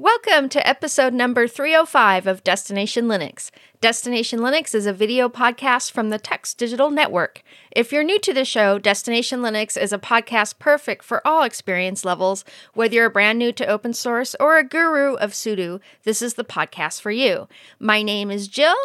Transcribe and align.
Welcome 0.00 0.48
to 0.50 0.64
episode 0.64 1.12
number 1.12 1.48
305 1.48 2.28
of 2.28 2.44
Destination 2.44 3.06
Linux. 3.06 3.50
Destination 3.80 4.38
Linux 4.38 4.72
is 4.72 4.86
a 4.86 4.92
video 4.92 5.28
podcast 5.28 5.90
from 5.90 6.10
the 6.10 6.20
Tux 6.20 6.56
Digital 6.56 6.88
Network. 6.88 7.42
If 7.72 7.90
you're 7.90 8.04
new 8.04 8.20
to 8.20 8.32
the 8.32 8.44
show, 8.44 8.78
Destination 8.78 9.40
Linux 9.40 9.76
is 9.76 9.92
a 9.92 9.98
podcast 9.98 10.60
perfect 10.60 11.02
for 11.02 11.20
all 11.26 11.42
experience 11.42 12.04
levels. 12.04 12.44
Whether 12.74 12.94
you're 12.94 13.10
brand 13.10 13.40
new 13.40 13.50
to 13.50 13.66
open 13.66 13.92
source 13.92 14.36
or 14.38 14.56
a 14.56 14.62
guru 14.62 15.14
of 15.14 15.32
sudo, 15.32 15.80
this 16.04 16.22
is 16.22 16.34
the 16.34 16.44
podcast 16.44 17.00
for 17.00 17.10
you. 17.10 17.48
My 17.80 18.00
name 18.04 18.30
is 18.30 18.46
Jill. 18.46 18.76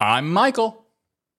I'm 0.00 0.32
Michael. 0.32 0.86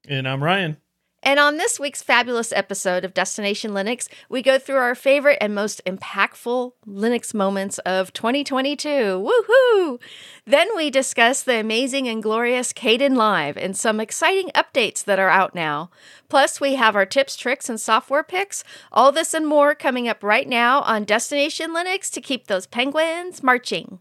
And 0.07 0.27
I'm 0.27 0.43
Ryan. 0.43 0.77
And 1.21 1.39
on 1.39 1.57
this 1.57 1.79
week's 1.79 2.01
fabulous 2.01 2.53
episode 2.53 3.03
of 3.03 3.13
Destination 3.13 3.71
Linux, 3.71 4.07
we 4.29 4.41
go 4.41 4.57
through 4.57 4.77
our 4.77 4.95
favorite 4.95 5.39
and 5.41 5.53
most 5.53 5.81
impactful 5.85 6.71
Linux 6.87 7.33
moments 7.33 7.79
of 7.79 8.13
2022. 8.13 8.87
Woohoo! 8.89 9.99
Then 10.45 10.67
we 10.75 10.89
discuss 10.89 11.43
the 11.43 11.59
amazing 11.59 12.07
and 12.07 12.23
glorious 12.23 12.71
Caden 12.71 13.09
Kdenlive 13.09 13.57
and 13.57 13.75
some 13.75 13.99
exciting 13.99 14.49
updates 14.55 15.03
that 15.03 15.19
are 15.19 15.29
out 15.29 15.55
now. 15.55 15.89
Plus, 16.27 16.61
we 16.61 16.75
have 16.75 16.95
our 16.95 17.05
tips, 17.05 17.35
tricks, 17.35 17.69
and 17.69 17.79
software 17.79 18.23
picks. 18.23 18.63
All 18.91 19.11
this 19.11 19.33
and 19.33 19.47
more 19.47 19.75
coming 19.75 20.07
up 20.07 20.23
right 20.23 20.47
now 20.47 20.81
on 20.81 21.03
Destination 21.03 21.73
Linux 21.73 22.11
to 22.11 22.21
keep 22.21 22.47
those 22.47 22.67
penguins 22.67 23.41
marching. 23.41 23.99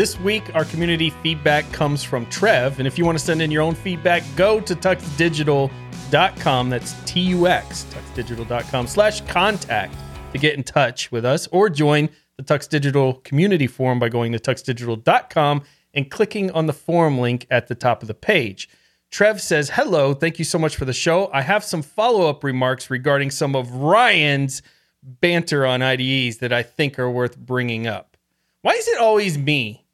This 0.00 0.18
week, 0.20 0.54
our 0.54 0.64
community 0.64 1.10
feedback 1.10 1.70
comes 1.72 2.02
from 2.02 2.24
Trev. 2.30 2.78
And 2.78 2.88
if 2.88 2.96
you 2.96 3.04
want 3.04 3.18
to 3.18 3.22
send 3.22 3.42
in 3.42 3.50
your 3.50 3.60
own 3.60 3.74
feedback, 3.74 4.22
go 4.34 4.58
to 4.58 4.74
tuxdigital.com. 4.74 6.70
That's 6.70 6.94
T 7.04 7.20
U 7.20 7.46
X, 7.46 7.84
tuxdigital.com 7.90 8.86
slash 8.86 9.20
contact 9.26 9.94
to 10.32 10.38
get 10.38 10.54
in 10.54 10.62
touch 10.62 11.12
with 11.12 11.26
us 11.26 11.48
or 11.48 11.68
join 11.68 12.08
the 12.38 12.42
Tux 12.42 12.66
Digital 12.66 13.12
community 13.12 13.66
forum 13.66 13.98
by 13.98 14.08
going 14.08 14.32
to 14.32 14.38
tuxdigital.com 14.38 15.64
and 15.92 16.10
clicking 16.10 16.50
on 16.52 16.64
the 16.64 16.72
forum 16.72 17.18
link 17.18 17.46
at 17.50 17.68
the 17.68 17.74
top 17.74 18.00
of 18.00 18.08
the 18.08 18.14
page. 18.14 18.70
Trev 19.10 19.38
says, 19.38 19.68
Hello, 19.68 20.14
thank 20.14 20.38
you 20.38 20.46
so 20.46 20.58
much 20.58 20.76
for 20.76 20.86
the 20.86 20.94
show. 20.94 21.28
I 21.30 21.42
have 21.42 21.62
some 21.62 21.82
follow 21.82 22.26
up 22.26 22.42
remarks 22.42 22.88
regarding 22.88 23.30
some 23.30 23.54
of 23.54 23.70
Ryan's 23.70 24.62
banter 25.02 25.66
on 25.66 25.82
IDEs 25.82 26.38
that 26.38 26.54
I 26.54 26.62
think 26.62 26.98
are 26.98 27.10
worth 27.10 27.36
bringing 27.36 27.86
up. 27.86 28.16
Why 28.62 28.72
is 28.72 28.88
it 28.88 28.98
always 28.98 29.36
me 29.36 29.84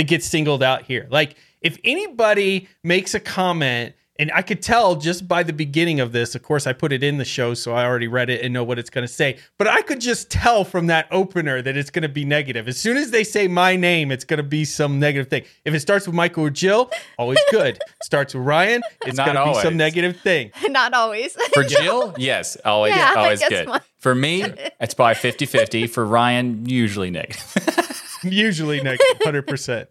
that 0.00 0.06
gets 0.08 0.26
singled 0.26 0.62
out 0.62 0.82
here? 0.84 1.06
Like, 1.10 1.36
if 1.60 1.78
anybody 1.84 2.68
makes 2.82 3.12
a 3.14 3.20
comment, 3.20 3.94
and 4.18 4.30
I 4.34 4.42
could 4.42 4.60
tell 4.62 4.96
just 4.96 5.26
by 5.28 5.42
the 5.42 5.52
beginning 5.52 6.00
of 6.00 6.12
this, 6.12 6.34
of 6.34 6.42
course, 6.42 6.66
I 6.66 6.72
put 6.74 6.92
it 6.92 7.02
in 7.02 7.16
the 7.18 7.24
show, 7.24 7.52
so 7.54 7.72
I 7.74 7.84
already 7.86 8.06
read 8.08 8.28
it 8.28 8.42
and 8.42 8.52
know 8.52 8.64
what 8.64 8.78
it's 8.78 8.90
going 8.90 9.06
to 9.06 9.12
say. 9.12 9.38
But 9.58 9.66
I 9.66 9.80
could 9.82 10.00
just 10.00 10.30
tell 10.30 10.64
from 10.64 10.86
that 10.88 11.06
opener 11.10 11.62
that 11.62 11.76
it's 11.76 11.90
going 11.90 12.02
to 12.02 12.08
be 12.08 12.24
negative. 12.26 12.68
As 12.68 12.78
soon 12.78 12.96
as 12.98 13.10
they 13.10 13.24
say 13.24 13.48
my 13.48 13.76
name, 13.76 14.10
it's 14.10 14.24
going 14.24 14.36
to 14.38 14.42
be 14.42 14.64
some 14.66 14.98
negative 15.00 15.28
thing. 15.28 15.44
If 15.64 15.72
it 15.74 15.80
starts 15.80 16.06
with 16.06 16.14
Michael 16.14 16.44
or 16.44 16.50
Jill, 16.50 16.90
always 17.18 17.38
good. 17.50 17.78
starts 18.02 18.34
with 18.34 18.44
Ryan, 18.44 18.82
it's 19.06 19.18
going 19.18 19.36
to 19.36 19.44
be 19.44 19.54
some 19.62 19.76
negative 19.78 20.18
thing. 20.20 20.50
Not 20.68 20.92
always. 20.94 21.32
For 21.54 21.62
Jill, 21.62 22.14
yes, 22.18 22.56
always, 22.64 22.94
Yeah, 22.94 23.14
always 23.16 23.42
good. 23.46 23.68
my- 23.68 23.80
For 23.98 24.14
me, 24.14 24.44
it's 24.80 24.94
by 24.94 25.14
50 25.14 25.46
50. 25.46 25.86
For 25.86 26.04
Ryan, 26.06 26.66
usually 26.66 27.10
negative. 27.10 27.54
Usually 28.30 28.80
negative, 28.80 29.18
100%. 29.24 29.86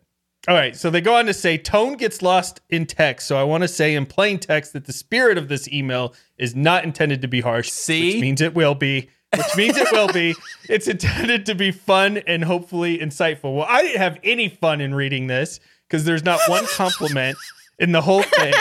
All 0.47 0.55
right, 0.55 0.75
so 0.75 0.89
they 0.89 1.01
go 1.01 1.15
on 1.15 1.25
to 1.25 1.33
say 1.33 1.57
tone 1.57 1.95
gets 1.95 2.21
lost 2.21 2.61
in 2.69 2.85
text. 2.85 3.27
So 3.27 3.37
I 3.37 3.43
want 3.43 3.63
to 3.63 3.67
say 3.67 3.93
in 3.93 4.05
plain 4.05 4.39
text 4.39 4.73
that 4.73 4.85
the 4.85 4.93
spirit 4.93 5.37
of 5.37 5.49
this 5.49 5.67
email 5.67 6.13
is 6.37 6.55
not 6.55 6.85
intended 6.85 7.21
to 7.23 7.27
be 7.27 7.41
harsh. 7.41 7.69
See? 7.69 8.13
Which 8.13 8.21
means 8.21 8.41
it 8.41 8.55
will 8.55 8.75
be. 8.75 9.09
Which 9.35 9.55
means 9.57 9.77
it 9.77 9.91
will 9.91 10.11
be. 10.11 10.35
It's 10.69 10.87
intended 10.87 11.47
to 11.47 11.55
be 11.55 11.71
fun 11.71 12.17
and 12.17 12.43
hopefully 12.43 12.99
insightful. 12.99 13.55
Well, 13.55 13.65
I 13.67 13.81
didn't 13.81 13.97
have 13.97 14.19
any 14.23 14.49
fun 14.49 14.81
in 14.81 14.93
reading 14.93 15.25
this 15.25 15.59
because 15.87 16.05
there's 16.05 16.23
not 16.23 16.39
one 16.47 16.65
compliment 16.75 17.37
in 17.79 17.91
the 17.91 18.01
whole 18.01 18.21
thing 18.21 18.53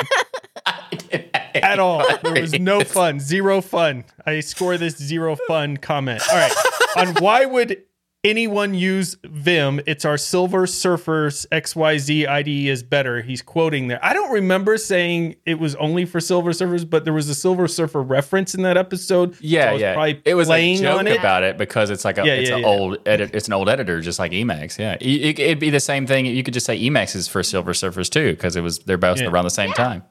at 1.55 1.79
all. 1.79 2.05
There 2.23 2.41
was 2.41 2.59
no 2.59 2.81
fun, 2.81 3.21
zero 3.21 3.61
fun. 3.61 4.05
I 4.25 4.41
score 4.41 4.79
this 4.79 4.97
zero 4.97 5.37
fun 5.47 5.77
comment. 5.77 6.23
All 6.31 6.37
right. 6.37 6.53
On 6.97 7.09
why 7.23 7.45
would 7.45 7.83
anyone 8.29 8.75
use 8.75 9.17
Vim? 9.25 9.81
It's 9.87 10.05
our 10.05 10.17
Silver 10.19 10.67
Surfers 10.67 11.47
XYZ 11.51 12.29
IDE 12.29 12.49
is 12.69 12.83
better. 12.83 13.23
He's 13.23 13.43
quoting 13.43 13.89
there. 13.89 13.99
I 14.05 14.13
don't 14.13 14.31
remember 14.33 14.77
saying 14.77 15.37
it 15.47 15.59
was 15.59 15.75
only 15.77 16.05
for 16.05 16.21
Silver 16.21 16.51
Surfers, 16.53 16.89
but 16.89 17.05
there 17.05 17.13
was 17.15 17.29
a 17.29 17.35
Silver 17.35 17.67
Surfer 17.67 18.03
reference 18.03 18.55
in 18.55 18.63
that 18.63 18.77
episode. 18.77 19.35
so 19.35 19.39
I 19.39 19.43
Yeah, 19.43 19.73
was 19.73 19.81
yeah. 19.83 19.93
Probably 19.95 20.23
It 20.25 20.35
was 20.35 20.49
a 20.49 20.51
playing 20.51 20.79
joke 20.83 20.99
on 20.99 21.07
it. 21.07 21.19
about 21.19 21.43
it 21.43 21.57
because 21.59 21.91
it's 21.91 22.05
like 22.05 22.19
a, 22.19 22.27
Yeah, 22.27 22.35
it's 22.35 22.51
yeah, 22.51 22.57
an 22.57 22.63
yeah. 22.63 22.69
old 22.69 22.99
edit. 23.07 23.31
It's 23.35 23.47
an 23.49 23.55
old 23.55 23.69
editor, 23.69 24.01
just 24.01 24.19
like 24.19 24.33
Emacs. 24.33 24.79
Yeah, 24.79 24.97
it, 25.01 25.39
it'd 25.39 25.59
be 25.59 25.71
the 25.71 25.81
same 25.81 26.07
thing. 26.07 26.27
You 26.27 26.43
could 26.43 26.55
just 26.55 26.67
say 26.67 26.79
Emacs 26.79 27.17
is 27.17 27.27
for 27.29 27.43
Silver 27.43 27.73
Surfers 27.73 28.11
too, 28.11 28.33
because 28.33 28.55
it 28.57 28.61
was 28.61 28.79
they're 28.81 28.99
both 28.99 29.21
Yeah. 29.21 29.29
around 29.29 29.45
the 29.45 29.51
same 29.51 29.73
time. 29.73 30.05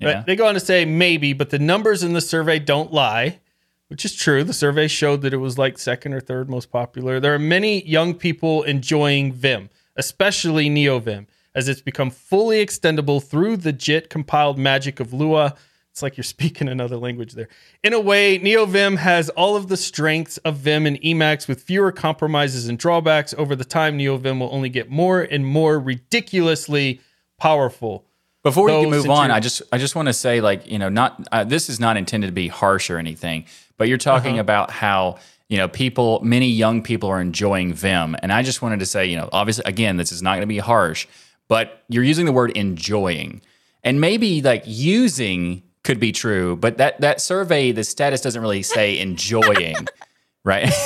But 0.00 0.26
they 0.26 0.34
go 0.34 0.46
on 0.48 0.54
to 0.54 0.60
say 0.60 0.84
maybe, 0.84 1.32
but 1.32 1.50
the 1.50 1.60
numbers 1.60 2.02
in 2.02 2.12
the 2.12 2.20
survey 2.20 2.58
don't 2.58 2.92
lie, 2.92 3.38
which 3.92 4.06
is 4.06 4.14
true. 4.14 4.42
The 4.42 4.54
survey 4.54 4.88
showed 4.88 5.20
that 5.20 5.34
it 5.34 5.36
was 5.36 5.58
like 5.58 5.76
second 5.76 6.14
or 6.14 6.20
third 6.20 6.48
most 6.48 6.70
popular. 6.70 7.20
There 7.20 7.34
are 7.34 7.38
many 7.38 7.86
young 7.86 8.14
people 8.14 8.62
enjoying 8.62 9.34
Vim, 9.34 9.68
especially 9.96 10.70
NeoVim, 10.70 11.26
as 11.54 11.68
it's 11.68 11.82
become 11.82 12.10
fully 12.10 12.64
extendable 12.64 13.22
through 13.22 13.58
the 13.58 13.70
JIT 13.70 14.08
compiled 14.08 14.56
magic 14.58 14.98
of 14.98 15.12
Lua. 15.12 15.56
It's 15.90 16.00
like 16.00 16.16
you're 16.16 16.24
speaking 16.38 16.68
another 16.68 16.96
language 16.96 17.34
there. 17.34 17.50
In 17.84 17.92
a 17.92 18.00
way, 18.00 18.38
NeoVim 18.38 18.96
has 18.96 19.28
all 19.28 19.56
of 19.56 19.68
the 19.68 19.76
strengths 19.76 20.38
of 20.38 20.56
Vim 20.56 20.86
and 20.86 20.98
Emacs 21.02 21.46
with 21.46 21.62
fewer 21.62 21.92
compromises 21.92 22.68
and 22.68 22.78
drawbacks. 22.78 23.34
Over 23.36 23.54
the 23.54 23.62
time, 23.62 23.98
NeoVim 23.98 24.40
will 24.40 24.54
only 24.54 24.70
get 24.70 24.90
more 24.90 25.20
and 25.20 25.44
more 25.44 25.78
ridiculously 25.78 27.02
powerful. 27.36 28.06
Before 28.42 28.68
you 28.70 28.80
can 28.80 28.90
move 28.90 29.08
on, 29.10 29.30
I 29.30 29.38
just 29.40 29.62
I 29.70 29.78
just 29.78 29.94
want 29.94 30.06
to 30.08 30.12
say 30.12 30.40
like 30.40 30.66
you 30.70 30.78
know 30.78 30.88
not 30.88 31.26
uh, 31.30 31.44
this 31.44 31.68
is 31.68 31.78
not 31.78 31.96
intended 31.96 32.26
to 32.26 32.32
be 32.32 32.48
harsh 32.48 32.90
or 32.90 32.98
anything, 32.98 33.44
but 33.78 33.88
you're 33.88 33.98
talking 33.98 34.32
Uh-huh. 34.32 34.40
about 34.40 34.70
how 34.70 35.18
you 35.48 35.58
know 35.58 35.68
people 35.68 36.20
many 36.24 36.48
young 36.48 36.82
people 36.82 37.08
are 37.08 37.20
enjoying 37.20 37.72
Vim, 37.72 38.16
and 38.22 38.32
I 38.32 38.42
just 38.42 38.60
wanted 38.60 38.80
to 38.80 38.86
say 38.86 39.06
you 39.06 39.16
know 39.16 39.28
obviously 39.32 39.64
again 39.66 39.96
this 39.96 40.10
is 40.10 40.22
not 40.22 40.32
going 40.32 40.40
to 40.42 40.46
be 40.46 40.58
harsh, 40.58 41.06
but 41.48 41.84
you're 41.88 42.02
using 42.04 42.26
the 42.26 42.32
word 42.32 42.50
enjoying, 42.56 43.42
and 43.84 44.00
maybe 44.00 44.42
like 44.42 44.64
using 44.66 45.62
could 45.84 46.00
be 46.00 46.10
true, 46.12 46.56
but 46.56 46.78
that 46.78 47.00
that 47.00 47.20
survey 47.20 47.70
the 47.70 47.84
status 47.84 48.20
doesn't 48.20 48.42
really 48.42 48.62
say 48.62 48.98
enjoying, 48.98 49.76
right? 50.44 50.72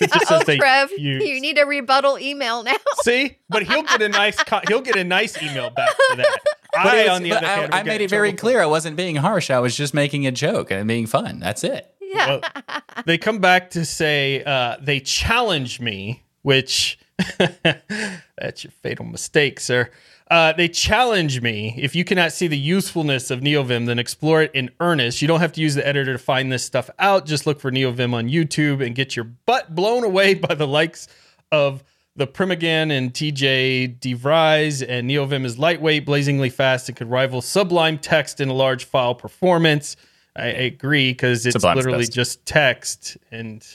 It 0.00 0.12
just 0.12 0.30
Oh, 0.30 0.40
they 0.46 0.58
Trev, 0.58 0.92
use. 0.96 1.24
you 1.26 1.40
need 1.40 1.58
a 1.58 1.66
rebuttal 1.66 2.20
email 2.20 2.62
now. 2.62 2.76
See, 3.02 3.36
but 3.48 3.64
he'll 3.64 3.82
get 3.82 4.00
a 4.00 4.08
nice 4.08 4.40
co- 4.44 4.60
he'll 4.68 4.80
get 4.80 4.94
a 4.94 5.02
nice 5.02 5.36
email 5.42 5.70
back 5.70 5.90
for 5.90 6.16
that. 6.18 6.38
But 6.72 6.86
I, 6.86 6.96
it's- 6.98 7.16
on 7.16 7.22
the 7.24 7.30
but 7.30 7.38
other 7.38 7.46
I, 7.48 7.50
hand, 7.56 7.74
I 7.74 7.78
will 7.82 7.86
made 7.88 8.00
it 8.02 8.08
very 8.10 8.32
clear 8.32 8.62
I 8.62 8.66
wasn't 8.66 8.94
being 8.96 9.16
harsh. 9.16 9.50
I 9.50 9.58
was 9.58 9.76
just 9.76 9.94
making 9.94 10.24
a 10.24 10.30
joke 10.30 10.70
and 10.70 10.86
being 10.86 11.06
fun. 11.08 11.40
That's 11.40 11.64
it. 11.64 11.92
Yeah. 12.00 12.26
Well, 12.28 12.80
they 13.06 13.18
come 13.18 13.40
back 13.40 13.70
to 13.70 13.84
say 13.84 14.44
uh, 14.44 14.76
they 14.80 15.00
challenge 15.00 15.80
me, 15.80 16.22
which 16.42 16.96
that's 17.38 18.62
your 18.62 18.70
fatal 18.82 19.04
mistake, 19.04 19.58
sir. 19.58 19.90
Uh, 20.30 20.52
they 20.52 20.68
challenge 20.68 21.40
me. 21.40 21.74
If 21.78 21.94
you 21.94 22.04
cannot 22.04 22.32
see 22.32 22.48
the 22.48 22.58
usefulness 22.58 23.30
of 23.30 23.40
NeoVim, 23.40 23.86
then 23.86 23.98
explore 23.98 24.42
it 24.42 24.50
in 24.54 24.70
earnest. 24.78 25.22
You 25.22 25.28
don't 25.28 25.40
have 25.40 25.52
to 25.52 25.60
use 25.60 25.74
the 25.74 25.86
editor 25.86 26.12
to 26.12 26.18
find 26.18 26.52
this 26.52 26.64
stuff 26.64 26.90
out. 26.98 27.24
Just 27.24 27.46
look 27.46 27.60
for 27.60 27.70
NeoVim 27.70 28.12
on 28.12 28.28
YouTube 28.28 28.84
and 28.84 28.94
get 28.94 29.16
your 29.16 29.24
butt 29.24 29.74
blown 29.74 30.04
away 30.04 30.34
by 30.48 30.54
the 30.54 30.66
likes 30.66 31.08
of 31.50 31.82
the 32.14 32.26
Primeagen 32.26 32.90
and 32.90 33.14
TJ 33.14 34.00
DeVries. 34.00 34.84
And 34.86 35.08
NeoVim 35.08 35.46
is 35.46 35.58
lightweight, 35.58 36.04
blazingly 36.04 36.50
fast, 36.50 36.88
and 36.90 36.96
could 36.96 37.08
rival 37.08 37.40
Sublime 37.40 37.98
text 37.98 38.40
in 38.40 38.50
a 38.50 38.54
large 38.54 38.84
file 38.84 39.14
performance. 39.14 39.96
I, 40.36 40.42
I 40.42 40.46
agree 40.48 41.10
because 41.10 41.46
it's 41.46 41.54
Sublime's 41.54 41.76
literally 41.76 42.04
best. 42.04 42.12
just 42.12 42.44
text 42.44 43.16
and 43.30 43.66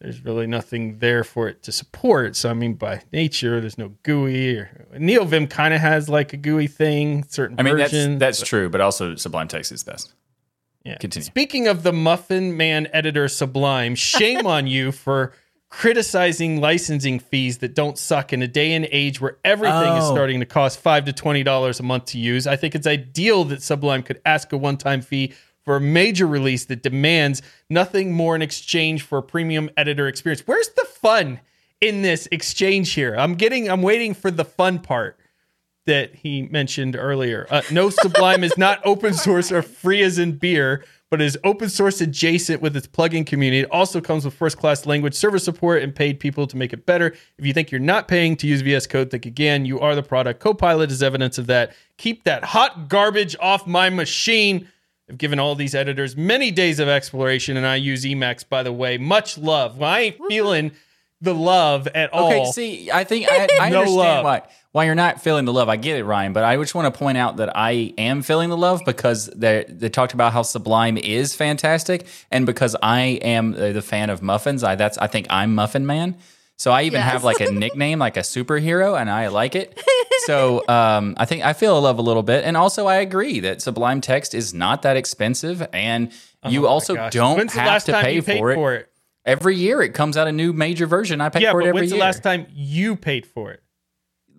there's 0.00 0.24
really 0.24 0.46
nothing 0.46 0.98
there 0.98 1.24
for 1.24 1.48
it 1.48 1.62
to 1.64 1.72
support. 1.72 2.36
So 2.36 2.50
I 2.50 2.54
mean, 2.54 2.74
by 2.74 3.02
nature, 3.12 3.60
there's 3.60 3.78
no 3.78 3.94
GUI. 4.04 4.58
Or 4.58 4.86
NeoVim 4.94 5.50
kind 5.50 5.74
of 5.74 5.80
has 5.80 6.08
like 6.08 6.32
a 6.32 6.36
GUI 6.36 6.66
thing, 6.68 7.24
certain 7.24 7.58
I 7.58 7.62
mean, 7.64 7.76
that's 7.76 7.92
versions. 7.92 8.20
that's 8.20 8.40
true, 8.42 8.68
but 8.68 8.80
also 8.80 9.14
Sublime 9.16 9.48
Text 9.48 9.72
is 9.72 9.82
best. 9.84 10.14
Yeah. 10.84 10.96
Continue. 10.98 11.24
Speaking 11.24 11.66
of 11.66 11.82
the 11.82 11.92
Muffin 11.92 12.56
Man 12.56 12.88
editor 12.92 13.28
Sublime, 13.28 13.94
shame 13.96 14.46
on 14.54 14.66
you 14.68 14.92
for 14.92 15.32
criticizing 15.70 16.60
licensing 16.62 17.18
fees 17.18 17.58
that 17.58 17.74
don't 17.74 17.98
suck 17.98 18.32
in 18.32 18.40
a 18.42 18.48
day 18.48 18.72
and 18.72 18.88
age 18.90 19.20
where 19.20 19.36
everything 19.44 19.96
is 19.96 20.04
Oh. 20.04 20.12
starting 20.14 20.40
to 20.40 20.46
cost 20.46 20.80
five 20.80 21.04
to 21.04 21.12
twenty 21.12 21.42
dollars 21.42 21.78
a 21.78 21.82
month 21.82 22.06
to 22.06 22.18
use. 22.18 22.46
I 22.46 22.56
think 22.56 22.74
it's 22.74 22.86
ideal 22.86 23.44
that 23.44 23.62
Sublime 23.62 24.02
could 24.02 24.20
ask 24.24 24.52
a 24.52 24.56
one-time 24.56 25.02
fee 25.02 25.34
for 25.68 25.76
a 25.76 25.80
major 25.82 26.26
release 26.26 26.64
that 26.64 26.82
demands 26.82 27.42
nothing 27.68 28.10
more 28.10 28.34
in 28.34 28.40
exchange 28.40 29.02
for 29.02 29.18
a 29.18 29.22
premium 29.22 29.68
editor 29.76 30.08
experience. 30.08 30.40
Where's 30.46 30.70
the 30.70 30.86
fun 30.86 31.40
in 31.82 32.00
this 32.00 32.26
exchange 32.32 32.94
here? 32.94 33.14
I'm 33.14 33.34
getting 33.34 33.68
I'm 33.68 33.82
waiting 33.82 34.14
for 34.14 34.30
the 34.30 34.46
fun 34.46 34.78
part. 34.78 35.18
that 35.84 36.14
he 36.14 36.42
mentioned 36.44 36.96
earlier. 36.96 37.46
Uh, 37.50 37.60
no, 37.70 37.90
Sublime 38.02 38.44
is 38.44 38.56
not 38.56 38.80
open 38.82 39.12
source 39.12 39.52
or 39.52 39.60
free 39.60 40.02
as 40.02 40.18
in 40.18 40.38
beer, 40.38 40.84
but 41.10 41.20
is 41.20 41.38
open 41.44 41.68
source 41.68 42.00
adjacent 42.00 42.62
with 42.62 42.74
its 42.74 42.86
plugin 42.86 43.26
community. 43.26 43.60
It 43.60 43.70
also 43.70 44.00
comes 44.00 44.24
with 44.24 44.32
first 44.32 44.56
class 44.56 44.86
language 44.86 45.14
server 45.14 45.38
support 45.38 45.82
and 45.82 45.94
paid 45.94 46.18
people 46.18 46.46
to 46.46 46.56
make 46.56 46.72
it 46.72 46.86
better. 46.86 47.08
If 47.36 47.44
you 47.44 47.52
think 47.52 47.70
you're 47.70 47.78
not 47.78 48.08
paying 48.08 48.36
to 48.36 48.46
use 48.46 48.62
VS 48.62 48.86
Code, 48.86 49.10
think 49.10 49.26
again. 49.26 49.66
You 49.66 49.80
are 49.80 49.94
the 49.94 50.02
product. 50.02 50.40
Copilot 50.40 50.90
is 50.90 51.02
evidence 51.02 51.36
of 51.36 51.46
that. 51.48 51.74
Keep 51.98 52.24
that 52.24 52.42
hot 52.44 52.88
garbage 52.88 53.36
off 53.38 53.66
my 53.66 53.90
machine. 53.90 54.66
I've 55.08 55.18
given 55.18 55.38
all 55.38 55.54
these 55.54 55.74
editors 55.74 56.16
many 56.16 56.50
days 56.50 56.78
of 56.78 56.88
exploration, 56.88 57.56
and 57.56 57.66
I 57.66 57.76
use 57.76 58.04
Emacs, 58.04 58.46
by 58.48 58.62
the 58.62 58.72
way. 58.72 58.98
Much 58.98 59.38
love. 59.38 59.78
Well, 59.78 59.90
I 59.90 60.00
ain't 60.00 60.16
feeling 60.28 60.72
the 61.20 61.34
love 61.34 61.88
at 61.88 62.12
all. 62.12 62.26
Okay, 62.28 62.44
see, 62.52 62.90
I 62.90 63.04
think 63.04 63.26
I, 63.30 63.48
I 63.60 63.70
No 63.70 63.80
understand 63.80 63.96
love. 63.96 64.24
why 64.24 64.42
why 64.72 64.84
you're 64.84 64.94
not 64.94 65.20
feeling 65.22 65.46
the 65.46 65.52
love. 65.52 65.68
I 65.68 65.76
get 65.76 65.96
it, 65.98 66.04
Ryan, 66.04 66.32
but 66.32 66.44
I 66.44 66.56
just 66.56 66.74
want 66.74 66.92
to 66.92 66.96
point 66.96 67.16
out 67.18 67.38
that 67.38 67.56
I 67.56 67.94
am 67.96 68.22
feeling 68.22 68.50
the 68.50 68.56
love 68.56 68.82
because 68.84 69.26
they 69.28 69.64
they 69.68 69.88
talked 69.88 70.12
about 70.12 70.32
how 70.32 70.42
Sublime 70.42 70.96
is 70.98 71.34
fantastic, 71.34 72.06
and 72.30 72.44
because 72.46 72.76
I 72.82 73.00
am 73.22 73.54
uh, 73.54 73.72
the 73.72 73.82
fan 73.82 74.10
of 74.10 74.22
muffins. 74.22 74.62
I 74.62 74.74
that's 74.76 74.98
I 74.98 75.06
think 75.06 75.26
I'm 75.30 75.54
Muffin 75.54 75.86
Man. 75.86 76.16
So 76.58 76.72
I 76.72 76.82
even 76.82 77.00
Yes. 77.00 77.12
have 77.12 77.24
like 77.24 77.40
a 77.40 77.50
nickname, 77.52 78.00
like 78.00 78.16
a 78.16 78.20
superhero, 78.20 79.00
and 79.00 79.08
I 79.08 79.28
like 79.28 79.54
it. 79.54 79.80
So 80.26 80.66
um, 80.68 81.14
I 81.16 81.24
think 81.24 81.44
I 81.44 81.52
feel 81.52 81.78
a 81.78 81.80
love 81.80 81.98
a 81.98 82.02
little 82.02 82.24
bit, 82.24 82.44
and 82.44 82.56
also 82.56 82.86
I 82.86 82.96
agree 82.96 83.40
that 83.40 83.62
Sublime 83.62 84.00
Text 84.00 84.34
is 84.34 84.52
not 84.52 84.82
that 84.82 84.96
expensive, 84.96 85.66
and 85.72 86.12
you 86.46 86.60
Oh 86.60 86.62
my 86.64 86.68
also 86.68 86.94
gosh. 86.96 87.12
don't 87.12 87.36
When's 87.38 87.54
have 87.54 87.84
to 87.84 87.92
pay 87.92 88.20
for 88.20 88.50
it. 88.50 88.54
for 88.56 88.74
it? 88.74 88.88
Every 89.24 89.54
year 89.56 89.80
it 89.82 89.94
comes 89.94 90.16
out 90.16 90.26
a 90.26 90.32
new 90.32 90.52
major 90.52 90.86
version. 90.86 91.20
I 91.20 91.28
pay 91.28 91.42
Yeah, 91.42 91.52
for 91.52 91.60
it 91.60 91.64
but 91.64 91.68
every 91.68 91.80
when's 91.82 91.90
year 91.92 91.98
the 91.98 92.04
last 92.04 92.22
time 92.22 92.46
you 92.52 92.96
paid 92.96 93.26
for 93.26 93.52
it? 93.52 93.62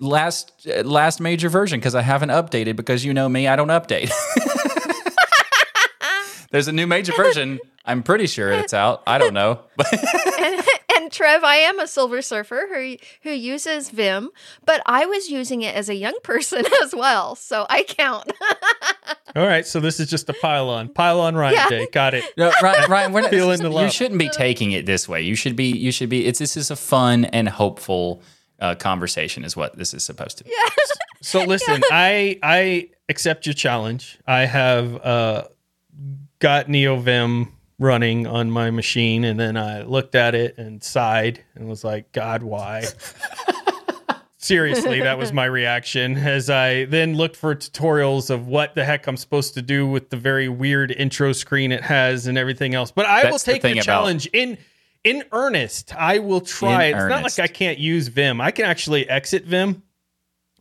last 0.01 0.51
uh, 0.67 0.81
last 0.83 1.19
major 1.21 1.47
version 1.49 1.79
because 1.79 1.95
I 1.95 2.01
haven't 2.01 2.29
updated 2.29 2.75
because 2.75 3.05
you 3.05 3.13
know 3.13 3.29
me, 3.29 3.47
I 3.47 3.55
don't 3.55 3.67
update. 3.69 4.11
There's 6.51 6.67
a 6.67 6.71
new 6.71 6.87
major 6.87 7.13
version. 7.15 7.59
I'm 7.85 8.01
pretty 8.03 8.25
sure 8.27 8.51
it's 8.51 8.73
out. 8.73 9.03
I 9.05 9.17
don't 9.19 9.33
know, 9.35 9.61
but 9.77 9.87
And 11.09 11.13
Trev, 11.15 11.43
I 11.43 11.55
am 11.55 11.79
a 11.79 11.87
Silver 11.87 12.21
Surfer 12.21 12.67
who 12.71 12.95
who 13.23 13.31
uses 13.31 13.89
Vim, 13.89 14.29
but 14.63 14.79
I 14.85 15.07
was 15.07 15.27
using 15.27 15.63
it 15.63 15.73
as 15.75 15.89
a 15.89 15.95
young 15.95 16.13
person 16.23 16.63
as 16.83 16.93
well, 16.93 17.33
so 17.33 17.65
I 17.67 17.81
count. 17.81 18.31
All 19.35 19.47
right, 19.47 19.65
so 19.65 19.79
this 19.79 19.99
is 19.99 20.07
just 20.07 20.29
a 20.29 20.33
pile 20.33 20.69
on. 20.69 20.87
Pile 20.89 21.19
on 21.19 21.33
Ryan 21.33 21.55
Yeah. 21.55 21.69
Day. 21.69 21.87
Got 21.91 22.13
it. 22.13 22.25
no, 22.37 22.51
Ryan, 22.61 22.91
Ryan 22.91 23.13
we're 23.13 23.21
not, 23.21 23.31
Feeling 23.31 23.57
the 23.59 23.71
love. 23.71 23.85
you 23.85 23.89
shouldn't 23.91 24.19
be 24.19 24.29
taking 24.29 24.71
it 24.71 24.85
this 24.85 25.09
way. 25.09 25.23
You 25.23 25.33
should 25.33 25.55
be. 25.55 25.71
You 25.71 25.91
should 25.91 26.09
be. 26.09 26.27
It's 26.27 26.37
this 26.37 26.55
is 26.55 26.69
a 26.69 26.75
fun 26.75 27.25
and 27.25 27.49
hopeful 27.49 28.21
uh, 28.59 28.75
conversation, 28.75 29.43
is 29.43 29.57
what 29.57 29.75
this 29.79 29.95
is 29.95 30.05
supposed 30.05 30.37
to 30.37 30.43
be. 30.43 30.51
So 31.23 31.43
listen, 31.45 31.81
I 31.89 32.37
I 32.43 32.89
accept 33.09 33.47
your 33.47 33.55
challenge. 33.55 34.19
I 34.27 34.41
have 34.45 34.95
uh 35.03 35.43
got 36.37 36.67
NeoVim 36.67 37.47
running 37.79 38.27
on 38.27 38.51
my 38.51 38.69
machine 38.69 39.23
and 39.23 39.39
then 39.39 39.55
I 39.57 39.81
looked 39.83 40.13
at 40.13 40.35
it 40.35 40.57
and 40.57 40.83
sighed 40.83 41.43
and 41.55 41.67
was 41.67 41.83
like, 41.83 42.11
God, 42.11 42.43
why? 42.43 42.83
Seriously, 44.41 45.01
that 45.01 45.17
was 45.17 45.33
my 45.33 45.45
reaction 45.45 46.15
as 46.17 46.49
I 46.49 46.85
then 46.85 47.15
looked 47.15 47.35
for 47.35 47.55
tutorials 47.55 48.29
of 48.29 48.47
what 48.47 48.73
the 48.73 48.85
heck 48.85 49.05
I'm 49.05 49.17
supposed 49.17 49.53
to 49.55 49.61
do 49.61 49.85
with 49.85 50.09
the 50.09 50.17
very 50.17 50.47
weird 50.47 50.91
intro 50.91 51.33
screen 51.33 51.73
it 51.73 51.83
has 51.83 52.25
and 52.25 52.37
everything 52.37 52.73
else. 52.73 52.89
But 52.89 53.05
I 53.05 53.23
will 53.25 53.31
That's 53.31 53.43
the 53.43 53.51
take 53.53 53.61
the, 53.61 53.67
thing 53.69 53.77
about- 53.77 53.85
challenge 53.85 54.27
in 54.31 54.57
in 55.03 55.23
earnest. 55.33 55.93
I 55.95 56.19
will 56.19 56.41
try. 56.41 56.85
In 56.85 56.97
it's 56.97 57.09
not 57.09 57.23
like 57.23 57.39
I 57.39 57.47
can't 57.47 57.79
use 57.79 58.07
Vim. 58.07 58.39
I 58.39 58.51
can 58.51 58.65
actually 58.65 59.09
exit 59.09 59.43
Vim. 59.45 59.83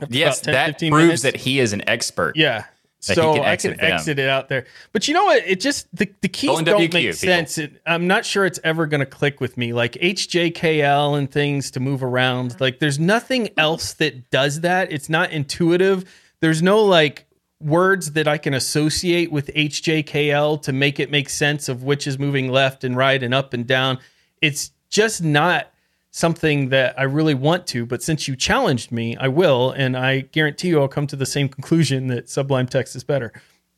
Yes, 0.08 0.42
about 0.42 0.44
10, 0.44 0.54
that 0.54 0.78
proves 0.78 0.92
minutes. 0.92 1.22
that 1.22 1.36
he 1.36 1.58
is 1.60 1.72
an 1.72 1.88
expert. 1.88 2.36
Yeah. 2.36 2.64
That 3.06 3.14
he 3.14 3.14
so 3.14 3.34
can 3.34 3.42
I 3.44 3.46
exit 3.50 3.78
can 3.78 3.80
Vim. 3.80 3.92
exit 3.92 4.18
it 4.18 4.28
out 4.28 4.48
there. 4.48 4.66
But 4.92 5.06
you 5.06 5.14
know 5.14 5.24
what? 5.24 5.46
It 5.46 5.60
just 5.60 5.86
the, 5.96 6.12
the 6.20 6.28
keys 6.28 6.50
Go 6.50 6.62
don't 6.62 6.80
WQ, 6.80 6.92
make 6.92 6.92
people. 6.92 7.12
sense. 7.14 7.56
It, 7.56 7.80
I'm 7.86 8.08
not 8.08 8.24
sure 8.24 8.44
it's 8.44 8.58
ever 8.64 8.86
going 8.86 9.00
to 9.00 9.06
click 9.06 9.40
with 9.40 9.56
me. 9.56 9.72
Like 9.72 9.92
HJKL 9.92 11.16
and 11.16 11.30
things 11.30 11.70
to 11.72 11.80
move 11.80 12.02
around. 12.02 12.52
Mm-hmm. 12.52 12.62
Like 12.62 12.78
there's 12.80 12.98
nothing 12.98 13.50
else 13.56 13.92
that 13.94 14.30
does 14.30 14.62
that. 14.62 14.90
It's 14.90 15.08
not 15.08 15.30
intuitive. 15.30 16.12
There's 16.40 16.60
no 16.60 16.84
like 16.84 17.26
words 17.60 18.12
that 18.12 18.26
I 18.28 18.38
can 18.38 18.54
associate 18.54 19.30
with 19.30 19.48
HJKL 19.54 20.62
to 20.62 20.72
make 20.72 21.00
it 21.00 21.10
make 21.10 21.28
sense 21.28 21.68
of 21.68 21.82
which 21.82 22.06
is 22.06 22.18
moving 22.18 22.48
left 22.48 22.84
and 22.84 22.96
right 22.96 23.22
and 23.22 23.32
up 23.32 23.52
and 23.52 23.66
down. 23.66 23.98
It's 24.42 24.72
just 24.90 25.22
not 25.22 25.70
something 26.10 26.70
that 26.70 26.98
I 26.98 27.04
really 27.04 27.34
want 27.34 27.66
to, 27.68 27.86
but 27.86 28.02
since 28.02 28.28
you 28.28 28.36
challenged 28.36 28.90
me, 28.90 29.16
I 29.16 29.28
will, 29.28 29.70
and 29.70 29.96
I 29.96 30.20
guarantee 30.20 30.68
you 30.68 30.80
I'll 30.80 30.88
come 30.88 31.06
to 31.08 31.16
the 31.16 31.26
same 31.26 31.48
conclusion 31.48 32.06
that 32.08 32.28
Sublime 32.28 32.66
Text 32.66 32.96
is 32.96 33.04
better. 33.04 33.32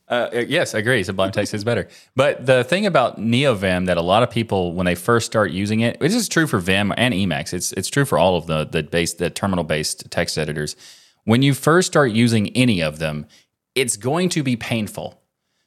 Uh, 0.09 0.29
yes, 0.49 0.75
I 0.75 0.79
agree. 0.79 1.05
Sublime 1.05 1.31
Text 1.31 1.55
is 1.55 1.63
better. 1.63 1.87
But 2.17 2.45
the 2.45 2.65
thing 2.65 2.85
about 2.85 3.21
NeoVim 3.21 3.87
that 3.87 3.97
a 3.97 4.03
lot 4.03 4.25
of 4.25 4.31
people, 4.31 4.75
when 4.75 4.85
they 4.85 4.97
first 4.97 5.27
start 5.27 5.53
using 5.53 5.81
it, 5.81 6.01
this 6.01 6.17
is 6.17 6.29
true 6.29 6.49
for 6.49 6.59
Vim 6.59 6.93
and 6.97 7.15
Emacs. 7.15 7.55
It's 7.55 7.71
it's 7.73 7.89
true 7.89 8.05
for 8.05 8.19
all 8.19 8.37
of 8.37 8.47
the 8.47 8.65
the 8.65 8.83
base 8.83 9.15
the 9.15 9.31
terminal 9.31 9.63
based 9.63 10.11
text 10.11 10.37
editors. 10.37 10.75
When 11.25 11.43
you 11.43 11.55
first 11.55 11.87
start 11.87 12.11
using 12.11 12.49
any 12.57 12.81
of 12.83 12.99
them, 12.99 13.27
it's 13.77 13.97
going 13.97 14.31
to 14.31 14.43
be 14.43 14.57
painful 14.57 15.20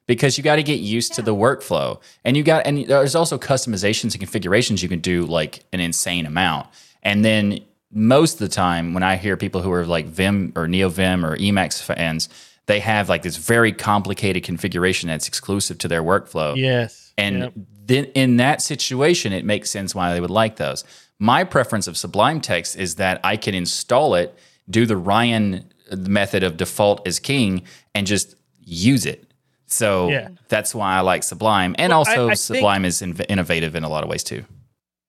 because 0.05 0.37
you 0.37 0.43
got 0.43 0.57
to 0.57 0.63
get 0.63 0.79
used 0.79 1.13
to 1.13 1.21
the 1.21 1.35
workflow, 1.35 1.99
and 2.23 2.35
you 2.37 2.43
got 2.43 2.65
and 2.65 2.85
there's 2.87 3.15
also 3.15 3.37
customizations 3.37 4.13
and 4.13 4.19
configurations 4.19 4.83
you 4.83 4.89
can 4.89 4.99
do 4.99 5.25
like 5.25 5.63
an 5.73 5.79
insane 5.79 6.25
amount, 6.25 6.67
and 7.01 7.23
then 7.23 7.59
most 7.91 8.33
of 8.33 8.39
the 8.39 8.47
time 8.47 8.93
when 8.93 9.03
I 9.03 9.15
hear 9.17 9.37
people 9.37 9.61
who 9.61 9.71
are 9.71 9.85
like 9.85 10.07
Vim 10.07 10.51
or 10.55 10.67
NeoVim 10.67 11.23
or 11.23 11.37
Emacs 11.37 11.81
fans, 11.81 12.27
they 12.65 12.79
have 12.79 13.07
like 13.07 13.21
this 13.21 13.37
very 13.37 13.71
complicated 13.71 14.43
configuration 14.43 15.09
that's 15.09 15.27
exclusive 15.27 15.77
to 15.79 15.87
their 15.87 16.01
workflow. 16.01 16.55
Yes. 16.55 17.13
And 17.17 17.39
Yep. 17.39 17.53
then 17.85 18.03
in 18.15 18.37
that 18.37 18.61
situation, 18.61 19.31
it 19.31 19.45
makes 19.45 19.69
sense 19.69 19.93
why 19.93 20.11
they 20.13 20.19
would 20.19 20.31
like 20.31 20.55
those. 20.55 20.83
My 21.19 21.43
preference 21.43 21.87
of 21.87 21.95
Sublime 21.95 22.41
Text 22.41 22.75
is 22.77 22.95
that 22.95 23.19
I 23.23 23.37
can 23.37 23.53
install 23.53 24.15
it, 24.15 24.35
do 24.69 24.87
the 24.87 24.97
Ryan 24.97 25.71
method 25.95 26.41
of 26.41 26.57
default 26.57 27.05
as 27.07 27.19
king, 27.19 27.61
and 27.93 28.07
just 28.07 28.35
use 28.65 29.05
it. 29.05 29.31
So 29.73 30.09
Yeah. 30.09 30.29
that's 30.49 30.73
why 30.75 30.95
I 30.95 31.01
like 31.01 31.23
Sublime. 31.23 31.75
And 31.77 31.89
Well, 31.91 31.99
also, 31.99 32.27
I- 32.27 32.31
I 32.31 32.33
Sublime 32.35 32.85
is 32.85 33.01
inv- 33.01 33.25
innovative 33.29 33.75
in 33.75 33.83
a 33.83 33.89
lot 33.89 34.03
of 34.03 34.09
ways 34.09 34.23
too. 34.23 34.45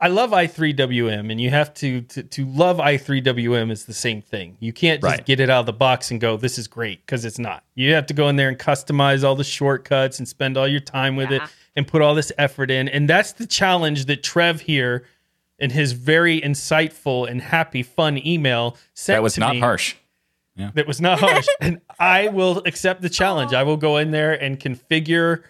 I 0.01 0.09
love 0.09 0.33
i3WM, 0.33 1.31
and 1.31 1.41
you 1.41 1.51
have 1.51 1.73
to, 1.75 2.03
to 2.03 2.23
to 2.25 2.45
love 2.45 2.79
i3WM 2.79 3.71
is 3.71 3.85
the 3.87 3.95
same 3.95 4.21
thing. 4.21 4.57
You 4.61 4.73
can't 4.73 5.01
just 5.01 5.11
Right. 5.19 5.25
get 5.25 5.41
it 5.41 5.49
out 5.49 5.61
of 5.61 5.67
the 5.67 5.73
box 5.73 6.11
and 6.11 6.21
go, 6.21 6.37
"This 6.37 6.59
is 6.59 6.67
great," 6.67 7.07
because 7.07 7.25
it's 7.25 7.39
not. 7.39 7.63
You 7.75 7.95
have 7.95 8.05
to 8.07 8.15
go 8.15 8.29
in 8.29 8.37
there 8.37 8.49
and 8.49 8.59
customize 8.59 9.25
all 9.25 9.35
the 9.37 9.45
shortcuts 9.45 10.19
and 10.19 10.29
spend 10.29 10.57
all 10.59 10.69
your 10.69 10.81
time 10.81 11.17
with 11.17 11.31
it 11.31 11.41
and 11.77 11.87
put 11.87 12.03
all 12.03 12.15
this 12.15 12.33
effort 12.37 12.71
in. 12.71 12.89
And 12.89 13.09
that's 13.09 13.33
the 13.33 13.47
challenge 13.47 14.05
that 14.07 14.23
Trev 14.23 14.63
here, 14.63 15.05
in 15.59 15.71
his 15.71 15.93
very 15.93 16.41
insightful 16.41 17.27
and 17.31 17.41
happy, 17.41 17.83
fun 17.83 18.21
email, 18.27 18.77
sent 18.95 19.17
That 19.17 19.23
was 19.23 19.39
not 19.39 19.55
me. 19.55 19.61
harsh. 19.61 19.95
That 20.57 20.87
was 20.87 21.01
not 21.01 21.21
harsh. 21.21 21.47
and 21.61 21.81
I 21.99 22.29
will 22.29 22.59
accept 22.67 23.03
the 23.03 23.09
challenge. 23.09 23.53
Oh. 23.53 23.59
I 23.59 23.63
will 23.63 23.77
go 23.77 23.97
in 23.97 24.11
there 24.11 24.33
and 24.33 24.59
configure 24.59 25.43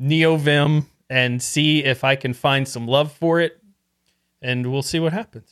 NeoVim 0.00 0.86
and 1.10 1.42
see 1.42 1.84
if 1.84 2.04
I 2.04 2.16
can 2.16 2.34
find 2.34 2.66
some 2.66 2.86
love 2.86 3.12
for 3.12 3.40
it. 3.40 3.60
And 4.40 4.70
we'll 4.70 4.82
see 4.82 5.00
what 5.00 5.12
happens. 5.12 5.50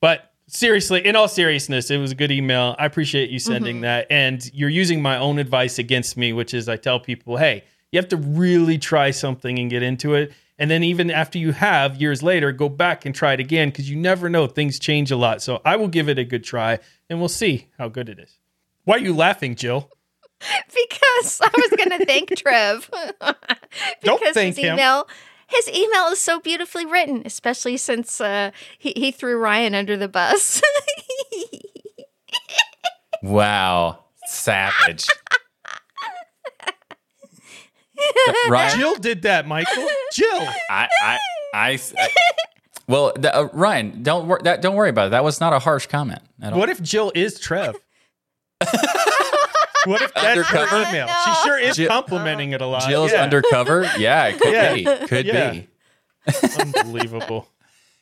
But 0.00 0.32
seriously, 0.46 1.04
in 1.04 1.16
all 1.16 1.28
seriousness, 1.28 1.90
it 1.90 1.98
was 1.98 2.12
a 2.12 2.14
good 2.14 2.30
email. 2.30 2.76
I 2.78 2.86
appreciate 2.86 3.30
you 3.30 3.38
sending 3.38 3.76
mm-hmm. 3.76 3.82
that. 3.82 4.06
And 4.10 4.48
you're 4.54 4.68
using 4.68 5.02
my 5.02 5.18
own 5.18 5.38
advice 5.38 5.78
against 5.78 6.16
me, 6.16 6.32
which 6.32 6.54
is 6.54 6.68
I 6.68 6.76
tell 6.76 7.00
people, 7.00 7.36
hey, 7.36 7.64
you 7.90 7.98
have 7.98 8.08
to 8.08 8.16
really 8.16 8.78
try 8.78 9.10
something 9.10 9.58
and 9.58 9.70
get 9.70 9.82
into 9.82 10.14
it. 10.14 10.32
And 10.58 10.70
then 10.70 10.82
even 10.82 11.10
after 11.10 11.38
you 11.38 11.52
have 11.52 12.00
years 12.00 12.22
later, 12.22 12.50
go 12.52 12.68
back 12.68 13.06
and 13.06 13.14
try 13.14 13.32
it 13.32 13.40
again 13.40 13.68
because 13.68 13.88
you 13.88 13.96
never 13.96 14.28
know. 14.28 14.46
Things 14.46 14.78
change 14.78 15.10
a 15.10 15.16
lot. 15.16 15.40
So 15.40 15.60
I 15.64 15.76
will 15.76 15.88
give 15.88 16.08
it 16.08 16.18
a 16.18 16.24
good 16.24 16.44
try 16.44 16.78
and 17.08 17.20
we'll 17.20 17.28
see 17.28 17.68
how 17.78 17.88
good 17.88 18.08
it 18.08 18.18
is. 18.18 18.38
Why 18.84 18.96
are 18.96 19.00
you 19.00 19.14
laughing, 19.14 19.54
Jill? 19.54 19.90
because 20.40 21.40
I 21.42 21.50
was 21.56 21.70
going 21.76 21.98
to 21.98 22.04
thank 22.06 22.34
Trev. 22.36 22.90
Don't 24.02 24.20
because 24.20 24.34
thank 24.34 24.56
his 24.56 24.64
him. 24.64 24.74
email, 24.74 25.08
his 25.46 25.68
email 25.68 26.06
is 26.08 26.18
so 26.18 26.40
beautifully 26.40 26.86
written, 26.86 27.22
especially 27.24 27.76
since 27.76 28.20
uh, 28.20 28.50
he, 28.78 28.92
he 28.96 29.10
threw 29.10 29.38
Ryan 29.38 29.74
under 29.74 29.96
the 29.96 30.08
bus. 30.08 30.62
Wow. 33.22 34.04
Savage. 34.26 35.08
Ryan, 38.48 38.78
Jill 38.78 38.94
did 38.96 39.22
that, 39.22 39.46
Michael. 39.46 39.86
Jill. 40.12 40.40
I, 40.70 40.88
I, 41.02 41.18
I, 41.54 41.78
I- 41.98 42.08
well, 42.86 43.12
th- 43.12 43.26
uh, 43.34 43.48
Ryan, 43.52 44.02
don't 44.02 44.28
wor- 44.28 44.40
that, 44.44 44.62
don't 44.62 44.74
worry 44.74 44.88
about 44.90 45.08
it. 45.08 45.10
That 45.10 45.22
was 45.24 45.40
not 45.40 45.52
a 45.52 45.58
harsh 45.58 45.86
comment 45.86 46.22
at 46.40 46.52
all. 46.52 46.58
What 46.58 46.68
if 46.70 46.80
Jill 46.82 47.12
is 47.14 47.38
Trev? 47.38 47.74
what 49.84 50.02
if 50.02 50.12
that's 50.14 50.48
her 50.48 50.58
Undercover? 50.58 50.88
email? 50.88 51.06
She 51.08 51.32
sure 51.44 51.58
is 51.58 51.76
Jill- 51.76 51.88
complimenting 51.88 52.52
it 52.52 52.60
a 52.60 52.66
lot. 52.66 52.88
Jill's 52.88 53.12
Yeah. 53.12 53.22
undercover? 53.22 53.88
Yeah, 53.98 54.26
it 54.28 54.40
could 54.40 54.52
Yeah. 54.52 54.74
be. 54.74 55.06
Could 55.06 55.26
Yeah. 55.26 55.50
be. 55.50 55.68
Unbelievable. 56.60 57.48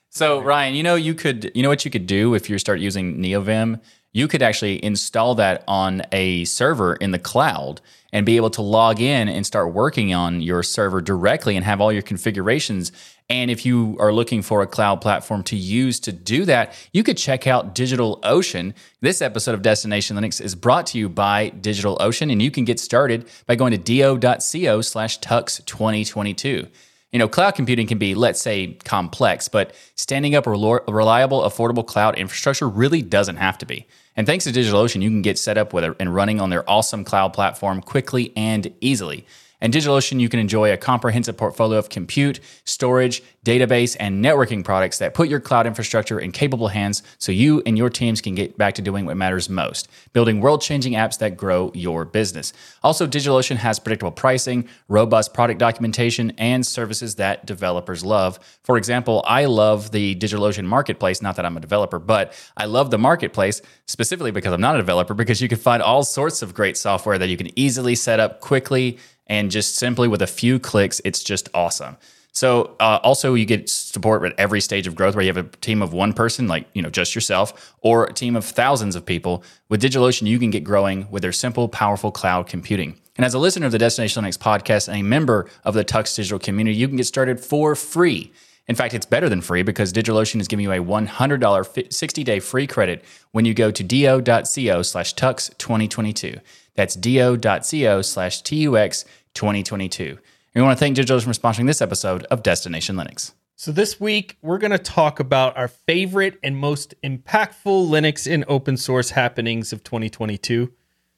So 0.09 0.41
Ryan, 0.41 0.75
you 0.75 0.83
know 0.83 0.95
you 0.95 1.13
could 1.15 1.51
you 1.55 1.63
know 1.63 1.69
what 1.69 1.85
you 1.85 1.91
could 1.91 2.07
do 2.07 2.33
if 2.35 2.49
you 2.49 2.57
start 2.59 2.81
using 2.81 3.19
NeoVim? 3.19 3.83
You 4.17 4.27
could 4.27 4.41
actually 4.41 4.83
install 4.83 5.35
that 5.35 5.63
on 5.69 6.01
a 6.11 6.43
server 6.47 6.95
in 6.95 7.11
the 7.11 7.19
cloud 7.19 7.83
and 8.15 8.25
be 8.25 8.37
able 8.37 8.49
to 8.49 8.63
log 8.63 8.99
in 8.99 9.29
and 9.29 9.45
start 9.45 9.75
working 9.75 10.15
on 10.15 10.41
your 10.41 10.63
server 10.63 11.03
directly 11.03 11.55
and 11.55 11.67
have 11.67 11.83
all 11.83 11.93
your 11.93 12.01
configurations. 12.01 12.93
And 13.29 13.51
if 13.51 13.67
you 13.67 13.95
are 14.01 14.15
looking 14.15 14.41
for 14.41 14.63
a 14.63 14.67
cloud 14.67 15.03
platform 15.03 15.43
to 15.43 15.57
use 15.57 16.01
to 16.01 16.13
do 16.13 16.47
that, 16.47 16.73
you 16.95 17.03
could 17.03 17.19
check 17.19 17.47
out 17.47 17.75
DigitalOcean. 17.75 18.73
This 19.03 19.21
episode 19.21 19.55
of 19.55 19.61
Destination 19.61 20.17
Linux 20.17 20.41
is 20.41 20.55
brought 20.55 20.87
to 20.87 20.99
you 20.99 21.11
by 21.11 21.51
DigitalOcean, 21.51 22.33
and 22.33 22.41
you 22.41 22.51
can 22.51 22.65
get 22.65 22.81
started 22.81 23.29
by 23.45 23.55
going 23.55 23.73
to 23.73 23.79
do.co 23.79 24.81
slash 24.81 25.21
tux 25.21 25.63
2022. 25.67 26.67
You 27.13 27.19
know, 27.19 27.29
cloud 27.29 27.55
computing 27.55 27.87
can 27.87 27.99
be, 27.99 28.15
let's 28.15 28.41
say, 28.41 28.79
complex, 28.85 29.49
but 29.49 29.75
standing 29.95 30.35
up 30.35 30.47
a 30.47 30.51
reliable, 30.51 31.43
affordable 31.43 31.87
cloud 31.87 32.17
infrastructure 32.17 32.67
really 32.67 33.03
doesn't 33.03 33.37
have 33.37 33.59
to 33.59 33.67
be. 33.67 33.87
And 34.17 34.27
thanks 34.27 34.45
to 34.45 34.51
DigitalOcean, 34.51 35.03
you 35.03 35.11
can 35.11 35.23
get 35.23 35.39
set 35.39 35.59
up 35.59 35.73
with 35.73 35.85
it 35.85 35.95
and 36.01 36.15
running 36.15 36.41
on 36.41 36.49
their 36.49 36.69
awesome 36.69 37.05
cloud 37.05 37.35
platform 37.35 37.83
quickly 37.83 38.33
and 38.35 38.73
easily. 38.81 39.27
And 39.61 39.73
DigitalOcean, 39.73 40.21
you 40.21 40.29
can 40.29 40.39
enjoy 40.39 40.73
a 40.73 40.77
comprehensive 40.77 41.37
portfolio 41.37 41.79
of 41.79 41.89
compute, 41.89 42.41
storage, 42.65 43.23
database, 43.45 43.97
and 43.99 44.23
networking 44.25 44.65
products 44.65 44.99
that 44.99 45.15
put 45.15 45.29
your 45.29 45.41
cloud 45.41 45.67
infrastructure 45.67 46.19
in 46.19 46.33
capable 46.33 46.69
hands 46.69 47.03
so 47.19 47.33
you 47.33 47.63
and 47.65 47.79
your 47.79 47.89
teams 47.89 48.21
can 48.21 48.35
get 48.35 48.59
back 48.59 48.75
to 48.75 48.83
doing 48.83 49.07
what 49.07 49.17
matters 49.17 49.49
most 49.49 49.89
building 50.13 50.41
world 50.41 50.61
changing 50.61 50.95
apps 50.95 51.19
that 51.19 51.37
grow 51.37 51.71
your 51.75 52.05
business. 52.05 52.53
Also, 52.83 53.07
DigitalOcean 53.07 53.57
has 53.57 53.79
predictable 53.79 54.11
pricing, 54.11 54.69
robust 54.89 55.33
product 55.33 55.59
documentation, 55.59 56.33
and 56.39 56.67
services 56.67 57.15
that 57.17 57.47
developers 57.47 58.05
love. 58.05 58.39
For 58.63 58.77
example, 58.77 59.23
I 59.27 59.45
love 59.45 59.91
the 59.91 60.15
DigitalOcean 60.17 60.65
marketplace, 60.65 61.23
not 61.23 61.37
that 61.37 61.47
I'm 61.47 61.57
a 61.57 61.61
developer, 61.61 61.99
but 61.99 62.33
I 62.57 62.67
love 62.67 62.91
the 62.91 62.99
marketplace 62.99 63.63
specifically 63.87 64.31
because 64.31 64.53
I'm 64.53 64.61
not 64.61 64.75
a 64.75 64.79
developer, 64.79 65.15
because 65.15 65.41
you 65.41 65.49
can 65.49 65.59
find 65.59 65.83
all 65.83 66.03
sorts 66.03 66.43
of 66.43 66.55
great 66.55 66.77
software 66.77 67.19
that 67.19 67.29
you 67.29 67.37
can 67.37 67.57
easily 67.59 67.95
set 67.95 68.21
up 68.21 68.41
quickly 68.41 68.99
and 69.27 69.51
just 69.51 69.77
simply 69.77 70.09
with 70.09 70.23
a 70.23 70.27
few 70.27 70.59
clicks, 70.59 71.01
it's 71.05 71.23
just 71.23 71.49
awesome. 71.55 71.97
So 72.33 72.77
uh, 72.81 73.01
also 73.03 73.33
you 73.33 73.47
get 73.47 73.71
support 73.71 74.23
at 74.25 74.39
every 74.39 74.61
stage 74.61 74.87
of 74.87 74.95
growth 74.95 75.15
where 75.15 75.25
you 75.25 75.33
have 75.33 75.39
a 75.39 75.49
team 75.59 75.81
of 75.81 75.95
one 75.95 76.13
person, 76.13 76.47
like 76.47 76.67
you 76.75 76.83
know 76.83 76.91
just 76.91 77.15
yourself, 77.15 77.75
or 77.81 78.05
a 78.05 78.13
team 78.13 78.37
of 78.37 78.45
thousands 78.45 78.95
of 78.95 79.07
people. 79.07 79.43
With 79.71 79.81
DigitalOcean, 79.81 80.27
you 80.27 80.39
can 80.39 80.51
get 80.51 80.63
growing 80.63 81.11
with 81.11 81.23
their 81.23 81.33
simple, 81.33 81.67
powerful 81.67 82.13
cloud 82.13 82.47
computing. 82.47 83.01
And 83.17 83.25
as 83.25 83.33
a 83.33 83.39
listener 83.39 83.65
of 83.65 83.73
the 83.73 83.79
Destination 83.79 84.23
Linux 84.23 84.37
podcast 84.37 84.89
and 84.89 84.99
a 84.99 85.03
member 85.03 85.49
of 85.65 85.73
the 85.73 85.83
Tux 85.83 86.15
Digital 86.15 86.39
community, 86.39 86.77
you 86.77 86.87
can 86.89 86.99
get 86.99 87.07
started 87.07 87.41
for 87.41 87.75
free. 87.75 88.33
In 88.69 88.75
fact, 88.75 88.95
it's 88.95 89.07
better 89.07 89.29
than 89.29 89.41
free 89.41 89.63
because 89.63 89.93
DigitalOcean 89.93 90.41
is 90.41 90.49
giving 90.49 90.65
you 90.65 90.73
a 90.73 90.79
$100 90.79 91.09
60-day 91.09 92.41
free 92.41 92.67
credit 92.67 93.05
when 93.31 93.45
you 93.45 93.55
go 93.55 93.71
to 93.71 93.83
do.co 93.83 94.83
slash 94.83 95.15
tux2022. 95.15 96.41
That's 96.77 96.95
do.co 96.95 98.03
slash 98.03 98.43
tux2022. 98.43 100.19
We 100.55 100.63
want 100.63 100.79
to 100.79 100.81
thank 100.81 100.97
DigitalOcean 100.97 101.25
for 101.25 101.33
sponsoring 101.33 101.67
this 101.67 101.83
episode 101.83 102.25
of 102.25 102.43
Destination 102.43 102.97
Linux. 102.97 103.33
So, 103.57 103.73
this 103.73 103.99
week, 103.99 104.37
we're 104.43 104.59
going 104.59 104.71
to 104.71 104.79
talk 104.79 105.19
about 105.19 105.57
our 105.57 105.69
favorite 105.69 106.39
and 106.43 106.57
most 106.57 106.95
impactful 107.03 107.89
Linux 107.89 108.31
and 108.31 108.45
open 108.49 108.77
source 108.77 109.11
happenings 109.11 109.73
of 109.73 109.83
2022. 109.83 110.67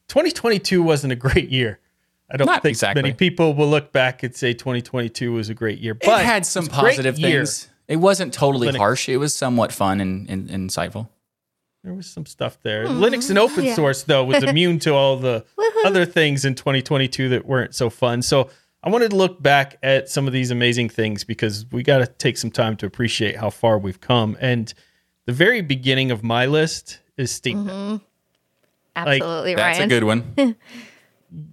2022 0.09 0.83
wasn't 0.83 1.12
a 1.12 1.17
great 1.17 1.50
year. 1.50 1.81
I 2.31 2.37
don't 2.37 2.47
Not 2.47 2.62
think 2.62 2.71
exactly. 2.75 3.03
many 3.03 3.15
people 3.15 3.55
will 3.55 3.69
look 3.69 3.93
back 3.93 4.23
and 4.23 4.35
say 4.35 4.53
2022 4.53 5.33
was 5.33 5.49
a 5.49 5.55
great 5.55 5.79
year. 5.79 5.95
But 5.95 6.21
it 6.21 6.27
had 6.27 6.47
some 6.47 6.67
it 6.67 6.73
positive 6.73 7.17
things. 7.17 7.69
It 7.88 7.97
wasn't 7.97 8.35
totally 8.35 8.69
Linux. 8.69 8.77
harsh. 8.77 9.09
It 9.09 9.17
was 9.17 9.35
somewhat 9.35 9.73
fun 9.73 10.00
and, 10.00 10.29
and, 10.29 10.50
and 10.50 10.71
insightful. 10.71 11.09
There 11.88 11.97
was 11.97 12.07
some 12.07 12.26
stuff 12.26 12.59
there. 12.62 12.85
Mm-hmm. 12.85 13.02
Linux 13.02 13.30
and 13.30 13.38
open 13.38 13.64
yeah. 13.64 13.75
source, 13.75 14.02
though, 14.02 14.23
was 14.25 14.42
immune 14.45 14.78
to 14.80 14.92
all 14.92 15.16
the 15.16 15.47
other 15.87 16.04
things 16.04 16.45
in 16.45 16.54
2022 16.54 17.30
that 17.30 17.47
weren't 17.47 17.75
so 17.75 17.88
fun. 17.88 18.21
So, 18.21 18.50
I 18.83 18.90
wanted 18.90 19.11
to 19.11 19.16
look 19.16 19.42
back 19.42 19.78
at 19.83 20.09
some 20.09 20.26
of 20.26 20.35
these 20.35 20.50
amazing 20.50 20.90
things 20.90 21.25
because 21.25 21.64
we 21.73 21.83
got 21.83 21.99
to 21.99 22.07
take 22.07 22.37
some 22.37 22.50
time 22.50 22.76
to 22.76 22.87
appreciate 22.87 23.37
how 23.37 23.50
far 23.50 23.78
we've 23.78 24.00
come. 24.00 24.37
And 24.38 24.73
the 25.25 25.33
very 25.33 25.62
beginning 25.62 26.11
of 26.11 26.23
my 26.23 26.47
list 26.47 27.00
is 27.16 27.33
Steam. 27.33 27.64
Mm-hmm. 27.64 27.97
Absolutely, 28.95 29.57
like, 29.57 29.57
That's 29.57 29.78
a 29.80 29.87
good 29.87 30.04
one. 30.04 30.35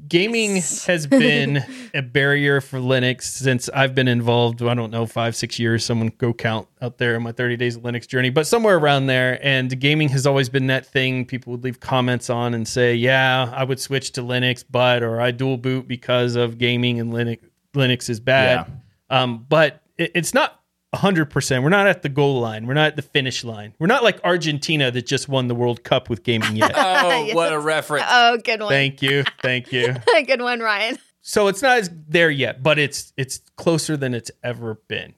gaming 0.08 0.56
has 0.56 1.08
been 1.08 1.64
a 1.94 2.02
barrier 2.02 2.62
for 2.62 2.80
Linux 2.80 3.24
since 3.24 3.70
I've 3.70 3.94
been 3.94 4.08
involved. 4.08 4.62
I 4.62 4.74
don't 4.74 4.92
know, 4.92 5.06
five, 5.06 5.36
six 5.36 5.60
years. 5.60 5.84
Someone 5.84 6.12
go 6.18 6.34
count 6.34 6.68
out 6.82 6.98
there 6.98 7.16
in 7.16 7.24
my 7.24 7.32
30 7.32 7.58
days 7.58 7.76
of 7.76 7.84
Linux 7.84 8.08
journey, 8.08 8.30
but 8.30 8.48
somewhere 8.48 8.78
around 8.78 9.08
there. 9.08 9.40
And 9.46 9.78
gaming 9.80 10.10
has 10.10 10.26
always 10.26 10.50
been 10.50 10.68
that 10.68 10.86
thing 10.86 11.26
people 11.26 11.52
would 11.52 11.64
leave 11.64 11.80
comments 11.80 12.30
on 12.30 12.54
and 12.54 12.68
say, 12.68 12.96
yeah, 12.96 13.52
I 13.54 13.64
would 13.64 13.80
switch 13.80 14.12
to 14.14 14.22
Linux, 14.22 14.64
but, 14.70 15.04
or 15.04 15.20
I 15.20 15.32
dual 15.32 15.58
boot 15.58 15.88
because 15.88 16.36
of 16.36 16.58
gaming 16.58 17.00
and 17.00 17.12
Linux, 17.12 17.40
Linux 17.74 18.10
is 18.10 18.20
bad. 18.20 18.68
Yeah. 18.68 19.22
Um, 19.22 19.46
but 19.50 19.82
it, 19.98 20.12
it's 20.16 20.34
not 20.34 20.62
100%. 20.96 21.64
We're 21.64 21.70
not 21.70 21.88
at 21.88 22.02
the 22.02 22.10
goal 22.10 22.40
line. 22.40 22.68
We're 22.68 22.74
not 22.74 22.88
at 22.88 22.96
the 22.96 23.02
finish 23.02 23.44
line. 23.44 23.74
We're 23.80 23.88
not 23.88 24.04
like 24.04 24.20
Argentina 24.24 24.92
that 24.92 25.06
just 25.06 25.28
won 25.30 25.48
the 25.48 25.56
World 25.56 25.84
Cup 25.84 26.10
with 26.10 26.24
gaming 26.24 26.56
yet. 26.56 26.72
oh, 26.76 27.10
yes. 27.26 27.36
what 27.36 27.54
a 27.54 27.60
reference. 27.60 28.06
Oh, 28.10 28.38
good 28.38 28.62
one. 28.62 28.70
Thank 28.70 29.02
you. 29.02 29.24
Thank 29.42 29.72
you. 29.72 29.96
good 30.28 30.42
one, 30.42 30.60
Ryan. 30.60 30.98
So 31.22 31.48
it's 31.48 31.62
not 31.62 31.80
as 31.80 31.90
there 32.08 32.30
yet, 32.30 32.62
but 32.62 32.78
it's 32.78 33.12
it's 33.18 33.40
closer 33.58 33.98
than 33.98 34.14
it's 34.14 34.30
ever 34.44 34.76
been. 34.88 35.16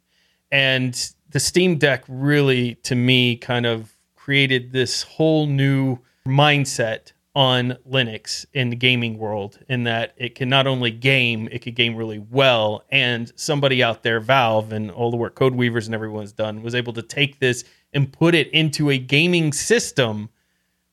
And 0.51 0.93
the 1.31 1.39
Steam 1.39 1.77
Deck 1.77 2.05
really 2.07 2.75
to 2.84 2.96
me 2.96 3.36
kind 3.36 3.65
of 3.65 3.93
created 4.15 4.72
this 4.72 5.03
whole 5.03 5.48
new 5.48 6.00
mindset 6.25 7.12
on 7.38 7.77
Linux 7.88 8.48
in 8.56 8.72
the 8.72 8.75
gaming 8.75 9.20
world 9.20 9.60
in 9.70 9.84
that 9.84 10.15
it 10.17 10.34
can 10.34 10.50
not 10.50 10.65
only 10.65 10.89
game, 10.89 11.48
it 11.51 11.60
could 11.60 11.75
game 11.75 11.96
really 11.96 12.17
well. 12.17 12.84
And 12.89 13.32
somebody 13.36 13.84
out 13.84 14.01
there, 14.01 14.20
Valve 14.20 14.72
and 14.74 14.89
all 14.89 15.12
the 15.12 15.17
work 15.17 15.36
CodeWeavers 15.36 15.86
and 15.86 15.94
everyone's 15.94 16.32
done, 16.32 16.63
was 16.63 16.74
able 16.74 16.94
to 16.94 17.03
take 17.03 17.38
this 17.38 17.63
and 17.94 18.12
put 18.12 18.34
it 18.34 18.50
into 18.53 18.89
a 18.89 18.98
gaming 18.98 19.53
system 19.53 20.29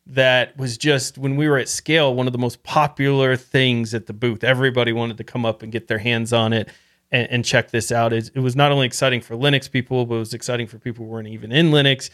that 0.04 0.54
was 0.58 0.76
just 0.76 1.16
when 1.16 1.36
we 1.36 1.48
were 1.48 1.56
at 1.56 1.66
scale 1.66 2.14
one 2.14 2.26
of 2.26 2.34
the 2.34 2.38
most 2.38 2.62
popular 2.62 3.36
things 3.36 3.94
at 3.94 4.04
the 4.04 4.12
booth. 4.12 4.44
Everybody 4.44 4.92
wanted 4.92 5.16
to 5.16 5.24
come 5.24 5.46
up 5.46 5.62
and 5.62 5.72
get 5.72 5.88
their 5.88 5.96
hands 5.96 6.34
on 6.34 6.52
it 6.52 6.68
and, 7.10 7.26
and 7.30 7.42
check 7.42 7.70
this 7.70 7.90
out. 7.90 8.12
It, 8.12 8.30
it 8.34 8.40
was 8.40 8.54
not 8.54 8.70
only 8.70 8.84
exciting 8.84 9.22
for 9.22 9.34
Linux 9.34 9.70
people, 9.70 10.04
but 10.04 10.16
it 10.16 10.18
was 10.18 10.34
exciting 10.34 10.66
for 10.66 10.78
people 10.78 11.06
who 11.06 11.10
weren't 11.10 11.28
even 11.28 11.52
in 11.52 11.70
Linux 11.70 12.10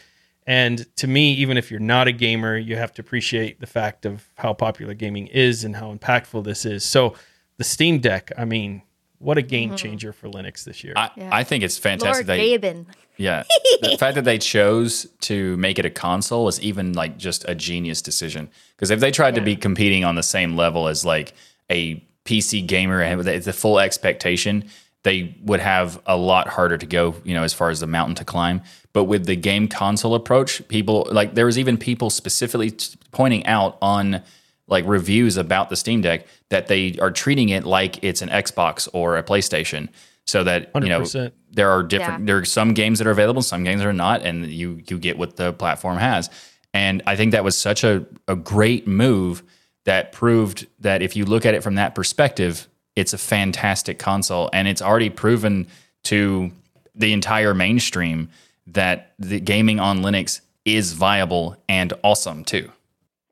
and 0.47 0.85
to 0.97 1.07
me, 1.07 1.33
even 1.35 1.57
if 1.57 1.71
you're 1.71 1.81
not 1.81 2.09
a 2.09 2.13
gamer, 2.13 2.57
you 2.57 2.77
have 2.77 2.93
to 2.95 3.03
appreciate 3.03 3.61
the 3.61 3.67
fact 3.67 4.07
of 4.07 4.29
how 4.37 4.53
popular 4.53 4.95
gaming 4.95 5.27
is 5.29 5.65
and 5.65 5.77
how 5.77 5.95
impactful 5.95 6.45
this 6.45 6.65
is. 6.65 6.85
So 6.85 7.15
the 7.59 7.65
Steam 7.65 8.01
Deck, 8.01 8.33
I 8.37 8.45
mean, 8.45 8.83
what 9.19 9.37
a 9.37 9.43
game 9.43 9.71
mm-hmm. 9.71 9.77
changer 9.77 10.13
for 10.13 10.29
Linux 10.29 10.65
this 10.65 10.83
year. 10.83 10.95
I, 10.97 11.11
yeah. 11.15 11.29
I 11.31 11.45
think 11.45 11.63
it's 11.63 11.77
fantastic. 11.77 12.27
Lord 12.27 12.39
they, 12.39 12.59
Gaben. 12.59 12.87
Yeah. 13.17 13.43
the 13.83 13.99
fact 13.99 14.15
that 14.15 14.25
they 14.25 14.39
chose 14.39 15.07
to 15.21 15.55
make 15.59 15.79
it 15.79 15.85
a 15.85 15.91
console 15.91 16.49
is 16.49 16.59
even 16.63 16.95
like 16.95 17.19
just 17.19 17.45
a 17.47 17.55
genius 17.55 18.01
decision. 18.01 18.49
Because 18.75 18.91
if 18.91 19.01
they 19.01 19.11
tried 19.11 19.35
yeah. 19.35 19.41
to 19.41 19.45
be 19.45 19.57
competing 19.57 20.07
on 20.07 20.15
the 20.15 20.23
same 20.23 20.57
level 20.57 20.89
as 20.89 21.05
like 21.05 21.35
a 21.71 22.03
PC 22.25 22.67
gamer 22.67 23.03
and 23.03 23.21
the 23.21 23.53
full 23.53 23.79
expectation, 23.79 24.71
they 25.03 25.37
would 25.43 25.61
have 25.61 26.01
a 26.07 26.17
lot 26.17 26.49
harder 26.49 26.77
to 26.77 26.87
go, 26.87 27.15
you 27.25 27.35
know, 27.35 27.43
as 27.43 27.55
far 27.55 27.71
as 27.71 27.81
the 27.81 27.87
mountain 27.87 28.15
to 28.17 28.25
climb. 28.25 28.63
But 28.93 29.05
with 29.05 29.27
the 29.27 29.37
game 29.37 29.69
console 29.69 30.15
approach, 30.15 30.67
people 30.69 31.07
like 31.11 31.35
there 31.35 31.47
was 31.47 31.59
even 31.59 31.79
people 31.79 32.11
specifically 32.11 32.73
pointing 33.13 33.47
out 33.47 33.79
on 33.81 34.23
like 34.67 34.87
reviews 34.87 35.37
about 35.37 35.69
the 35.69 35.77
Steam 35.77 36.01
Deck 36.01 36.27
that 36.49 36.67
they 36.67 36.97
are 37.01 37.11
treating 37.11 37.49
it 37.49 37.65
like 37.65 38.03
it's 38.05 38.23
an 38.23 38.29
Xbox 38.29 38.89
or 38.93 39.17
a 39.17 39.23
PlayStation. 39.23 39.89
So 40.27 40.45
that 40.45 40.73
100%. 40.75 40.83
you 40.83 40.89
know 40.89 41.31
there 41.51 41.71
are 41.71 41.83
different 41.83 42.21
yeah. 42.21 42.27
there 42.27 42.39
are 42.39 42.45
some 42.45 42.75
games 42.75 42.99
that 42.99 43.07
are 43.07 43.11
available, 43.11 43.43
some 43.43 43.65
games 43.65 43.83
are 43.83 43.93
not, 43.93 44.23
and 44.23 44.47
you 44.47 44.81
you 44.89 44.99
get 44.99 45.19
what 45.19 45.37
the 45.37 45.53
platform 45.53 45.99
has. 45.99 46.31
And 46.73 47.03
I 47.07 47.17
think 47.17 47.33
that 47.33 47.43
was 47.43 47.57
such 47.57 47.83
a, 47.83 48.07
a 48.29 48.37
great 48.37 48.87
move 48.87 49.43
that 49.87 50.13
proved 50.13 50.67
that 50.79 51.03
if 51.03 51.17
you 51.17 51.25
look 51.25 51.45
at 51.45 51.55
it 51.55 51.65
from 51.65 51.77
that 51.77 51.95
perspective, 51.95 52.69
it's 52.97 53.13
a 53.13 53.19
fantastic 53.19 53.99
console, 53.99 54.51
and 54.53 54.69
it's 54.69 54.83
already 54.83 55.11
proven 55.11 55.67
to 56.05 56.51
the 56.95 57.13
entire 57.13 57.55
mainstream 57.55 58.29
that 58.67 59.15
the 59.19 59.41
gaming 59.41 59.81
on 59.81 60.01
Linux 60.01 60.41
is 60.65 60.93
viable 60.93 61.57
and 61.69 61.93
awesome 62.03 62.45
too. 62.45 62.71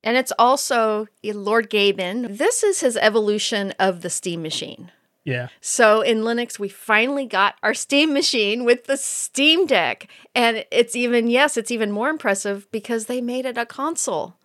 And 0.02 0.16
it's 0.16 0.32
also 0.38 1.06
eh, 1.22 1.32
Lord 1.34 1.70
Gaben. 1.70 2.38
This 2.38 2.62
is 2.62 2.80
his 2.80 2.96
evolution 2.96 3.74
of 3.78 4.00
the 4.00 4.10
Steam 4.10 4.42
machine. 4.42 4.90
Yeah. 5.24 5.48
So 5.60 6.00
in 6.00 6.20
Linux, 6.20 6.58
we 6.58 6.70
finally 6.70 7.26
got 7.26 7.56
our 7.62 7.74
Steam 7.74 8.14
machine 8.14 8.64
with 8.64 8.84
the 8.84 8.96
Steam 8.96 9.66
Deck. 9.66 10.08
And 10.34 10.64
it's 10.70 10.96
even, 10.96 11.28
yes, 11.28 11.58
it's 11.58 11.70
even 11.70 11.90
more 11.90 12.08
impressive 12.08 12.70
because 12.70 13.06
they 13.06 13.20
made 13.20 13.44
it 13.44 13.58
a 13.58 13.66
console 13.66 14.37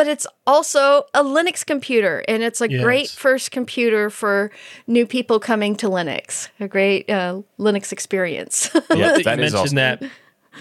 but 0.00 0.08
it's 0.08 0.26
also 0.46 1.04
a 1.12 1.22
Linux 1.22 1.66
computer, 1.66 2.24
and 2.26 2.42
it's 2.42 2.62
a 2.62 2.70
yes. 2.70 2.82
great 2.82 3.08
first 3.10 3.50
computer 3.50 4.08
for 4.08 4.50
new 4.86 5.06
people 5.06 5.38
coming 5.38 5.76
to 5.76 5.90
Linux. 5.90 6.48
A 6.58 6.66
great 6.66 7.10
uh, 7.10 7.42
Linux 7.58 7.92
experience. 7.92 8.70
yeah, 8.74 8.80
that 9.12 9.18
you 9.18 9.24
mentioned 9.26 9.54
awesome. 9.56 9.76
that 9.76 10.02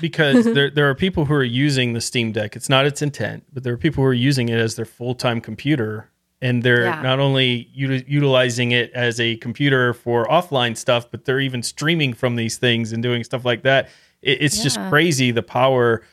because 0.01 0.43
there 0.43 0.69
there 0.69 0.89
are 0.89 0.93
people 0.93 1.24
who 1.24 1.34
are 1.34 1.43
using 1.46 1.93
the 1.93 2.01
Steam 2.01 2.34
Deck. 2.34 2.58
It's 2.58 2.67
not 2.67 2.86
its 2.86 3.01
intent, 3.01 3.46
but 3.53 3.63
there 3.63 3.72
are 3.72 3.77
people 3.77 4.03
who 4.03 4.10
are 4.10 4.13
using 4.13 4.50
it 4.50 4.60
as 4.60 4.75
their 4.75 4.84
full 4.84 5.15
time 5.15 5.39
computer, 5.39 6.12
and 6.41 6.62
they're 6.62 6.84
Yeah. 6.84 7.01
not 7.01 7.22
only 7.22 7.69
uti- 7.74 8.03
utilizing 8.10 8.74
it 8.74 8.91
as 8.91 9.22
a 9.22 9.38
computer 9.38 9.93
for 9.93 10.25
offline 10.25 10.75
stuff, 10.75 11.10
but 11.10 11.24
they're 11.24 11.39
even 11.39 11.63
streaming 11.63 12.12
from 12.12 12.36
these 12.36 12.58
things 12.58 12.91
and 12.91 13.01
doing 13.01 13.24
stuff 13.24 13.46
like 13.46 13.63
that. 13.63 13.88
It, 14.22 14.41
it's 14.41 14.62
just 14.62 14.77
crazy 14.89 15.31
the 15.31 15.43
power, 15.43 16.03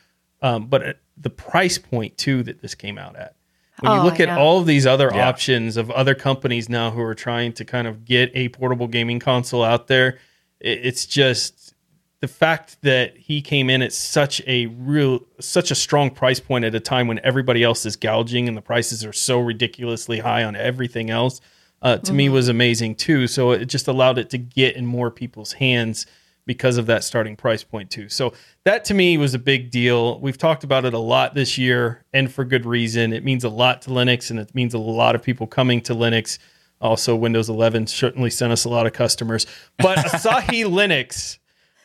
um, 0.41 0.67
but 0.67 1.01
the 1.19 1.29
price 1.29 1.77
point 1.77 2.17
too 2.17 2.43
that 2.43 2.61
this 2.61 2.75
came 2.75 2.97
out 2.97 3.15
at. 3.15 3.35
When 3.79 3.91
you 3.93 3.99
Oh, 3.99 4.03
look 4.05 4.19
at 4.19 4.27
know. 4.29 4.37
all 4.39 4.59
of 4.59 4.65
these 4.65 4.85
other 4.87 5.11
Yeah. 5.13 5.27
options 5.27 5.77
of 5.77 5.91
other 5.91 6.15
companies 6.15 6.67
now 6.69 6.91
who 6.91 7.01
are 7.01 7.13
trying 7.15 7.53
to 7.53 7.65
kind 7.65 7.87
of 7.87 8.05
get 8.05 8.31
a 8.33 8.49
portable 8.49 8.87
gaming 8.87 9.19
console 9.19 9.63
out 9.63 9.87
there, 9.87 10.17
it, 10.59 10.79
it's 10.83 11.05
just 11.05 11.73
the 12.19 12.27
fact 12.27 12.77
that 12.81 13.15
he 13.15 13.41
came 13.41 13.69
in 13.69 13.83
at 13.83 13.93
such 13.93 14.41
a 14.47 14.65
real 14.65 15.19
such 15.39 15.69
a 15.69 15.75
strong 15.75 16.09
price 16.09 16.39
point 16.39 16.65
at 16.65 16.73
a 16.73 16.79
time 16.79 17.07
when 17.07 17.19
everybody 17.23 17.61
else 17.63 17.85
is 17.85 17.95
gouging 17.95 18.47
and 18.47 18.57
the 18.57 18.61
prices 18.61 19.05
are 19.05 19.13
so 19.13 19.39
ridiculously 19.39 20.19
high 20.19 20.43
on 20.43 20.55
everything 20.55 21.11
else 21.11 21.39
uh, 21.83 21.97
to 21.99 22.11
me 22.13 22.27
was 22.27 22.47
amazing 22.47 22.95
too 22.95 23.27
so 23.27 23.51
it 23.51 23.65
just 23.65 23.87
allowed 23.87 24.17
it 24.17 24.31
to 24.31 24.37
get 24.39 24.75
in 24.75 24.83
more 24.83 25.11
people's 25.11 25.53
hands 25.53 26.07
because 26.47 26.77
of 26.77 26.87
that 26.87 27.03
starting 27.03 27.35
price 27.35 27.63
point 27.63 27.91
too. 27.91 28.09
So 28.09 28.33
that 28.63 28.85
to 28.85 28.95
me 28.95 29.17
was 29.17 29.35
a 29.35 29.39
big 29.39 29.69
deal. 29.69 30.19
We've 30.19 30.37
talked 30.37 30.63
about 30.63 30.85
it 30.85 30.95
a 30.95 30.99
lot 30.99 31.35
this 31.35 31.57
year 31.57 32.03
and 32.13 32.31
for 32.31 32.43
good 32.43 32.65
reason. 32.65 33.13
It 33.13 33.23
means 33.23 33.43
a 33.43 33.49
lot 33.49 33.83
to 33.83 33.91
linux 33.91 34.31
and 34.31 34.39
it 34.39 34.55
means 34.55 34.73
a 34.73 34.79
lot 34.79 35.13
of 35.13 35.21
people 35.21 35.45
coming 35.45 35.81
to 35.81 35.93
linux. 35.93 36.39
Also 36.81 37.15
windows 37.15 37.49
11 37.49 37.87
certainly 37.87 38.31
sent 38.31 38.51
us 38.51 38.65
a 38.65 38.69
lot 38.69 38.87
of 38.87 38.93
customers. 38.93 39.45
But 39.77 39.97
asahi 40.07 40.65
linux 40.65 41.37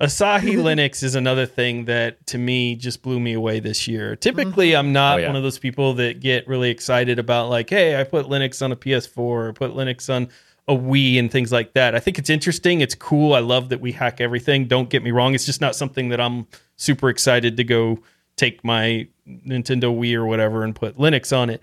Asahi 0.03 0.41
mm-hmm. 0.41 0.67
Linux 0.67 1.05
is 1.05 1.15
another 1.15 1.47
thing 1.47 1.85
that 1.85 2.27
to 2.27 2.39
me 2.39 2.75
just 2.75 3.03
blew 3.03 3.21
me 3.21 3.35
away 3.35 3.61
this 3.61 3.87
year. 3.87 4.17
Typically, 4.17 4.71
mm-hmm. 4.71 4.79
I'm 4.79 4.93
not 4.93 5.19
Oh, 5.19 5.21
yeah. 5.21 5.27
one 5.29 5.37
of 5.37 5.45
those 5.45 5.61
people 5.61 5.95
that 5.95 6.19
get 6.19 6.49
really 6.49 6.71
excited 6.71 7.21
about 7.21 7.51
like, 7.51 7.71
hey, 7.71 8.01
I 8.01 8.03
put 8.03 8.27
Linux 8.27 8.63
on 8.63 8.73
a 8.73 8.77
PS4 8.77 9.19
or 9.19 9.53
put 9.53 9.73
Linux 9.73 10.13
on 10.13 10.29
a 10.69 10.75
Wii 10.75 11.19
and 11.19 11.31
things 11.31 11.51
like 11.51 11.73
that. 11.75 11.95
I 11.95 12.01
think 12.01 12.19
it's 12.19 12.31
interesting. 12.31 12.81
It's 12.81 12.95
cool. 12.95 13.35
I 13.35 13.41
love 13.41 13.69
that 13.71 13.81
we 13.81 13.93
hack 13.93 14.21
everything. 14.21 14.67
Don't 14.67 14.89
get 14.89 15.03
me 15.03 15.11
wrong. 15.11 15.35
It's 15.35 15.47
just 15.47 15.61
not 15.61 15.75
something 15.75 16.09
that 16.11 16.21
I'm 16.21 16.47
super 16.77 17.09
excited 17.09 17.57
to 17.57 17.65
go 17.65 17.99
take 18.37 18.65
my 18.65 19.09
Nintendo 19.27 19.95
Wii 19.97 20.15
or 20.15 20.27
whatever 20.27 20.65
and 20.65 20.75
put 20.75 20.97
Linux 20.97 21.37
on 21.37 21.51
it. 21.51 21.61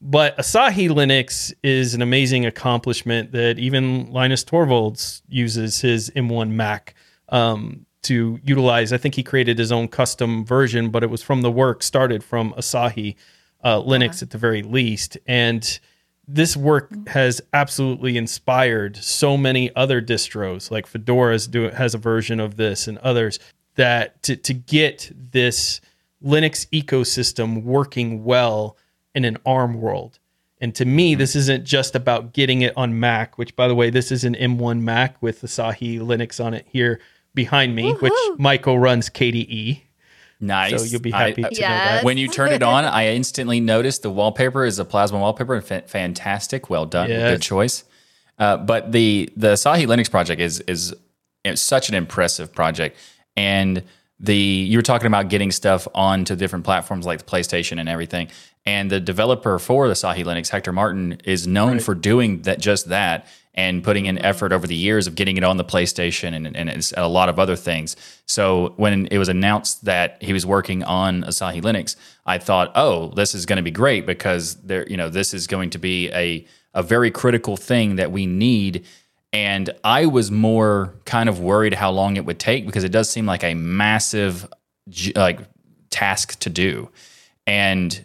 But 0.00 0.36
Asahi 0.36 0.88
Linux 0.88 1.52
is 1.62 1.94
an 1.94 2.02
amazing 2.02 2.44
accomplishment 2.44 3.32
that 3.32 3.58
even 3.58 4.10
Linus 4.12 4.44
Torvalds 4.44 5.22
uses 5.28 5.80
his 5.80 6.10
M1 6.10 6.50
Mac 6.50 6.94
um, 7.28 7.86
to 8.02 8.40
utilize. 8.42 8.92
I 8.92 8.98
think 8.98 9.14
he 9.14 9.22
created 9.22 9.58
his 9.58 9.70
own 9.70 9.88
custom 9.88 10.44
version, 10.44 10.90
but 10.90 11.04
it 11.04 11.10
was 11.10 11.22
from 11.22 11.42
the 11.42 11.52
work 11.52 11.84
started 11.84 12.24
from 12.24 12.52
Asahi 12.54 13.14
uh, 13.62 13.78
Linux 13.78 14.22
at 14.22 14.30
the 14.30 14.38
very 14.38 14.62
least. 14.62 15.16
And 15.26 15.78
this 16.28 16.56
work 16.56 16.90
has 17.08 17.40
absolutely 17.52 18.16
inspired 18.16 18.96
so 18.96 19.36
many 19.36 19.74
other 19.74 20.00
distros, 20.00 20.70
like 20.70 20.86
Fedora's 20.86 21.46
do 21.46 21.70
has 21.70 21.94
a 21.94 21.98
version 21.98 22.40
of 22.40 22.56
this, 22.56 22.86
and 22.86 22.98
others 22.98 23.38
that 23.74 24.22
to 24.22 24.36
to 24.36 24.54
get 24.54 25.10
this 25.14 25.80
Linux 26.24 26.66
ecosystem 26.70 27.62
working 27.64 28.24
well 28.24 28.76
in 29.14 29.24
an 29.24 29.36
ARM 29.44 29.80
world. 29.80 30.18
And 30.60 30.72
to 30.76 30.84
me, 30.84 31.12
mm-hmm. 31.12 31.18
this 31.18 31.34
isn't 31.34 31.64
just 31.64 31.96
about 31.96 32.32
getting 32.32 32.62
it 32.62 32.72
on 32.76 33.00
Mac, 33.00 33.36
which, 33.36 33.56
by 33.56 33.66
the 33.66 33.74
way, 33.74 33.90
this 33.90 34.12
is 34.12 34.22
an 34.22 34.36
M1 34.36 34.80
Mac 34.80 35.20
with 35.20 35.42
Asahi 35.42 35.98
Linux 35.98 36.42
on 36.42 36.54
it 36.54 36.66
here 36.68 37.00
behind 37.34 37.74
me, 37.74 37.92
which 37.94 38.12
Michael 38.38 38.78
runs 38.78 39.10
KDE. 39.10 39.82
Nice. 40.42 40.78
So 40.78 40.84
you'll 40.84 41.00
be 41.00 41.12
happy 41.12 41.44
I- 41.44 41.48
to 41.48 41.60
know 41.62 41.68
that. 41.68 42.04
when 42.04 42.18
you 42.18 42.26
turn 42.28 42.52
it 42.52 42.62
on, 42.62 42.84
I 42.84 43.14
instantly 43.14 43.60
noticed 43.60 44.02
the 44.02 44.10
wallpaper 44.10 44.64
is 44.64 44.78
a 44.80 44.84
plasma 44.84 45.18
wallpaper. 45.20 45.60
Fa- 45.60 45.84
fantastic, 45.86 46.68
well 46.68 46.84
done, 46.84 47.08
Yes. 47.08 47.30
good 47.34 47.42
choice. 47.42 47.84
Uh, 48.38 48.56
but 48.56 48.90
the 48.92 49.30
the 49.36 49.52
Asahi 49.52 49.86
Linux 49.86 50.10
project 50.10 50.40
is 50.40 50.58
is 50.66 50.92
such 51.54 51.88
an 51.88 51.94
impressive 51.94 52.52
project, 52.52 52.96
and 53.36 53.82
the 54.18 54.36
you 54.36 54.76
were 54.78 54.82
talking 54.82 55.06
about 55.06 55.28
getting 55.28 55.50
stuff 55.52 55.86
onto 55.94 56.34
different 56.36 56.64
platforms 56.64 57.06
like 57.06 57.18
the 57.20 57.24
PlayStation 57.24 57.78
and 57.78 57.88
everything. 57.88 58.28
And 58.64 58.90
the 58.90 59.00
developer 59.00 59.58
for 59.58 59.88
the 59.88 59.94
Asahi 59.94 60.24
Linux, 60.24 60.50
Hector 60.50 60.72
Martin, 60.72 61.20
is 61.24 61.46
known 61.46 61.80
for 61.80 61.94
doing 61.94 62.42
that 62.42 62.60
just 62.60 62.88
that 62.90 63.26
and 63.54 63.84
putting 63.84 64.06
in 64.06 64.18
effort 64.18 64.52
over 64.52 64.66
the 64.66 64.74
years 64.74 65.06
of 65.06 65.14
getting 65.14 65.36
it 65.36 65.44
on 65.44 65.56
the 65.56 65.64
PlayStation 65.64 66.34
and, 66.34 66.56
and 66.56 66.70
it's 66.70 66.94
a 66.96 67.06
lot 67.06 67.28
of 67.28 67.38
other 67.38 67.56
things. 67.56 67.96
So 68.26 68.72
when 68.76 69.06
it 69.06 69.18
was 69.18 69.28
announced 69.28 69.84
that 69.84 70.22
he 70.22 70.32
was 70.32 70.46
working 70.46 70.82
on 70.84 71.24
Asahi 71.24 71.60
Linux, 71.60 71.96
I 72.24 72.38
thought, 72.38 72.72
oh, 72.74 73.08
this 73.08 73.34
is 73.34 73.44
going 73.44 73.58
to 73.58 73.62
be 73.62 73.70
great 73.70 74.06
because 74.06 74.54
there, 74.62 74.86
you 74.88 74.96
know, 74.96 75.10
this 75.10 75.34
is 75.34 75.46
going 75.46 75.70
to 75.70 75.78
be 75.78 76.10
a 76.12 76.46
a 76.74 76.82
very 76.82 77.10
critical 77.10 77.56
thing 77.56 77.96
that 77.96 78.12
we 78.12 78.26
need. 78.26 78.86
And 79.32 79.70
I 79.84 80.06
was 80.06 80.30
more 80.30 80.94
kind 81.04 81.28
of 81.28 81.40
worried 81.40 81.74
how 81.74 81.90
long 81.90 82.16
it 82.16 82.24
would 82.24 82.38
take 82.38 82.66
because 82.66 82.84
it 82.84 82.92
does 82.92 83.10
seem 83.10 83.26
like 83.26 83.44
a 83.44 83.54
massive 83.54 84.50
like 85.14 85.40
task 85.90 86.38
to 86.40 86.50
do. 86.50 86.90
And 87.46 88.04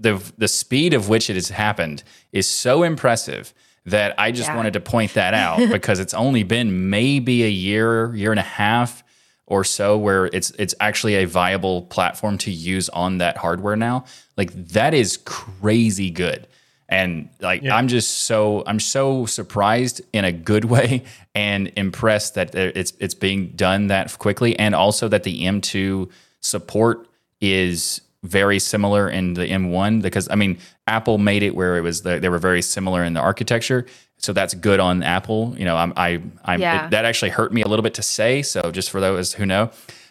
the 0.00 0.20
the 0.38 0.48
speed 0.48 0.94
of 0.94 1.08
which 1.08 1.28
it 1.30 1.34
has 1.34 1.50
happened 1.50 2.02
is 2.32 2.48
so 2.48 2.82
impressive 2.82 3.52
that 3.86 4.14
I 4.18 4.30
just 4.32 4.48
Yeah. 4.48 4.56
wanted 4.56 4.72
to 4.74 4.80
point 4.80 5.14
that 5.14 5.34
out 5.34 5.58
because 5.72 6.00
it's 6.00 6.14
only 6.14 6.42
been 6.42 6.90
maybe 6.90 7.44
a 7.44 7.48
year, 7.50 8.14
year 8.14 8.30
and 8.30 8.40
a 8.40 8.42
half 8.42 9.02
or 9.46 9.64
so 9.64 9.98
where 9.98 10.26
it's 10.26 10.50
it's 10.58 10.74
actually 10.80 11.16
a 11.16 11.24
viable 11.26 11.82
platform 11.82 12.38
to 12.38 12.50
use 12.50 12.88
on 12.90 13.18
that 13.18 13.36
hardware 13.38 13.76
now. 13.76 14.04
Like 14.36 14.52
that 14.68 14.94
is 14.94 15.16
crazy 15.16 16.10
good. 16.10 16.46
And 16.88 17.28
like 17.40 17.62
Yeah. 17.62 17.76
I'm 17.76 17.88
just 17.88 18.24
so 18.24 18.62
I'm 18.66 18.80
so 18.80 19.26
surprised 19.26 20.00
in 20.12 20.24
a 20.24 20.32
good 20.32 20.64
way 20.66 21.04
and 21.34 21.72
impressed 21.76 22.34
that 22.36 22.54
it's 22.54 22.92
it's 23.00 23.14
being 23.14 23.48
done 23.56 23.88
that 23.88 24.16
quickly 24.18 24.58
and 24.58 24.74
also 24.74 25.08
that 25.08 25.22
the 25.24 25.42
M2 25.44 26.10
support 26.40 27.06
is 27.40 28.00
very 28.22 28.58
similar 28.58 29.08
in 29.08 29.34
the 29.34 29.46
M1 29.46 30.02
because 30.02 30.28
I 30.30 30.34
mean 30.34 30.58
Apple 30.86 31.18
made 31.18 31.42
it 31.42 31.54
where 31.54 31.76
it 31.76 31.80
was 31.80 32.02
the, 32.02 32.20
they 32.20 32.28
were 32.28 32.38
very 32.38 32.60
similar 32.62 33.02
in 33.02 33.14
the 33.14 33.20
architecture. 33.20 33.86
So 34.18 34.34
that's 34.34 34.52
good 34.52 34.78
on 34.80 35.02
Apple. 35.02 35.54
You 35.58 35.64
know 35.64 35.76
I'm 35.76 35.92
I 35.96 36.20
I'm 36.44 36.60
Yeah. 36.60 36.86
it- 36.86 36.90
that 36.90 37.04
actually 37.04 37.30
hurt 37.30 37.52
me 37.52 37.62
a 37.62 37.68
little 37.68 37.82
bit 37.82 37.94
to 37.94 38.02
say. 38.02 38.42
So 38.42 38.70
just 38.70 38.90
for 38.90 39.00
those 39.00 39.32
who 39.32 39.46
know 39.46 39.70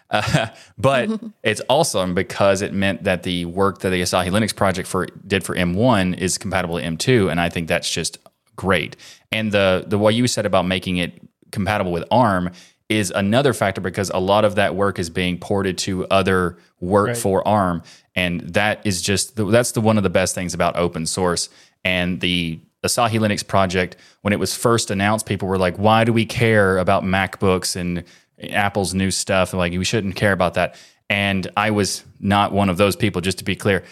uh, 0.10 0.48
but 0.78 1.08
it's 1.44 1.62
awesome 1.70 2.16
because 2.16 2.64
it 2.64 2.74
meant 2.74 3.04
that 3.04 3.22
the 3.24 3.46
work 3.46 3.80
that 3.80 3.90
the 3.92 4.02
Asahi 4.02 4.30
Linux 4.32 4.56
project 4.56 4.88
for 4.88 5.06
did 5.28 5.44
for 5.44 5.56
M1 5.56 6.18
is 6.18 6.38
compatible 6.40 6.80
to 6.80 6.84
M2 6.84 7.30
and 7.30 7.40
I 7.40 7.50
think 7.50 7.68
that's 7.68 7.92
just 7.92 8.18
great. 8.56 8.96
And 9.32 9.52
the 9.52 9.84
the 9.86 10.00
what 10.00 10.16
you 10.16 10.26
said 10.26 10.48
about 10.48 10.66
making 10.66 10.98
it 10.98 11.22
compatible 11.52 11.92
with 11.92 12.06
ARM 12.10 12.52
is 12.90 13.12
another 13.16 13.54
factor 13.54 13.80
because 13.82 14.10
a 14.10 14.20
lot 14.20 14.44
of 14.44 14.56
that 14.56 14.76
work 14.76 14.98
is 15.00 15.10
being 15.10 15.38
ported 15.38 15.78
to 15.78 16.06
other 16.08 16.58
work 16.80 17.10
Right. 17.10 17.18
for 17.18 17.48
ARM, 17.48 17.84
and 18.16 18.42
that 18.42 18.82
is 18.86 19.02
just 19.02 19.36
the, 19.36 19.46
that's 19.46 19.72
the 19.74 19.82
one 19.82 19.98
of 19.98 20.04
the 20.04 20.10
best 20.10 20.34
things 20.36 20.54
about 20.54 20.76
open 20.76 21.06
source. 21.06 21.50
And 21.86 22.20
the 22.20 22.60
Asahi 22.84 23.20
Linux 23.20 23.46
project, 23.46 23.96
when 24.22 24.34
it 24.34 24.40
was 24.40 24.56
first 24.56 24.90
announced, 24.90 25.26
people 25.26 25.48
were 25.48 25.58
like, 25.58 25.78
"Why 25.78 26.04
do 26.04 26.12
we 26.12 26.26
care 26.26 26.78
about 26.80 27.04
MacBooks 27.04 27.76
and 27.76 28.04
Apple's 28.52 28.94
new 28.94 29.12
stuff? 29.12 29.54
Like, 29.54 29.72
we 29.74 29.84
shouldn't 29.86 30.16
care 30.16 30.32
about 30.32 30.56
that." 30.56 30.76
And 31.10 31.48
I 31.58 31.72
was 31.72 32.04
not 32.20 32.52
one 32.54 32.70
of 32.70 32.78
those 32.78 32.96
people, 32.96 33.22
just 33.22 33.38
to 33.40 33.44
be 33.44 33.56
clear. 33.56 33.84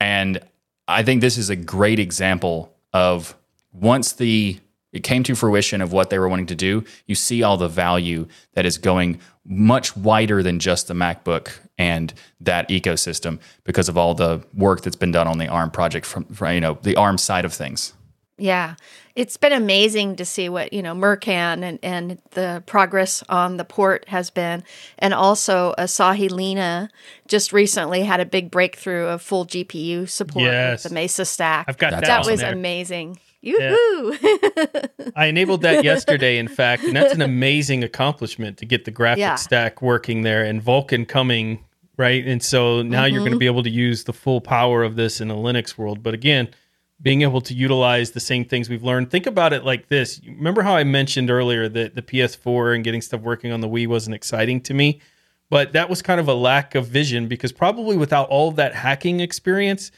And 0.00 0.40
I 0.86 1.02
think 1.02 1.20
this 1.20 1.38
is 1.38 1.50
a 1.50 1.56
great 1.56 1.98
example 1.98 2.72
of 2.92 3.34
once 3.72 4.12
the 4.12 4.58
it 4.92 5.02
came 5.02 5.22
to 5.24 5.34
fruition 5.34 5.80
of 5.82 5.92
what 5.92 6.10
they 6.10 6.18
were 6.18 6.28
wanting 6.28 6.46
to 6.46 6.54
do, 6.54 6.84
you 7.06 7.14
see 7.14 7.42
all 7.42 7.56
the 7.56 7.68
value 7.68 8.26
that 8.54 8.64
is 8.64 8.78
going 8.78 9.20
much 9.44 9.96
wider 9.96 10.42
than 10.42 10.58
just 10.58 10.88
the 10.88 10.94
MacBook 10.94 11.50
and 11.78 12.12
that 12.40 12.68
ecosystem 12.68 13.38
because 13.64 13.88
of 13.88 13.96
all 13.98 14.14
the 14.14 14.42
work 14.54 14.82
that's 14.82 14.96
been 14.96 15.12
done 15.12 15.26
on 15.26 15.38
the 15.38 15.48
ARM 15.48 15.70
project 15.70 16.04
from, 16.06 16.24
from 16.26 16.54
you 16.54 16.60
know 16.60 16.78
the 16.82 16.96
ARM 16.96 17.18
side 17.18 17.44
of 17.44 17.52
things. 17.52 17.92
Yeah. 18.40 18.76
It's 19.16 19.36
been 19.36 19.52
amazing 19.52 20.14
to 20.16 20.24
see 20.24 20.48
what, 20.48 20.72
you 20.72 20.80
know, 20.80 20.94
marcan 20.94 21.64
and, 21.64 21.78
and 21.82 22.18
the 22.30 22.62
progress 22.66 23.24
on 23.28 23.56
the 23.56 23.64
port 23.64 24.08
has 24.08 24.30
been. 24.30 24.62
And 25.00 25.12
also 25.12 25.74
Asahi 25.76 26.30
Lina 26.30 26.88
just 27.26 27.52
recently 27.52 28.04
had 28.04 28.20
a 28.20 28.24
big 28.24 28.48
breakthrough 28.52 29.06
of 29.06 29.22
full 29.22 29.44
GPU 29.44 30.08
support 30.08 30.44
Yes. 30.44 30.84
with 30.84 30.90
the 30.90 30.94
Mesa 30.94 31.24
stack. 31.24 31.64
I've 31.68 31.78
got 31.78 31.90
that. 31.90 32.04
that 32.04 32.24
on 32.26 32.30
was 32.30 32.38
there. 32.40 32.52
amazing. 32.52 33.18
Yoo-hoo. 33.48 34.16
I 35.16 35.26
enabled 35.26 35.62
that 35.62 35.84
yesterday, 35.90 36.38
in 36.38 36.48
fact, 36.48 36.84
and 36.84 36.94
that's 36.96 37.14
an 37.14 37.22
amazing 37.22 37.82
accomplishment 37.84 38.58
to 38.58 38.66
get 38.66 38.84
the 38.84 38.90
graphic 38.90 39.20
Yeah. 39.20 39.34
stack 39.36 39.82
working 39.82 40.22
there 40.22 40.44
and 40.44 40.62
Vulkan 40.62 41.06
coming, 41.08 41.64
right? 41.96 42.24
And 42.26 42.42
so 42.42 42.82
now 42.82 43.04
you're 43.04 43.16
Mm-hmm. 43.16 43.24
going 43.24 43.32
to 43.32 43.38
be 43.38 43.46
able 43.46 43.62
to 43.62 43.70
use 43.70 44.04
the 44.04 44.12
full 44.12 44.40
power 44.40 44.82
of 44.82 44.96
this 44.96 45.20
in 45.20 45.30
a 45.30 45.34
Linux 45.34 45.76
world. 45.78 46.02
But 46.02 46.14
again, 46.14 46.48
being 47.00 47.22
able 47.22 47.40
to 47.42 47.54
utilize 47.54 48.10
the 48.10 48.20
same 48.20 48.44
things 48.44 48.68
we've 48.68 48.82
learned. 48.82 49.10
Think 49.10 49.26
about 49.26 49.52
it 49.52 49.64
like 49.64 49.88
this. 49.88 50.20
Remember 50.26 50.62
how 50.62 50.74
I 50.74 50.82
mentioned 50.84 51.30
earlier 51.30 51.68
that 51.68 51.94
the 51.94 52.02
PS4 52.02 52.74
and 52.74 52.82
getting 52.82 53.00
stuff 53.02 53.20
working 53.20 53.52
on 53.52 53.60
the 53.60 53.68
Wii 53.68 53.86
wasn't 53.86 54.14
exciting 54.14 54.60
to 54.62 54.74
me? 54.74 55.00
but 55.50 55.72
that 55.72 55.88
was 55.88 56.02
kind 56.02 56.20
of 56.20 56.28
a 56.28 56.34
lack 56.34 56.74
of 56.74 56.86
vision 56.88 57.26
because 57.26 57.52
probably 57.52 57.96
without 57.96 58.28
all 58.28 58.50
of 58.50 58.56
that 58.56 58.74
hacking 58.74 59.20
experience, 59.20 59.90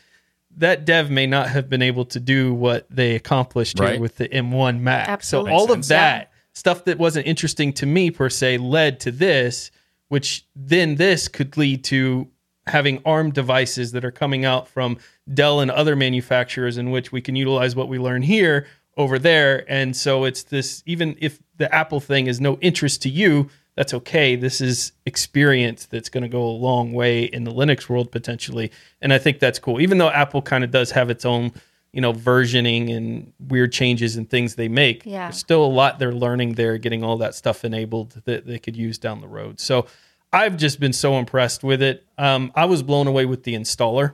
that 0.56 0.84
dev 0.84 1.10
may 1.10 1.26
not 1.26 1.48
have 1.48 1.68
been 1.68 1.82
able 1.82 2.04
to 2.06 2.20
do 2.20 2.52
what 2.52 2.86
they 2.90 3.14
accomplished 3.14 3.78
Right. 3.78 3.92
here 3.92 4.00
with 4.00 4.16
the 4.16 4.28
M1 4.28 4.80
Mac. 4.80 5.08
Absolutely. 5.08 5.50
So 5.52 5.54
all 5.56 5.66
Makes 5.68 5.70
of 5.78 5.84
sense. 5.84 5.88
that 5.88 6.32
stuff 6.52 6.84
that 6.84 6.98
wasn't 6.98 7.26
interesting 7.26 7.72
to 7.74 7.86
me 7.86 8.10
per 8.10 8.28
se 8.28 8.58
led 8.58 8.98
to 9.00 9.10
this, 9.12 9.70
which 10.08 10.44
then 10.56 10.96
this 10.96 11.28
could 11.28 11.56
lead 11.56 11.84
to 11.84 12.28
having 12.66 13.00
ARM 13.04 13.30
devices 13.30 13.92
that 13.92 14.04
are 14.04 14.10
coming 14.10 14.44
out 14.44 14.68
from 14.68 14.98
Dell 15.32 15.60
and 15.60 15.70
other 15.70 15.96
manufacturers 15.96 16.76
in 16.76 16.90
which 16.90 17.10
we 17.12 17.20
can 17.20 17.36
utilize 17.36 17.74
what 17.76 17.88
we 17.88 17.98
learn 17.98 18.22
here 18.22 18.66
over 18.96 19.18
there. 19.18 19.64
And 19.70 19.96
so 19.96 20.24
it's 20.24 20.42
this 20.42 20.82
even 20.86 21.16
if 21.20 21.38
the 21.56 21.72
Apple 21.74 22.00
thing 22.00 22.26
is 22.26 22.40
no 22.40 22.58
interest 22.58 23.02
to 23.02 23.08
you, 23.08 23.48
that's 23.80 23.94
okay. 23.94 24.36
This 24.36 24.60
is 24.60 24.92
experience 25.06 25.86
that's 25.86 26.10
going 26.10 26.20
to 26.22 26.28
go 26.28 26.42
a 26.42 26.52
long 26.52 26.92
way 26.92 27.24
in 27.24 27.44
the 27.44 27.50
Linux 27.50 27.88
world 27.88 28.12
potentially. 28.12 28.70
And 29.00 29.10
I 29.10 29.16
think 29.16 29.38
that's 29.38 29.58
cool. 29.58 29.80
Even 29.80 29.96
though 29.96 30.10
Apple 30.10 30.42
kind 30.42 30.62
of 30.64 30.70
does 30.70 30.90
have 30.90 31.08
its 31.08 31.24
own, 31.24 31.50
you 31.90 32.02
know, 32.02 32.12
versioning 32.12 32.94
and 32.94 33.32
weird 33.48 33.72
changes 33.72 34.16
and 34.16 34.28
things 34.28 34.56
they 34.56 34.68
make, 34.68 35.06
Yeah. 35.06 35.28
there's 35.28 35.38
still 35.38 35.64
a 35.64 35.72
lot 35.80 35.98
they're 35.98 36.12
learning 36.12 36.56
there, 36.56 36.76
getting 36.76 37.02
all 37.02 37.16
that 37.16 37.34
stuff 37.34 37.64
enabled 37.64 38.20
that 38.26 38.44
they 38.46 38.58
could 38.58 38.76
use 38.76 38.98
down 38.98 39.22
the 39.22 39.28
road. 39.28 39.58
So 39.60 39.86
I've 40.30 40.58
just 40.58 40.78
been 40.78 40.92
so 40.92 41.16
impressed 41.18 41.64
with 41.64 41.80
it. 41.80 42.04
Um, 42.18 42.52
I 42.54 42.66
was 42.66 42.82
blown 42.82 43.06
away 43.06 43.24
with 43.24 43.44
the 43.44 43.54
installer. 43.54 44.12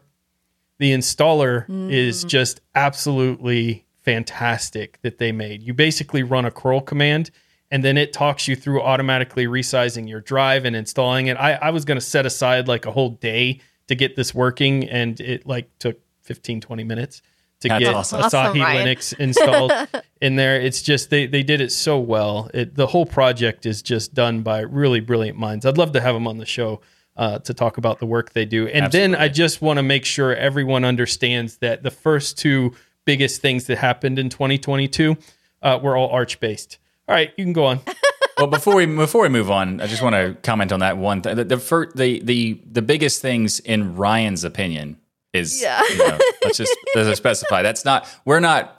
The 0.79 0.93
installer 0.93 1.65
is 1.91 2.23
just 2.23 2.61
absolutely 2.77 3.85
fantastic 4.05 5.01
that 5.03 5.19
they 5.19 5.33
made. 5.33 5.65
You 5.65 5.75
basically 5.75 6.23
run 6.23 6.45
a 6.45 6.53
curl 6.53 6.81
command 6.81 7.33
and 7.71 7.85
then 7.85 7.97
it 7.97 8.13
talks 8.13 8.47
you 8.47 8.57
through 8.57 8.83
automatically 8.83 9.47
resizing 9.47 10.09
your 10.09 10.21
drive 10.21 10.65
and 10.65 10.77
installing 10.77 11.27
it. 11.27 11.37
I, 11.37 11.55
I 11.55 11.71
was 11.71 11.85
going 11.85 11.99
to 11.99 12.05
set 12.05 12.27
aside 12.27 12.69
like 12.69 12.87
a 12.87 12.93
whole 12.93 13.11
day 13.11 13.61
to 13.89 13.95
get 13.95 14.17
this 14.17 14.35
working 14.35 14.89
and 14.89 15.21
it 15.21 15.47
like 15.47 15.71
took 15.79 16.01
15, 16.23 16.61
20 16.61 16.85
minutes 16.85 17.23
to 17.61 17.69
That's 17.69 17.85
get 17.85 17.95
awesome. 17.95 18.21
Asahi 18.21 18.25
Awesome, 18.25 18.59
Linux 18.59 19.19
installed 19.19 19.73
in 20.21 20.37
there. 20.37 20.61
It's 20.61 20.83
just 20.83 21.11
they 21.11 21.27
they 21.27 21.43
did 21.43 21.61
it 21.61 21.73
so 21.73 21.99
well. 21.99 22.51
It 22.53 22.75
the 22.75 22.87
whole 22.87 23.07
project 23.07 23.65
is 23.65 23.83
just 23.83 24.15
done 24.15 24.43
by 24.43 24.61
really 24.61 25.01
brilliant 25.01 25.39
minds. 25.39 25.65
I'd 25.65 25.79
love 25.79 25.93
to 25.93 26.01
have 26.01 26.15
them 26.15 26.27
on 26.27 26.39
the 26.39 26.47
show 26.47 26.81
uh, 27.17 27.39
to 27.41 27.55
talk 27.55 27.79
about 27.79 27.99
the 27.99 28.07
work 28.07 28.33
they 28.33 28.45
do. 28.45 28.69
And 28.69 28.93
then 28.93 29.15
I 29.15 29.29
just 29.29 29.63
want 29.63 29.79
to 29.79 29.83
make 29.83 30.05
sure 30.05 30.35
everyone 30.35 30.85
understands 30.85 31.57
that 31.59 31.83
the 31.83 31.91
first 31.91 32.37
two 32.39 32.75
biggest 33.07 33.41
things 33.41 33.67
that 33.67 33.79
happened 33.79 34.19
in 34.19 34.29
2022 34.29 35.17
uh, 35.63 35.79
were 35.83 35.97
all 35.97 36.11
Arch 36.11 36.39
based. 36.41 36.79
All 37.09 37.15
right, 37.15 37.33
you 37.37 37.45
can 37.45 37.53
go 37.53 37.65
on. 37.67 37.81
well, 38.39 38.47
before 38.49 38.75
we 38.77 38.87
before 38.87 39.23
we 39.23 39.29
move 39.29 39.51
on, 39.51 39.81
I 39.81 39.87
just 39.87 40.03
want 40.03 40.15
to 40.15 40.37
comment 40.43 40.73
on 40.73 40.81
that 40.81 40.99
one 40.99 41.23
thing. 41.23 41.37
The 41.37 41.45
the, 41.45 41.59
fir- 41.59 41.91
the 41.95 42.21
the 42.21 42.61
the 42.71 42.83
biggest 42.83 43.23
things 43.23 43.61
in 43.61 43.97
Ryan's 43.97 44.45
opinion 44.45 44.99
is 45.33 45.61
Yeah. 45.63 45.83
you 45.91 45.99
know, 45.99 46.19
let's 46.45 46.59
just 46.59 46.77
let's 46.95 47.17
specify 47.19 47.63
that's 47.63 47.85
not 47.85 48.09
we're 48.25 48.41
not 48.41 48.73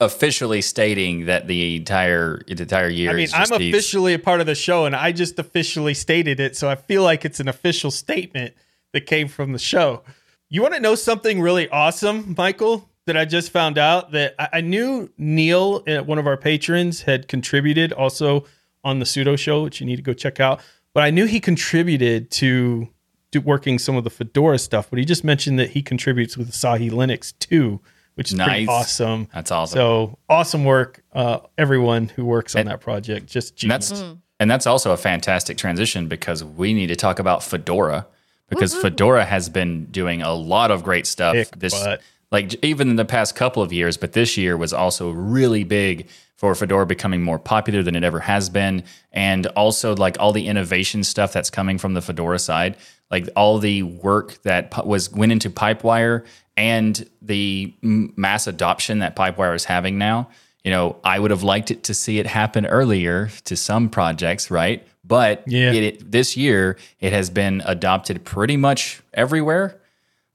officially 0.00 0.60
stating 0.60 1.26
that 1.26 1.46
the 1.46 1.76
entire 1.76 2.40
the 2.46 2.52
entire 2.62 2.88
year. 2.88 3.10
I 3.10 3.14
mean, 3.14 3.24
is 3.24 3.34
I'm 3.34 3.40
just 3.46 3.58
these- 3.58 3.74
officially 3.74 4.14
a 4.14 4.18
part 4.18 4.40
of 4.40 4.46
the 4.46 4.54
show, 4.54 4.86
and 4.86 4.96
I 4.96 5.12
just 5.12 5.38
officially 5.38 5.94
stated 5.94 6.40
it, 6.40 6.56
so 6.56 6.68
I 6.68 6.74
feel 6.76 7.02
like 7.02 7.24
it's 7.24 7.40
an 7.40 7.48
official 7.48 7.90
statement 7.90 8.54
that 8.92 9.02
came 9.02 9.28
from 9.28 9.52
the 9.52 9.58
show. 9.58 10.02
You 10.50 10.62
want 10.62 10.74
to 10.74 10.80
know 10.80 10.94
something 10.94 11.40
really 11.40 11.68
awesome, 11.68 12.34
Michael? 12.38 12.88
That 13.06 13.18
I 13.18 13.26
just 13.26 13.50
found 13.50 13.76
out 13.76 14.12
that 14.12 14.34
I, 14.38 14.48
I 14.54 14.60
knew 14.62 15.10
Neil, 15.18 15.82
uh, 15.86 15.98
one 15.98 16.18
of 16.18 16.26
our 16.26 16.38
patrons, 16.38 17.02
had 17.02 17.28
contributed 17.28 17.92
also 17.92 18.46
on 18.82 18.98
the 18.98 19.04
Sudo 19.04 19.38
Show, 19.38 19.62
which 19.62 19.80
you 19.80 19.86
need 19.86 19.96
to 19.96 20.02
go 20.02 20.14
check 20.14 20.40
out. 20.40 20.60
But 20.94 21.02
I 21.02 21.10
knew 21.10 21.26
he 21.26 21.38
contributed 21.38 22.30
to, 22.32 22.88
to 23.32 23.40
working 23.40 23.78
some 23.78 23.96
of 23.96 24.04
the 24.04 24.10
Fedora 24.10 24.58
stuff. 24.58 24.88
But 24.88 24.98
he 24.98 25.04
just 25.04 25.22
mentioned 25.22 25.58
that 25.58 25.70
he 25.70 25.82
contributes 25.82 26.38
with 26.38 26.50
Asahi 26.50 26.90
Linux 26.90 27.38
too, 27.38 27.80
which 28.14 28.32
is 28.32 28.38
pretty 28.40 28.66
awesome. 28.68 29.28
That's 29.34 29.50
awesome. 29.50 29.76
So 29.76 30.18
awesome 30.30 30.64
work, 30.64 31.02
uh, 31.12 31.40
everyone 31.58 32.08
who 32.08 32.24
works 32.24 32.54
on 32.54 32.60
And- 32.60 32.70
that 32.70 32.80
project. 32.80 33.26
Just 33.26 33.62
And 33.62 33.70
that's 33.70 33.92
and 34.40 34.50
that's 34.50 34.66
also 34.66 34.92
a 34.92 34.96
fantastic 34.96 35.56
transition 35.56 36.08
because 36.08 36.42
we 36.42 36.72
need 36.74 36.88
to 36.88 36.96
talk 36.96 37.18
about 37.18 37.42
Fedora 37.42 38.06
because 38.48 38.74
Fedora 38.74 39.24
has 39.24 39.48
been 39.48 39.86
doing 39.86 40.22
a 40.22 40.32
lot 40.32 40.70
of 40.70 40.82
great 40.84 41.06
stuff 41.06 41.34
Kick 41.34 41.58
this 41.58 41.72
butt. 41.72 42.02
Like 42.34 42.64
even 42.64 42.90
in 42.90 42.96
the 42.96 43.04
past 43.04 43.36
couple 43.36 43.62
of 43.62 43.72
years, 43.72 43.96
but 43.96 44.12
this 44.12 44.36
year 44.36 44.56
was 44.56 44.72
also 44.72 45.10
really 45.10 45.62
big 45.62 46.08
for 46.36 46.52
Fedora 46.56 46.84
becoming 46.84 47.22
more 47.22 47.38
popular 47.38 47.82
than 47.84 47.94
it 47.94 48.02
ever 48.02 48.18
has 48.18 48.50
been 48.50 48.82
and 49.12 49.46
also 49.48 49.94
like 49.94 50.16
all 50.18 50.32
the 50.32 50.48
innovation 50.48 51.04
stuff 51.04 51.32
that's 51.32 51.48
coming 51.48 51.78
from 51.78 51.94
the 51.94 52.02
Fedora 52.02 52.40
side, 52.40 52.76
like 53.08 53.28
all 53.36 53.58
the 53.60 53.84
work 53.84 54.42
that 54.42 54.84
was 54.84 55.12
went 55.12 55.30
into 55.30 55.48
Pipewire 55.48 56.24
and 56.56 57.08
the 57.22 57.72
mass 57.82 58.48
adoption 58.48 58.98
that 58.98 59.14
Pipewire 59.14 59.54
is 59.54 59.64
having 59.64 59.96
now 59.96 60.28
you 60.64 60.70
know, 60.70 60.96
I 61.04 61.18
would 61.18 61.30
have 61.30 61.42
liked 61.42 61.70
it 61.70 61.84
to 61.84 61.94
see 61.94 62.18
it 62.18 62.26
happen 62.26 62.64
earlier 62.64 63.28
to 63.44 63.54
some 63.54 63.90
projects, 63.90 64.50
right? 64.50 64.82
But 65.04 65.44
Yeah. 65.46 65.72
it, 65.72 65.82
it, 65.82 66.10
this 66.10 66.38
year, 66.38 66.78
it 67.00 67.12
has 67.12 67.28
been 67.28 67.62
adopted 67.66 68.24
pretty 68.24 68.56
much 68.56 69.02
everywhere. 69.12 69.78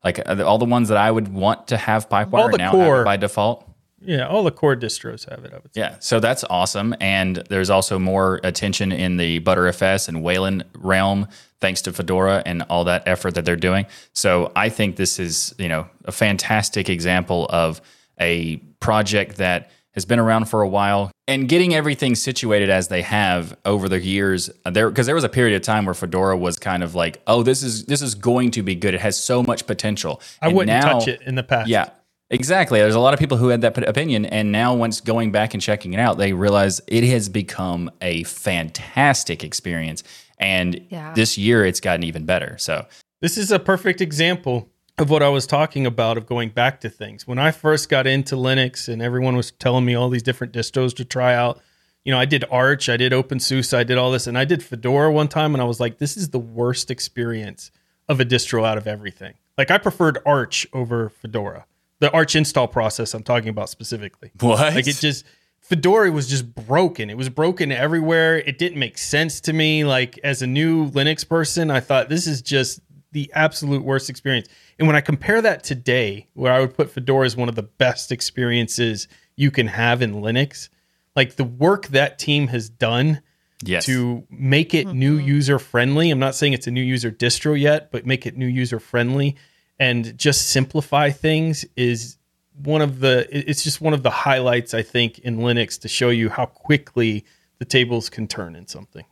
Like 0.04 0.20
all 0.28 0.58
the 0.58 0.66
ones 0.66 0.90
that 0.90 0.98
I 0.98 1.12
would 1.12 1.28
want 1.28 1.68
to 1.68 1.78
have 1.78 2.08
Pipewire 2.10 2.58
now 2.58 2.72
have 2.72 3.02
it 3.02 3.06
by 3.06 3.18
default. 3.18 3.66
Yeah, 4.02 4.28
all 4.28 4.44
the 4.44 4.52
core 4.52 4.78
distros 4.78 5.30
have 5.30 5.44
it. 5.44 5.52
I 5.52 5.58
would 5.58 5.74
say. 5.74 5.82
Yeah, 5.82 5.98
so 6.00 6.22
that's 6.22 6.46
awesome. 6.46 6.96
And 7.02 7.38
there's 7.50 7.70
also 7.70 8.00
more 8.00 8.40
attention 8.44 8.94
in 8.94 9.18
the 9.18 9.42
Btrfs 9.42 10.08
and 10.08 10.24
Wayland 10.24 10.64
realm 10.74 11.28
thanks 11.60 11.82
to 11.82 11.92
Fedora 11.92 12.42
and 12.46 12.62
all 12.70 12.86
that 12.86 13.06
effort 13.06 13.36
that 13.36 13.44
they're 13.44 13.58
doing. 13.58 13.86
So 14.14 14.54
I 14.56 14.70
think 14.70 14.96
this 14.96 15.20
is, 15.20 15.54
you 15.58 15.68
know, 15.68 15.90
a 16.06 16.14
fantastic 16.14 16.88
example 16.88 17.48
of 17.50 17.82
a 18.22 18.58
project 18.80 19.36
that 19.36 19.70
has 20.00 20.06
been 20.06 20.18
around 20.20 20.46
for 20.46 20.62
a 20.62 20.68
while 20.68 21.12
and 21.28 21.48
getting 21.50 21.76
everything 21.76 22.16
situated 22.16 22.70
as 22.70 22.88
they 22.88 23.02
have 23.02 23.56
over 23.66 23.90
the 23.90 24.00
years 24.00 24.50
uh, 24.66 24.70
there 24.72 24.90
because 24.90 25.06
there 25.06 25.14
was 25.16 25.26
a 25.26 25.30
period 25.30 25.56
of 25.56 25.62
time 25.62 25.86
where 25.86 25.94
Fedora 25.94 26.38
was 26.38 26.58
kind 26.58 26.82
of 26.84 26.96
like, 26.96 27.22
oh, 27.28 27.44
this 27.44 27.62
is 27.62 27.86
this 27.86 28.02
is 28.02 28.16
going 28.16 28.52
to 28.52 28.64
be 28.64 28.76
good. 28.76 28.94
It 28.94 29.02
has 29.02 29.18
so 29.18 29.44
much 29.44 29.68
potential. 29.68 30.22
I 30.42 30.48
And 30.48 30.56
wouldn't 30.56 30.82
now- 30.82 30.94
touch 31.00 31.08
it 31.10 31.22
in 31.24 31.36
the 31.36 31.44
past. 31.44 31.68
yeah, 31.70 31.90
exactly. 32.30 32.80
There's 32.80 32.96
a 32.96 33.00
lot 33.00 33.14
of 33.14 33.20
people 33.20 33.38
who 33.38 33.50
had 33.50 33.62
that 33.62 33.78
opinion, 33.88 34.26
and 34.26 34.52
now 34.52 34.74
once 34.74 35.02
going 35.02 35.32
back 35.32 35.54
and 35.54 35.62
checking 35.62 35.94
it 35.94 36.00
out, 36.00 36.18
they 36.18 36.32
realize 36.34 36.82
it 36.88 37.04
has 37.06 37.28
become 37.30 37.92
a 38.02 38.24
fantastic 38.24 39.44
experience. 39.44 40.04
And 40.38 40.86
Yeah. 40.90 41.14
this 41.14 41.38
year, 41.38 41.66
it's 41.66 41.82
gotten 41.82 42.04
even 42.04 42.26
better. 42.26 42.56
So 42.58 42.86
This 43.22 43.38
is 43.38 43.52
a 43.52 43.60
perfect 43.60 44.00
example 44.00 44.70
of 45.00 45.10
what 45.10 45.24
I 45.24 45.30
was 45.30 45.48
talking 45.48 45.86
about 45.86 46.18
of 46.18 46.26
going 46.26 46.50
back 46.50 46.82
to 46.82 46.90
things. 46.90 47.28
When 47.28 47.40
I 47.40 47.52
first 47.52 47.90
got 47.90 48.06
into 48.06 48.36
Linux 48.36 48.88
and 48.88 49.02
everyone 49.02 49.36
was 49.36 49.52
telling 49.52 49.86
me 49.86 49.96
all 49.96 50.10
these 50.10 50.24
different 50.24 50.54
distros 50.54 50.96
to 50.98 51.06
try 51.06 51.34
out, 51.34 51.62
you 52.04 52.12
know, 52.12 52.20
I 52.20 52.26
did 52.26 52.46
Arch, 52.52 52.90
I 52.90 52.98
did 52.98 53.12
OpenSUSE, 53.12 53.76
I 53.76 53.84
did 53.84 53.98
all 53.98 54.12
this, 54.12 54.28
and 54.28 54.38
I 54.38 54.46
did 54.46 54.64
Fedora 54.64 55.12
one 55.12 55.28
time, 55.28 55.54
and 55.54 55.62
I 55.62 55.66
was 55.66 55.80
like, 55.80 55.98
this 55.98 56.18
is 56.18 56.30
the 56.30 56.40
worst 56.40 56.90
experience 56.90 57.72
of 58.08 58.20
a 58.20 58.26
distro 58.26 58.66
out 58.66 58.78
of 58.78 58.88
everything. 58.88 59.36
Like, 59.58 59.70
I 59.70 59.78
preferred 59.78 60.20
Arch 60.26 60.66
over 60.74 61.10
Fedora. 61.10 61.66
The 62.00 62.12
Arch 62.12 62.36
install 62.36 62.68
process 62.68 63.14
I'm 63.14 63.24
talking 63.24 63.50
about 63.50 63.70
specifically. 63.70 64.32
what? 64.40 64.74
Like 64.74 64.88
it 64.88 64.96
just 64.96 65.26
Fedora 65.62 66.12
was 66.12 66.28
just 66.28 66.56
broken. 66.56 67.10
It 67.10 67.18
was 67.18 67.30
broken 67.30 67.72
everywhere. 67.72 68.38
It 68.38 68.58
didn't 68.58 68.80
make 68.80 68.98
sense 68.98 69.42
to 69.42 69.54
me. 69.54 69.84
Like 69.84 70.18
as 70.24 70.42
a 70.42 70.48
new 70.48 70.90
Linux 70.92 71.28
person, 71.28 71.70
I 71.70 71.82
thought 71.82 72.08
this 72.10 72.26
is 72.26 72.42
just 72.42 72.80
the 73.12 73.32
absolute 73.34 73.84
worst 73.84 74.10
experience. 74.10 74.48
And 74.78 74.88
when 74.88 74.96
I 74.96 75.02
compare 75.02 75.42
that 75.42 75.64
today, 75.64 76.28
where 76.34 76.54
I 76.54 76.60
would 76.60 76.76
put 76.76 76.92
Fedora 76.92 77.26
as 77.26 77.36
one 77.36 77.50
of 77.50 77.56
the 77.56 77.64
best 77.64 78.12
experiences 78.12 79.08
you 79.36 79.52
can 79.52 79.68
have 79.68 80.02
in 80.02 80.16
Linux, 80.16 80.70
like 81.16 81.36
the 81.36 81.44
work 81.44 81.88
that 81.88 82.20
team 82.20 82.48
has 82.48 82.70
done 82.70 83.22
yes. 83.64 83.86
to 83.86 84.26
make 84.30 84.74
it 84.74 84.88
new 84.88 85.18
mm-hmm. 85.18 85.28
user 85.28 85.60
friendly. 85.60 86.12
I'm 86.12 86.20
not 86.20 86.36
saying 86.36 86.54
it's 86.54 86.68
a 86.68 86.72
new 86.72 86.84
user 86.84 87.12
distro 87.12 87.60
yet, 87.60 87.92
but 87.92 88.06
make 88.06 88.26
it 88.26 88.38
new 88.38 88.46
user 88.46 88.80
friendly 88.80 89.36
and 89.80 90.18
just 90.18 90.50
simplify 90.50 91.10
things 91.10 91.66
is 91.76 92.18
one 92.64 92.82
of 92.82 93.00
the 93.00 93.28
it's 93.32 93.64
just 93.64 93.80
one 93.80 93.94
of 93.94 94.04
the 94.04 94.10
highlights 94.10 94.74
I 94.74 94.82
think 94.82 95.20
in 95.20 95.38
Linux 95.38 95.80
to 95.82 95.88
show 95.88 96.10
you 96.10 96.30
how 96.30 96.46
quickly 96.46 97.26
the 97.58 97.66
tables 97.66 98.10
can 98.10 98.28
turn 98.28 98.56
in 98.56 98.68
something. 98.68 99.06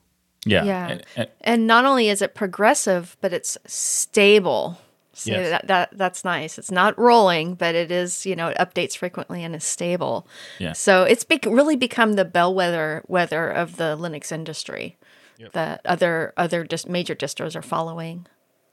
Yeah. 0.45 0.63
Yeah. 0.63 0.87
And- 0.87 1.03
and- 1.15 1.29
And 1.41 1.67
not 1.67 1.85
only 1.85 2.09
is 2.09 2.21
it 2.21 2.35
progressive, 2.35 3.17
but 3.21 3.33
it's 3.33 3.57
stable. 3.65 4.77
So 5.13 5.31
Yes. 5.31 5.49
that, 5.49 5.67
that 5.67 5.89
that's 5.97 6.23
nice. 6.23 6.59
It's 6.59 6.69
not 6.69 6.97
rolling, 6.99 7.55
but 7.55 7.73
it 7.73 7.89
is, 7.91 8.23
you 8.25 8.35
know, 8.35 8.49
it 8.49 8.57
updates 8.57 8.95
frequently 8.95 9.43
and 9.43 9.55
is 9.55 9.63
stable. 9.63 10.27
Yeah. 10.59 10.73
So 10.73 11.03
it's 11.03 11.23
bec 11.23 11.45
really 11.45 11.75
become 11.75 12.13
the 12.13 12.25
bellwether 12.25 13.03
weather 13.07 13.49
of 13.49 13.77
the 13.77 13.97
Linux 13.97 14.31
industry 14.31 14.95
that 15.53 15.81
other 15.85 16.33
other 16.37 16.63
just 16.63 16.87
major 16.87 17.15
distros 17.15 17.55
are 17.55 17.61
following. 17.63 18.27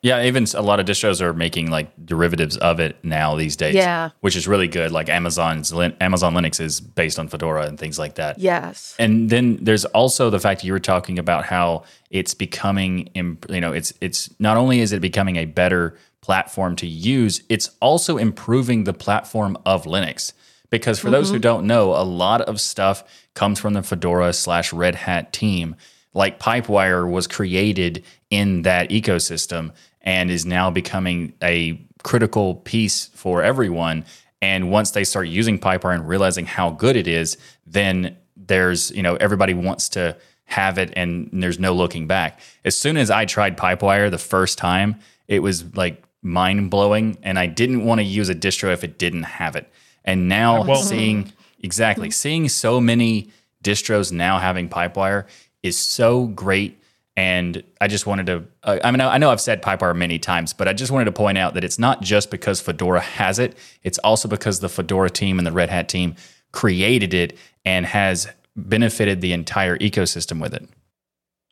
Yeah, 0.04 0.22
even 0.24 0.46
a 0.54 0.60
lot 0.60 0.80
of 0.80 0.86
distros 0.86 1.22
are 1.22 1.32
making 1.32 1.70
like 1.70 1.90
derivatives 2.04 2.58
of 2.58 2.78
it 2.78 3.02
now 3.02 3.36
these 3.36 3.56
days. 3.56 3.74
Yeah. 3.74 4.10
which 4.20 4.36
is 4.36 4.46
really 4.46 4.68
good. 4.68 4.92
Like 4.92 5.08
Amazon's 5.08 5.72
Amazon 5.72 6.34
Linux 6.34 6.60
is 6.60 6.78
based 6.78 7.18
on 7.18 7.26
Fedora 7.26 7.64
and 7.64 7.78
things 7.78 7.98
like 7.98 8.16
that. 8.16 8.38
Yes. 8.38 8.94
And 8.98 9.30
then 9.30 9.56
there's 9.62 9.86
also 9.86 10.28
the 10.28 10.38
fact 10.38 10.62
you 10.62 10.74
were 10.74 10.78
talking 10.78 11.18
about 11.18 11.46
how 11.46 11.84
it's 12.10 12.34
becoming, 12.34 13.08
you 13.14 13.62
know, 13.62 13.72
it's 13.72 13.94
it's 14.02 14.28
not 14.38 14.58
only 14.58 14.80
is 14.80 14.92
it 14.92 15.00
becoming 15.00 15.36
a 15.36 15.46
better 15.46 15.96
platform 16.20 16.76
to 16.76 16.86
use, 16.86 17.42
it's 17.48 17.70
also 17.80 18.18
improving 18.18 18.84
the 18.84 18.92
platform 18.92 19.56
of 19.64 19.84
Linux. 19.84 20.34
Because 20.68 20.98
for 20.98 21.08
those 21.08 21.30
who 21.30 21.36
mm-hmm. 21.36 21.40
don't 21.40 21.66
know, 21.66 21.94
a 21.94 22.04
lot 22.04 22.42
of 22.42 22.60
stuff 22.60 23.04
comes 23.32 23.58
from 23.58 23.72
the 23.72 23.82
Fedora 23.82 24.34
slash 24.34 24.70
Red 24.70 24.96
Hat 24.96 25.32
team. 25.32 25.76
Like 26.12 26.38
Pipewire 26.38 27.10
was 27.10 27.26
created 27.26 28.04
in 28.30 28.62
that 28.62 28.90
ecosystem 28.90 29.72
and 30.04 30.30
is 30.30 30.46
now 30.46 30.70
becoming 30.70 31.32
a 31.42 31.80
critical 32.04 32.56
piece 32.56 33.06
for 33.06 33.42
everyone. 33.42 34.04
And 34.40 34.70
once 34.70 34.92
they 34.92 35.04
start 35.04 35.26
using 35.26 35.58
Pipewire 35.58 35.94
and 35.94 36.06
realizing 36.06 36.46
how 36.46 36.70
good 36.70 36.94
it 36.94 37.08
is, 37.08 37.36
then 37.66 38.16
there's, 38.36 38.90
you 38.90 39.02
know, 39.02 39.16
everybody 39.16 39.54
wants 39.54 39.88
to 39.90 40.16
have 40.44 40.76
it 40.76 40.92
and 40.94 41.30
there's 41.32 41.58
no 41.58 41.72
looking 41.72 42.06
back. 42.06 42.40
As 42.64 42.76
soon 42.76 42.98
as 42.98 43.10
I 43.10 43.24
tried 43.24 43.56
Pipewire 43.56 44.10
the 44.10 44.18
first 44.18 44.58
time, 44.58 44.96
it 45.26 45.40
was 45.40 45.74
like 45.74 46.04
mind 46.22 46.70
blowing. 46.70 47.16
And 47.22 47.38
I 47.38 47.46
didn't 47.46 47.84
want 47.84 48.00
to 48.00 48.04
use 48.04 48.28
a 48.28 48.34
distro 48.34 48.72
if 48.72 48.84
it 48.84 48.98
didn't 48.98 49.22
have 49.22 49.56
it. 49.56 49.72
And 50.04 50.28
now 50.28 50.62
won't. 50.64 50.84
seeing, 50.84 51.24
mm-hmm. 51.24 51.36
exactly, 51.62 52.10
seeing 52.10 52.50
so 52.50 52.78
many 52.80 53.30
distros 53.62 54.12
now 54.12 54.38
having 54.38 54.68
Pipewire 54.68 55.24
is 55.62 55.78
so 55.78 56.26
great. 56.26 56.78
And 57.16 57.62
I 57.80 57.86
just 57.86 58.06
wanted 58.06 58.26
to, 58.26 58.44
uh, 58.64 58.80
I 58.82 58.90
mean, 58.90 59.00
I 59.00 59.18
know 59.18 59.30
I've 59.30 59.40
said 59.40 59.62
Pipewire 59.62 59.94
many 59.94 60.18
times, 60.18 60.52
but 60.52 60.66
I 60.66 60.72
just 60.72 60.90
wanted 60.90 61.04
to 61.04 61.12
point 61.12 61.38
out 61.38 61.54
that 61.54 61.62
it's 61.62 61.78
not 61.78 62.02
just 62.02 62.30
because 62.30 62.60
Fedora 62.60 63.00
has 63.00 63.38
it, 63.38 63.56
it's 63.84 63.98
also 63.98 64.28
because 64.28 64.58
the 64.60 64.68
Fedora 64.68 65.10
team 65.10 65.38
and 65.38 65.46
the 65.46 65.52
Red 65.52 65.70
Hat 65.70 65.88
team 65.88 66.16
created 66.50 67.14
it 67.14 67.38
and 67.64 67.86
has 67.86 68.26
benefited 68.56 69.20
the 69.20 69.32
entire 69.32 69.78
ecosystem 69.78 70.40
with 70.40 70.54
it. 70.54 70.68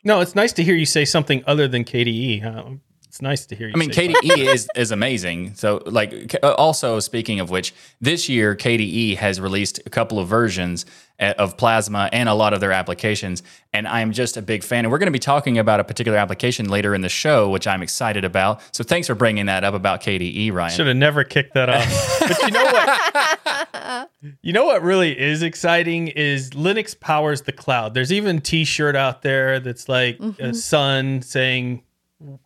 No, 0.05 0.21
it's 0.21 0.35
nice 0.35 0.53
to 0.55 0.65
hear 0.65 0.75
you 0.75 0.87
say 0.87 1.05
something 1.05 1.45
other 1.47 1.69
than 1.69 1.85
KDE. 1.85 2.43
huh? 2.43 2.65
It's 3.13 3.21
nice 3.21 3.45
to 3.45 3.55
hear 3.55 3.67
you. 3.69 3.75
I 3.75 3.77
mean, 3.77 3.93
say 3.93 4.09
KDE 4.09 4.55
is, 4.55 4.67
is 4.75 4.91
amazing. 4.91 5.53
So, 5.55 5.83
like, 5.85 6.35
uh, 6.43 6.55
also 6.55 6.99
speaking 6.99 7.41
of 7.41 7.51
which, 7.51 7.75
this 8.01 8.27
year 8.27 8.57
KDE 8.57 9.19
has 9.19 9.39
released 9.39 9.81
a 9.85 9.91
couple 9.91 10.19
of 10.19 10.29
versions 10.29 10.87
uh, 11.21 11.35
of 11.37 11.59
Plasma 11.59 12.09
and 12.11 12.27
a 12.27 12.33
lot 12.33 12.55
of 12.55 12.63
their 12.63 12.73
applications, 12.73 13.43
and 13.75 13.87
I'm 13.87 14.13
just 14.13 14.39
a 14.39 14.43
big 14.43 14.65
fan. 14.65 14.87
And 14.87 14.91
we're 14.91 14.97
going 14.97 15.09
to 15.09 15.13
be 15.13 15.19
talking 15.19 15.59
about 15.59 15.79
a 15.79 15.85
particular 15.85 16.17
application 16.17 16.71
later 16.71 16.95
in 16.95 17.03
the 17.03 17.11
show, 17.11 17.51
which 17.51 17.67
I'm 17.67 17.83
excited 17.83 18.25
about. 18.25 18.63
So, 18.75 18.83
thanks 18.83 19.09
for 19.09 19.15
bringing 19.15 19.45
that 19.45 19.63
up 19.63 19.75
about 19.75 20.01
KDE, 20.01 20.51
Ryan. 20.51 20.75
Should 20.75 20.87
have 20.87 20.97
never 20.97 21.23
kicked 21.23 21.53
that 21.53 21.69
off. 21.69 22.19
but 22.21 22.41
you 22.41 22.51
know 22.51 22.65
what? 22.65 24.11
you 24.41 24.55
know 24.55 24.65
what 24.65 24.83
really 24.83 25.21
is 25.21 25.43
exciting 25.43 26.09
is 26.09 26.49
Linux 26.53 26.99
powers 26.99 27.43
the 27.43 27.53
cloud. 27.53 27.93
There's 27.93 28.11
even 28.11 28.41
T-shirt 28.41 28.97
out 28.97 29.21
there 29.21 29.61
that's 29.61 29.87
like 29.87 30.19
a 30.39 30.55
sun 30.55 31.21
saying 31.21 31.83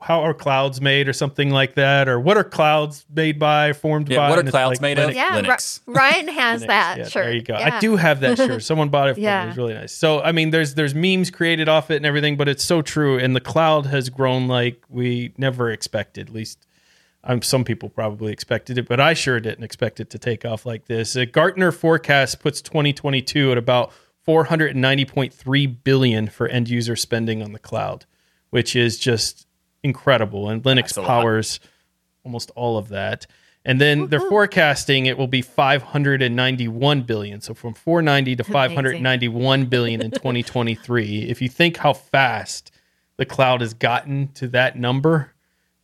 how 0.01 0.21
are 0.23 0.33
clouds 0.35 0.81
made 0.81 1.09
or 1.09 1.13
something 1.13 1.51
like 1.51 1.75
that 1.75 2.09
or 2.09 2.19
what 2.21 2.37
are 2.37 2.45
clouds 2.45 3.05
made 3.15 3.39
by 3.39 3.73
formed 3.73 4.09
Yeah, 4.09 4.17
by 4.19 4.31
what 4.31 4.39
are 4.39 4.51
clouds 4.51 4.81
like 4.81 4.97
made 4.97 4.99
of? 4.99 5.15
Yeah, 5.15 5.37
Ri- 5.37 5.43
Linux. 5.43 5.81
Ryan 5.87 6.29
has 6.29 6.63
Linux. 6.63 6.67
that 6.67 6.99
Yeah, 6.99 7.05
shirt. 7.09 7.25
There 7.25 7.35
you 7.35 7.43
go. 7.43 7.59
Yeah. 7.59 7.77
I 7.77 7.81
do 7.81 7.97
have 7.97 8.21
that 8.21 8.37
shirt. 8.39 8.63
Someone 8.65 8.89
bought 8.89 9.09
it 9.09 9.15
for 9.15 9.21
me. 9.21 9.25
Yeah. 9.25 9.45
It 9.45 9.49
was 9.49 9.57
really 9.57 9.75
nice. 9.75 9.93
So 9.93 10.21
I 10.23 10.33
mean, 10.33 10.51
there's 10.51 10.75
there's 10.75 10.95
memes 10.95 11.31
created 11.31 11.69
off 11.69 11.91
it 11.91 11.97
and 11.97 12.07
everything, 12.07 12.37
but 12.37 12.49
it's 12.49 12.65
so 12.65 12.83
true. 12.83 13.19
And 13.19 13.35
the 13.37 13.41
cloud 13.41 13.87
has 13.87 14.09
grown 14.09 14.49
like 14.49 14.83
we 14.89 15.33
never 15.37 15.71
expected. 15.71 16.29
At 16.29 16.35
least, 16.35 16.67
um, 17.25 17.43
some 17.43 17.65
people 17.65 17.89
probably 17.89 18.33
expected 18.33 18.79
it, 18.79 18.89
but 18.89 19.01
I 19.01 19.13
sure 19.15 19.41
didn't 19.41 19.65
expect 19.65 20.01
it 20.01 20.11
to 20.11 20.19
take 20.19 20.45
off 20.45 20.65
like 20.65 20.87
this. 20.87 21.17
A 21.17 21.27
Gartner 21.27 21.73
forecast 21.73 22.41
puts 22.41 22.61
2022 22.63 23.53
at 23.53 23.59
about 23.59 23.93
490.3 24.27 25.77
billion 25.85 26.29
for 26.29 26.49
end 26.49 26.69
user 26.69 26.97
spending 26.97 27.43
on 27.43 27.53
the 27.53 27.59
cloud, 27.59 28.05
which 28.51 28.77
is 28.77 28.99
just 28.99 29.46
incredible. 29.87 30.51
And 30.51 30.63
Linux 30.63 30.83
That's 30.83 30.97
a 30.99 31.01
lot. 31.03 31.09
powers 31.09 31.61
almost 32.25 32.51
all 32.55 32.77
of 32.77 32.89
that. 32.89 33.27
And 33.65 33.81
then 33.81 34.07
they're 34.09 34.21
forecasting 34.21 35.07
it 35.07 35.19
will 35.19 35.27
be 35.27 35.43
591 35.43 37.03
billion. 37.03 37.41
So 37.41 37.55
from 37.55 37.75
490 37.75 38.37
to 38.37 38.45
591 38.53 39.67
billion 39.67 40.01
in 40.03 40.11
2023. 40.11 41.23
If 41.29 41.41
you 41.43 41.49
think 41.49 41.79
how 41.79 41.93
fast 41.93 42.71
the 43.17 43.25
cloud 43.25 43.61
has 43.63 43.75
gotten 43.75 44.29
to 44.35 44.47
that 44.49 44.79
number, 44.79 45.33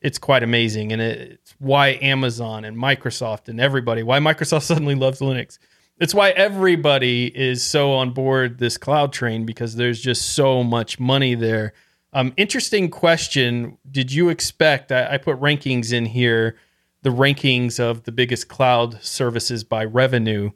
it's 0.00 0.18
quite 0.18 0.42
amazing. 0.42 0.92
And 0.92 1.00
it's 1.00 1.54
why 1.58 1.98
Amazon 2.02 2.64
and 2.64 2.76
Microsoft 2.76 3.48
and 3.48 3.60
everybody, 3.60 4.02
why 4.02 4.18
Microsoft 4.18 4.62
suddenly 4.70 4.94
loves 4.94 5.20
Linux. 5.20 5.58
It's 5.98 6.14
why 6.14 6.30
everybody 6.30 7.26
is 7.26 7.62
so 7.64 7.92
on 7.92 8.10
board 8.10 8.58
this 8.58 8.76
cloud 8.76 9.12
train 9.12 9.44
because 9.44 9.76
there's 9.76 10.00
just 10.00 10.30
so 10.34 10.62
much 10.64 10.98
money 10.98 11.34
there. 11.34 11.74
Um, 12.12 12.34
interesting 12.36 12.90
question. 12.90 13.78
Did 13.90 14.12
you 14.12 14.28
expect? 14.28 14.92
I, 14.92 15.14
I 15.14 15.18
put 15.18 15.40
rankings 15.40 15.92
in 15.92 16.06
here, 16.06 16.56
the 17.02 17.10
rankings 17.10 17.80
of 17.80 18.04
the 18.04 18.12
biggest 18.12 18.48
cloud 18.48 19.02
services 19.02 19.64
by 19.64 19.84
revenue. 19.84 20.50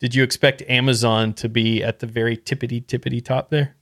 Did 0.00 0.14
you 0.14 0.22
expect 0.22 0.62
Amazon 0.68 1.32
to 1.34 1.48
be 1.48 1.82
at 1.82 2.00
the 2.00 2.06
very 2.06 2.36
tippity 2.36 2.84
tippity 2.84 3.24
top 3.24 3.50
there? 3.50 3.76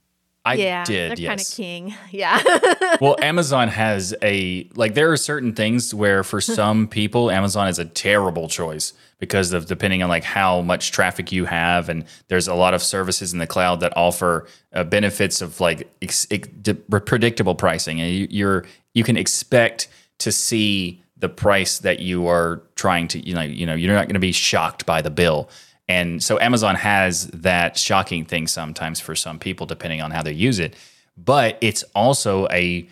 I 0.47 0.53
yeah, 0.53 0.85
did, 0.85 1.17
they're 1.17 1.27
kind 1.27 1.39
of 1.39 1.39
yes. 1.39 1.55
king. 1.55 1.95
Yeah. 2.11 2.41
well, 3.01 3.15
Amazon 3.21 3.67
has 3.67 4.15
a 4.21 4.67
like 4.75 4.93
there 4.93 5.11
are 5.11 5.17
certain 5.17 5.53
things 5.53 5.93
where 5.93 6.23
for 6.23 6.39
some 6.59 6.87
people 6.87 7.29
Amazon 7.29 7.67
is 7.67 7.79
a 7.79 7.85
terrible 7.85 8.47
choice 8.47 8.93
because 9.19 9.51
of 9.51 9.65
depending 9.65 10.03
on 10.03 10.09
like 10.09 10.23
how 10.23 10.61
much 10.61 10.91
traffic 10.91 11.31
you 11.31 11.45
have 11.45 11.89
and 11.89 12.05
there's 12.27 12.47
a 12.47 12.53
lot 12.53 12.73
of 12.73 12.81
services 12.81 13.33
in 13.33 13.39
the 13.39 13.47
cloud 13.47 13.79
that 13.81 13.95
offer 13.97 14.47
uh, 14.73 14.83
benefits 14.83 15.41
of 15.41 15.59
like 15.59 15.89
ex- 16.01 16.27
ex- 16.31 16.47
predictable 16.89 17.55
pricing 17.55 17.99
and 17.99 18.11
you, 18.11 18.27
you're 18.29 18.65
you 18.93 19.03
can 19.03 19.17
expect 19.17 19.89
to 20.19 20.31
see 20.31 21.01
the 21.17 21.29
price 21.29 21.79
that 21.79 21.99
you 21.99 22.27
are 22.27 22.61
trying 22.75 23.07
to 23.07 23.19
you 23.19 23.33
know 23.33 23.41
you 23.41 23.65
know 23.65 23.73
you're 23.73 23.93
not 23.93 24.05
going 24.05 24.13
to 24.13 24.19
be 24.19 24.31
shocked 24.31 24.85
by 24.85 25.01
the 25.01 25.09
bill 25.11 25.49
and 25.87 26.21
so 26.21 26.39
Amazon 26.39 26.75
has 26.75 27.27
that 27.27 27.77
shocking 27.77 28.25
thing 28.25 28.47
sometimes 28.47 28.99
for 28.99 29.15
some 29.15 29.39
people, 29.39 29.65
depending 29.65 30.01
on 30.01 30.11
how 30.11 30.21
they 30.21 30.33
use 30.33 30.59
it. 30.59 30.75
But 31.17 31.57
it's 31.61 31.83
also 31.95 32.47
a 32.49 32.87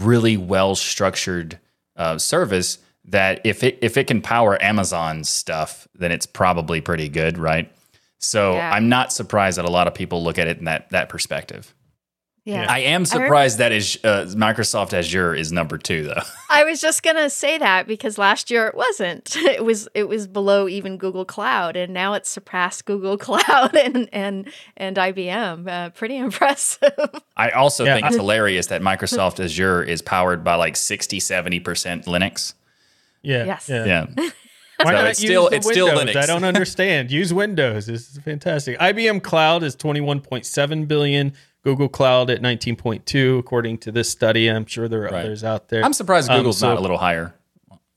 really 0.00 0.36
well 0.36 0.74
structured 0.74 1.58
uh, 1.96 2.18
service 2.18 2.78
that 3.04 3.40
if 3.44 3.62
it 3.62 3.78
if 3.82 3.96
it 3.96 4.06
can 4.06 4.20
power 4.22 4.62
Amazon's 4.62 5.28
stuff, 5.28 5.86
then 5.94 6.12
it's 6.12 6.26
probably 6.26 6.80
pretty 6.80 7.08
good, 7.08 7.38
right? 7.38 7.70
So 8.18 8.54
Yeah. 8.54 8.70
I'm 8.72 8.88
not 8.88 9.12
surprised 9.12 9.58
that 9.58 9.64
a 9.64 9.70
lot 9.70 9.86
of 9.86 9.94
people 9.94 10.22
look 10.22 10.38
at 10.38 10.48
it 10.48 10.58
in 10.58 10.64
that 10.64 10.90
that 10.90 11.08
perspective. 11.08 11.74
Yeah. 12.48 12.66
I 12.68 12.80
am 12.80 13.04
surprised 13.04 13.58
that 13.58 13.72
is 13.72 13.98
uh, 14.04 14.26
Microsoft 14.30 14.92
Azure 14.92 15.34
is 15.34 15.52
number 15.52 15.76
two, 15.78 16.04
though. 16.04 16.22
I 16.50 16.64
was 16.64 16.80
just 16.80 17.02
gonna 17.02 17.28
say 17.30 17.58
that 17.58 17.86
because 17.86 18.18
last 18.18 18.50
year 18.50 18.66
it 18.66 18.74
wasn't. 18.74 19.36
It 19.58 19.64
was 19.64 19.88
it 19.94 20.08
was 20.08 20.26
below 20.26 20.68
even 20.68 20.96
Google 20.98 21.24
Cloud, 21.24 21.76
and 21.76 21.92
now 21.92 22.14
it's 22.14 22.28
surpassed 22.30 22.84
Google 22.84 23.18
Cloud 23.26 23.74
and 23.76 24.08
and 24.12 24.48
and 24.76 24.96
IBM. 24.96 25.68
Uh, 25.68 25.90
pretty 25.90 26.16
impressive. 26.16 26.92
I 27.36 27.50
also 27.50 27.84
Yeah, 27.84 27.94
think 27.94 28.06
it's 28.08 28.16
hilarious 28.16 28.66
that 28.68 28.82
Microsoft 28.82 29.42
Azure 29.44 29.82
is 29.82 30.02
powered 30.02 30.42
by 30.44 30.54
like 30.56 30.76
60, 30.76 31.18
70% 31.20 32.04
Linux. 32.06 32.54
Yeah. 33.22 33.44
Yes. 33.44 33.68
Yeah. 33.68 33.84
Yeah. 33.84 34.06
Why 34.80 34.92
So 34.92 34.92
not 34.92 35.06
it's 35.08 35.20
use 35.22 35.30
still- 35.30 35.50
the 35.50 35.56
it's 35.56 35.68
still 35.68 35.86
Windows? 35.94 36.14
Linux. 36.14 36.22
I 36.22 36.26
don't 36.26 36.44
understand. 36.44 37.10
use 37.10 37.34
Windows. 37.34 37.86
This 37.86 38.10
is 38.12 38.18
fantastic. 38.24 38.78
IBM 38.78 39.22
Cloud 39.24 39.64
is 39.64 39.74
21.7 39.74 40.86
billion. 40.86 41.32
Google 41.64 41.88
Cloud 41.88 42.30
at 42.30 42.40
19.2, 42.40 43.38
according 43.38 43.78
to 43.78 43.92
this 43.92 44.08
study. 44.10 44.48
I'm 44.48 44.66
sure 44.66 44.88
there 44.88 45.02
are 45.06 45.10
Right. 45.10 45.24
others 45.24 45.44
out 45.44 45.68
there. 45.68 45.84
I'm 45.84 45.92
surprised 45.92 46.30
Um, 46.30 46.38
Google's 46.38 46.58
so- 46.58 46.68
not 46.68 46.78
a 46.78 46.80
little 46.80 46.98
higher. 46.98 47.34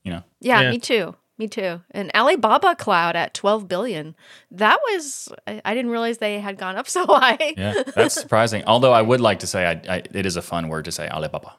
You 0.04 0.12
know, 0.12 0.22
yeah, 0.40 0.60
Yeah. 0.62 0.70
me 0.70 0.78
too. 0.78 1.14
Me 1.38 1.48
too. 1.48 1.80
And 1.92 2.10
Alibaba 2.14 2.74
Cloud 2.76 3.16
at 3.16 3.34
12 3.34 3.66
billion. 3.66 4.14
That 4.50 4.78
was 4.90 5.28
I, 5.46 5.60
I 5.64 5.74
didn't 5.74 5.90
realize 5.90 6.18
they 6.18 6.38
had 6.40 6.58
gone 6.58 6.76
up 6.76 6.88
so 6.88 7.06
high. 7.06 7.54
yeah, 7.56 7.82
that's 7.96 8.14
surprising. 8.14 8.64
Although 8.66 8.92
I 8.92 9.02
would 9.02 9.20
like 9.20 9.38
to 9.40 9.46
say, 9.46 9.64
I, 9.66 9.94
I, 9.96 10.02
it 10.12 10.26
is 10.26 10.36
a 10.36 10.42
fun 10.42 10.68
word 10.68 10.84
to 10.86 10.92
say, 10.92 11.08
Alibaba. 11.08 11.54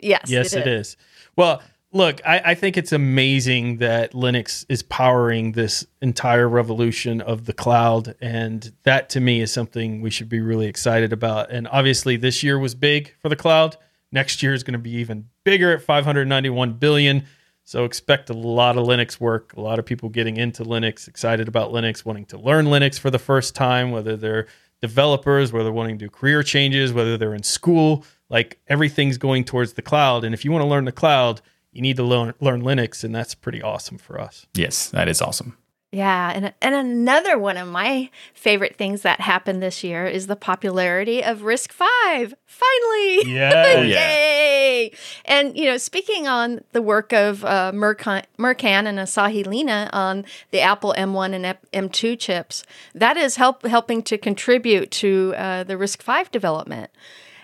Yes, 0.00 0.22
Yes, 0.30 0.52
it 0.54 0.66
is. 0.66 0.96
Well, 1.36 1.60
look, 1.92 2.20
I, 2.24 2.40
I 2.46 2.54
think 2.54 2.76
it's 2.76 2.92
amazing 2.92 3.78
that 3.78 4.12
Linux 4.12 4.64
is 4.68 4.82
powering 4.82 5.52
this 5.52 5.86
entire 6.00 6.48
revolution 6.48 7.20
of 7.20 7.46
the 7.46 7.52
cloud. 7.52 8.14
And 8.20 8.72
that 8.84 9.08
to 9.10 9.20
me 9.20 9.40
is 9.40 9.52
something 9.52 10.00
we 10.00 10.10
should 10.10 10.28
be 10.28 10.40
really 10.40 10.66
excited 10.66 11.12
about. 11.12 11.50
And 11.50 11.66
obviously, 11.68 12.16
this 12.16 12.42
year 12.42 12.58
was 12.58 12.74
big 12.74 13.14
for 13.20 13.28
the 13.28 13.36
cloud. 13.36 13.76
Next 14.12 14.42
year 14.42 14.54
is 14.54 14.62
going 14.62 14.72
to 14.72 14.78
be 14.78 14.96
even 14.96 15.28
bigger 15.44 15.72
at 15.72 15.82
591 15.82 16.74
billion. 16.74 17.24
So 17.64 17.84
expect 17.84 18.30
a 18.30 18.34
lot 18.34 18.76
of 18.76 18.86
Linux 18.86 19.20
work, 19.20 19.52
a 19.56 19.60
lot 19.60 19.78
of 19.78 19.86
people 19.86 20.08
getting 20.08 20.36
into 20.36 20.64
Linux, 20.64 21.06
excited 21.06 21.46
about 21.46 21.70
Linux, 21.70 22.04
wanting 22.04 22.26
to 22.26 22.38
learn 22.38 22.66
Linux 22.66 22.98
for 22.98 23.10
the 23.10 23.18
first 23.18 23.54
time, 23.54 23.92
whether 23.92 24.16
they're 24.16 24.48
developers, 24.80 25.52
whether 25.52 25.64
they're 25.64 25.72
wanting 25.72 25.98
to 25.98 26.06
do 26.06 26.10
career 26.10 26.42
changes, 26.42 26.92
whether 26.92 27.16
they're 27.16 27.34
in 27.34 27.42
school, 27.42 28.04
like 28.28 28.58
everything's 28.66 29.18
going 29.18 29.44
towards 29.44 29.74
the 29.74 29.82
cloud. 29.82 30.24
And 30.24 30.34
if 30.34 30.44
you 30.44 30.50
want 30.50 30.62
to 30.62 30.68
learn 30.68 30.84
the 30.84 30.92
cloud, 30.92 31.42
you 31.72 31.82
need 31.82 31.96
to 31.96 32.02
learn, 32.04 32.34
learn 32.40 32.62
Linux, 32.62 33.04
and 33.04 33.14
that's 33.14 33.34
pretty 33.34 33.62
awesome 33.62 33.98
for 33.98 34.20
us. 34.20 34.46
Yes, 34.54 34.88
that 34.90 35.08
is 35.08 35.20
awesome. 35.22 35.56
Yeah, 35.92 36.30
and 36.32 36.54
and 36.62 36.74
another 36.76 37.36
one 37.36 37.56
of 37.56 37.66
my 37.66 38.10
favorite 38.32 38.76
things 38.76 39.02
that 39.02 39.20
happened 39.20 39.60
this 39.60 39.82
year 39.82 40.06
is 40.06 40.28
the 40.28 40.36
popularity 40.36 41.20
of 41.24 41.40
RISC-V. 41.40 42.34
Finally, 42.46 43.22
Yeah. 43.34 43.64
Oh, 43.76 43.82
yeah. 43.82 44.08
yay! 44.08 44.92
And 45.24 45.56
you 45.56 45.64
know, 45.64 45.78
speaking 45.78 46.28
on 46.28 46.60
the 46.70 46.80
work 46.80 47.12
of 47.12 47.44
uh, 47.44 47.72
marcan, 47.74 48.22
marcan 48.38 48.86
and 48.86 49.00
Asahi 49.00 49.44
Lina 49.44 49.90
on 49.92 50.24
the 50.52 50.60
Apple 50.60 50.94
M1 50.96 51.34
and 51.72 51.90
M2 51.90 52.16
chips, 52.16 52.62
that 52.94 53.16
is 53.16 53.34
help 53.34 53.66
helping 53.66 54.00
to 54.04 54.16
contribute 54.16 54.92
to 54.92 55.34
uh, 55.36 55.64
the 55.64 55.74
RISC-V 55.74 56.28
development. 56.30 56.90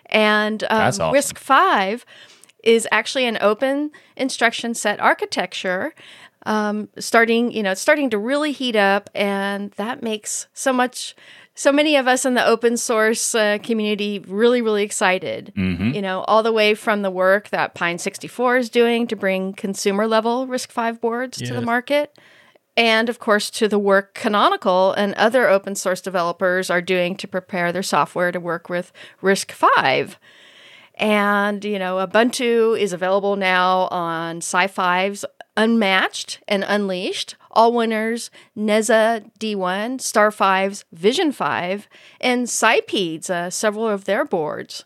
And 0.09 0.62
um, 0.65 0.69
That's 0.79 1.01
awesome. 1.01 1.17
RISC-V 1.17 2.05
is 2.66 2.87
actually 2.90 3.24
an 3.26 3.38
open 3.40 3.90
instruction 4.16 4.74
set 4.74 5.00
architecture 5.00 5.94
um, 6.44 6.88
starting 6.98 7.50
you 7.52 7.62
know 7.62 7.72
it's 7.72 7.81
starting 7.81 8.11
to 8.11 8.18
really 8.18 8.52
heat 8.52 8.76
up 8.76 9.09
and 9.14 9.70
that 9.72 10.02
makes 10.02 10.48
so 10.52 10.72
much 10.72 11.14
so 11.55 11.72
many 11.72 11.96
of 11.96 12.07
us 12.07 12.26
in 12.26 12.35
the 12.35 12.44
open 12.44 12.76
source 12.76 13.35
uh, 13.35 13.59
community 13.62 14.18
really 14.26 14.61
really 14.61 14.83
excited 14.83 15.52
you 15.94 16.02
know 16.02 16.20
all 16.22 16.42
the 16.42 16.52
way 16.52 16.74
from 16.74 17.02
the 17.02 17.11
work 17.11 17.48
that 17.50 17.74
pine 17.74 17.98
64 17.98 18.57
is 18.59 18.68
doing 18.68 19.07
to 19.07 19.16
bring 19.16 19.52
consumer 19.55 20.07
level 20.07 20.46
RISC-V 20.46 20.98
boards 20.98 21.38
to 21.38 21.55
the 21.55 21.61
market 21.62 22.18
and 22.76 23.09
of 23.09 23.18
course 23.18 23.48
to 23.50 23.68
the 23.68 23.79
work 23.79 24.14
canonical 24.14 24.92
and 24.92 25.14
other 25.14 25.48
open 25.48 25.74
source 25.74 26.00
developers 26.00 26.68
are 26.70 26.83
doing 26.83 27.16
to 27.16 27.26
prepare 27.29 27.72
their 27.72 27.83
software 27.83 28.31
to 28.33 28.38
work 28.40 28.68
with 28.68 28.92
RISC-V 29.22 30.16
and, 30.96 31.64
you 31.64 31.78
know, 31.78 31.96
Ubuntu 32.06 32.78
is 32.78 32.92
available 32.92 33.37
now 33.37 33.88
on 33.90 34.40
SiFive's 34.40 35.24
Unmatched 35.56 36.40
and 36.46 36.64
Unleashed, 36.68 37.35
All 37.50 37.72
Winners, 37.72 38.30
Nezha 38.56 39.30
D1, 39.38 39.98
StarFive's 40.00 40.85
VisionFive, 40.94 41.85
and 42.20 42.46
Sipeed's, 42.46 43.30
uh, 43.30 43.48
several 43.50 43.88
of 43.88 44.04
their 44.04 44.24
boards, 44.24 44.85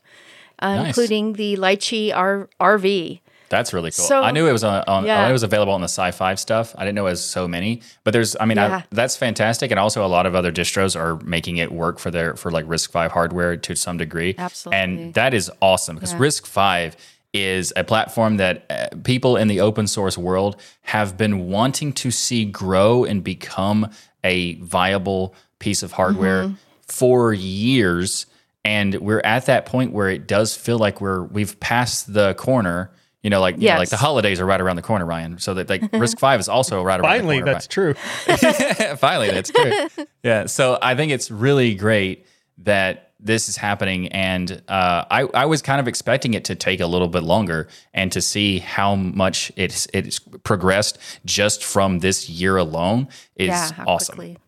uh, 0.61 0.77
Nice. 0.77 0.87
including 0.89 1.33
the 1.35 1.57
Lichee 1.57 2.13
R- 2.15 2.49
RV. 2.61 3.21
That's 3.51 3.75
really 3.75 3.91
cool. 3.91 4.07
So- 4.07 4.23
I 4.23 4.31
knew 4.31 4.47
it 4.47 4.53
was 4.53 4.65
on, 4.65 4.83
on 4.87 5.05
Yeah. 5.05 5.21
I 5.21 5.25
knew 5.25 5.31
it 5.31 5.33
was 5.33 5.43
available 5.43 5.75
on 5.75 5.83
the 5.83 5.87
SiFive 5.89 6.39
stuff. 6.39 6.75
I 6.79 6.85
didn't 6.85 6.95
know 6.95 7.07
it 7.07 7.11
was 7.11 7.23
so 7.25 7.47
many, 7.47 7.83
but 8.05 8.13
there's 8.13 8.35
I 8.41 8.47
mean 8.47 8.59
I, 8.59 8.85
that's 8.91 9.17
fantastic 9.17 9.71
and 9.71 9.79
also 9.79 10.05
a 10.05 10.09
lot 10.09 10.25
of 10.25 10.35
other 10.35 10.51
distros 10.53 10.99
are 10.99 11.17
making 11.25 11.59
it 11.59 11.71
work 11.71 11.99
for 11.99 12.11
their 12.11 12.35
for 12.37 12.51
like 12.51 12.65
RISC-V 12.67 13.09
hardware 13.13 13.57
to 13.59 13.75
some 13.77 13.99
degree. 13.99 14.35
Absolutely. 14.39 14.79
And 14.81 15.15
that 15.15 15.35
is 15.35 15.51
awesome 15.61 15.97
because 15.97 16.15
RISC-V 16.15 16.97
is 17.33 17.73
a 17.77 17.85
platform 17.85 18.39
that 18.39 18.65
uh, 18.71 18.89
people 19.05 19.37
in 19.37 19.47
the 19.47 19.61
open 19.61 19.87
source 19.87 20.19
world 20.19 20.57
have 20.83 21.17
been 21.17 21.47
wanting 21.49 21.93
to 21.93 22.11
see 22.11 22.45
grow 22.45 23.05
and 23.05 23.23
become 23.23 23.89
a 24.25 24.55
viable 24.57 25.35
piece 25.61 25.83
of 25.83 25.93
hardware 25.93 26.45
Mm-hmm. 26.45 26.55
for 26.87 27.33
years 27.33 28.27
and 28.65 28.95
we're 28.97 29.21
at 29.25 29.47
that 29.47 29.65
point 29.65 29.93
where 29.93 30.09
it 30.11 30.27
does 30.27 30.55
feel 30.57 30.79
like 30.79 31.01
we're 31.01 31.23
we've 31.23 31.59
passed 31.61 32.13
the 32.13 32.35
corner 32.35 32.91
you 33.23 33.31
know 33.31 33.41
like 33.41 33.61
you 33.61 33.69
know, 33.69 33.77
like 33.77 33.91
the 33.91 33.97
holidays 33.97 34.41
are 34.41 34.47
right 34.47 34.61
around 34.61 34.77
the 34.77 34.83
corner 34.83 35.05
ryan. 35.07 35.39
So 35.39 35.55
that 35.55 35.69
like 35.69 35.83
RISC-V 35.83 36.39
is 36.41 36.49
also 36.49 36.83
right 36.83 37.01
around 37.01 37.11
Finally, 37.11 37.41
the 37.41 37.43
corner 37.43 37.53
that's 37.53 37.67
true. 37.67 37.95
finally 38.97 39.31
that's 39.31 39.51
true. 39.51 40.07
Yeah 40.23 40.47
so 40.47 40.79
i 40.81 40.95
think 40.95 41.13
it's 41.13 41.31
really 41.31 41.75
great 41.75 42.27
that 42.59 43.11
this 43.23 43.49
is 43.49 43.57
happening 43.57 44.09
and 44.09 44.63
uh, 44.69 45.05
I, 45.11 45.23
I 45.35 45.45
was 45.47 45.63
kind 45.63 45.81
of 45.81 45.89
expecting 45.89 46.35
it 46.35 46.45
to 46.47 46.55
take 46.55 46.81
a 46.81 46.87
little 46.87 47.09
bit 47.09 47.23
longer 47.23 47.69
and 47.93 48.11
to 48.13 48.21
see 48.21 48.59
how 48.59 48.95
much 48.95 49.53
it's 49.57 49.87
it's 49.93 50.19
progressed 50.19 50.99
just 51.25 51.63
from 51.65 51.99
this 51.99 52.29
year 52.29 52.57
alone 52.57 53.09
is 53.37 53.49
yeah, 53.49 53.85
awesome. 53.87 54.17
quickly. 54.17 54.39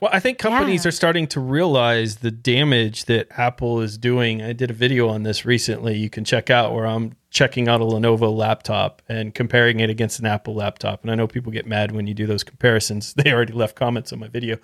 Well, 0.00 0.10
I 0.12 0.20
think 0.20 0.38
companies 0.38 0.84
Yeah. 0.84 0.88
are 0.90 0.92
starting 0.92 1.26
to 1.28 1.40
realize 1.40 2.16
the 2.16 2.30
damage 2.30 3.06
that 3.06 3.26
Apple 3.36 3.80
is 3.80 3.98
doing. 3.98 4.40
I 4.42 4.52
did 4.52 4.70
a 4.70 4.74
video 4.74 5.08
on 5.08 5.24
this 5.24 5.44
recently. 5.44 5.96
You 5.98 6.08
can 6.08 6.24
check 6.24 6.50
out 6.50 6.72
where 6.72 6.86
I'm 6.86 7.16
checking 7.30 7.68
out 7.68 7.80
a 7.80 7.84
Lenovo 7.84 8.34
laptop 8.34 9.02
and 9.08 9.34
comparing 9.34 9.80
it 9.80 9.90
against 9.90 10.20
an 10.20 10.26
Apple 10.26 10.54
laptop. 10.54 11.02
And 11.02 11.10
I 11.10 11.16
know 11.16 11.26
people 11.26 11.50
get 11.50 11.66
mad 11.66 11.90
when 11.90 12.06
you 12.06 12.14
do 12.14 12.26
those 12.26 12.44
comparisons. 12.44 13.12
They 13.16 13.32
already 13.32 13.52
left 13.52 13.74
comments 13.74 14.12
on 14.12 14.20
my 14.20 14.28
video. 14.28 14.58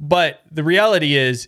But 0.00 0.40
the 0.50 0.64
reality 0.64 1.14
is, 1.14 1.46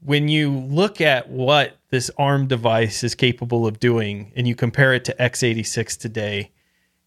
when 0.00 0.28
you 0.28 0.52
look 0.52 1.00
at 1.00 1.28
what 1.28 1.76
this 1.90 2.08
ARM 2.16 2.46
device 2.46 3.02
is 3.02 3.16
capable 3.16 3.66
of 3.66 3.80
doing 3.80 4.32
and 4.36 4.46
you 4.46 4.54
compare 4.54 4.94
it 4.94 5.04
to 5.06 5.14
x86 5.20 5.98
today, 5.98 6.52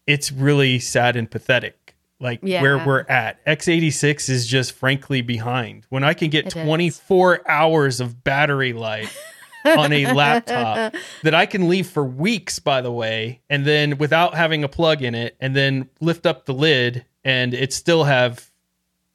it's 0.06 0.30
really 0.30 0.78
sad 0.78 1.16
and 1.16 1.30
pathetic. 1.30 1.78
Like 2.22 2.40
Yeah. 2.42 2.62
where 2.62 2.78
we're 2.78 3.04
at. 3.08 3.44
x86 3.46 4.28
is 4.30 4.46
just 4.46 4.72
frankly 4.72 5.20
behind. 5.22 5.84
When 5.90 6.04
I 6.04 6.14
can 6.14 6.30
get 6.30 6.46
It 6.46 6.56
is. 6.56 6.62
24 6.64 7.42
hours 7.50 8.00
of 8.00 8.22
battery 8.24 8.72
life 8.72 9.18
on 9.64 9.92
a 9.92 10.06
laptop 10.14 10.94
that 11.24 11.34
I 11.34 11.46
can 11.46 11.68
leave 11.68 11.86
for 11.88 12.04
weeks, 12.04 12.58
by 12.60 12.80
the 12.80 12.92
way, 12.92 13.40
and 13.50 13.64
then 13.66 13.98
without 13.98 14.34
having 14.34 14.62
a 14.64 14.68
plug 14.68 15.02
in 15.02 15.14
it, 15.14 15.36
and 15.40 15.54
then 15.56 15.88
lift 16.00 16.24
up 16.24 16.46
the 16.46 16.54
lid 16.54 17.04
and 17.24 17.52
it 17.54 17.72
still 17.72 18.04
have 18.04 18.50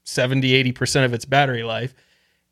70, 0.03 0.71
80% 0.73 1.05
of 1.05 1.13
its 1.13 1.25
battery 1.25 1.63
life. 1.63 1.93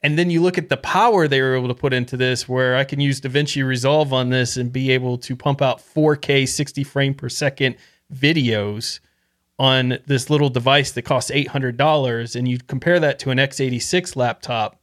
And 0.01 0.19
then 0.19 0.29
you 0.29 0.41
look 0.41 0.57
at 0.57 0.69
the 0.69 0.77
power 0.77 1.27
they 1.27 1.41
were 1.41 1.55
able 1.55 1.69
to 1.69 1.73
put 1.73 1.91
into 1.93 2.15
this, 2.15 2.47
where 2.47 2.75
I 2.75 2.83
can 2.83 2.99
use 2.99 3.19
DaVinci 3.21 3.65
Resolve 3.65 4.13
on 4.13 4.29
this 4.29 4.55
and 4.55 4.71
be 4.71 4.91
able 4.91 5.17
to 5.19 5.35
pump 5.35 5.61
out 5.61 5.79
4K 5.79 6.47
60 6.47 6.83
frame 6.83 7.13
per 7.13 7.27
second 7.29 7.75
videos 8.13 8.99
on 9.57 9.99
this 10.05 10.29
little 10.29 10.49
device 10.49 10.91
that 10.91 11.03
costs 11.03 11.31
$800. 11.31 12.35
And 12.35 12.47
you 12.47 12.57
compare 12.57 12.99
that 12.99 13.19
to 13.19 13.31
an 13.31 13.37
x86 13.37 14.15
laptop, 14.15 14.79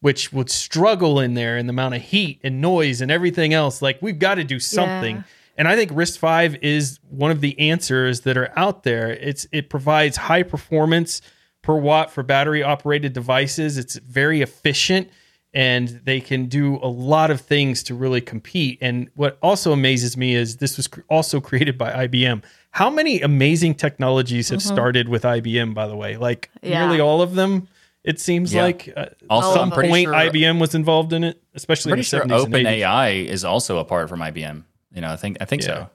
which 0.00 0.32
would 0.32 0.50
struggle 0.50 1.20
in 1.20 1.34
there 1.34 1.56
in 1.56 1.66
the 1.66 1.72
amount 1.72 1.94
of 1.94 2.02
heat 2.02 2.40
and 2.42 2.60
noise 2.60 3.00
and 3.00 3.10
everything 3.10 3.54
else. 3.54 3.80
Like, 3.80 4.00
we've 4.02 4.18
got 4.18 4.36
to 4.36 4.44
do 4.44 4.58
something. 4.58 5.16
Yeah. 5.16 5.22
And 5.56 5.68
I 5.68 5.76
think 5.76 5.92
RISC-V 5.92 6.58
is 6.62 6.98
one 7.10 7.30
of 7.30 7.40
the 7.40 7.58
answers 7.58 8.22
that 8.22 8.36
are 8.36 8.50
out 8.56 8.82
there. 8.84 9.10
It's 9.10 9.46
it 9.52 9.68
provides 9.68 10.16
high 10.16 10.42
performance 10.42 11.20
per 11.62 11.76
watt 11.76 12.10
for 12.10 12.22
battery 12.22 12.62
operated 12.62 13.12
devices. 13.12 13.78
It's 13.78 13.96
very 13.96 14.40
efficient 14.40 15.10
and 15.54 16.00
they 16.04 16.20
can 16.20 16.46
do 16.46 16.78
a 16.82 16.88
lot 16.88 17.30
of 17.30 17.40
things 17.40 17.82
to 17.84 17.94
really 17.94 18.22
compete. 18.22 18.78
And 18.80 19.10
what 19.14 19.38
also 19.42 19.72
amazes 19.72 20.16
me 20.16 20.34
is 20.34 20.56
this 20.56 20.76
was 20.78 20.88
also 21.10 21.40
created 21.40 21.76
by 21.76 22.06
IBM. 22.06 22.42
How 22.72 22.88
many 22.90 23.20
amazing 23.20 23.74
technologies 23.74 24.48
have 24.48 24.62
started 24.62 25.08
with 25.08 25.22
IBM 25.24 25.74
by 25.74 25.86
the 25.86 25.94
way? 25.96 26.16
Like 26.16 26.50
Yeah. 26.62 26.80
nearly 26.86 27.00
all 27.00 27.22
of 27.22 27.34
them 27.34 27.68
it 28.04 28.18
seems 28.18 28.52
Yeah. 28.52 28.62
like 28.64 28.92
uh, 28.96 29.06
Also, 29.30 29.50
at 29.50 29.54
some 29.54 29.70
point 29.70 30.04
sure- 30.06 30.12
IBM 30.14 30.58
was 30.58 30.74
involved 30.74 31.12
in 31.12 31.22
it, 31.22 31.40
especially 31.54 31.90
pretty 31.92 32.00
in 32.00 32.02
the 32.02 32.08
sure 32.08 32.20
70s 32.38 32.44
and 32.46 32.54
80s. 32.54 32.82
OpenAI 32.82 33.26
is 33.26 33.44
also 33.44 33.78
apart 33.78 34.08
from 34.08 34.20
IBM. 34.20 34.64
You 34.92 35.02
know, 35.02 35.10
I 35.12 35.16
think 35.16 35.36
I 35.40 35.44
think 35.44 35.62
Yeah. 35.62 35.68
so. 35.68 35.90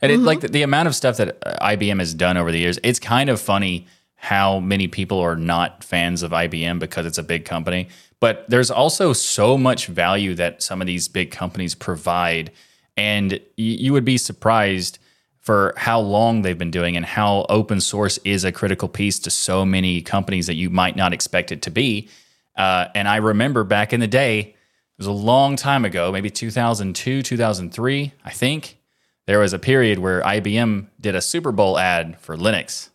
And 0.00 0.10
it, 0.10 0.18
like 0.18 0.40
the, 0.40 0.48
the 0.48 0.62
amount 0.62 0.88
of 0.88 0.96
stuff 0.96 1.18
that 1.18 1.36
uh, 1.46 1.64
IBM 1.64 2.00
has 2.00 2.14
done 2.14 2.36
over 2.36 2.50
the 2.50 2.58
years, 2.58 2.80
it's 2.82 2.98
kind 2.98 3.30
of 3.30 3.40
funny 3.40 3.86
how 4.16 4.58
many 4.58 4.88
people 4.88 5.20
are 5.20 5.36
not 5.36 5.84
fans 5.84 6.22
of 6.24 6.32
IBM 6.32 6.80
because 6.80 7.06
it's 7.06 7.18
a 7.18 7.22
big 7.22 7.44
company. 7.44 7.86
But 8.18 8.44
there's 8.48 8.70
also 8.70 9.12
so 9.12 9.56
much 9.56 9.86
value 9.86 10.34
that 10.34 10.62
some 10.62 10.80
of 10.80 10.86
these 10.88 11.06
big 11.08 11.30
companies 11.30 11.74
provide, 11.76 12.50
and 12.96 13.32
y- 13.32 13.38
you 13.56 13.92
would 13.92 14.04
be 14.04 14.16
surprised 14.18 14.98
for 15.42 15.74
how 15.76 15.98
long 16.00 16.42
they've 16.42 16.56
been 16.56 16.70
doing 16.70 16.96
and 16.96 17.04
how 17.04 17.44
open 17.48 17.80
source 17.80 18.18
is 18.24 18.44
a 18.44 18.52
critical 18.52 18.88
piece 18.88 19.18
to 19.18 19.28
so 19.28 19.66
many 19.66 20.00
companies 20.00 20.46
that 20.46 20.54
you 20.54 20.70
might 20.70 20.94
not 20.94 21.12
expect 21.12 21.50
it 21.50 21.62
to 21.62 21.70
be. 21.70 22.08
Uh, 22.56 22.86
and 22.94 23.08
I 23.08 23.16
remember 23.16 23.64
back 23.64 23.92
in 23.92 23.98
the 23.98 24.06
day, 24.06 24.38
it 24.40 24.54
was 24.98 25.08
a 25.08 25.12
long 25.12 25.56
time 25.56 25.84
ago, 25.84 26.12
maybe 26.12 26.30
2002, 26.30 27.22
2003, 27.22 28.12
I 28.24 28.30
think. 28.30 28.78
There 29.26 29.40
was 29.40 29.52
a 29.52 29.58
period 29.58 29.98
where 29.98 30.22
IBM 30.22 30.86
did 31.00 31.16
a 31.16 31.20
Super 31.20 31.50
Bowl 31.50 31.76
ad 31.76 32.18
for 32.20 32.36
Linux. 32.36 32.90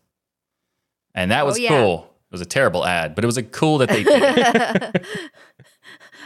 And 1.13 1.31
that 1.31 1.45
was 1.45 1.59
yeah. 1.59 1.69
cool. 1.69 2.13
It 2.29 2.31
was 2.31 2.41
a 2.41 2.45
terrible 2.45 2.85
ad, 2.85 3.13
but 3.13 3.25
it 3.25 3.27
was 3.27 3.37
a 3.37 3.43
cool 3.43 3.79
that 3.79 3.89
they 3.89 4.03
did. 4.03 5.05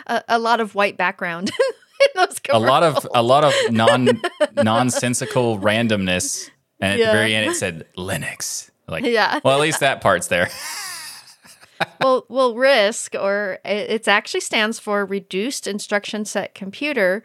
A, 0.08 0.24
a 0.30 0.40
lot 0.40 0.60
of 0.60 0.74
white 0.74 0.98
background 0.98 1.52
those 2.16 2.40
a 2.50 2.60
lot 2.60 2.84
of 2.84 3.08
a 3.14 3.24
lot 3.24 3.44
of 3.44 3.54
non 3.72 4.22
nonsensical 4.56 5.60
randomness. 5.60 6.50
And 6.80 7.00
at 7.00 7.06
the 7.06 7.12
very 7.12 7.36
end 7.36 7.52
it 7.52 7.56
said 7.56 7.86
Linux. 7.98 8.70
Like 8.88 9.06
Yeah. 9.06 9.40
well 9.44 9.56
at 9.56 9.62
least 9.62 9.80
that 9.82 10.02
part's 10.02 10.28
there. 10.28 10.50
well, 12.02 12.26
well, 12.30 12.54
RISC, 12.54 13.20
or 13.20 13.60
it 13.66 14.08
actually 14.08 14.42
stands 14.42 14.80
for 14.80 15.06
Reduced 15.06 15.68
Instruction 15.68 16.26
Set 16.26 16.54
Computer. 16.56 17.24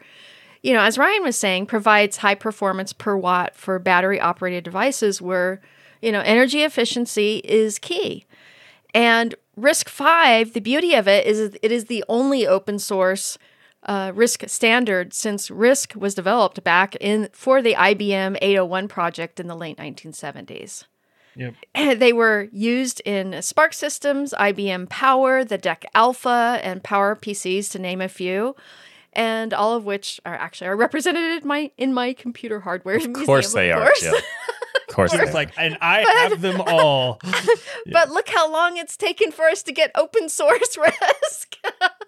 You 0.63 0.73
know, 0.73 0.81
as 0.81 0.97
Ryan 0.97 1.23
was 1.23 1.37
saying, 1.37 1.67
provides 1.67 2.17
high 2.17 2.35
performance 2.35 2.93
per 2.93 3.15
watt 3.15 3.55
for 3.55 3.77
battery 3.79 4.19
operated 4.19 4.63
devices 4.63 5.21
where, 5.21 5.61
you 6.01 6.11
know, 6.11 6.21
energy 6.21 6.63
efficiency 6.63 7.37
is 7.43 7.79
key. 7.79 8.25
And 8.93 9.35
RISC-V, 9.59 10.51
the 10.51 10.59
beauty 10.59 10.93
of 10.93 11.07
it 11.07 11.25
is 11.25 11.57
it 11.61 11.71
is 11.71 11.85
the 11.85 12.03
only 12.09 12.47
open 12.47 12.79
source 12.79 13.37
uh, 13.87 14.11
RISC 14.11 14.49
standard 14.49 15.13
since 15.13 15.49
RISC 15.49 15.95
was 15.95 16.13
developed 16.13 16.63
back 16.63 16.95
in 16.99 17.29
for 17.31 17.61
the 17.61 17.73
IBM 17.75 18.37
801 18.41 18.87
project 18.87 19.39
in 19.39 19.47
the 19.47 19.55
late 19.55 19.77
1970s. 19.77 20.85
Yep. 21.35 21.53
They 21.99 22.13
were 22.13 22.47
used 22.51 23.01
in 23.05 23.31
SPARC 23.31 23.73
systems, 23.73 24.33
IBM 24.33 24.89
Power, 24.89 25.43
the 25.43 25.57
DEC 25.57 25.83
Alpha, 25.93 26.59
and 26.63 26.83
Power 26.83 27.15
PCs, 27.15 27.71
to 27.71 27.79
name 27.79 28.01
a 28.01 28.09
few, 28.09 28.55
and 29.13 29.53
all 29.53 29.75
of 29.75 29.85
which 29.85 30.19
are 30.25 30.35
actually 30.35 30.67
are 30.67 30.75
represented 30.75 31.41
in 31.41 31.47
my 31.47 31.71
in 31.77 31.93
my 31.93 32.13
computer 32.13 32.59
hardware 32.61 32.97
Of 32.97 33.05
museum. 33.07 33.25
course 33.25 33.53
they 33.53 33.71
of 33.71 33.77
are, 33.79 33.83
course. 33.85 34.01
Jill. 34.01 34.15
Of 34.89 34.95
course 34.95 35.11
they 35.11 35.19
It's 35.21 35.33
like, 35.33 35.51
and 35.57 35.77
I 35.81 35.99
have 36.29 36.41
them 36.41 36.59
all. 36.65 37.19
But 37.91 38.09
look 38.09 38.29
how 38.29 38.51
long 38.51 38.77
it's 38.77 38.97
taken 38.97 39.31
for 39.31 39.45
us 39.45 39.61
to 39.63 39.71
get 39.73 39.91
open 39.95 40.27
source 40.29 40.75
RISC. 40.77 41.55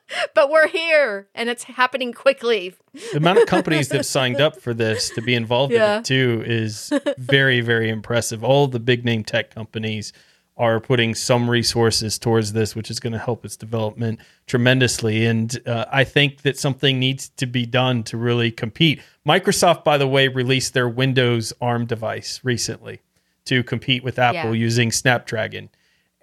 but 0.35 0.49
we're 0.49 0.67
here 0.67 1.27
and 1.35 1.49
it's 1.49 1.63
happening 1.63 2.13
quickly. 2.13 2.73
The 3.11 3.17
amount 3.17 3.39
of 3.39 3.45
companies 3.47 3.89
that 3.89 3.97
have 3.97 4.05
signed 4.05 4.41
up 4.41 4.59
for 4.59 4.73
this 4.73 5.09
to 5.11 5.21
be 5.21 5.33
involved 5.35 5.73
Yeah. 5.73 5.95
in 5.95 5.99
it 5.99 6.05
too 6.05 6.43
is 6.45 6.91
very, 7.17 7.61
very 7.61 7.89
impressive. 7.89 8.43
All 8.43 8.67
the 8.67 8.79
big 8.79 9.05
name 9.05 9.23
tech 9.23 9.53
companies 9.53 10.11
are 10.57 10.81
putting 10.81 11.15
some 11.15 11.49
resources 11.49 12.19
towards 12.19 12.51
this, 12.51 12.75
which 12.75 12.91
is 12.91 12.99
going 12.99 13.13
to 13.13 13.19
help 13.19 13.45
its 13.45 13.55
development 13.55 14.19
tremendously. 14.45 15.25
And 15.25 15.57
uh, 15.65 15.85
I 15.89 16.03
think 16.03 16.41
that 16.41 16.57
something 16.57 16.99
needs 16.99 17.29
to 17.37 17.45
be 17.45 17.65
done 17.65 18.03
to 18.03 18.17
really 18.17 18.51
compete. 18.51 19.01
Microsoft, 19.25 19.85
by 19.85 19.97
the 19.97 20.07
way, 20.07 20.27
released 20.27 20.73
their 20.73 20.89
Windows 20.89 21.53
ARM 21.61 21.85
device 21.85 22.41
recently 22.43 22.99
to 23.45 23.63
compete 23.63 24.03
with 24.03 24.19
Apple 24.19 24.53
Yeah. 24.53 24.61
using 24.61 24.91
Snapdragon. 24.91 25.69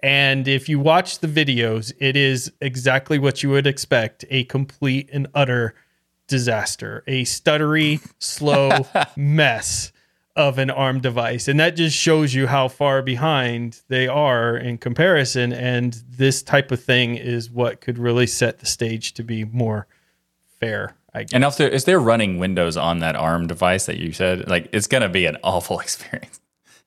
And 0.01 0.47
if 0.47 0.69
you 0.69 0.79
watch 0.79 1.19
the 1.19 1.27
videos, 1.27 1.91
it 1.99 2.15
is 2.15 2.51
exactly 2.61 3.17
what 3.17 3.41
you 3.41 3.49
would 3.49 3.65
expect 3.65 4.25
a 4.29 4.43
complete 4.45 5.09
and 5.11 5.27
utter 5.33 5.73
disaster, 6.27 7.03
a 7.07 7.23
stuttery, 7.23 8.05
slow 8.19 8.85
mess 9.15 9.91
of 10.35 10.59
an 10.59 10.69
ARM 10.69 10.99
device. 11.01 11.47
And 11.47 11.59
that 11.59 11.75
just 11.75 11.97
shows 11.97 12.35
you 12.35 12.45
how 12.45 12.67
far 12.67 13.01
behind 13.01 13.81
they 13.87 14.07
are 14.07 14.55
in 14.55 14.77
comparison. 14.77 15.51
And 15.51 15.99
this 16.07 16.43
type 16.43 16.71
of 16.71 16.81
thing 16.81 17.15
is 17.15 17.49
what 17.49 17.81
could 17.81 17.97
really 17.97 18.27
set 18.27 18.59
the 18.59 18.67
stage 18.67 19.13
to 19.15 19.23
be 19.23 19.45
more 19.45 19.87
fair, 20.59 20.95
And 21.33 21.43
if 21.43 21.57
they're, 21.57 21.69
if 21.69 21.85
they're 21.85 21.99
running 21.99 22.37
Windows 22.37 22.77
on 22.77 22.99
that 22.99 23.15
ARM 23.15 23.47
device 23.47 23.87
that 23.87 23.97
you 23.97 24.13
said, 24.13 24.47
like 24.47 24.69
it's 24.71 24.87
going 24.87 25.01
to 25.01 25.09
be 25.09 25.25
an 25.25 25.37
awful 25.43 25.79
experience. 25.81 26.39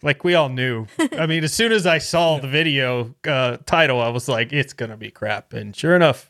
Like 0.02 0.24
we 0.24 0.34
all 0.34 0.48
knew. 0.48 0.86
I 1.12 1.26
mean, 1.26 1.44
as 1.44 1.52
soon 1.52 1.72
as 1.72 1.86
I 1.86 1.98
saw 1.98 2.38
the 2.38 2.48
video 2.48 3.14
uh, 3.26 3.58
title, 3.66 4.00
I 4.00 4.08
was 4.08 4.28
like, 4.28 4.52
it's 4.52 4.72
going 4.72 4.90
to 4.90 4.96
be 4.96 5.10
crap. 5.10 5.52
And 5.52 5.74
sure 5.74 5.94
enough, 5.94 6.28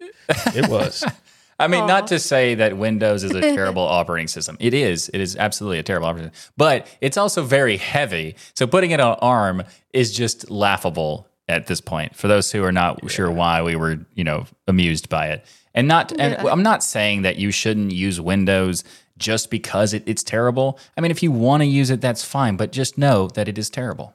it 0.55 0.69
was. 0.69 1.05
I 1.61 1.69
mean, 1.69 1.83
Aw. 1.83 1.87
not 1.87 2.07
to 2.07 2.19
say 2.19 2.55
that 2.55 2.79
Windows 2.79 3.23
is 3.23 3.33
a 3.33 3.41
terrible 3.55 3.83
operating 3.83 4.29
system. 4.29 4.57
It 4.61 4.73
is. 4.73 5.11
It 5.13 5.21
is 5.21 5.37
absolutely 5.37 5.79
a 5.79 5.83
terrible 5.83 6.09
operating 6.09 6.33
system. 6.33 6.55
But 6.57 6.87
it's 7.03 7.19
also 7.19 7.43
very 7.43 7.77
heavy. 7.77 8.35
So 8.55 8.67
putting 8.67 8.93
it 8.93 9.01
on 9.01 9.17
ARM 9.21 9.65
is 9.93 10.15
just 10.15 10.51
laughable 10.51 11.29
at 11.51 11.67
this 11.67 11.83
point. 11.83 12.17
For 12.17 12.29
those 12.29 12.51
who 12.51 12.65
are 12.65 12.73
not 12.73 13.11
sure 13.11 13.31
why 13.31 13.61
we 13.61 13.77
were, 13.77 13.99
you 14.15 14.25
know, 14.25 14.47
amused 14.67 15.11
by 15.11 15.29
it. 15.29 15.45
And 15.75 15.87
not 15.87 16.13
and 16.19 16.35
I'm 16.49 16.63
not 16.63 16.83
saying 16.83 17.23
that 17.23 17.37
you 17.37 17.53
shouldn't 17.53 17.93
use 17.93 18.21
Windows 18.21 18.83
just 19.21 19.51
because 19.51 19.95
it, 19.95 20.03
it's 20.07 20.25
terrible. 20.25 20.79
I 20.97 21.01
mean, 21.01 21.13
if 21.13 21.23
you 21.23 21.31
want 21.31 21.61
to 21.61 21.67
use 21.67 21.91
it, 21.91 22.01
that's 22.01 22.25
fine. 22.25 22.57
But 22.57 22.73
just 22.73 22.99
know 22.99 23.29
that 23.29 23.47
it 23.47 23.57
is 23.57 23.71
terrible. 23.71 24.15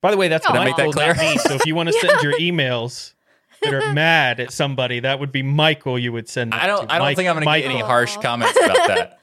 By 0.00 0.12
the 0.12 0.16
way, 0.16 0.28
that's 0.28 0.46
Did 0.46 0.52
what 0.52 0.62
I 0.62 0.64
make 0.66 0.76
that 0.76 0.92
clear? 0.92 1.14
me. 1.14 1.36
So 1.38 1.54
if 1.54 1.66
you 1.66 1.74
want 1.74 1.88
to 1.88 1.92
send 2.00 2.22
your 2.22 2.34
emails 2.38 3.14
that 3.62 3.74
are 3.74 3.92
mad 3.92 4.38
at 4.38 4.52
somebody, 4.52 5.00
that 5.00 5.18
would 5.18 5.32
be 5.32 5.42
Michael. 5.42 5.98
You 5.98 6.12
would 6.12 6.28
send. 6.28 6.52
That 6.52 6.62
I 6.62 6.66
don't 6.68 6.86
To. 6.86 6.94
I 6.94 6.98
don't 6.98 7.06
Mike- 7.08 7.16
think 7.16 7.28
I'm 7.28 7.34
going 7.42 7.46
to 7.46 7.60
get 7.62 7.70
any 7.70 7.80
harsh 7.80 8.16
comments 8.18 8.56
about 8.62 8.86
that. 8.88 9.20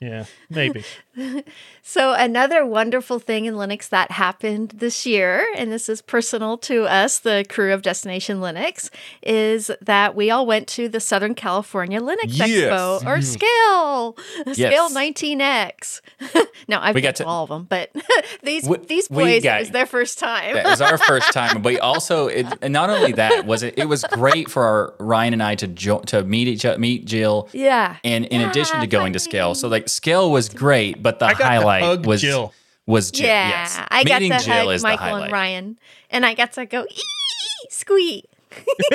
Yeah, 0.00 0.24
maybe. 0.48 0.84
So, 1.86 2.14
another 2.14 2.64
wonderful 2.64 3.18
thing 3.18 3.44
in 3.44 3.56
Linux 3.56 3.90
that 3.90 4.10
happened 4.10 4.70
this 4.70 5.04
year, 5.04 5.46
and 5.54 5.70
this 5.70 5.90
is 5.90 6.00
personal 6.00 6.56
to 6.58 6.84
us, 6.84 7.18
the 7.18 7.44
crew 7.46 7.74
of 7.74 7.82
Destination 7.82 8.38
Linux, 8.38 8.88
is 9.22 9.70
that 9.82 10.16
we 10.16 10.30
all 10.30 10.46
went 10.46 10.66
to 10.68 10.88
the 10.88 10.98
Southern 10.98 11.34
California 11.34 12.00
Linux 12.00 12.38
Yes. 12.38 12.72
Expo 12.72 13.02
or 13.02 13.18
mm-hmm. 13.18 13.20
Scale, 13.20 14.16
Scale 14.54 14.88
19X. 14.88 16.00
no, 16.68 16.78
I've 16.80 16.94
We 16.94 17.02
got 17.02 17.16
to 17.16 17.26
all 17.26 17.42
of 17.44 17.50
them, 17.50 17.64
but 17.68 17.94
these 18.42 18.66
We- 18.66 18.78
these 18.78 19.08
boys, 19.08 19.44
it 19.44 19.58
was 19.58 19.70
their 19.72 19.84
first 19.84 20.18
time. 20.18 20.54
That 20.54 20.64
was 20.64 20.80
our 20.80 20.96
first 20.96 21.34
time, 21.34 21.60
but 21.60 21.78
also, 21.80 22.28
it, 22.28 22.46
and 22.62 22.72
not 22.72 22.88
only 22.88 23.12
that 23.12 23.44
was 23.44 23.62
it. 23.62 23.78
It 23.78 23.90
was 23.90 24.04
great 24.10 24.50
for 24.50 24.64
our 24.64 24.94
Ryan 24.98 25.34
and 25.34 25.42
I 25.42 25.54
to 25.56 25.66
jo- 25.66 26.00
to 26.06 26.24
meet 26.24 26.48
each 26.48 26.64
other, 26.64 26.78
meet 26.78 27.04
Jill, 27.04 27.50
yeah. 27.52 27.96
and 28.02 28.24
in 28.24 28.40
addition 28.40 28.76
to 28.76 28.86
Yeah, 28.86 28.86
going 28.86 29.12
to 29.12 29.18
scale. 29.18 29.54
So 29.54 29.68
like 29.68 29.90
scale 29.90 30.30
was 30.30 30.48
great, 30.48 31.02
but 31.04 31.20
the 31.20 31.26
I 31.26 31.32
got 31.32 31.38
to 31.38 31.44
highlight 31.44 31.82
hug 31.84 32.06
was 32.06 32.20
Jill. 32.20 32.52
was 32.86 33.12
Jill. 33.12 33.26
Yeah, 33.28 33.48
yes. 33.50 33.80
I 33.88 34.02
got 34.02 34.20
Meeting 34.22 34.36
to 34.38 34.44
Jill 34.44 34.70
hug 34.70 34.82
Michael 34.82 35.16
and 35.22 35.32
Ryan, 35.32 35.78
and 36.10 36.26
I 36.26 36.34
got 36.34 36.52
to 36.54 36.66
go 36.66 36.84
ee, 36.90 37.02
squeak. 37.70 38.24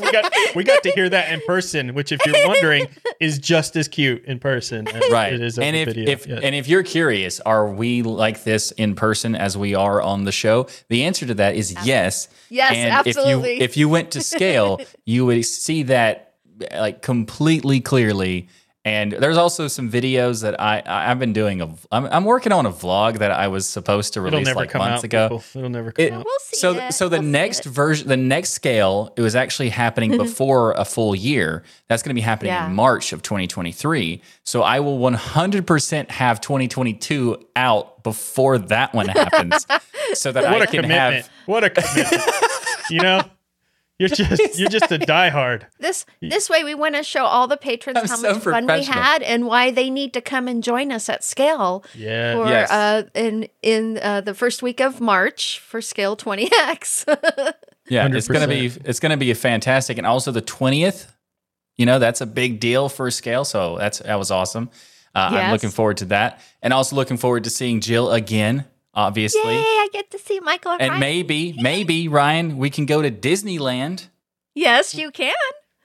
we 0.00 0.12
got 0.12 0.32
we 0.54 0.62
got 0.64 0.82
to 0.84 0.90
hear 0.92 1.08
that 1.08 1.32
in 1.32 1.40
person, 1.46 1.94
which, 1.94 2.12
if 2.12 2.20
you're 2.24 2.46
wondering, 2.46 2.86
is 3.20 3.38
just 3.38 3.76
as 3.76 3.88
cute 3.88 4.24
in 4.24 4.38
person 4.38 4.86
as 4.88 5.10
Right, 5.10 5.32
it 5.32 5.40
is 5.40 5.58
and 5.58 5.74
if, 5.74 5.86
video. 5.88 6.08
if 6.08 6.26
Yes. 6.26 6.40
and 6.42 6.54
if 6.54 6.68
you're 6.68 6.84
curious, 6.84 7.40
are 7.40 7.68
we 7.72 8.02
like 8.02 8.44
this 8.44 8.70
in 8.72 8.94
person 8.94 9.34
as 9.34 9.56
we 9.58 9.74
are 9.74 10.00
on 10.00 10.24
the 10.24 10.32
show? 10.32 10.68
The 10.88 11.04
answer 11.04 11.26
to 11.26 11.34
that 11.34 11.56
is 11.56 11.74
yes. 11.84 12.28
Yes, 12.50 12.72
and 12.72 12.92
absolutely. 12.92 13.54
If 13.54 13.58
you 13.58 13.64
if 13.64 13.76
you 13.76 13.88
went 13.88 14.12
to 14.12 14.20
scale, 14.20 14.80
you 15.04 15.26
would 15.26 15.44
see 15.44 15.82
that 15.84 16.34
like 16.72 17.02
completely 17.02 17.80
clearly. 17.80 18.48
And 18.86 19.12
there's 19.12 19.38
also 19.38 19.66
some 19.66 19.90
videos 19.90 20.42
that 20.42 20.60
I 20.60 20.80
I- 20.84 21.10
I've 21.10 21.18
been 21.18 21.32
doing. 21.32 21.62
A, 21.62 21.70
I'm, 21.90 22.04
I'm 22.04 22.24
working 22.26 22.52
on 22.52 22.66
a 22.66 22.70
vlog 22.70 23.18
that 23.20 23.30
I 23.30 23.48
was 23.48 23.66
supposed 23.66 24.12
to 24.12 24.20
release 24.20 24.54
like 24.54 24.74
months 24.74 24.98
out. 24.98 25.04
ago. 25.04 25.28
people. 25.28 25.44
It'll 25.54 25.70
never 25.70 25.90
come 25.90 26.04
It- 26.04 26.12
out. 26.12 26.18
We'll 26.24 26.38
see 26.40 26.56
so 26.58 26.74
it. 26.74 26.92
so 26.92 27.08
the 27.08 27.20
We'll 27.20 27.28
next 27.30 27.64
version, 27.64 28.08
the 28.08 28.18
next 28.18 28.50
scale, 28.50 29.12
it 29.16 29.22
was 29.22 29.34
actually 29.34 29.70
happening 29.70 30.10
mm-hmm. 30.10 30.22
before 30.22 30.72
a 30.72 30.84
full 30.84 31.14
year. 31.14 31.62
That's 31.88 32.02
going 32.02 32.10
to 32.10 32.14
be 32.14 32.20
happening 32.20 32.52
Yeah. 32.52 32.66
in 32.66 32.74
March 32.74 33.14
of 33.14 33.22
2023. 33.22 34.20
So 34.44 34.62
I 34.62 34.80
will 34.80 34.98
100% 34.98 36.10
have 36.10 36.40
2022 36.42 37.38
out 37.56 38.02
before 38.02 38.58
that 38.58 38.92
one 38.92 39.08
happens, 39.08 39.66
so 40.12 40.30
that 40.30 40.44
What 40.44 40.60
I 40.60 40.64
a 40.64 40.66
can 40.66 40.82
commitment! 40.82 41.14
have. 41.24 41.30
What 41.46 41.64
a 41.64 41.70
commitment! 41.70 42.22
you 42.90 43.00
know, 43.00 43.22
you're 43.98 44.08
just 44.08 44.58
you're 44.58 44.68
just 44.68 44.90
a 44.90 44.98
diehard. 44.98 45.64
This 45.78 46.04
this 46.20 46.50
way 46.50 46.64
we 46.64 46.74
want 46.74 46.94
to 46.96 47.02
show 47.02 47.24
all 47.24 47.46
the 47.46 47.56
patrons 47.56 47.98
I'm 47.98 48.08
how 48.08 48.16
so 48.16 48.32
much 48.34 48.42
fun 48.42 48.66
we 48.66 48.84
had 48.84 49.22
and 49.22 49.46
why 49.46 49.70
they 49.70 49.90
need 49.90 50.12
to 50.14 50.20
come 50.20 50.48
and 50.48 50.62
join 50.62 50.90
us 50.92 51.08
at 51.08 51.22
Scale 51.24 51.84
Yeah. 51.94 52.34
for 52.34 52.48
Yes. 52.48 52.70
uh 52.70 53.02
in 53.14 53.48
in 53.62 53.98
uh, 54.02 54.20
the 54.20 54.34
first 54.34 54.62
week 54.62 54.80
of 54.80 55.00
March 55.00 55.58
for 55.60 55.80
Scale 55.80 56.16
20X. 56.16 57.04
Yeah, 57.86 58.08
it's 58.10 58.28
gonna 58.28 58.48
be 58.48 58.66
it's 58.84 58.98
gonna 58.98 59.18
be 59.18 59.30
a 59.30 59.34
fantastic, 59.34 59.98
and 59.98 60.06
also 60.06 60.30
the 60.32 60.40
20th. 60.40 61.06
You 61.76 61.84
know, 61.84 61.98
that's 61.98 62.22
a 62.22 62.26
big 62.26 62.58
deal 62.58 62.88
for 62.88 63.10
scale. 63.10 63.44
So 63.44 63.76
that's 63.76 63.98
that 63.98 64.14
was 64.18 64.30
awesome. 64.30 64.70
Uh, 65.14 65.28
I'm 65.32 65.52
looking 65.52 65.68
forward 65.68 65.98
to 65.98 66.06
that, 66.06 66.40
and 66.62 66.72
also 66.72 66.96
looking 66.96 67.18
forward 67.18 67.44
to 67.44 67.50
seeing 67.50 67.80
Jill 67.80 68.10
again. 68.10 68.64
Obviously. 68.94 69.40
Yay, 69.54 69.60
I 69.60 69.88
get 69.92 70.10
to 70.12 70.18
see 70.18 70.40
Michael 70.40 70.72
and, 70.72 70.82
And 70.82 70.90
Ryan. 70.90 71.00
maybe, 71.00 71.54
maybe 71.60 72.08
Ryan, 72.08 72.56
we 72.58 72.70
can 72.70 72.86
go 72.86 73.02
to 73.02 73.10
Disneyland. 73.10 74.08
yes, 74.54 74.94
you 74.94 75.10
can. 75.10 75.34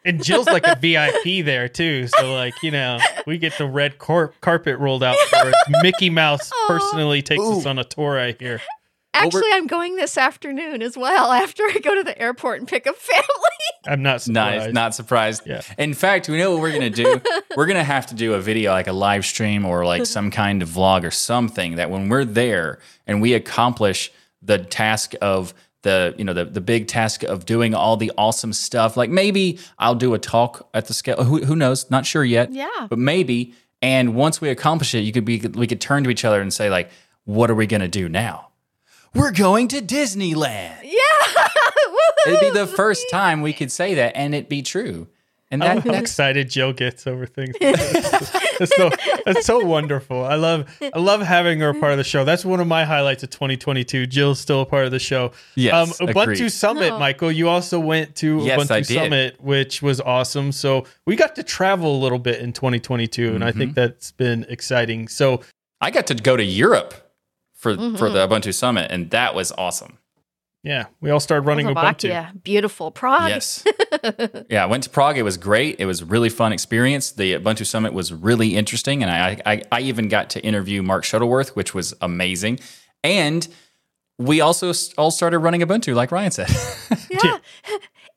And 0.06 0.24
Jill's 0.24 0.48
like 0.48 0.66
a 0.66 0.78
VIP 0.80 1.44
there 1.46 1.68
too, 1.68 2.08
so 2.08 2.34
like 2.34 2.54
you 2.64 2.72
know, 2.72 3.00
we 3.28 3.38
get 3.38 3.58
the 3.58 3.66
red 3.66 4.00
car- 4.00 4.34
carpet 4.40 4.80
rolled 4.80 5.04
out 5.04 5.18
for 5.30 5.36
us. 5.36 5.54
Mickey 5.84 6.10
Mouse 6.10 6.50
oh. 6.54 6.66
personally 6.70 7.22
takes 7.22 7.44
us 7.44 7.66
on 7.66 7.78
a 7.80 7.84
tour. 7.84 8.18
I 8.18 8.32
hear. 8.32 8.62
Actually, 9.14 9.52
I'm 9.52 9.68
going 9.68 9.96
this 9.96 10.18
afternoon 10.18 10.82
as 10.82 10.98
well 10.98 11.32
after 11.32 11.64
I 11.64 11.80
go 11.84 11.96
to 11.96 12.04
the 12.04 12.20
airport 12.20 12.60
and 12.60 12.68
pick 12.68 12.88
up 12.88 12.96
family. 12.96 13.26
I'm 13.88 14.04
not 14.04 14.22
surprised. 14.22 14.66
Nice, 14.66 14.74
not 14.74 14.96
surprised. 14.96 15.44
Yeah. 15.46 15.62
In 15.78 15.94
fact, 15.94 16.30
we 16.30 16.38
know 16.38 16.52
what 16.52 16.62
we're 16.62 16.74
gonna 16.74 16.90
do. 16.90 17.22
we're 17.56 17.66
gonna 17.66 17.84
have 17.84 18.08
to 18.08 18.16
do 18.16 18.34
a 18.34 18.40
video, 18.40 18.72
like 18.72 18.88
a 18.88 18.94
live 18.94 19.26
stream 19.26 19.66
or 19.66 19.86
like 19.86 20.06
some 20.06 20.32
kind 20.44 20.62
of 20.62 20.70
vlog 20.70 21.04
or 21.04 21.12
something. 21.12 21.76
That 21.76 21.90
when 21.90 22.10
we're 22.10 22.26
there 22.26 22.80
and 23.08 23.22
we 23.22 23.34
accomplish 23.34 24.12
the 24.42 24.58
task 24.60 25.14
of 25.22 25.54
the 25.82 26.14
you 26.18 26.24
know 26.24 26.34
the 26.34 26.46
the 26.46 26.62
big 26.62 26.88
task 26.88 27.24
of 27.24 27.46
doing 27.46 27.74
all 27.74 27.98
the 27.98 28.12
awesome 28.18 28.54
stuff. 28.54 28.96
Like 28.98 29.10
maybe 29.10 29.60
I'll 29.80 29.96
do 29.96 30.14
a 30.14 30.20
talk 30.20 30.70
at 30.74 30.86
the 30.88 30.94
scale. 30.94 31.24
Who, 31.24 31.44
who 31.44 31.56
knows? 31.56 31.90
Not 31.90 32.06
sure 32.06 32.24
yet. 32.24 32.52
Yeah. 32.52 32.88
But 32.90 33.00
maybe. 33.00 33.56
And 33.82 34.14
once 34.14 34.42
we 34.42 34.50
accomplish 34.50 34.94
it, 34.94 35.00
you 35.00 35.14
could 35.14 35.26
be 35.26 35.40
we 35.40 35.66
could 35.68 35.82
turn 35.82 36.04
to 36.04 36.10
each 36.10 36.26
other 36.26 36.42
and 36.42 36.54
say 36.54 36.70
like, 36.70 36.92
"What 37.24 37.50
are 37.50 37.56
we 37.56 37.66
gonna 37.66 37.88
do 37.88 38.10
now?" 38.10 38.49
We're 39.14 39.32
going 39.32 39.68
to 39.70 39.82
Disneyland. 39.82 40.76
yeah. 40.84 41.48
It'd 42.28 42.40
be 42.42 42.50
the 42.52 42.68
first 42.68 43.06
time 43.10 43.42
we 43.42 43.54
could 43.54 43.72
say 43.72 43.96
that 43.96 44.16
and 44.16 44.36
it 44.36 44.50
be 44.50 44.62
true. 44.62 45.08
And 45.52 45.64
I 45.64 45.68
that, 45.76 45.76
love 45.86 45.96
how 45.96 46.02
excited 46.02 46.48
Jill 46.50 46.74
gets 46.74 47.08
over 47.08 47.26
things. 47.26 47.56
that's, 47.62 48.78
no, 48.78 48.90
that's 48.90 49.22
That's 49.26 49.46
so 49.48 49.66
wonderful. 49.66 50.24
I 50.24 50.36
love 50.36 50.68
I 50.94 51.00
love 51.00 51.22
having 51.22 51.60
her 51.62 51.70
a 51.70 51.74
part 51.74 51.92
of 51.92 51.98
the 51.98 52.04
show. 52.04 52.24
That's 52.24 52.46
one 52.46 52.60
of 52.60 52.68
my 52.68 52.86
highlights 52.86 53.24
of 53.24 53.32
2022. 53.32 54.06
Jill's 54.06 54.40
still 54.40 54.62
a 54.62 54.66
part 54.66 54.86
of 54.86 54.92
the 54.92 55.00
show. 55.00 55.32
Yes, 55.56 56.00
Um, 56.00 56.08
Ubuntu 56.08 56.22
agreed. 56.24 56.50
Summit, 56.52 56.92
Oh. 56.92 57.00
Michael. 57.00 57.32
You 57.32 57.50
also 57.50 57.80
went 57.80 58.16
to 58.18 58.44
Yes, 58.44 58.60
Ubuntu 58.60 58.72
I 58.72 58.80
did. 58.82 58.88
Summit, 58.94 59.42
which 59.42 59.82
was 59.82 60.00
awesome. 60.02 60.52
So 60.52 60.86
we 61.08 61.16
got 61.16 61.36
to 61.38 61.42
travel 61.44 61.96
a 61.96 62.00
little 62.00 62.20
bit 62.20 62.42
in 62.42 62.54
2022, 62.54 63.34
and 63.34 63.44
I 63.44 63.50
Mm-hmm. 63.50 63.60
think 63.60 63.74
that's 63.74 64.12
been 64.12 64.46
exciting. 64.50 65.08
So 65.08 65.42
I 65.82 65.90
got 65.90 66.06
to 66.08 66.14
go 66.16 66.38
to 66.38 66.44
Europe 66.44 66.94
for 67.60 67.76
Mm-hmm. 67.76 67.98
for 67.98 68.10
the 68.10 68.26
Ubuntu 68.28 68.54
Summit, 68.54 68.90
and 68.90 69.10
that 69.12 69.36
was 69.36 69.52
awesome. 69.58 69.98
yeah, 70.64 70.86
we 71.02 71.10
all 71.10 71.20
started 71.20 71.46
running 71.48 71.68
Ubuntu. 71.68 72.08
Slovakia, 72.08 72.34
beautiful. 72.44 72.92
Prague. 72.92 73.30
Yes. 73.30 73.64
yeah, 74.50 74.64
I 74.64 74.66
went 74.66 74.84
to 74.84 74.90
Prague. 74.90 75.18
It 75.18 75.24
was 75.24 75.38
great. 75.38 75.80
It 75.80 75.86
was 75.86 76.02
a 76.02 76.06
really 76.06 76.30
fun 76.30 76.52
experience. 76.52 77.12
The 77.12 77.36
Ubuntu 77.40 77.66
Summit 77.66 77.94
was 77.94 78.12
really 78.12 78.56
interesting, 78.56 79.04
and 79.04 79.12
I, 79.12 79.42
I, 79.46 79.62
I 79.72 79.80
even 79.82 80.08
got 80.10 80.30
to 80.32 80.40
interview 80.44 80.82
Mark 80.84 81.04
Shuttleworth, 81.04 81.56
which 81.56 81.74
was 81.76 81.94
amazing. 82.02 82.60
And 83.04 83.48
we 84.18 84.42
also 84.42 84.70
s- 84.72 84.94
all 84.98 85.12
started 85.12 85.40
running 85.40 85.62
Ubuntu, 85.62 85.96
like 85.96 86.12
Ryan 86.12 86.32
said. 86.32 86.50
Yeah. 87.24 87.38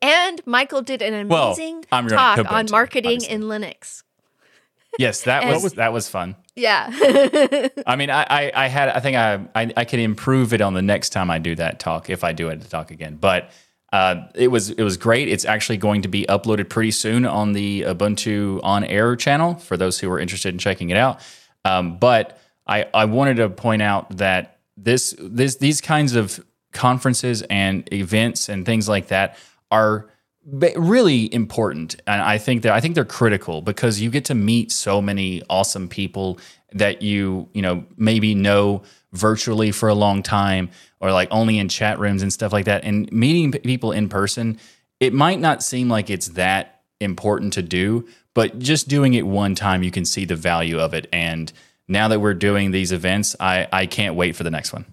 And 0.02 0.42
Michael 0.46 0.82
did 0.82 1.00
an 1.00 1.14
amazing 1.14 1.84
I'm 1.92 2.08
talk 2.08 2.38
on 2.50 2.66
marketing 2.70 3.22
obviously. 3.22 3.34
in 3.34 3.42
Linux. 3.42 4.02
yes, 4.98 5.22
that 5.22 5.46
was 5.62 5.72
that 5.74 5.92
was 5.92 6.08
fun. 6.08 6.34
Yeah. 6.54 6.88
I 7.86 7.96
mean, 7.96 8.10
I, 8.10 8.26
I, 8.28 8.52
I 8.54 8.66
had 8.68 8.88
I 8.90 9.00
think 9.00 9.16
I, 9.16 9.46
I 9.54 9.72
I 9.76 9.84
could 9.84 10.00
improve 10.00 10.52
it 10.52 10.60
on 10.60 10.74
the 10.74 10.82
next 10.82 11.10
time 11.10 11.30
I 11.30 11.38
do 11.38 11.54
that 11.54 11.80
talk 11.80 12.10
if 12.10 12.24
I 12.24 12.32
do 12.32 12.48
it 12.48 12.60
to 12.60 12.68
talk 12.68 12.90
again. 12.90 13.16
But 13.16 13.50
uh, 13.92 14.26
it 14.34 14.48
was 14.48 14.70
it 14.70 14.82
was 14.82 14.96
great. 14.96 15.28
It's 15.28 15.44
actually 15.44 15.78
going 15.78 16.02
to 16.02 16.08
be 16.08 16.24
uploaded 16.26 16.68
pretty 16.68 16.90
soon 16.90 17.26
on 17.26 17.52
the 17.52 17.82
Ubuntu 17.82 18.60
on 18.62 18.84
Air 18.84 19.16
channel 19.16 19.54
for 19.54 19.76
those 19.76 19.98
who 19.98 20.10
are 20.10 20.18
interested 20.18 20.54
in 20.54 20.58
checking 20.58 20.90
it 20.90 20.96
out. 20.96 21.20
Um, 21.64 21.98
but 21.98 22.38
I 22.66 22.86
I 22.92 23.06
wanted 23.06 23.36
to 23.36 23.48
point 23.48 23.82
out 23.82 24.16
that 24.18 24.58
this 24.76 25.14
this 25.18 25.56
these 25.56 25.80
kinds 25.80 26.14
of 26.14 26.44
conferences 26.72 27.42
and 27.42 27.90
events 27.92 28.48
and 28.48 28.64
things 28.64 28.88
like 28.88 29.08
that 29.08 29.36
are 29.70 30.08
really 30.44 31.32
important 31.32 31.94
and 32.06 32.20
i 32.20 32.36
think 32.36 32.62
that 32.62 32.72
i 32.72 32.80
think 32.80 32.96
they're 32.96 33.04
critical 33.04 33.62
because 33.62 34.00
you 34.00 34.10
get 34.10 34.24
to 34.24 34.34
meet 34.34 34.72
so 34.72 35.00
many 35.00 35.40
awesome 35.48 35.88
people 35.88 36.36
that 36.74 37.02
you 37.02 37.48
you 37.52 37.62
know 37.62 37.84
maybe 37.96 38.34
know 38.34 38.82
virtually 39.12 39.70
for 39.70 39.88
a 39.88 39.94
long 39.94 40.22
time 40.22 40.70
or 41.00 41.12
like 41.12 41.28
only 41.30 41.58
in 41.58 41.68
chat 41.68 41.98
rooms 41.98 42.22
and 42.22 42.32
stuff 42.32 42.52
like 42.52 42.64
that. 42.64 42.84
And 42.84 43.10
meeting 43.12 43.52
p- 43.52 43.58
people 43.58 43.92
in 43.92 44.08
person 44.08 44.58
it 45.00 45.12
might 45.12 45.40
not 45.40 45.62
seem 45.62 45.88
like 45.88 46.10
it's 46.10 46.28
that 46.28 46.82
important 47.00 47.52
to 47.54 47.62
do 47.62 48.06
but 48.34 48.58
just 48.58 48.88
doing 48.88 49.14
it 49.14 49.26
one 49.26 49.54
time 49.54 49.82
you 49.82 49.90
can 49.90 50.06
see 50.06 50.24
the 50.24 50.36
value 50.36 50.78
of 50.78 50.94
it. 50.94 51.06
And 51.12 51.52
now 51.88 52.08
that 52.08 52.20
we're 52.20 52.34
doing 52.34 52.70
these 52.70 52.92
events 52.92 53.36
i 53.38 53.68
i 53.72 53.86
can't 53.86 54.14
wait 54.14 54.36
for 54.36 54.44
the 54.44 54.50
next 54.50 54.72
one. 54.72 54.86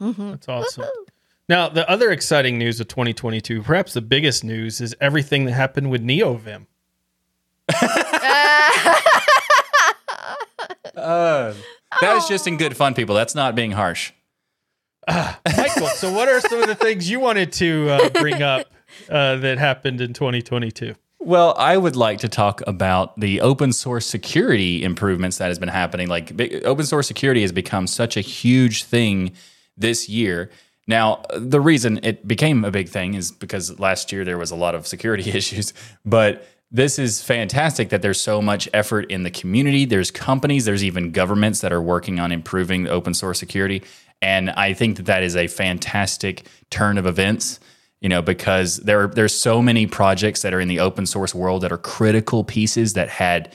Mm-hmm. 0.00 0.30
That's 0.30 0.48
awesome. 0.48 0.84
Now, 1.48 1.68
the 1.68 1.88
other 1.88 2.10
exciting 2.10 2.58
news 2.58 2.80
of 2.80 2.88
2022, 2.88 3.62
perhaps 3.62 3.92
the 3.92 4.00
biggest 4.00 4.42
news, 4.42 4.80
is 4.80 4.96
everything 5.00 5.44
that 5.44 5.52
happened 5.52 5.90
with 5.90 6.02
NeoVim. 6.02 6.66
that 12.00 12.16
is 12.16 12.26
just 12.26 12.46
in 12.46 12.56
good 12.56 12.76
fun 12.76 12.94
people 12.94 13.14
that's 13.14 13.34
not 13.34 13.54
being 13.54 13.72
harsh 13.72 14.12
Michael, 15.08 15.88
so 15.88 16.12
what 16.12 16.28
are 16.28 16.40
some 16.40 16.60
of 16.60 16.68
the 16.68 16.74
things 16.80 17.08
you 17.08 17.20
wanted 17.20 17.52
to 17.52 17.88
uh, 17.90 18.08
bring 18.10 18.42
up 18.42 18.66
uh, 19.08 19.36
that 19.36 19.58
happened 19.58 20.00
in 20.00 20.12
2022? 20.12 20.94
Well, 21.18 21.54
I 21.58 21.76
would 21.76 21.96
like 21.96 22.18
to 22.18 22.28
talk 22.28 22.62
about 22.66 23.18
the 23.18 23.40
open 23.40 23.72
source 23.72 24.06
security 24.06 24.84
improvements 24.84 25.38
that 25.38 25.48
has 25.48 25.58
been 25.58 25.68
happening. 25.68 26.08
Like 26.08 26.36
big, 26.36 26.64
open 26.64 26.86
source 26.86 27.06
security 27.06 27.42
has 27.42 27.52
become 27.52 27.86
such 27.86 28.16
a 28.16 28.20
huge 28.20 28.84
thing 28.84 29.32
this 29.76 30.08
year. 30.08 30.50
Now, 30.86 31.22
the 31.36 31.60
reason 31.60 32.00
it 32.02 32.26
became 32.26 32.64
a 32.64 32.70
big 32.70 32.88
thing 32.88 33.14
is 33.14 33.32
because 33.32 33.78
last 33.80 34.12
year 34.12 34.24
there 34.24 34.38
was 34.38 34.50
a 34.50 34.56
lot 34.56 34.74
of 34.74 34.86
security 34.86 35.30
issues, 35.36 35.72
but 36.04 36.46
this 36.70 36.98
is 36.98 37.22
fantastic 37.22 37.90
that 37.90 38.02
there's 38.02 38.20
so 38.20 38.42
much 38.42 38.68
effort 38.74 39.10
in 39.10 39.22
the 39.22 39.30
community. 39.30 39.84
There's 39.84 40.10
companies, 40.10 40.64
there's 40.64 40.84
even 40.84 41.12
governments 41.12 41.60
that 41.60 41.72
are 41.72 41.82
working 41.82 42.18
on 42.18 42.32
improving 42.32 42.84
the 42.84 42.90
open 42.90 43.14
source 43.14 43.38
security. 43.38 43.82
And 44.20 44.50
I 44.50 44.72
think 44.72 44.96
that 44.96 45.06
that 45.06 45.22
is 45.22 45.36
a 45.36 45.46
fantastic 45.46 46.46
turn 46.70 46.98
of 46.98 47.06
events 47.06 47.60
you 48.00 48.08
know 48.08 48.22
because 48.22 48.76
there 48.78 49.04
are, 49.04 49.06
there's 49.06 49.34
so 49.34 49.62
many 49.62 49.86
projects 49.86 50.42
that 50.42 50.52
are 50.54 50.60
in 50.60 50.68
the 50.68 50.80
open 50.80 51.06
source 51.06 51.34
world 51.34 51.62
that 51.62 51.72
are 51.72 51.78
critical 51.78 52.44
pieces 52.44 52.92
that 52.92 53.08
had 53.08 53.52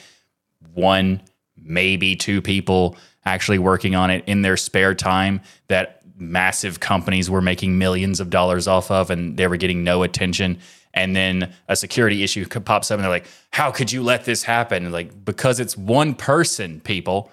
one 0.74 1.22
maybe 1.56 2.16
two 2.16 2.42
people 2.42 2.96
actually 3.24 3.58
working 3.58 3.94
on 3.94 4.10
it 4.10 4.24
in 4.26 4.42
their 4.42 4.56
spare 4.56 4.94
time 4.94 5.40
that 5.68 6.01
massive 6.30 6.80
companies 6.80 7.28
were 7.28 7.40
making 7.42 7.78
millions 7.78 8.20
of 8.20 8.30
dollars 8.30 8.68
off 8.68 8.90
of 8.90 9.10
and 9.10 9.36
they 9.36 9.46
were 9.46 9.56
getting 9.56 9.84
no 9.84 10.02
attention. 10.02 10.58
And 10.94 11.16
then 11.16 11.52
a 11.68 11.76
security 11.76 12.22
issue 12.22 12.46
pops 12.46 12.90
up 12.90 12.96
and 12.96 13.04
they're 13.04 13.10
like 13.10 13.26
how 13.50 13.70
could 13.70 13.90
you 13.92 14.02
let 14.02 14.24
this 14.24 14.42
happen? 14.42 14.84
And 14.84 14.92
like 14.92 15.24
because 15.24 15.60
it's 15.60 15.76
one 15.76 16.14
person 16.14 16.80
people. 16.80 17.30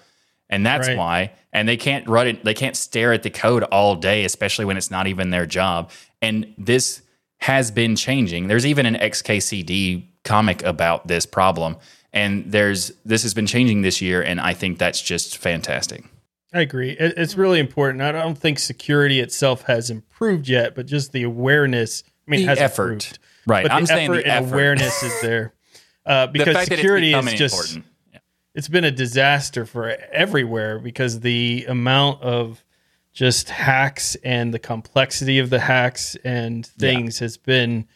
And 0.48 0.66
that's 0.66 0.88
Right. 0.88 0.96
why. 0.96 1.32
And 1.52 1.68
they 1.68 1.76
can't 1.76 2.08
run 2.08 2.26
it 2.26 2.44
they 2.44 2.54
can't 2.54 2.76
stare 2.76 3.12
at 3.12 3.22
the 3.22 3.30
code 3.30 3.62
all 3.64 3.96
day 3.96 4.24
especially 4.24 4.64
when 4.64 4.76
it's 4.76 4.90
not 4.90 5.06
even 5.06 5.30
their 5.30 5.46
job. 5.46 5.90
And 6.22 6.54
this 6.58 7.02
has 7.38 7.70
been 7.70 7.96
changing. 7.96 8.48
There's 8.48 8.66
even 8.66 8.86
an 8.86 8.94
xkcd 8.96 10.04
comic 10.24 10.62
about 10.62 11.08
this 11.08 11.26
problem. 11.26 11.76
And 12.12 12.50
there's 12.50 12.92
this 13.04 13.22
has 13.22 13.34
been 13.34 13.46
changing 13.46 13.82
this 13.82 14.02
year 14.02 14.20
and 14.20 14.40
i 14.40 14.52
think 14.52 14.78
that's 14.78 15.00
just 15.00 15.38
fantastic 15.38 16.04
I 16.52 16.60
agree. 16.62 16.96
It's 16.98 17.36
really 17.36 17.60
important. 17.60 18.02
I 18.02 18.10
don't 18.12 18.36
think 18.36 18.58
security 18.58 19.20
itself 19.20 19.62
has 19.62 19.88
improved 19.90 20.48
yet, 20.48 20.74
but 20.74 20.86
just 20.86 21.12
the 21.12 21.22
awareness. 21.22 22.02
I 22.26 22.30
mean, 22.30 22.40
The 22.40 22.46
has 22.46 22.58
effort. 22.58 22.92
improved. 22.92 23.18
Right. 23.46 23.62
But 23.62 23.72
I'm 23.72 23.82
the 23.82 23.86
saying 23.86 24.10
the 24.12 24.26
effort. 24.26 24.52
awareness 24.52 25.02
is 25.02 25.20
there. 25.22 25.54
Uh, 26.04 26.26
because 26.32 26.54
fact 26.56 26.68
security 26.68 27.12
is 27.14 27.34
just 27.34 27.54
important 27.74 27.84
Yeah. 28.12 28.18
it's 28.54 28.68
been 28.68 28.84
a 28.84 28.90
disaster 28.90 29.64
for 29.64 29.96
everywhere 30.12 30.78
because 30.80 31.20
the 31.20 31.66
amount 31.68 32.22
of 32.22 32.64
just 33.12 33.48
hacks 33.50 34.16
and 34.24 34.52
the 34.54 34.58
complexity 34.58 35.38
of 35.38 35.50
the 35.50 35.58
hacks 35.60 36.16
and 36.24 36.66
things 36.66 37.18
has 37.20 37.36
been 37.36 37.86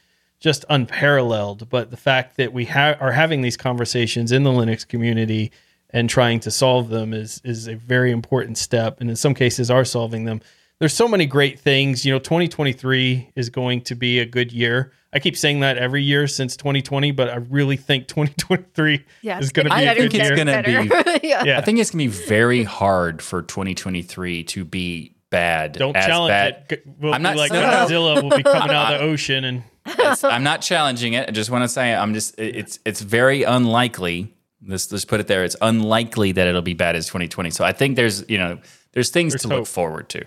just 0.41 0.65
unparalleled. 0.69 1.69
But 1.71 1.91
the 1.91 1.97
fact 1.97 2.37
that 2.37 2.53
we 2.53 2.67
ha- 2.67 2.97
are 3.01 3.13
having 3.13 3.41
these 3.43 3.57
conversations 3.57 4.31
in 4.33 4.43
the 4.45 4.51
Linux 4.51 4.87
community 4.87 5.51
and 5.95 6.11
trying 6.11 6.41
to 6.41 6.51
solve 6.51 6.91
them 6.91 7.15
is 7.15 7.41
is 7.45 7.67
a 7.69 7.75
very 7.77 8.11
important 8.11 8.59
step, 8.59 9.01
and 9.01 9.09
in 9.09 9.17
some 9.17 9.33
cases 9.35 9.71
are 9.71 9.85
solving 9.87 10.25
them. 10.25 10.43
There's 10.81 10.93
so 10.93 11.07
many 11.09 11.25
great 11.25 11.59
things. 11.61 12.05
You 12.05 12.13
know, 12.13 12.19
2023 12.19 13.31
is 13.37 13.49
going 13.49 13.83
to 13.83 13.95
be 13.95 14.19
a 14.19 14.27
good 14.27 14.53
year. 14.53 14.93
I 15.13 15.21
keep 15.21 15.37
saying 15.37 15.61
that 15.61 15.79
every 15.79 16.03
year 16.03 16.27
since 16.27 16.57
2020, 16.57 17.13
but 17.13 17.31
I 17.31 17.37
really 17.37 17.77
think 17.77 18.09
2023 18.09 19.05
Yeah, 19.23 19.39
is 19.39 19.53
going 19.53 19.67
to 19.67 19.71
be 19.71 19.77
I 19.77 19.83
a 19.83 19.95
think 19.95 20.13
it's 20.15 20.31
gonna 20.31 20.63
be- 20.65 21.21
yeah. 21.29 21.45
yeah. 21.45 21.59
i 21.59 21.61
think 21.61 21.79
it's 21.79 21.93
going 21.93 22.11
to 22.11 22.19
be 22.19 22.27
very 22.27 22.65
hard 22.65 23.23
for 23.23 23.43
2023 23.43 24.43
to 24.45 24.65
be 24.65 25.15
bad 25.31 25.73
Don't 25.73 25.97
as 25.97 26.07
challenge 26.07 26.31
bad. 26.31 26.67
it. 26.71 26.83
We'll 26.99 27.15
I'm 27.15 27.21
be 27.21 27.23
not- 27.23 27.37
like 27.37 27.53
no, 27.53 27.61
no, 27.63 27.71
no. 27.71 27.77
Godzilla 27.87 28.23
will 28.23 28.37
be 28.37 28.43
coming 28.43 28.71
out 28.75 28.95
of 28.95 29.01
the 29.01 29.07
ocean 29.07 29.45
and 29.45 29.63
It's- 29.87 30.25
I'm 30.25 30.43
not 30.43 30.61
challenging 30.63 31.13
it. 31.13 31.29
I 31.29 31.33
just 31.33 31.51
want 31.51 31.63
to 31.63 31.69
say 31.69 31.95
I'm 31.95 32.13
just 32.15 32.35
it's 32.39 32.81
it's 32.85 33.01
very 33.01 33.45
unlikely. 33.45 34.35
Let's 34.67 34.91
let's 34.91 35.05
put 35.05 35.21
it 35.21 35.27
there. 35.27 35.45
It's 35.45 35.57
unlikely 35.61 36.33
that 36.33 36.47
it'll 36.47 36.63
be 36.63 36.75
bad 36.75 36.97
as 36.97 37.07
2020. 37.07 37.51
So 37.51 37.65
I 37.65 37.73
think 37.73 37.97
there's 37.97 38.29
you 38.29 38.39
know 38.39 38.59
there's 38.93 39.11
things 39.11 39.33
There's 39.33 39.43
to 39.43 39.49
hope. 39.49 39.59
look 39.61 39.67
forward 39.67 40.09
to. 40.11 40.25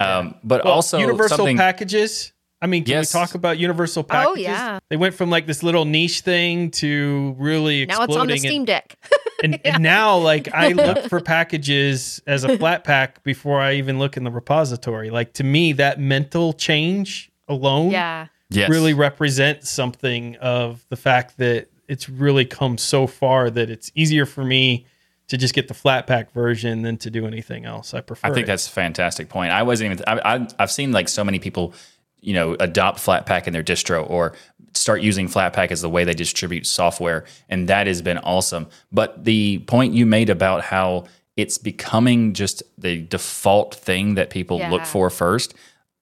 Um, 0.00 0.34
but 0.42 0.64
Well, 0.64 0.74
also 0.74 0.98
universal 0.98 1.38
something 1.38 1.56
packages. 1.56 2.32
I 2.62 2.66
mean, 2.66 2.84
can 2.84 2.92
Yes. 2.92 3.14
we 3.14 3.20
talk 3.20 3.34
about 3.34 3.58
universal 3.58 4.02
packages? 4.02 4.32
Oh, 4.32 4.50
yeah. 4.50 4.78
They 4.90 4.96
went 4.96 5.14
from 5.14 5.30
like 5.30 5.46
this 5.46 5.62
little 5.62 5.84
niche 5.86 6.20
thing 6.20 6.70
to 6.72 7.34
really 7.38 7.82
exploding. 7.82 8.08
Now 8.08 8.14
it's 8.14 8.20
on 8.20 8.26
the 8.26 8.34
exploding. 8.34 8.50
Steam 8.50 8.64
Deck. 8.66 8.96
and, 9.42 9.54
and, 9.54 9.66
and 9.66 9.82
now, 9.82 10.18
like, 10.18 10.52
I 10.52 10.72
look 10.72 11.08
for 11.08 11.20
packages 11.20 12.20
as 12.26 12.44
a 12.44 12.48
Flatpak 12.58 13.22
before 13.22 13.60
I 13.60 13.74
even 13.74 13.98
look 13.98 14.16
in 14.18 14.24
the 14.24 14.30
repository. 14.30 15.08
Like, 15.08 15.32
to 15.34 15.44
me, 15.44 15.72
that 15.74 15.98
mental 15.98 16.52
change 16.52 17.30
alone 17.48 17.92
yeah. 17.92 18.26
yes. 18.50 18.68
really 18.68 18.92
represents 18.92 19.70
something 19.70 20.36
of 20.36 20.84
the 20.90 20.96
fact 20.96 21.38
that 21.38 21.69
it's 21.90 22.08
really 22.08 22.44
come 22.44 22.78
so 22.78 23.06
far 23.06 23.50
that 23.50 23.68
it's 23.68 23.90
easier 23.94 24.24
for 24.24 24.44
me 24.44 24.86
to 25.28 25.36
just 25.36 25.54
get 25.54 25.68
the 25.68 25.74
Flatpak 25.74 26.30
version 26.30 26.82
than 26.82 26.96
to 26.98 27.10
do 27.10 27.26
anything 27.26 27.64
else. 27.64 27.94
I 27.94 28.00
prefer. 28.00 28.28
I 28.28 28.32
think 28.32 28.44
it. 28.44 28.46
that's 28.46 28.66
a 28.68 28.70
fantastic 28.70 29.28
point. 29.28 29.50
I 29.50 29.62
wasn't 29.64 29.92
even. 29.92 30.04
I, 30.06 30.36
I, 30.36 30.48
I've 30.58 30.70
seen 30.70 30.92
like 30.92 31.08
so 31.08 31.24
many 31.24 31.38
people, 31.38 31.74
you 32.20 32.34
know, 32.34 32.54
adopt 32.60 32.98
Flatpak 32.98 33.46
in 33.46 33.52
their 33.52 33.62
distro 33.62 34.08
or 34.08 34.34
start 34.74 35.02
using 35.02 35.28
Flatpak 35.28 35.70
as 35.72 35.82
the 35.82 35.88
way 35.90 36.04
they 36.04 36.14
distribute 36.14 36.66
software, 36.66 37.24
and 37.48 37.68
that 37.68 37.86
has 37.86 38.02
been 38.02 38.18
awesome. 38.18 38.68
But 38.92 39.24
the 39.24 39.58
point 39.66 39.94
you 39.94 40.06
made 40.06 40.30
about 40.30 40.62
how 40.62 41.06
it's 41.36 41.58
becoming 41.58 42.34
just 42.34 42.62
the 42.78 43.02
default 43.02 43.74
thing 43.74 44.14
that 44.14 44.30
people 44.30 44.58
Yeah. 44.58 44.70
look 44.70 44.84
for 44.84 45.10
first, 45.10 45.54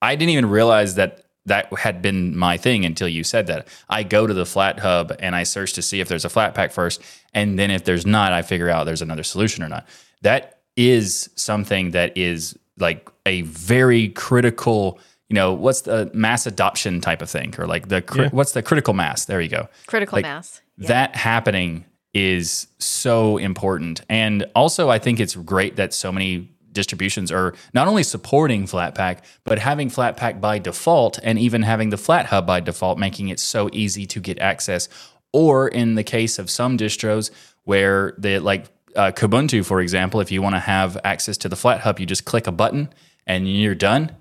I 0.03 0.17
didn't 0.17 0.31
even 0.31 0.49
realize 0.49 0.97
that 0.97 1.25
that 1.49 1.73
had 1.79 2.01
been 2.01 2.37
my 2.37 2.57
thing 2.57 2.85
until 2.85 3.09
you 3.09 3.25
said 3.25 3.47
that. 3.49 3.69
I 3.89 4.03
go 4.03 4.27
to 4.27 4.33
the 4.35 4.45
Flathub 4.45 5.15
and 5.19 5.35
I 5.37 5.43
search 5.43 5.73
to 5.75 5.83
see 5.83 6.01
if 6.01 6.09
there's 6.09 6.25
a 6.25 6.29
Flatpak 6.29 6.73
first, 6.73 7.03
and 7.35 7.59
then 7.59 7.71
if 7.71 7.85
there's 7.85 8.07
not, 8.07 8.33
I 8.33 8.43
figure 8.43 8.69
out 8.71 8.85
there's 8.85 9.03
another 9.03 9.23
solution 9.25 9.63
or 9.65 9.69
not. 9.69 9.87
That 10.23 10.61
is 10.77 11.29
something 11.35 11.91
that 11.93 12.17
is 12.17 12.57
like 12.79 13.09
a 13.27 13.43
very 13.43 14.09
critical. 14.09 14.99
You 15.29 15.35
know, 15.35 15.53
what's 15.53 15.83
the 15.83 16.11
mass 16.15 16.47
adoption 16.47 17.01
type 17.03 17.21
of 17.21 17.29
thing, 17.29 17.55
or 17.59 17.67
like 17.67 17.89
the 17.89 18.01
cri- 18.01 18.23
Yeah. 18.25 18.29
what's 18.31 18.53
the 18.53 18.63
critical 18.63 18.95
mass? 18.95 19.27
There 19.27 19.41
you 19.43 19.51
go 19.51 19.69
Critical 19.87 20.17
Like, 20.17 20.23
mass. 20.23 20.63
Yeah. 20.79 20.89
that 20.89 21.17
happening 21.17 21.85
is 22.15 22.67
so 22.79 23.37
important. 23.37 24.01
And 24.09 24.47
also, 24.55 24.89
I 24.89 24.99
think 24.99 25.21
it's 25.21 25.37
great 25.37 25.77
that 25.77 25.93
so 25.93 26.11
many 26.11 26.49
distributions 26.81 27.33
are 27.33 27.55
not 27.75 27.89
only 27.89 28.05
supporting 28.05 28.63
Flatpak, 28.67 29.17
but 29.45 29.59
having 29.59 29.91
Flatpak 29.91 30.41
by 30.41 30.59
default 30.61 31.19
and 31.23 31.37
even 31.39 31.63
having 31.63 31.91
the 31.91 31.97
Flathub 32.07 32.47
by 32.47 32.61
default, 32.61 32.99
making 32.99 33.29
it 33.29 33.41
so 33.41 33.69
easy 33.73 34.07
to 34.07 34.21
get 34.21 34.39
access. 34.39 34.89
Or 35.33 35.69
in 35.81 35.97
the 35.97 36.05
case 36.05 36.39
of 36.39 36.49
some 36.49 36.79
distros 36.79 37.31
where 37.65 38.15
the 38.17 38.39
like 38.39 38.67
uh, 38.95 39.11
Kubuntu, 39.11 39.65
for 39.65 39.81
example, 39.81 40.21
if 40.21 40.31
you 40.31 40.41
want 40.41 40.55
to 40.55 40.61
have 40.61 40.97
access 41.05 41.37
to 41.39 41.49
the 41.49 41.57
Flathub, 41.57 41.99
you 41.99 42.07
just 42.07 42.25
click 42.25 42.47
a 42.47 42.53
button 42.53 42.89
and 43.27 43.49
you're 43.49 43.75
done. 43.91 44.13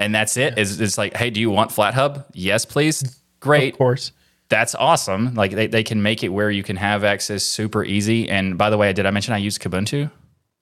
And 0.00 0.14
that's 0.14 0.36
it. 0.36 0.54
It's, 0.56 0.78
it's 0.78 0.96
like, 0.96 1.16
hey, 1.16 1.30
do 1.30 1.40
you 1.40 1.50
want 1.50 1.70
Flathub? 1.72 2.24
Yes, 2.32 2.64
please. 2.64 3.20
Great 3.40 3.74
Of 3.74 3.78
course. 3.78 4.12
that's 4.48 4.74
awesome. 4.76 5.34
Like 5.34 5.52
they, 5.52 5.66
they 5.66 5.84
can 5.84 6.00
make 6.02 6.22
it 6.22 6.30
where 6.30 6.50
you 6.50 6.62
can 6.62 6.76
have 6.76 7.04
access 7.04 7.42
super 7.44 7.82
easy. 7.84 8.28
And 8.28 8.56
by 8.56 8.70
the 8.70 8.78
way, 8.78 8.92
did 8.92 9.06
I 9.06 9.10
mention 9.10 9.34
I 9.34 9.38
use 9.38 9.58
Kubuntu? 9.58 10.10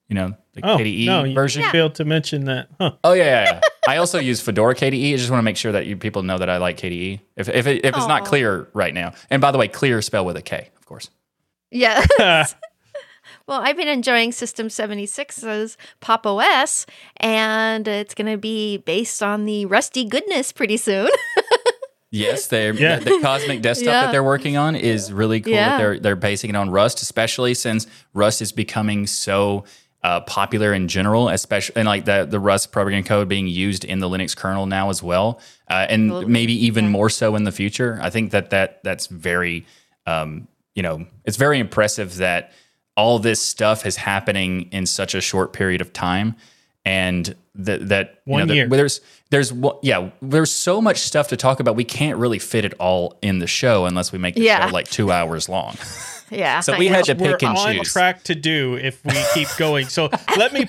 You 0.09 0.15
know, 0.15 0.33
the 0.53 0.61
Oh, 0.63 0.77
KDE 0.77 1.05
no, 1.05 1.23
you 1.25 1.35
version. 1.35 1.63
failed 1.71 1.95
to 1.95 2.05
mention 2.05 2.45
that. 2.45 2.69
Huh. 2.79 2.93
Oh 3.03 3.13
yeah, 3.13 3.25
yeah, 3.25 3.43
yeah. 3.53 3.59
I 3.89 3.97
also 3.97 4.19
use 4.19 4.39
Fedora 4.41 4.73
KDE. 4.73 5.13
I 5.13 5.17
just 5.17 5.29
want 5.29 5.39
to 5.39 5.43
make 5.43 5.57
sure 5.57 5.71
that 5.73 5.85
you 5.85 5.97
people 5.97 6.23
know 6.23 6.37
that 6.37 6.49
I 6.49 6.57
like 6.57 6.77
KDE. 6.77 7.19
If 7.35 7.49
if, 7.49 7.67
it, 7.67 7.83
if 7.85 7.95
it's 7.95 8.07
not 8.07 8.23
clear 8.25 8.69
right 8.73 8.93
now, 8.93 9.13
and 9.29 9.41
by 9.41 9.51
the 9.51 9.57
way, 9.57 9.67
clear 9.67 10.01
spell 10.01 10.25
with 10.25 10.37
a 10.37 10.41
K, 10.41 10.69
of 10.77 10.85
course. 10.85 11.09
Yeah. 11.71 12.05
well, 13.47 13.61
I've 13.61 13.75
been 13.75 13.89
enjoying 13.89 14.31
System 14.31 14.67
76's 14.69 15.77
Pop 15.99 16.25
OS, 16.25 16.85
and 17.17 17.85
it's 17.87 18.13
going 18.13 18.31
to 18.31 18.37
be 18.37 18.77
based 18.77 19.21
on 19.21 19.43
the 19.45 19.65
Rusty 19.65 20.05
goodness 20.05 20.51
pretty 20.51 20.77
soon. 20.77 21.09
Yes, 22.09 22.47
they're 22.47 22.73
Yeah. 22.73 22.99
the, 22.99 23.05
the 23.17 23.19
cosmic 23.21 23.61
desktop 23.61 23.85
Yeah. 23.87 24.01
that 24.05 24.11
they're 24.13 24.23
working 24.23 24.55
on 24.55 24.77
is 24.77 25.11
really 25.11 25.41
cool. 25.41 25.51
Yeah. 25.51 25.71
That 25.71 25.77
they're 25.77 25.99
they're 25.99 26.15
basing 26.15 26.49
it 26.51 26.55
on 26.55 26.69
Rust, 26.69 27.01
especially 27.01 27.53
since 27.53 27.85
Rust 28.13 28.41
is 28.41 28.53
becoming 28.53 29.07
so 29.07 29.65
uh, 30.03 30.21
popular 30.21 30.73
in 30.73 30.87
general, 30.87 31.29
especially 31.29 31.75
and 31.77 31.87
like 31.87 32.05
the 32.05 32.25
the 32.29 32.39
Rust 32.39 32.71
programming 32.71 33.03
code 33.03 33.27
being 33.27 33.47
used 33.47 33.83
in 33.83 33.99
the 33.99 34.07
Linux 34.09 34.35
kernel 34.35 34.65
now 34.65 34.89
as 34.89 35.01
well, 35.03 35.39
uh, 35.69 35.85
and 35.89 36.09
Absolutely. 36.11 36.31
maybe 36.31 36.65
even 36.65 36.89
more 36.89 37.09
so 37.09 37.35
in 37.35 37.43
the 37.43 37.51
future. 37.51 37.99
I 38.01 38.09
think 38.09 38.31
that 38.31 38.51
that 38.51 38.83
that's 38.83 39.07
very, 39.07 39.65
um, 40.05 40.47
you 40.75 40.83
know, 40.83 41.05
it's 41.25 41.37
very 41.37 41.59
impressive 41.59 42.17
that 42.17 42.51
all 42.95 43.19
this 43.19 43.41
stuff 43.41 43.85
is 43.85 43.95
happening 43.95 44.69
in 44.71 44.85
such 44.85 45.13
a 45.15 45.21
short 45.21 45.51
period 45.53 45.81
of 45.81 45.91
time, 45.93 46.35
and 46.85 47.35
that 47.55 47.89
that 47.89 48.21
you 48.25 48.33
One 48.33 48.47
know, 48.47 48.53
year. 48.53 48.67
that 48.69 48.75
there's 48.77 49.01
there's 49.31 49.51
yeah 49.81 50.11
there's 50.21 50.51
so 50.51 50.79
much 50.81 50.99
stuff 50.99 51.27
to 51.29 51.37
talk 51.37 51.59
about 51.59 51.75
we 51.75 51.83
can't 51.83 52.17
really 52.17 52.39
fit 52.39 52.63
it 52.65 52.73
all 52.79 53.17
in 53.21 53.39
the 53.39 53.47
show 53.47 53.85
unless 53.85 54.11
we 54.11 54.19
make 54.19 54.35
the 54.35 54.41
Yeah. 54.41 54.67
show 54.67 54.73
like 54.73 54.87
two 54.89 55.11
hours 55.11 55.49
long 55.49 55.75
yeah. 56.29 56.59
So 56.59 56.77
we 56.77 56.87
had 56.87 57.05
to 57.05 57.15
pick 57.15 57.41
We're 57.41 57.49
and 57.49 57.57
on 57.57 57.75
choose. 57.75 57.91
track 57.91 58.23
to 58.23 58.35
do 58.35 58.75
if 58.75 59.03
we 59.05 59.15
keep 59.33 59.47
going. 59.57 59.87
So 59.87 60.09
let 60.37 60.53
me 60.53 60.67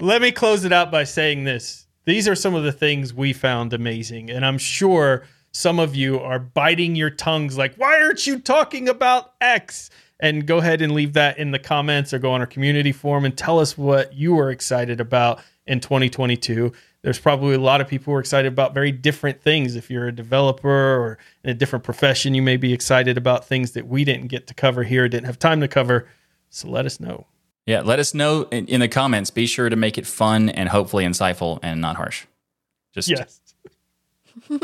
let 0.00 0.22
me 0.22 0.32
close 0.32 0.64
it 0.64 0.72
out 0.72 0.90
by 0.90 1.04
saying 1.04 1.44
this. 1.44 1.86
These 2.04 2.26
are 2.26 2.34
some 2.34 2.54
of 2.54 2.64
the 2.64 2.72
things 2.72 3.14
we 3.14 3.32
found 3.32 3.72
amazing, 3.72 4.30
and 4.30 4.44
I'm 4.44 4.58
sure 4.58 5.24
some 5.52 5.78
of 5.78 5.94
you 5.94 6.18
are 6.18 6.38
biting 6.38 6.96
your 6.96 7.10
tongues 7.10 7.56
like, 7.56 7.74
"Why 7.76 8.00
aren't 8.02 8.26
you 8.26 8.38
talking 8.40 8.88
about 8.88 9.34
X?" 9.40 9.90
And 10.20 10.46
go 10.46 10.58
ahead 10.58 10.82
and 10.82 10.92
leave 10.92 11.14
that 11.14 11.38
in 11.38 11.50
the 11.50 11.58
comments 11.58 12.12
or 12.14 12.18
go 12.20 12.30
on 12.32 12.40
our 12.40 12.46
community 12.46 12.92
forum 12.92 13.24
and 13.24 13.36
tell 13.36 13.58
us 13.58 13.76
what 13.76 14.12
you 14.14 14.38
are 14.38 14.50
excited 14.52 15.00
about 15.00 15.40
in 15.66 15.80
2022. 15.80 16.72
There's 17.02 17.18
probably 17.18 17.54
a 17.56 17.60
lot 17.60 17.80
of 17.80 17.88
people 17.88 18.12
who 18.12 18.16
are 18.16 18.20
excited 18.20 18.52
about 18.52 18.74
very 18.74 18.92
different 18.92 19.42
things. 19.42 19.74
If 19.74 19.90
you're 19.90 20.06
a 20.06 20.12
developer 20.12 20.68
or 20.68 21.18
in 21.42 21.50
a 21.50 21.54
different 21.54 21.84
profession, 21.84 22.34
you 22.34 22.42
may 22.42 22.56
be 22.56 22.72
excited 22.72 23.18
about 23.18 23.44
things 23.44 23.72
that 23.72 23.88
we 23.88 24.04
didn't 24.04 24.28
get 24.28 24.46
to 24.46 24.54
cover 24.54 24.84
here, 24.84 25.08
didn't 25.08 25.26
have 25.26 25.38
time 25.38 25.60
to 25.60 25.68
cover. 25.68 26.06
So 26.50 26.68
let 26.68 26.86
us 26.86 27.00
know. 27.00 27.26
yeah 27.66 27.80
let 27.80 27.98
us 27.98 28.12
know 28.14 28.42
in, 28.52 28.66
in 28.66 28.80
the 28.80 28.88
comments 28.88 29.30
be 29.30 29.46
sure 29.46 29.68
to 29.70 29.76
make 29.76 29.96
it 29.96 30.06
fun 30.06 30.48
and 30.50 30.68
hopefully 30.68 31.04
insightful 31.04 31.58
and 31.62 31.80
not 31.80 31.96
harsh 31.96 32.26
just 32.92 33.08
Yes. 33.08 33.40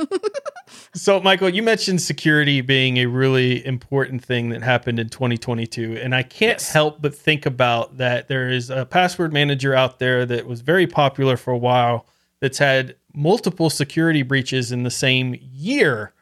so, 0.94 1.20
Michael, 1.20 1.48
you 1.48 1.62
mentioned 1.62 2.00
security 2.00 2.60
being 2.60 2.96
a 2.98 3.06
really 3.06 3.64
important 3.66 4.24
thing 4.24 4.48
that 4.50 4.62
happened 4.62 4.98
in 4.98 5.08
2022. 5.08 5.98
And 6.02 6.14
I 6.14 6.22
can't 6.22 6.60
Yes. 6.60 6.72
help 6.72 7.00
but 7.02 7.14
think 7.14 7.46
about 7.46 7.98
that 7.98 8.28
there 8.28 8.48
is 8.48 8.70
a 8.70 8.84
password 8.86 9.32
manager 9.32 9.74
out 9.74 9.98
there 9.98 10.24
that 10.26 10.46
was 10.46 10.60
very 10.62 10.86
popular 10.86 11.36
for 11.36 11.52
a 11.52 11.58
while 11.58 12.06
that's 12.40 12.58
had 12.58 12.96
multiple 13.14 13.70
security 13.70 14.22
breaches 14.22 14.72
in 14.72 14.82
the 14.82 14.90
same 14.90 15.36
year 15.40 16.12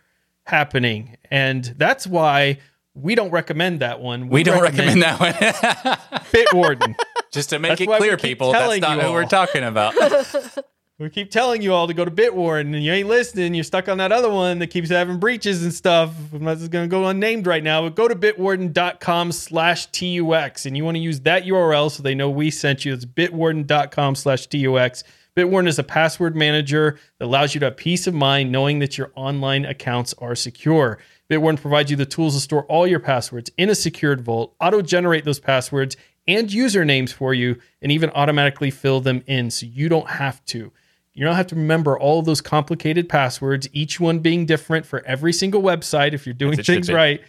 happening. 0.45 1.17
And 1.31 1.65
that's 1.77 2.07
why 2.07 2.59
we 2.95 3.15
don't 3.15 3.31
recommend 3.31 3.81
that 3.81 4.01
one. 4.01 4.29
we 4.29 4.43
don't 4.43 4.63
recommend 4.63 5.03
that 5.03 5.21
one 5.21 5.33
Bitwarden. 6.33 6.95
just 7.31 7.51
to 7.51 7.59
make 7.59 7.71
That's 7.71 7.83
it 7.83 7.87
clear 7.99 8.17
people 8.17 8.53
that's 8.53 8.81
not 8.81 8.97
you 8.97 9.03
who 9.03 9.13
we're 9.13 9.25
talking 9.27 9.65
about 9.65 9.95
We 10.99 11.11
keep 11.11 11.31
telling 11.31 11.61
you 11.61 11.75
all 11.75 11.87
to 11.89 11.93
go 11.93 12.07
to 12.07 12.11
Bitwarden, 12.11 12.75
and 12.75 12.83
you 12.83 12.91
ain't 12.91 13.07
listening. 13.07 13.53
You're 13.53 13.65
stuck 13.65 13.87
on 13.87 13.99
that 13.99 14.13
other 14.13 14.31
one 14.31 14.61
that 14.61 14.69
keeps 14.69 14.89
having 14.89 15.19
breaches 15.19 15.63
and 15.63 15.75
stuff. 15.75 16.11
I'm 16.33 16.43
not 16.43 16.57
just 16.57 16.71
going 16.71 16.87
to 16.87 16.91
go 16.91 17.07
unnamed 17.07 17.47
right 17.47 17.63
now, 17.63 17.83
but 17.83 17.95
go 17.95 18.09
to 18.09 18.15
bitwarden.com 18.15 19.33
slash 19.33 19.89
TUX, 19.91 20.65
and 20.65 20.75
you 20.75 20.87
want 20.87 20.95
to 20.95 21.01
use 21.03 21.21
that 21.21 21.45
URL 21.45 21.91
so 21.91 22.03
they 22.03 22.15
know 22.15 22.31
we 22.31 22.51
sent 22.51 22.87
you. 22.87 22.95
It's 22.95 23.05
bitwarden.com 23.05 24.15
slash 24.15 24.47
TUX. 24.47 25.05
Bitwarden 25.37 25.69
is 25.69 25.79
a 25.79 25.85
password 25.85 26.35
manager 26.35 26.99
that 27.19 27.27
allows 27.27 27.55
you 27.55 27.61
to 27.61 27.67
have 27.67 27.77
peace 27.77 28.07
of 28.07 28.15
mind 28.15 28.51
knowing 28.51 28.79
that 28.79 28.97
your 28.97 29.13
online 29.15 29.67
accounts 29.67 30.15
are 30.15 30.35
secure. 30.35 30.99
Bitwarden 31.29 31.61
provides 31.61 31.91
you 31.91 31.97
the 31.97 32.07
tools 32.07 32.35
to 32.35 32.41
store 32.41 32.65
all 32.67 32.87
your 32.87 33.01
passwords 33.01 33.51
in 33.59 33.69
a 33.69 33.75
secured 33.75 34.23
vault, 34.23 34.55
auto 34.61 34.81
generate 34.81 35.25
those 35.25 35.39
passwords 35.39 35.95
and 36.27 36.49
usernames 36.49 37.13
for 37.13 37.35
you, 37.35 37.59
and 37.83 37.93
even 37.93 38.11
automatically 38.11 38.71
fill 38.71 39.01
them 39.01 39.23
in 39.27 39.51
so 39.51 39.67
you 39.67 39.91
don't 39.91 40.09
have 40.09 40.43
to. 40.47 40.73
You 41.13 41.25
don't 41.25 41.37
have 41.37 41.47
to 41.49 41.55
remember 41.55 41.99
all 41.99 42.19
of 42.19 42.25
those 42.25 42.41
complicated 42.41 43.09
passwords, 43.09 43.69
each 43.73 44.01
one 44.01 44.21
being 44.21 44.47
different 44.47 44.87
for 44.87 45.05
every 45.05 45.33
single 45.33 45.63
website 45.63 46.15
if 46.15 46.27
you're 46.27 46.35
doing 46.35 46.57
things 46.63 46.91
right, 46.91 47.21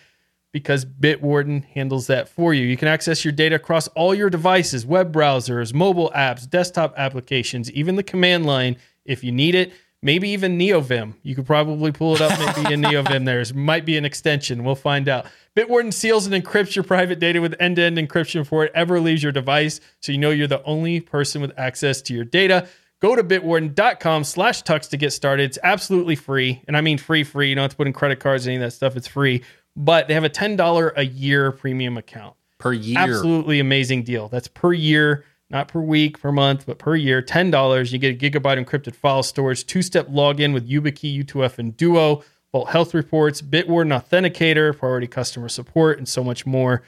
because 0.52 0.86
Bitwarden 0.86 1.66
handles 1.66 2.08
that 2.08 2.30
for 2.30 2.54
you. 2.54 2.66
You 2.66 2.78
can 2.78 2.88
access 2.88 3.24
your 3.26 3.32
data 3.32 3.56
across 3.56 3.88
all 3.90 4.16
your 4.16 4.30
devices, 4.30 4.86
web 4.86 5.14
browsers, 5.14 5.74
mobile 5.74 6.12
apps, 6.16 6.50
desktop 6.50 6.94
applications, 6.98 7.72
even 7.72 7.96
the 7.96 8.04
command 8.04 8.46
line 8.46 8.78
if 9.06 9.24
you 9.24 9.32
need 9.32 9.56
it. 9.56 9.74
Maybe 10.02 10.30
even 10.30 10.60
NeoVim. 10.60 11.16
You 11.24 11.34
could 11.34 11.48
probably 11.48 11.92
pull 11.92 12.16
it 12.16 12.22
up 12.22 12.38
maybe 12.40 12.74
in 12.74 12.82
NeoVim. 12.84 13.26
There's 13.26 13.54
might 13.54 13.84
be 13.84 13.98
an 13.98 14.06
extension. 14.06 14.64
We'll 14.64 14.76
find 14.76 15.10
out. 15.10 15.26
Bitwarden 15.56 15.92
seals 15.92 16.28
and 16.28 16.44
encrypts 16.44 16.76
your 16.76 16.84
private 16.84 17.18
data 17.18 17.42
with 17.42 17.56
end-to-end 17.60 17.98
encryption 17.98 18.42
before 18.42 18.64
it 18.64 18.72
ever 18.76 19.00
leaves 19.00 19.24
your 19.24 19.32
device, 19.32 19.80
so 20.00 20.12
you 20.12 20.20
know 20.20 20.30
you're 20.30 20.48
the 20.48 20.64
only 20.64 21.00
person 21.00 21.42
with 21.42 21.52
access 21.58 22.00
to 22.04 22.14
your 22.14 22.26
data. 22.26 22.68
Go 23.00 23.16
to 23.16 23.24
bitwarden.com 23.24 24.24
slash 24.24 24.64
tux 24.64 24.90
to 24.90 24.98
get 24.98 25.14
started. 25.14 25.44
It's 25.44 25.60
absolutely 25.64 26.16
free. 26.16 26.64
And 26.68 26.78
I 26.78 26.82
mean 26.82 26.98
free, 26.98 27.24
free. 27.24 27.50
You 27.50 27.56
don't 27.56 27.64
have 27.64 27.72
to 27.72 27.78
put 27.78 27.88
in 27.88 27.94
credit 27.94 28.20
cards 28.20 28.48
any 28.48 28.56
of 28.58 28.62
that 28.62 28.72
stuff. 28.72 28.96
It's 28.96 29.08
free. 29.08 29.44
But 29.80 30.08
they 30.08 30.16
have 30.16 30.24
a 30.24 30.30
$10 30.30 30.92
a 30.98 31.06
year 31.06 31.52
premium 31.52 31.98
account. 31.98 32.36
per 32.58 32.74
year 32.74 32.98
Absolutely 32.98 33.60
amazing 33.60 34.02
deal. 34.04 34.28
That's 34.28 34.48
per 34.48 34.74
year, 34.74 35.24
not 35.52 35.68
per 35.68 35.80
week, 35.80 36.20
per 36.20 36.32
month, 36.32 36.66
but 36.66 36.80
per 36.80 36.96
year. 36.96 37.22
$10. 37.22 37.92
You 37.92 38.00
get 38.00 38.16
a 38.16 38.18
gigabyte 38.18 38.66
encrypted 38.66 38.96
file 38.96 39.22
storage, 39.22 39.68
two 39.68 39.84
step 39.84 40.08
login 40.08 40.52
with 40.54 40.68
YubiKey, 40.68 41.24
U2F, 41.24 41.60
and 41.60 41.78
Duo, 41.78 42.24
Vault 42.52 42.70
Health 42.70 42.96
Reports, 42.96 43.44
Bitwarden 43.44 43.94
Authenticator, 43.96 44.76
priority 44.76 45.06
customer 45.06 45.48
support, 45.48 46.00
and 46.00 46.08
so 46.08 46.24
much 46.24 46.48
more. 46.48 46.82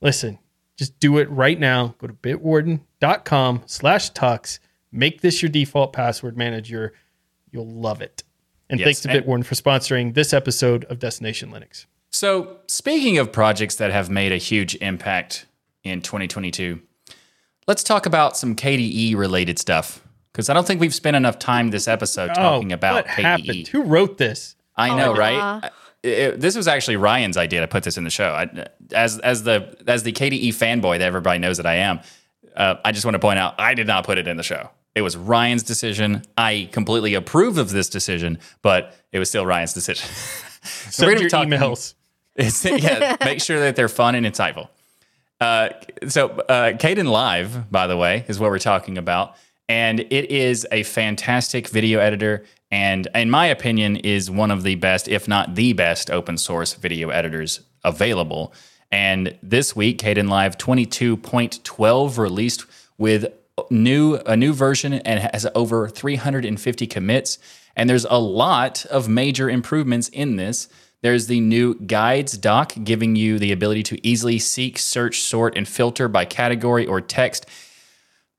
Listen, 0.00 0.38
just 0.78 0.98
do 0.98 1.18
it 1.18 1.28
right 1.28 1.60
now. 1.60 1.94
Go 1.98 2.06
to 2.06 2.14
bitwarden.com 2.14 3.62
slash 3.66 4.10
tux. 4.12 4.58
Make 4.90 5.20
this 5.20 5.42
your 5.42 5.50
default 5.50 5.92
password 5.92 6.36
manager. 6.38 6.94
You'll 7.50 7.68
love 7.70 8.00
it. 8.00 8.22
And 8.70 8.80
Yes, 8.80 8.86
thanks 8.86 9.00
to 9.00 9.10
and- 9.10 9.24
Bitwarden 9.26 9.44
for 9.44 9.54
sponsoring 9.54 10.14
this 10.14 10.32
episode 10.32 10.84
of 10.84 10.98
Destination 10.98 11.50
Linux. 11.50 11.84
So, 12.16 12.58
speaking 12.66 13.18
of 13.18 13.32
projects 13.32 13.76
that 13.76 13.90
have 13.90 14.10
made 14.10 14.32
a 14.32 14.36
huge 14.36 14.74
impact 14.76 15.46
in 15.82 16.02
2022, 16.02 16.80
let's 17.66 17.82
talk 17.82 18.04
about 18.06 18.36
some 18.36 18.54
KDE 18.54 19.16
related 19.16 19.58
stuff 19.58 20.06
because 20.32 20.50
I 20.50 20.54
don't 20.54 20.66
think 20.66 20.80
we've 20.80 20.94
spent 20.94 21.16
enough 21.16 21.38
time 21.38 21.70
this 21.70 21.88
episode 21.88 22.34
talking 22.34 22.70
about 22.72 22.92
Oh, 22.92 22.96
what 22.96 23.06
KDE. 23.06 23.22
happened? 23.22 23.68
Who 23.68 23.82
wrote 23.84 24.18
this? 24.18 24.56
I 24.76 24.94
know, 24.94 25.12
Aw. 25.12 25.16
right? 25.16 25.64
It- 26.02 26.08
it- 26.18 26.40
this 26.40 26.54
was 26.56 26.68
actually 26.68 26.96
Ryan's 26.96 27.36
idea 27.36 27.60
to 27.60 27.68
put 27.68 27.82
this 27.84 27.96
in 27.96 28.04
the 28.04 28.10
show. 28.10 28.30
I, 28.34 28.66
as 28.94 29.18
as 29.20 29.44
the 29.44 29.74
as 29.86 30.02
the 30.02 30.12
KDE 30.12 30.48
fanboy 30.48 30.98
that 30.98 31.04
everybody 31.06 31.38
knows 31.38 31.56
that 31.58 31.66
I 31.66 31.76
am, 31.76 32.00
uh, 32.56 32.74
I 32.84 32.92
just 32.92 33.04
want 33.06 33.14
to 33.14 33.20
point 33.20 33.38
out 33.38 33.54
I 33.58 33.72
did 33.74 33.86
not 33.86 34.04
put 34.04 34.18
it 34.18 34.26
in 34.28 34.36
the 34.36 34.42
show. 34.42 34.68
It 34.94 35.00
was 35.02 35.16
Ryan's 35.16 35.62
decision. 35.62 36.22
I 36.36 36.68
completely 36.72 37.14
approve 37.14 37.56
of 37.56 37.70
this 37.70 37.88
decision, 37.88 38.38
but 38.62 38.94
it 39.12 39.18
was 39.18 39.28
still 39.30 39.46
Ryan's 39.46 39.72
decision. 39.72 40.06
so 40.90 41.06
Send 41.06 41.20
your 41.20 41.30
emails. 41.30 41.94
It's, 42.36 42.64
yeah, 42.64 43.16
make 43.24 43.40
sure 43.40 43.60
that 43.60 43.76
they're 43.76 43.88
fun 43.88 44.14
and 44.14 44.26
insightful. 44.26 44.68
Uh, 45.40 45.70
so, 46.08 46.28
uh, 46.28 46.72
Kdenlive, 46.72 47.70
by 47.70 47.86
the 47.86 47.96
way, 47.96 48.24
is 48.28 48.38
what 48.38 48.50
we're 48.50 48.58
talking 48.58 48.96
about, 48.96 49.34
and 49.68 50.00
it 50.00 50.30
is 50.30 50.66
a 50.70 50.82
fantastic 50.84 51.68
video 51.68 51.98
editor, 51.98 52.44
and 52.70 53.08
in 53.14 53.28
my 53.28 53.46
opinion, 53.46 53.96
is 53.96 54.30
one 54.30 54.50
of 54.50 54.62
the 54.62 54.76
best, 54.76 55.08
if 55.08 55.28
not 55.28 55.54
the 55.56 55.72
best, 55.72 56.10
open 56.10 56.38
source 56.38 56.74
video 56.74 57.10
editors 57.10 57.60
available. 57.84 58.54
And 58.90 59.36
this 59.42 59.74
week, 59.74 59.98
Caden 59.98 60.28
Kdenlive 60.28 60.56
22.12 60.56 62.18
released 62.18 62.64
with 62.98 63.26
new 63.70 64.16
a 64.26 64.36
new 64.36 64.52
version 64.52 64.94
and 64.94 65.20
has 65.32 65.46
over 65.54 65.88
350 65.88 66.86
commits. 66.86 67.38
And 67.76 67.88
there's 67.88 68.04
a 68.04 68.18
lot 68.18 68.84
of 68.86 69.08
major 69.08 69.48
improvements 69.48 70.08
in 70.08 70.36
this. 70.36 70.68
There's 71.02 71.26
the 71.26 71.40
new 71.40 71.74
guides 71.74 72.38
doc 72.38 72.74
giving 72.84 73.16
you 73.16 73.38
the 73.38 73.52
ability 73.52 73.82
to 73.84 74.06
easily 74.06 74.38
seek, 74.38 74.78
search, 74.78 75.20
sort, 75.20 75.56
and 75.56 75.66
filter 75.66 76.06
by 76.08 76.24
category 76.24 76.86
or 76.86 77.00
text. 77.00 77.46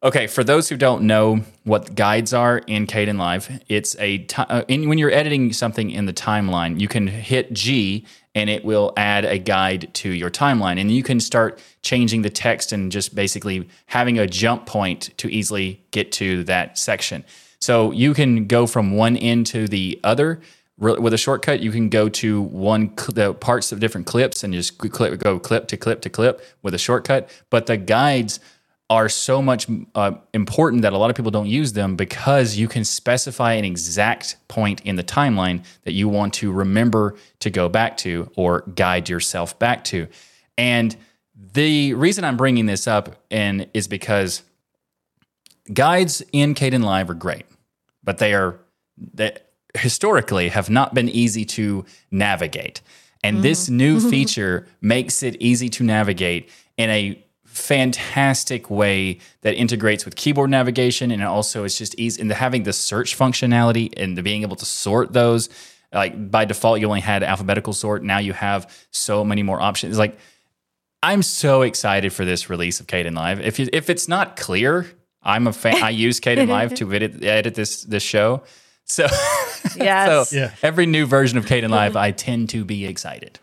Okay, 0.02 0.28
for 0.28 0.44
those 0.44 0.68
who 0.68 0.76
don't 0.76 1.04
know 1.04 1.42
what 1.64 1.96
guides 1.96 2.34
are 2.34 2.58
in 2.60 2.88
Kdenlive, 2.88 3.62
it's 3.70 3.96
a 4.00 4.20
t- 4.20 4.36
uh, 4.38 4.64
in, 4.68 4.90
when 4.90 4.98
you're 4.98 5.12
editing 5.12 5.54
something 5.54 5.92
in 5.92 6.06
the 6.06 6.14
timeline, 6.14 6.80
you 6.80 6.88
can 6.90 7.08
hit 7.08 7.54
G 7.54 8.06
and 8.36 8.50
it 8.50 8.66
will 8.66 8.92
add 8.98 9.24
a 9.24 9.38
guide 9.38 9.94
to 9.94 10.10
your 10.10 10.30
timeline, 10.30 10.80
and 10.80 10.92
you 10.92 11.04
can 11.04 11.20
start 11.20 11.62
changing 11.84 12.24
the 12.24 12.30
text 12.30 12.72
and 12.72 12.92
just 12.92 13.14
basically 13.14 13.70
having 13.86 14.18
a 14.18 14.26
jump 14.26 14.66
point 14.66 15.16
to 15.18 15.32
easily 15.32 15.82
get 15.92 16.12
to 16.14 16.44
that 16.46 16.78
section. 16.78 17.24
So 17.60 17.92
you 17.92 18.14
can 18.14 18.48
go 18.48 18.68
from 18.68 18.96
one 18.98 19.16
end 19.16 19.46
to 19.48 19.68
the 19.68 20.00
other 20.04 20.42
with 20.78 21.14
a 21.14 21.18
shortcut, 21.18 21.60
you 21.60 21.72
can 21.72 21.90
go 21.90 22.10
to 22.10 22.42
one 22.42 22.98
cl- 22.98 23.14
the 23.14 23.34
parts 23.34 23.72
of 23.72 23.80
different 23.80 24.08
clips 24.08 24.44
and 24.44 24.54
just 24.54 24.78
clip, 24.78 25.20
go 25.20 25.40
clip 25.40 25.68
to 25.68 25.78
clip 25.78 26.02
to 26.02 26.10
clip 26.10 26.42
with 26.62 26.74
a 26.74 26.80
shortcut. 26.80 27.30
But 27.50 27.68
the 27.68 27.78
guides 27.78 28.40
are 28.90 29.08
so 29.08 29.42
much 29.42 29.68
uh, 29.96 30.12
important 30.34 30.82
that 30.82 30.94
a 30.94 30.98
lot 30.98 31.10
of 31.10 31.16
people 31.16 31.32
don't 31.32 31.48
use 31.48 31.74
them 31.74 31.96
because 31.96 32.58
you 32.58 32.68
can 32.68 32.84
specify 32.84 33.54
an 33.54 33.66
exact 33.66 34.36
point 34.48 34.82
in 34.82 34.96
the 34.96 35.04
timeline 35.04 35.64
that 35.84 35.94
you 35.94 36.10
want 36.10 36.34
to 36.34 36.52
remember 36.52 37.16
to 37.40 37.50
go 37.50 37.70
back 37.70 37.98
to 37.98 38.30
or 38.36 38.62
guide 38.76 39.10
yourself 39.10 39.58
back 39.58 39.84
to. 39.86 40.08
And 40.58 40.96
the 41.36 41.94
reason 41.94 42.24
I'm 42.24 42.38
bringing 42.38 42.66
this 42.66 42.88
up 42.88 43.16
and 43.32 43.68
is 43.74 43.88
because 43.88 44.44
guides 45.72 46.22
in 46.32 46.54
Kdenlive 46.54 47.10
are 47.10 47.16
great, 47.16 47.46
but 48.04 48.18
they 48.18 48.34
are 48.34 48.60
that 49.14 49.53
historically 49.76 50.50
have 50.50 50.70
not 50.70 50.94
been 50.94 51.10
easy 51.10 51.46
to 51.46 51.86
navigate. 52.12 52.82
And 53.24 53.38
mm-hmm. 53.38 53.44
this 53.44 53.70
new 53.70 54.00
feature 54.00 54.68
makes 54.82 55.24
it 55.24 55.36
easy 55.40 55.70
to 55.70 55.84
navigate 55.84 56.50
in 56.78 56.90
a 56.90 57.24
fantastic 57.46 58.70
way 58.70 59.20
that 59.42 59.54
integrates 59.56 60.06
with 60.06 60.16
keyboard 60.16 60.50
navigation. 60.50 61.12
And 61.12 61.24
also 61.24 61.64
it's 61.64 61.78
just 61.78 61.98
easy 62.00 62.22
and 62.22 62.32
having 62.32 62.64
the 62.64 62.74
search 62.74 63.18
functionality 63.18 63.94
and 63.96 64.18
the 64.18 64.24
being 64.24 64.42
able 64.42 64.56
to 64.58 64.66
sort 64.66 65.14
those 65.14 65.50
like 65.94 66.32
by 66.32 66.44
default 66.44 66.80
you 66.80 66.88
only 66.88 67.02
had 67.02 67.22
alphabetical 67.24 67.74
sort. 67.74 68.04
Now 68.04 68.18
you 68.18 68.34
have 68.34 68.72
so 68.92 69.24
many 69.24 69.44
more 69.44 69.62
options. 69.62 69.98
Like 69.98 70.18
i'm 71.04 71.22
so 71.22 71.62
excited 71.62 72.12
for 72.14 72.26
this 72.26 72.50
release 72.50 72.80
of 72.80 72.88
Caden 72.88 73.12
Kdenlive 73.12 73.42
if, 73.42 73.60
you, 73.60 73.68
if 73.72 73.90
it's 73.90 74.08
not 74.08 74.38
clear 74.38 74.88
i'm 75.22 75.46
a 75.46 75.54
fan 75.54 75.84
i 75.84 75.90
use 75.90 76.20
Caden 76.22 76.48
Kdenlive 76.48 76.76
to 76.78 76.92
edit, 76.92 77.24
edit 77.24 77.54
this 77.54 77.84
this 77.84 78.02
show 78.02 78.42
so 79.08 79.08
Yes. 79.76 80.30
so 80.30 80.38
yeah. 80.38 80.52
every 80.62 80.86
new 80.86 81.06
version 81.06 81.38
of 81.38 81.46
Kdenlive, 81.46 81.96
I 81.96 82.12
tend 82.12 82.50
to 82.50 82.64
be 82.64 82.86
excited. 82.86 83.40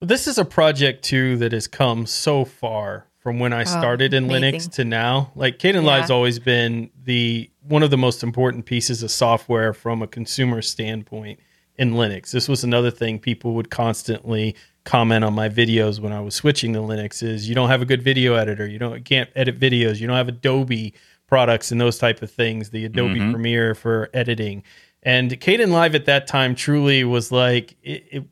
This 0.00 0.26
is 0.26 0.38
a 0.38 0.44
project 0.44 1.04
too 1.04 1.36
that 1.38 1.52
has 1.52 1.66
come 1.66 2.06
so 2.06 2.44
far 2.44 3.06
from 3.18 3.38
when 3.38 3.52
I 3.52 3.62
oh, 3.62 3.64
started 3.64 4.14
oh, 4.14 4.16
in 4.16 4.28
Linux 4.28 4.70
to 4.72 4.84
now. 4.84 5.32
Like 5.34 5.58
Kdenlive's 5.58 6.10
yeah. 6.10 6.14
always 6.14 6.38
been 6.38 6.90
the 7.04 7.50
one 7.62 7.82
of 7.82 7.90
the 7.90 7.98
most 7.98 8.22
important 8.22 8.64
pieces 8.64 9.02
of 9.02 9.10
software 9.10 9.72
from 9.74 10.02
a 10.02 10.06
consumer 10.06 10.62
standpoint 10.62 11.40
in 11.76 11.92
Linux. 11.92 12.30
This 12.30 12.48
was 12.48 12.64
another 12.64 12.90
thing 12.90 13.18
people 13.18 13.54
would 13.54 13.70
constantly 13.70 14.56
comment 14.84 15.24
on 15.24 15.34
my 15.34 15.48
videos 15.48 16.00
when 16.00 16.12
I 16.12 16.20
was 16.20 16.34
switching 16.34 16.72
to 16.72 16.78
Linux 16.78 17.22
is 17.22 17.48
you 17.48 17.54
don't 17.54 17.68
have 17.68 17.82
a 17.82 17.84
good 17.84 18.02
video 18.02 18.34
editor, 18.34 18.66
you 18.66 18.78
don't 18.78 18.96
you 18.96 19.04
can't 19.04 19.30
edit 19.36 19.58
videos, 19.58 20.00
you 20.00 20.06
don't 20.06 20.16
have 20.16 20.28
Adobe 20.28 20.94
products 21.26 21.70
and 21.70 21.80
those 21.80 21.98
type 21.98 22.22
of 22.22 22.30
things, 22.30 22.70
the 22.70 22.84
Adobe 22.84 23.20
mm-hmm. 23.20 23.32
Premiere 23.32 23.74
for 23.74 24.08
editing. 24.14 24.62
And 25.02 25.30
Caden 25.30 25.68
Kdenlive 25.68 25.94
at 25.94 26.06
that 26.06 26.26
time 26.26 26.54
truly 26.54 27.04
was 27.04 27.30
like 27.32 27.76
it, 27.82 28.04
it 28.10 28.24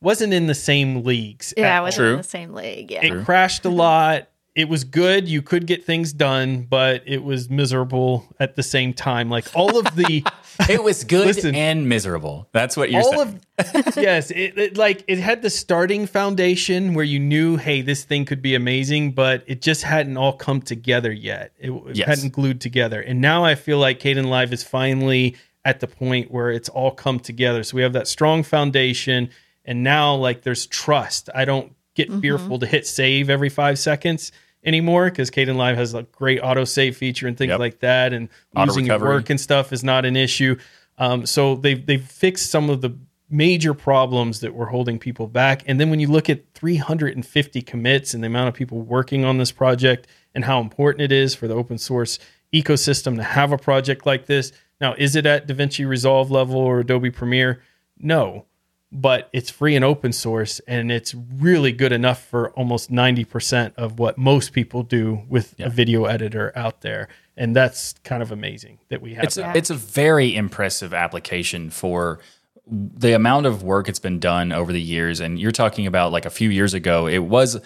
wasn't 0.00 0.32
in 0.32 0.46
the 0.46 0.54
same 0.54 1.02
leagues. 1.02 1.54
Yeah, 1.56 1.78
it 1.78 1.82
wasn't 1.82 1.98
True. 1.98 2.12
in 2.12 2.16
the 2.18 2.24
same 2.24 2.54
league. 2.54 2.90
Yeah. 2.90 3.04
It 3.04 3.10
True. 3.10 3.24
crashed 3.24 3.64
a 3.64 3.68
mm-hmm. 3.68 3.78
lot. 3.78 4.28
It 4.54 4.68
was 4.68 4.84
good. 4.84 5.28
You 5.28 5.42
could 5.42 5.66
get 5.66 5.84
things 5.84 6.12
done, 6.12 6.62
but 6.62 7.02
it 7.06 7.24
was 7.24 7.50
miserable 7.50 8.24
at 8.38 8.54
the 8.54 8.62
same 8.62 8.94
time. 8.94 9.28
Like 9.28 9.46
all 9.54 9.76
of 9.78 9.96
the 9.96 10.24
It 10.68 10.82
was 10.82 11.04
good 11.04 11.26
listen, 11.26 11.54
and 11.54 11.88
miserable. 11.88 12.48
That's 12.52 12.76
what 12.76 12.90
you're 12.90 13.02
all 13.02 13.24
saying. 13.24 13.40
Of, 13.58 13.96
yes, 13.96 14.30
it, 14.30 14.56
it 14.56 14.76
like 14.76 15.04
it 15.08 15.18
had 15.18 15.42
the 15.42 15.50
starting 15.50 16.06
foundation 16.06 16.94
where 16.94 17.04
you 17.04 17.18
knew, 17.18 17.56
hey, 17.56 17.82
this 17.82 18.04
thing 18.04 18.24
could 18.24 18.40
be 18.40 18.54
amazing, 18.54 19.12
but 19.12 19.42
it 19.46 19.62
just 19.62 19.82
hadn't 19.82 20.16
all 20.16 20.32
come 20.32 20.62
together 20.62 21.12
yet. 21.12 21.52
It, 21.58 21.70
it 21.70 21.96
yes. 21.96 22.08
hadn't 22.08 22.32
glued 22.32 22.60
together. 22.60 23.00
And 23.00 23.20
now 23.20 23.44
I 23.44 23.54
feel 23.54 23.78
like 23.78 24.00
Caden 24.00 24.26
Kdenlive 24.26 24.52
is 24.52 24.62
finally 24.62 25.36
at 25.64 25.80
the 25.80 25.86
point 25.86 26.30
where 26.30 26.50
it's 26.50 26.68
all 26.68 26.90
come 26.90 27.18
together. 27.18 27.62
So 27.62 27.76
we 27.76 27.82
have 27.82 27.94
that 27.94 28.08
strong 28.08 28.42
foundation, 28.42 29.30
and 29.64 29.82
now 29.82 30.14
like 30.14 30.42
there's 30.42 30.66
trust. 30.66 31.30
I 31.34 31.44
don't 31.44 31.72
get 31.94 32.10
mm-hmm. 32.10 32.20
fearful 32.20 32.58
to 32.58 32.66
hit 32.66 32.86
save 32.86 33.30
every 33.30 33.48
five 33.48 33.78
seconds 33.78 34.32
anymore 34.64 35.10
because 35.10 35.30
Caden 35.30 35.54
Kdenlive 35.54 35.76
has 35.76 35.94
a 35.94 36.02
great 36.04 36.40
auto 36.40 36.64
save 36.64 36.96
feature 36.96 37.28
and 37.28 37.36
things 37.36 37.50
yep. 37.50 37.58
like 37.58 37.80
that, 37.80 38.12
and 38.12 38.28
auto 38.54 38.72
losing 38.72 38.84
recovery. 38.84 39.08
your 39.08 39.16
work 39.16 39.30
and 39.30 39.40
stuff 39.40 39.72
is 39.72 39.84
not 39.84 40.04
an 40.04 40.16
issue. 40.16 40.56
Um, 40.98 41.26
so 41.26 41.56
they've 41.56 41.84
they've 41.84 42.04
fixed 42.04 42.50
some 42.50 42.70
of 42.70 42.80
the 42.80 42.96
major 43.30 43.74
problems 43.74 44.40
that 44.40 44.54
were 44.54 44.66
holding 44.66 44.98
people 44.98 45.26
back. 45.26 45.62
And 45.66 45.80
then 45.80 45.90
when 45.90 45.98
you 45.98 46.08
look 46.08 46.28
at 46.28 46.44
350 46.54 47.62
commits 47.62 48.14
and 48.14 48.22
the 48.22 48.26
amount 48.26 48.48
of 48.48 48.54
people 48.54 48.80
working 48.80 49.24
on 49.24 49.38
this 49.38 49.50
project 49.50 50.06
and 50.34 50.44
how 50.44 50.60
important 50.60 51.02
it 51.02 51.10
is 51.10 51.34
for 51.34 51.48
the 51.48 51.54
open 51.54 51.78
source 51.78 52.18
ecosystem 52.52 53.16
to 53.16 53.22
have 53.22 53.50
a 53.50 53.58
project 53.58 54.06
like 54.06 54.26
this, 54.26 54.52
now, 54.80 54.94
is 54.94 55.16
it 55.16 55.26
at 55.26 55.46
DaVinci 55.46 55.86
Resolve 55.86 56.30
level 56.30 56.56
or 56.56 56.80
Adobe 56.80 57.10
Premiere? 57.10 57.62
No, 57.98 58.46
but 58.94 59.28
it's 59.32 59.50
free 59.50 59.74
and 59.74 59.84
open 59.84 60.12
source, 60.12 60.60
and 60.60 60.90
it's 60.90 61.14
really 61.14 61.72
good 61.72 61.92
enough 61.92 62.24
for 62.24 62.50
almost 62.50 62.90
90% 62.90 63.74
of 63.76 63.98
what 63.98 64.16
most 64.16 64.52
people 64.52 64.82
do 64.82 65.22
with 65.28 65.54
yeah. 65.58 65.66
a 65.66 65.68
video 65.68 66.04
editor 66.04 66.52
out 66.54 66.82
there. 66.82 67.08
And 67.36 67.56
that's 67.56 67.94
kind 68.04 68.22
of 68.22 68.30
amazing 68.30 68.78
that 68.88 69.02
we 69.02 69.14
have 69.14 69.24
it's 69.24 69.34
that. 69.34 69.56
A, 69.56 69.58
it's 69.58 69.70
a 69.70 69.74
very 69.74 70.36
impressive 70.36 70.94
application 70.94 71.70
for 71.70 72.20
the 72.66 73.12
amount 73.12 73.46
of 73.46 73.62
work 73.62 73.88
it's 73.88 73.98
been 73.98 74.20
done 74.20 74.52
over 74.52 74.72
the 74.72 74.80
years. 74.80 75.20
And 75.20 75.38
you're 75.38 75.52
talking 75.52 75.86
about 75.86 76.12
like 76.12 76.24
a 76.24 76.30
few 76.30 76.48
years 76.48 76.72
ago, 76.72 77.08
it 77.08 77.18
was 77.18 77.60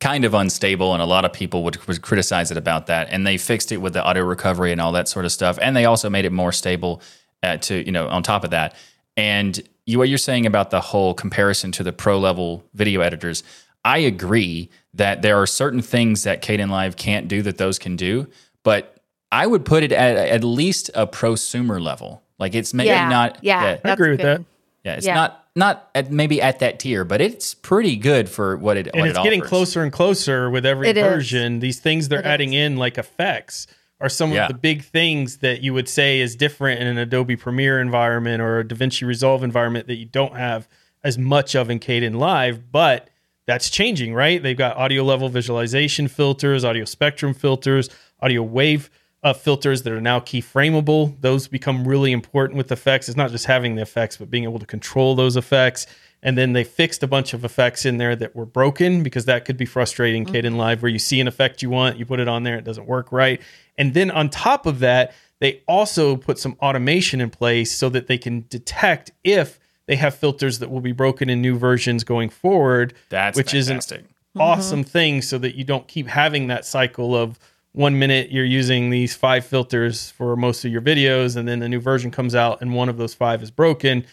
kind 0.00 0.24
of 0.24 0.34
unstable, 0.34 0.92
and 0.92 1.02
a 1.02 1.06
lot 1.06 1.24
of 1.24 1.32
people 1.32 1.64
would, 1.64 1.84
would 1.86 2.02
criticize 2.02 2.50
it 2.50 2.56
about 2.56 2.86
that. 2.86 3.08
And 3.10 3.26
they 3.26 3.36
fixed 3.36 3.72
it 3.72 3.78
with 3.78 3.94
the 3.94 4.06
auto 4.06 4.22
recovery 4.22 4.72
and 4.72 4.80
all 4.80 4.92
that 4.92 5.08
sort 5.08 5.24
of 5.24 5.32
stuff. 5.32 5.58
And 5.60 5.76
they 5.76 5.84
also 5.84 6.08
made 6.08 6.24
it 6.24 6.32
more 6.32 6.52
stable 6.52 7.02
uh, 7.42 7.56
to 7.58 7.84
you 7.84 7.92
know 7.92 8.08
on 8.08 8.22
top 8.22 8.44
of 8.44 8.50
that. 8.50 8.74
And 9.16 9.60
you, 9.86 9.98
what 9.98 10.08
you're 10.08 10.18
saying 10.18 10.46
about 10.46 10.70
the 10.70 10.80
whole 10.80 11.14
comparison 11.14 11.72
to 11.72 11.82
the 11.82 11.92
pro 11.92 12.18
level 12.18 12.64
video 12.74 13.00
editors, 13.00 13.42
I 13.84 13.98
agree 13.98 14.70
that 14.94 15.22
there 15.22 15.40
are 15.40 15.46
certain 15.46 15.82
things 15.82 16.24
that 16.24 16.42
Kdenlive 16.42 16.96
can't 16.96 17.28
do 17.28 17.42
that 17.42 17.58
those 17.58 17.78
can 17.78 17.96
do, 17.96 18.28
but 18.62 18.96
I 19.32 19.46
would 19.46 19.64
put 19.64 19.82
it 19.82 19.92
at 19.92 20.16
at 20.16 20.44
least 20.44 20.90
a 20.94 21.06
prosumer 21.06 21.82
level. 21.82 22.22
Like 22.38 22.54
it's 22.54 22.72
maybe 22.72 22.88
yeah, 22.88 23.08
not. 23.08 23.38
Yeah, 23.42 23.62
yeah 23.62 23.78
I 23.84 23.92
agree 23.92 24.10
with 24.10 24.20
good. 24.20 24.40
that. 24.40 24.44
Yeah, 24.84 24.94
it's 24.94 25.06
yeah. 25.06 25.14
not 25.14 25.47
not 25.58 25.90
at 25.94 26.10
maybe 26.10 26.40
at 26.40 26.60
that 26.60 26.78
tier, 26.78 27.04
but 27.04 27.20
it's 27.20 27.52
pretty 27.52 27.96
good 27.96 28.28
for 28.28 28.56
what 28.56 28.76
it. 28.76 28.86
And 28.86 29.00
what 29.00 29.08
it's 29.10 29.18
it 29.18 29.22
getting 29.22 29.40
offers. 29.40 29.48
closer 29.50 29.82
and 29.82 29.92
closer 29.92 30.48
with 30.48 30.64
every 30.64 30.88
it 30.88 30.94
version. 30.94 31.56
Is. 31.56 31.60
These 31.60 31.80
things 31.80 32.08
they're 32.08 32.20
it 32.20 32.26
adding 32.26 32.54
is. 32.54 32.66
in, 32.66 32.76
like 32.76 32.96
effects, 32.96 33.66
are 34.00 34.08
some 34.08 34.32
yeah. 34.32 34.46
of 34.46 34.48
the 34.48 34.54
big 34.54 34.84
things 34.84 35.38
that 35.38 35.60
you 35.60 35.74
would 35.74 35.88
say 35.88 36.20
is 36.20 36.36
different 36.36 36.80
in 36.80 36.86
an 36.86 36.98
Adobe 36.98 37.36
Premiere 37.36 37.80
environment 37.80 38.40
or 38.40 38.60
a 38.60 38.64
DaVinci 38.64 39.06
Resolve 39.06 39.42
environment 39.42 39.88
that 39.88 39.96
you 39.96 40.06
don't 40.06 40.36
have 40.36 40.68
as 41.02 41.18
much 41.18 41.54
of 41.54 41.70
in 41.70 41.80
Caden 41.80 42.12
Kdenlive, 42.12 42.62
but 42.70 43.10
that's 43.46 43.70
changing, 43.70 44.14
right? 44.14 44.42
They've 44.42 44.56
got 44.56 44.76
audio 44.76 45.02
level 45.02 45.28
visualization 45.28 46.06
filters, 46.06 46.64
audio 46.64 46.84
spectrum 46.84 47.34
filters, 47.34 47.88
audio 48.20 48.42
wave 48.42 48.90
uh, 49.22 49.32
filters 49.32 49.82
that 49.82 49.92
are 49.92 50.00
now 50.00 50.20
keyframeable. 50.20 51.20
Those 51.20 51.48
become 51.48 51.86
really 51.86 52.12
important 52.12 52.56
with 52.56 52.70
effects. 52.70 53.08
It's 53.08 53.16
not 53.16 53.30
just 53.30 53.46
having 53.46 53.74
the 53.74 53.82
effects, 53.82 54.16
but 54.16 54.30
being 54.30 54.44
able 54.44 54.58
to 54.58 54.66
control 54.66 55.14
those 55.14 55.36
effects. 55.36 55.86
And 56.22 56.36
then 56.36 56.52
they 56.52 56.64
fixed 56.64 57.02
a 57.02 57.06
bunch 57.06 57.32
of 57.32 57.44
effects 57.44 57.84
in 57.84 57.98
there 57.98 58.16
that 58.16 58.34
were 58.34 58.46
broken 58.46 59.02
because 59.02 59.24
that 59.26 59.44
could 59.44 59.56
be 59.56 59.66
frustrating. 59.66 60.24
Mm-hmm. 60.24 60.56
Kdenlive, 60.56 60.82
where 60.82 60.90
you 60.90 60.98
see 60.98 61.20
an 61.20 61.28
effect 61.28 61.62
you 61.62 61.70
want, 61.70 61.96
you 61.96 62.06
put 62.06 62.20
it 62.20 62.28
on 62.28 62.42
there, 62.42 62.56
it 62.56 62.64
doesn't 62.64 62.86
work 62.86 63.12
right. 63.12 63.40
And 63.76 63.94
then 63.94 64.10
on 64.10 64.28
top 64.28 64.66
of 64.66 64.80
that, 64.80 65.14
they 65.40 65.62
also 65.68 66.16
put 66.16 66.38
some 66.38 66.56
automation 66.60 67.20
in 67.20 67.30
place 67.30 67.70
so 67.72 67.88
that 67.90 68.08
they 68.08 68.18
can 68.18 68.46
detect 68.48 69.12
if 69.22 69.60
they 69.86 69.96
have 69.96 70.14
filters 70.14 70.58
that 70.58 70.70
will 70.70 70.80
be 70.80 70.92
broken 70.92 71.30
in 71.30 71.40
new 71.40 71.56
versions 71.56 72.04
going 72.04 72.28
forward. 72.28 72.94
That's 73.08 73.36
which 73.36 73.52
fantastic. 73.52 74.00
is 74.00 74.06
an 74.34 74.40
awesome 74.40 74.84
thing 74.84 75.22
so 75.22 75.38
that 75.38 75.56
you 75.56 75.64
don't 75.64 75.86
keep 75.86 76.08
having 76.08 76.48
that 76.48 76.64
cycle 76.64 77.16
of 77.16 77.38
one 77.78 77.96
minute 77.98 78.32
you're 78.32 78.44
using 78.44 78.90
these 78.90 79.14
five 79.14 79.44
filters 79.46 80.10
for 80.10 80.34
most 80.36 80.64
of 80.64 80.72
your 80.72 80.82
videos 80.82 81.36
and 81.36 81.46
then 81.46 81.62
a 81.62 81.68
new 81.68 81.78
version 81.80 82.10
comes 82.10 82.34
out 82.34 82.60
and 82.60 82.74
one 82.74 82.88
of 82.88 82.96
those 82.96 83.14
five 83.14 83.40
is 83.42 83.50
broken 83.52 84.04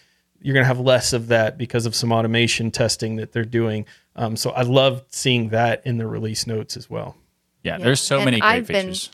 you're 0.41 0.53
going 0.53 0.63
to 0.63 0.67
have 0.67 0.79
less 0.79 1.13
of 1.13 1.27
that 1.29 1.57
because 1.57 1.87
of 1.87 1.95
some 1.95 2.11
automation 2.11 2.69
testing 2.69 3.15
that 3.15 3.31
they're 3.31 3.43
doing 3.43 3.83
um, 4.15 4.35
so 4.35 4.51
i 4.51 4.61
love 4.61 5.03
seeing 5.09 5.49
that 5.49 5.81
in 5.85 5.97
the 5.97 6.05
release 6.05 6.45
notes 6.45 6.77
as 6.77 6.89
well 6.89 7.15
Yeah, 7.63 7.79
there's 7.79 7.99
so 8.01 8.17
And 8.17 8.25
many 8.25 8.39
great 8.39 8.49
I've 8.49 8.67
been- 8.67 8.85
features. 8.93 9.09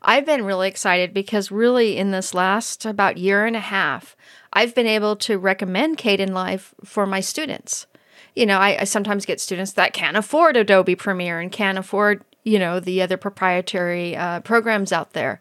I've 0.00 0.24
been 0.24 0.44
really 0.44 0.68
excited 0.68 1.12
because 1.12 1.50
really 1.50 1.96
in 1.96 2.12
this 2.12 2.32
last 2.32 2.86
about 2.86 3.16
year 3.18 3.44
and 3.46 3.56
a 3.56 3.60
half, 3.78 4.16
I've 4.52 4.72
been 4.72 4.86
able 4.86 5.16
to 5.16 5.36
recommend 5.38 5.98
Kdenlive 5.98 6.70
for 6.84 7.04
my 7.04 7.18
students. 7.18 7.88
You 8.36 8.46
know, 8.46 8.58
I, 8.58 8.82
I 8.82 8.84
sometimes 8.84 9.26
get 9.26 9.40
students 9.40 9.72
that 9.72 9.92
can't 9.92 10.16
afford 10.16 10.56
Adobe 10.56 10.94
Premiere 10.94 11.40
and 11.40 11.50
can't 11.50 11.78
afford, 11.78 12.22
you 12.48 12.58
know, 12.58 12.80
the 12.80 13.02
other 13.02 13.16
proprietary 13.16 14.16
uh, 14.16 14.40
programs 14.40 14.92
out 14.92 15.12
there. 15.12 15.40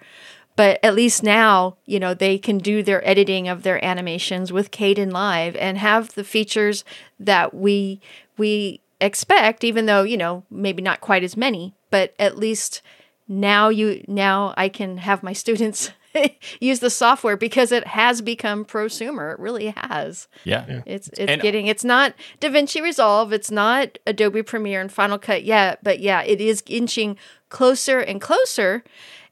But 0.56 0.80
at 0.84 0.96
least 0.96 1.22
now, 1.22 1.78
you 1.86 2.00
know, 2.00 2.14
they 2.14 2.38
can 2.40 2.58
do 2.58 2.82
their 2.82 3.08
editing 3.08 3.48
of 3.48 3.62
their 3.62 3.84
animations 3.86 4.52
with 4.52 4.72
Kdenlive 4.72 5.56
and 5.60 5.78
have 5.78 6.16
the 6.16 6.24
features 6.24 6.84
that 7.20 7.54
we 7.54 8.02
we 8.38 8.82
expect, 9.00 9.64
even 9.64 9.86
though, 9.86 10.04
you 10.04 10.18
know, 10.18 10.44
maybe 10.50 10.82
not 10.82 11.00
quite 11.00 11.24
as 11.24 11.38
many, 11.38 11.76
but 11.92 12.14
at 12.18 12.38
least 12.38 12.82
now 13.28 13.70
you 13.70 14.04
now 14.08 14.54
I 14.58 14.68
can 14.70 14.98
have 14.98 15.22
my 15.22 15.34
students 15.34 15.92
use 16.60 16.80
the 16.80 16.90
software 16.90 17.38
because 17.38 17.72
it 17.72 17.88
has 17.88 18.22
become 18.22 18.66
prosumer. 18.66 19.34
It 19.34 19.40
really 19.40 19.74
has. 19.76 20.28
Yeah. 20.44 20.82
It's 20.86 21.08
it's 21.10 21.20
And- 21.20 21.42
uh, 21.42 21.44
getting 21.44 21.68
it's 21.68 21.84
not 21.84 22.14
DaVinci 22.42 22.82
Resolve, 22.82 23.34
it's 23.34 23.52
not 23.52 23.98
Adobe 24.06 24.44
Premiere 24.44 24.82
and 24.82 24.92
Final 24.92 25.18
Cut 25.18 25.44
yet, 25.44 25.80
but 25.84 26.00
yeah, 26.00 26.22
it 26.24 26.42
is 26.42 26.64
inching 26.68 27.18
closer 27.50 28.00
and 28.00 28.20
closer. 28.22 28.84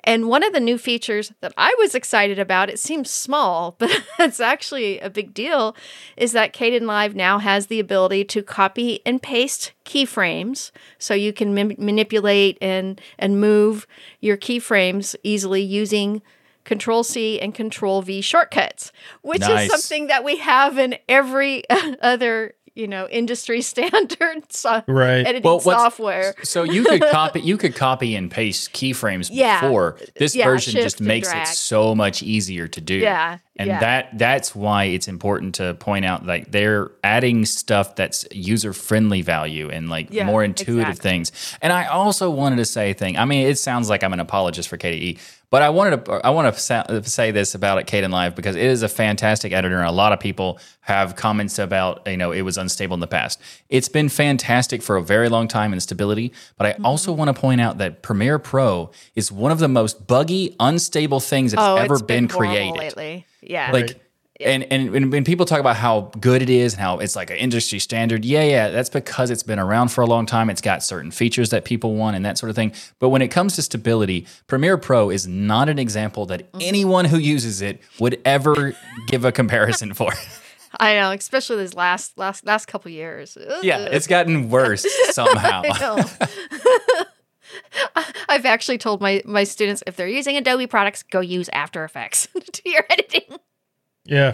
And 0.08 0.28
one 0.28 0.44
of 0.44 0.54
the 0.54 0.60
new 0.60 0.78
features 0.78 1.34
that 1.42 1.52
I 1.58 1.74
was 1.80 1.96
excited 1.96 2.38
about, 2.38 2.70
it 2.70 2.78
seems 2.78 3.10
small, 3.10 3.76
but 3.80 3.90
it's 4.20 4.40
actually 4.40 5.00
a 5.00 5.10
big 5.10 5.34
deal, 5.34 5.76
is 6.16 6.32
that 6.34 6.54
Kdenlive 6.54 7.16
now 7.16 7.40
has 7.40 7.66
the 7.68 7.80
ability 7.80 8.24
to 8.26 8.44
copy 8.44 9.00
and 9.04 9.20
paste 9.20 9.72
keyframes. 9.84 10.70
So 11.00 11.16
you 11.16 11.34
can 11.34 11.56
mim- 11.56 11.76
manipulate 11.80 12.60
and, 12.62 13.02
and 13.18 13.42
move 13.42 13.88
your 14.22 14.38
keyframes 14.38 15.16
easily 15.24 15.64
using 15.64 16.22
Control 16.66 17.04
C 17.04 17.40
and 17.40 17.54
Control 17.56 18.02
V 18.02 18.20
shortcuts, 18.22 18.92
which 19.22 19.40
Nice. 19.42 19.66
is 19.66 19.72
something 19.72 20.08
that 20.08 20.24
we 20.26 20.38
have 20.38 20.78
in 20.78 20.98
every 21.08 21.64
other, 22.02 22.54
you 22.74 22.88
know, 22.88 23.08
industry 23.08 23.62
standard 23.72 24.52
so- 24.52 24.84
Right. 24.88 25.20
editing 25.26 25.44
Well, 25.44 25.60
software. 25.62 26.36
So 26.44 26.64
you 26.64 26.84
could 26.84 27.02
copy 27.12 27.40
you 27.40 27.56
could 27.58 27.76
copy 27.76 28.16
and 28.16 28.30
paste 28.30 28.74
keyframes 28.74 29.30
Yeah. 29.32 29.62
before. 29.62 29.98
This 30.18 30.36
Yeah, 30.36 30.46
version 30.46 30.74
just 30.74 31.00
and 31.00 31.08
makes 31.08 31.32
it 31.32 31.48
so 31.48 31.96
much 31.96 32.22
easier 32.22 32.68
to 32.68 32.82
do. 32.82 32.96
Yeah, 32.96 33.38
And 33.56 33.68
yeah. 33.68 33.80
that 33.80 34.18
that's 34.18 34.54
why 34.56 34.86
it's 34.86 35.08
important 35.08 35.56
to 35.56 35.76
point 35.76 36.04
out 36.04 36.26
like 36.26 36.52
they're 36.52 36.92
adding 37.04 37.46
stuff 37.46 37.96
that's 37.96 38.26
user 38.32 38.74
friendly 38.74 39.22
value 39.22 39.70
and 39.70 39.88
like 39.90 40.08
Yeah, 40.10 40.26
more 40.26 40.44
intuitive 40.44 40.90
exactly. 40.98 41.10
things. 41.12 41.58
And 41.62 41.72
I 41.72 41.86
also 41.86 42.30
wanted 42.30 42.58
to 42.58 42.66
say 42.66 42.90
a 42.92 42.94
thing. 42.94 43.18
I 43.18 43.24
mean, 43.26 43.48
it 43.48 43.58
sounds 43.60 43.88
like 43.90 44.04
I'm 44.04 44.12
an 44.14 44.20
apologist 44.20 44.68
for 44.68 44.78
KDE, 44.78 45.18
but 45.56 45.62
I 45.62 45.70
wanted 45.70 46.04
to 46.04 46.12
I 46.22 46.32
want 46.32 46.54
to 46.54 47.04
say 47.06 47.32
this 47.32 47.56
about 47.56 47.78
it, 47.78 47.88
Kdenlive 47.88 48.36
because 48.36 48.58
it 48.58 48.66
is 48.66 48.84
a 48.84 48.90
fantastic 48.90 49.54
editor, 49.54 49.78
and 49.78 49.88
a 49.88 49.92
lot 49.94 50.12
of 50.12 50.20
people 50.20 50.60
have 50.82 51.16
comments 51.16 51.58
about 51.60 52.06
you 52.06 52.18
know 52.18 52.34
it 52.34 52.42
was 52.42 52.58
unstable 52.58 52.94
in 52.96 53.00
the 53.00 53.08
past. 53.08 53.40
It's 53.70 53.88
been 53.88 54.10
fantastic 54.10 54.82
for 54.82 54.98
a 54.98 55.02
very 55.02 55.30
long 55.30 55.48
time 55.48 55.72
in 55.72 55.80
stability, 55.80 56.34
but 56.58 56.68
I 56.68 56.74
Mm-hmm. 56.74 56.86
also 56.86 57.14
want 57.14 57.34
to 57.34 57.40
point 57.40 57.62
out 57.62 57.78
that 57.78 58.02
Premiere 58.02 58.38
Pro 58.38 58.92
is 59.16 59.32
one 59.32 59.54
of 59.54 59.60
the 59.60 59.70
most 59.70 60.08
buggy, 60.08 60.54
unstable 60.60 61.22
things 61.22 61.54
that's 61.54 61.64
oh, 61.64 61.78
ever 61.78 61.94
it's 61.94 62.02
been, 62.04 62.28
horrible 62.28 62.54
created 62.54 62.78
lately. 62.78 63.26
Yeah. 63.42 63.72
like 63.72 63.92
and, 63.92 64.00
and 64.42 64.66
and 64.72 65.12
when 65.12 65.24
people 65.24 65.46
talk 65.46 65.60
about 65.60 65.78
how 65.78 66.12
good 66.20 66.42
it 66.42 66.50
is 66.50 66.74
and 66.74 66.82
how 66.82 67.00
it's 67.00 67.16
like 67.16 67.30
an 67.30 67.38
industry 67.38 67.80
standard 67.80 68.26
yeah 68.26 68.44
yeah 68.44 68.70
that's 68.70 68.90
because 68.90 69.30
it's 69.30 69.44
been 69.44 69.60
around 69.60 69.90
for 69.90 70.02
a 70.02 70.06
long 70.06 70.26
time 70.26 70.50
it's 70.50 70.62
got 70.62 70.84
certain 70.84 71.10
features 71.10 71.52
that 71.52 71.64
people 71.64 71.96
want 71.96 72.16
and 72.18 72.26
that 72.26 72.38
sort 72.38 72.50
of 72.50 72.56
thing 72.56 72.74
but 73.00 73.10
when 73.10 73.22
it 73.22 73.30
comes 73.30 73.56
to 73.56 73.62
stability 73.62 74.28
premiere 74.48 74.78
pro 74.78 75.10
is 75.10 75.26
not 75.28 75.70
an 75.70 75.80
example 75.80 76.26
that 76.26 76.42
Mm-hmm. 76.52 76.60
anyone 76.62 77.06
who 77.06 77.18
uses 77.18 77.62
it 77.62 77.80
would 78.00 78.20
ever 78.26 78.74
give 79.08 79.24
a 79.26 79.32
comparison 79.32 79.94
for 79.94 80.12
I 80.80 80.96
know, 80.96 81.12
especially 81.12 81.58
these 81.58 81.74
last 81.74 82.18
last 82.18 82.46
last 82.46 82.66
couple 82.66 82.92
years. 82.92 83.38
yeah 83.64 83.78
it's 83.90 84.08
gotten 84.08 84.50
worse 84.50 84.86
somehow. 85.12 85.62
I've 88.28 88.46
actually 88.46 88.78
told 88.78 89.00
my 89.02 89.22
my 89.26 89.46
students 89.46 89.84
if 89.88 89.96
they're 89.96 90.08
using 90.08 90.36
Adobe 90.36 90.68
products, 90.68 91.04
go 91.04 91.22
use 91.22 91.50
After 91.54 91.84
Effects 91.86 92.28
to 92.34 92.62
do 92.64 92.70
your 92.70 92.84
editing. 92.90 93.22
Yeah 94.06 94.34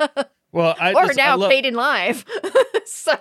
well 0.52 0.74
i 0.80 0.92
Or 0.92 1.06
just, 1.06 1.18
I 1.18 1.24
now 1.26 1.36
love- 1.36 1.50
paid 1.50 1.66
in 1.66 1.74
live. 1.74 2.24
so 2.84 3.14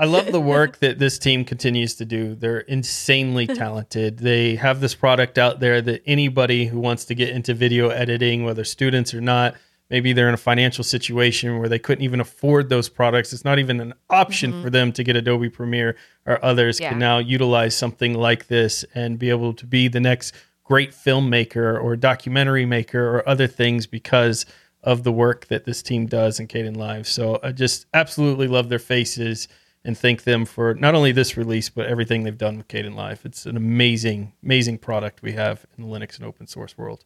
I 0.00 0.04
love 0.04 0.30
the 0.30 0.40
work 0.40 0.78
that 0.78 1.00
this 1.00 1.18
team 1.18 1.44
continues 1.44 1.96
to 1.96 2.04
do. 2.04 2.36
They're 2.36 2.60
insanely 2.60 3.46
talented. 3.64 4.18
They 4.18 4.54
have 4.54 4.80
this 4.80 4.94
product 4.94 5.38
out 5.38 5.58
there 5.58 5.82
that 5.82 6.02
anybody 6.06 6.66
who 6.66 6.78
wants 6.78 7.04
to 7.06 7.16
get 7.16 7.30
into 7.30 7.52
video 7.52 7.88
editing, 7.88 8.44
whether 8.44 8.62
students 8.62 9.12
or 9.12 9.20
not, 9.20 9.56
maybe 9.90 10.12
they're 10.12 10.28
in 10.28 10.34
a 10.34 10.36
financial 10.36 10.84
situation 10.84 11.58
where 11.58 11.68
they 11.68 11.80
couldn't 11.80 12.04
even 12.04 12.20
afford 12.20 12.68
those 12.68 12.88
products. 12.88 13.32
It's 13.32 13.44
not 13.44 13.58
even 13.58 13.80
an 13.80 13.92
option 14.08 14.52
mm-hmm. 14.52 14.62
for 14.62 14.70
them 14.70 14.92
to 14.92 15.02
get 15.02 15.16
Adobe 15.16 15.48
Premiere 15.50 15.96
or 16.26 16.38
others 16.44 16.78
Yeah. 16.78 16.90
can 16.90 17.00
now 17.00 17.18
utilize 17.18 17.74
something 17.76 18.14
like 18.14 18.46
this 18.46 18.84
and 18.94 19.18
be 19.18 19.30
able 19.30 19.52
to 19.54 19.66
be 19.66 19.88
the 19.88 19.98
next 20.00 20.32
great 20.62 20.92
filmmaker 20.92 21.82
or 21.82 21.96
documentary 21.96 22.66
maker 22.66 23.16
or 23.16 23.28
other 23.28 23.48
things 23.48 23.88
because 23.88 24.46
of 24.88 25.02
the 25.02 25.12
work 25.12 25.48
that 25.48 25.66
this 25.66 25.82
team 25.82 26.06
does 26.06 26.40
in 26.40 26.48
Kdenlive. 26.48 27.04
So 27.04 27.38
I 27.42 27.52
just 27.52 27.84
absolutely 27.92 28.48
love 28.48 28.70
their 28.70 28.78
faces 28.78 29.46
and 29.84 29.96
thank 29.96 30.24
them 30.24 30.46
for 30.46 30.72
not 30.72 30.94
only 30.94 31.12
this 31.12 31.36
release 31.36 31.68
but 31.68 31.84
everything 31.84 32.22
they've 32.22 32.38
done 32.38 32.56
with 32.56 32.68
Kdenlive. 32.68 33.26
It's 33.26 33.44
an 33.44 33.58
amazing, 33.58 34.32
amazing 34.42 34.78
product 34.78 35.20
we 35.20 35.32
have 35.32 35.66
in 35.76 35.84
the 35.84 35.90
Linux 35.90 36.16
and 36.16 36.24
open 36.24 36.46
source 36.46 36.78
world. 36.78 37.04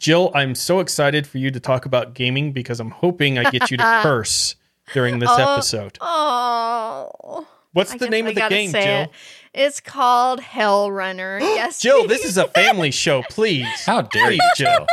Jill, 0.00 0.32
I'm 0.34 0.56
so 0.56 0.80
excited 0.80 1.28
for 1.28 1.38
you 1.38 1.52
to 1.52 1.60
talk 1.60 1.86
about 1.86 2.12
gaming 2.12 2.50
because 2.50 2.80
I'm 2.80 2.90
hoping 2.90 3.38
I 3.38 3.48
get 3.52 3.70
you 3.70 3.76
to 3.76 4.00
curse 4.02 4.56
during 4.92 5.20
this 5.20 5.30
oh, 5.30 5.54
episode. 5.54 5.96
Oh 6.00 7.46
What's 7.72 7.94
the 7.94 8.08
name 8.08 8.26
I 8.26 8.30
of 8.30 8.34
the 8.34 8.48
game, 8.48 8.72
Jill? 8.72 8.82
it. 8.82 9.10
It's 9.52 9.80
called 9.80 10.40
Hellrunner. 10.40 11.38
yes. 11.40 11.78
Jill, 11.78 12.06
this 12.08 12.24
is 12.24 12.36
a 12.36 12.48
family 12.48 12.90
show, 12.90 13.22
please. 13.30 13.68
how 13.84 14.02
dare 14.02 14.32
you 14.32 14.40
Jill. 14.56 14.86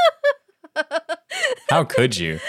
how 1.69 1.83
could 1.83 2.17
you 2.17 2.39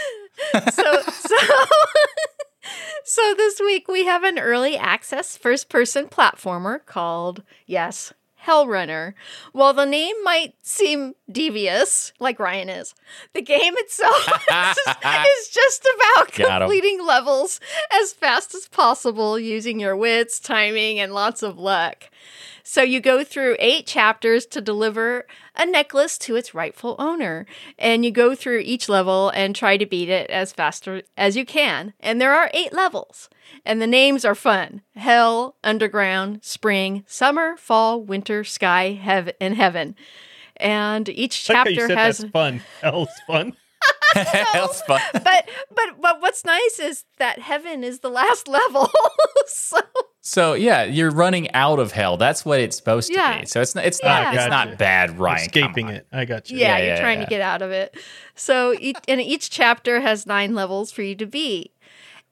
so 0.73 1.01
so 1.03 1.37
so 3.05 3.35
this 3.37 3.61
week 3.61 3.89
we 3.89 4.05
have 4.05 4.23
an 4.25 4.39
early 4.39 4.77
access 4.77 5.37
first 5.37 5.69
person 5.69 6.07
platformer 6.07 6.85
called 6.87 7.43
yes 7.67 8.13
Hellrunner. 8.47 9.15
While 9.53 9.73
the 9.73 9.85
name 9.87 10.17
might 10.25 10.55
seem 10.63 11.15
devious, 11.31 12.13
like 12.19 12.41
Ryan 12.41 12.69
is, 12.69 12.93
the 13.35 13.41
game 13.43 13.75
itself 13.77 14.27
is, 14.29 15.49
just 15.49 15.89
about 15.95 16.33
Got 16.35 16.63
'em. 16.63 16.69
completing 16.69 17.07
levels 17.07 17.61
as 17.93 18.13
fast 18.13 18.53
as 18.55 18.67
possible 18.69 19.39
using 19.39 19.79
your 19.79 19.95
wits, 19.97 20.41
timing, 20.41 20.99
and 20.99 21.15
lots 21.15 21.45
of 21.45 21.57
luck. 21.57 22.11
So 22.65 22.83
you 22.83 23.01
go 23.01 23.25
through 23.25 23.57
eight 23.59 23.87
chapters 23.87 24.47
to 24.47 24.61
deliver 24.61 25.27
a 25.57 25.67
necklace 25.67 26.17
to 26.19 26.37
its 26.37 26.55
rightful 26.55 26.97
owner. 26.99 27.47
And 27.79 28.05
you 28.05 28.11
go 28.11 28.35
through 28.35 28.61
each 28.61 28.89
level 28.89 29.31
and 29.31 29.55
try 29.55 29.77
to 29.77 29.87
beat 29.87 30.09
it 30.09 30.31
as 30.31 30.53
fast 30.53 30.89
as 31.17 31.37
you 31.37 31.45
can. 31.45 31.93
And 32.01 32.21
there 32.21 32.35
are 32.35 32.51
eight 32.55 32.73
levels. 32.73 33.29
And 33.65 33.83
the 33.83 33.87
names 33.87 34.25
are 34.25 34.35
fun 34.35 34.83
Hell, 34.97 35.57
Underground, 35.63 36.41
Spring, 36.43 37.05
Summer, 37.07 37.57
Fall, 37.57 38.01
Winter, 38.03 38.45
Sky, 38.45 38.93
Heaven, 38.93 39.35
and 39.41 39.55
Heaven. 39.57 39.95
And 40.57 41.09
each 41.09 41.51
I 41.51 41.55
like 41.55 41.65
how 41.67 41.71
you 41.71 41.77
chapter 41.77 41.89
said 41.89 41.99
has. 41.99 42.19
that's 42.19 42.31
fun. 42.31 42.63
Hell's 42.81 43.09
fun. 43.27 43.57
that's 44.15 44.83
fun 44.83 45.01
But 45.13 45.49
but 45.75 46.01
but 46.01 46.21
what's 46.21 46.45
nice 46.45 46.79
is 46.79 47.05
that 47.17 47.39
heaven 47.41 47.83
is 47.83 48.01
the 48.01 48.11
last 48.11 48.47
level. 48.49 48.91
so 49.47 49.81
so 50.25 50.55
yeah 50.55 50.85
you're 50.85 51.11
running 51.11 51.51
out 51.53 51.79
of 51.81 51.91
hell 51.93 52.17
that's 52.17 52.45
what 52.45 52.61
it's 52.61 52.77
supposed 52.77 53.09
to 53.09 53.15
Yeah. 53.15 53.41
be 53.41 53.47
so 53.47 53.61
it's 53.61 53.75
not 53.75 53.85
it's 53.85 54.01
Yeah. 54.03 54.09
not 54.23 54.35
it's 54.35 54.47
Gotcha. 54.47 54.69
not 54.71 54.79
bad 54.79 55.19
Ryan 55.19 55.43
Escaping 55.43 55.89
it. 55.89 56.07
I 56.13 56.25
got 56.25 56.49
you. 56.51 56.59
yeah, 56.59 56.79
Yeah, 56.79 56.79
you're 56.79 56.87
yeah, 56.95 57.01
trying 57.01 57.19
yeah. 57.19 57.25
to 57.25 57.31
get 57.31 57.41
out 57.41 57.61
of 57.63 57.71
it. 57.73 57.97
So 58.37 58.75
each, 58.79 58.97
and 59.09 59.21
each 59.21 59.51
chapter 59.51 60.01
has 60.01 60.25
nine 60.27 60.55
levels 60.55 60.91
for 60.93 61.03
you 61.03 61.15
to 61.17 61.27
beat. 61.27 61.73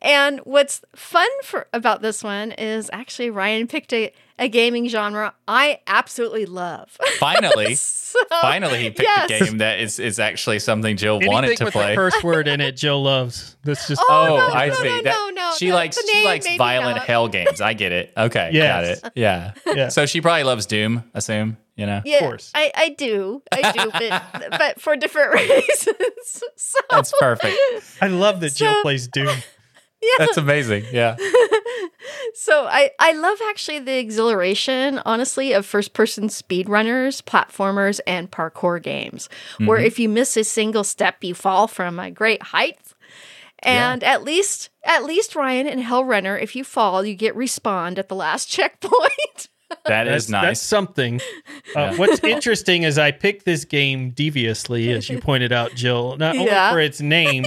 And 0.03 0.39
what's 0.45 0.81
fun 0.97 1.29
for 1.43 1.67
about 1.75 2.01
this 2.01 2.25
one 2.25 2.53
is 2.53 2.89
actually 2.93 3.29
Ryan 3.29 3.67
picked 3.67 3.93
a, 3.93 4.11
a 4.41 4.49
gaming 4.49 4.89
genre 4.89 5.33
I 5.47 5.79
absolutely 5.87 6.47
love. 6.47 6.91
Finally, 7.21 7.77
So, 8.11 8.19
finally, 8.41 8.81
he 8.83 8.91
picked 8.91 9.03
yes. 9.03 9.31
a 9.31 9.45
game 9.45 9.59
that 9.59 9.79
is 9.79 10.01
is 10.01 10.19
actually 10.19 10.59
something 10.59 10.97
Jill 10.97 11.17
Anything 11.17 11.33
wanted 11.33 11.57
to 11.59 11.65
with 11.67 11.73
play. 11.75 11.93
a 11.93 11.95
curse 11.95 12.21
word 12.25 12.49
in 12.49 12.61
it, 12.61 12.73
Jill 12.77 13.01
loves. 13.05 13.57
That's 13.63 13.87
just 13.87 14.03
Oh, 14.09 14.27
Oh, 14.33 14.37
no, 14.49 14.53
I 14.53 14.67
no, 14.69 14.75
see. 14.75 14.83
no, 14.89 15.03
that, 15.03 15.05
no, 15.05 15.29
no, 15.31 15.53
she 15.57 15.69
no, 15.69 15.77
likes 15.77 15.97
the 15.97 16.11
she 16.13 16.25
likes 16.25 16.57
violent 16.57 16.97
not. 16.97 17.07
hell 17.07 17.29
games. 17.29 17.61
I 17.61 17.75
get 17.75 17.93
it. 17.93 18.13
Okay, 18.17 18.51
Yes. 18.53 19.01
got 19.01 19.07
it. 19.07 19.13
Yeah. 19.15 19.53
Yeah. 19.65 19.89
So 19.91 20.07
she 20.07 20.21
probably 20.21 20.43
loves 20.43 20.67
Doom. 20.67 21.05
I 21.15 21.19
assume 21.19 21.57
you 21.77 21.87
know. 21.87 22.03
Yeah, 22.05 22.19
course. 22.19 22.51
I, 22.55 22.73
I 22.75 22.89
do. 22.91 23.43
I 23.53 23.71
do, 23.73 23.91
but 23.93 24.51
but 24.59 24.81
for 24.81 24.97
different 24.97 25.33
reasons. 25.35 26.43
So 26.57 26.79
That's 26.91 27.13
perfect. 27.19 27.57
I 28.03 28.09
love 28.09 28.41
that 28.41 28.55
Jill 28.55 28.83
plays 28.83 29.07
Doom. 29.07 29.37
That's 30.19 30.37
amazing. 30.37 30.85
Yeah. 30.93 31.17
So 32.35 32.65
I, 32.67 32.91
I 32.99 33.13
love 33.13 33.39
actually 33.49 33.81
the 33.81 33.99
exhilaration, 33.99 35.01
honestly, 35.05 35.53
of 35.53 35.67
first 35.67 35.93
person 35.93 36.29
speedrunners, 36.29 37.23
platformers, 37.23 38.01
and 38.07 38.31
parkour 38.31 38.83
games, 38.83 39.29
where 39.59 39.79
Mm-hmm. 39.79 39.87
if 39.87 39.99
you 39.99 40.09
miss 40.09 40.37
a 40.37 40.45
single 40.45 40.85
step, 40.85 41.23
you 41.23 41.35
fall 41.35 41.67
from 41.67 41.99
a 41.99 42.11
great 42.11 42.43
height. 42.43 42.79
And 43.61 44.03
at 44.05 44.23
least, 44.23 44.71
at 44.85 45.05
least 45.05 45.37
Ryan 45.37 45.67
and 45.67 45.83
Hellrunner, 45.83 46.41
if 46.41 46.57
you 46.57 46.65
fall, 46.65 47.05
you 47.05 47.15
get 47.15 47.37
respawned 47.37 47.99
at 47.99 48.09
the 48.09 48.15
last 48.15 48.47
checkpoint. 48.51 49.49
That 49.85 50.05
That's, 50.05 50.25
is 50.25 50.31
nice. 50.31 50.43
that's 50.47 50.63
something. 50.63 51.21
Uh, 51.77 51.91
Yeah. 51.93 51.97
What's 51.97 52.21
interesting 52.25 52.85
is 52.85 52.99
I 52.99 53.11
picked 53.11 53.45
this 53.45 53.65
game 53.65 54.11
deviously, 54.11 54.91
as 54.93 55.09
you 55.09 55.21
pointed 55.21 55.53
out, 55.53 55.75
Jill, 55.75 56.17
not 56.17 56.37
only 56.37 56.51
for 56.51 56.81
its 56.81 57.01
name, 57.01 57.47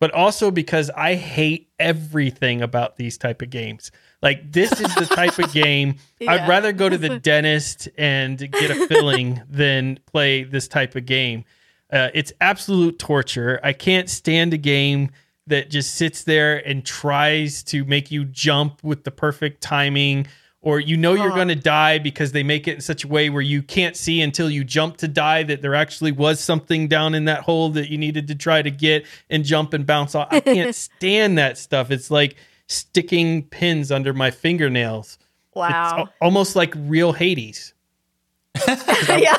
but 0.00 0.10
also 0.12 0.50
because 0.50 0.90
I 0.90 1.14
hate 1.14 1.70
everything 1.78 2.62
about 2.62 2.96
these 2.96 3.16
type 3.16 3.42
of 3.42 3.50
games. 3.50 3.92
Like 4.22 4.50
this 4.50 4.72
is 4.72 4.92
the 4.96 5.06
type 5.06 5.38
of 5.38 5.52
game 5.52 5.96
Yeah. 6.18 6.32
I'd 6.32 6.48
rather 6.48 6.72
go 6.72 6.88
to 6.88 6.98
the 6.98 7.18
dentist 7.20 7.88
and 7.96 8.38
get 8.38 8.70
a 8.70 8.86
filling 8.88 9.40
than 9.48 10.00
play 10.06 10.42
this 10.42 10.66
type 10.66 10.96
of 10.96 11.06
game. 11.06 11.44
Uh, 11.92 12.08
it's 12.14 12.32
absolute 12.40 12.98
torture. 12.98 13.60
I 13.62 13.72
can't 13.72 14.08
stand 14.08 14.54
a 14.54 14.58
game 14.58 15.10
that 15.46 15.70
just 15.70 15.94
sits 15.96 16.22
there 16.24 16.56
and 16.66 16.84
tries 16.84 17.62
to 17.64 17.84
make 17.84 18.10
you 18.10 18.24
jump 18.24 18.82
with 18.82 19.04
the 19.04 19.10
perfect 19.10 19.60
timing 19.60 20.26
or 20.62 20.78
you 20.80 20.96
know 20.96 21.14
you're 21.14 21.30
Huh. 21.30 21.36
going 21.36 21.48
to 21.48 21.54
die 21.54 21.98
because 21.98 22.32
they 22.32 22.42
make 22.42 22.68
it 22.68 22.74
in 22.74 22.80
such 22.80 23.04
a 23.04 23.08
way 23.08 23.30
where 23.30 23.40
you 23.42 23.62
can't 23.62 23.96
see 23.96 24.20
until 24.20 24.50
you 24.50 24.62
jump 24.64 24.96
to 24.98 25.08
die 25.08 25.42
that 25.44 25.62
there 25.62 25.74
actually 25.74 26.12
was 26.12 26.38
something 26.40 26.86
down 26.88 27.14
in 27.14 27.24
that 27.24 27.40
hole 27.42 27.70
that 27.70 27.90
you 27.90 27.96
needed 27.98 28.26
to 28.28 28.34
try 28.34 28.60
to 28.60 28.70
get 28.70 29.06
and 29.30 29.44
jump 29.44 29.72
and 29.72 29.86
bounce 29.86 30.14
off. 30.14 30.28
I 30.30 30.40
can't 30.40 30.74
stand 30.74 31.38
that 31.38 31.56
stuff. 31.58 31.90
It's 31.90 32.10
like 32.10 32.36
sticking 32.66 33.42
pins 33.44 33.90
under 33.90 34.12
my 34.12 34.30
fingernails. 34.30 35.18
It's 35.20 35.56
Wow. 35.56 35.96
al- 35.98 36.12
almost 36.20 36.54
like 36.56 36.72
real 36.76 37.12
Hades. 37.12 37.72
yeah. 38.68 39.36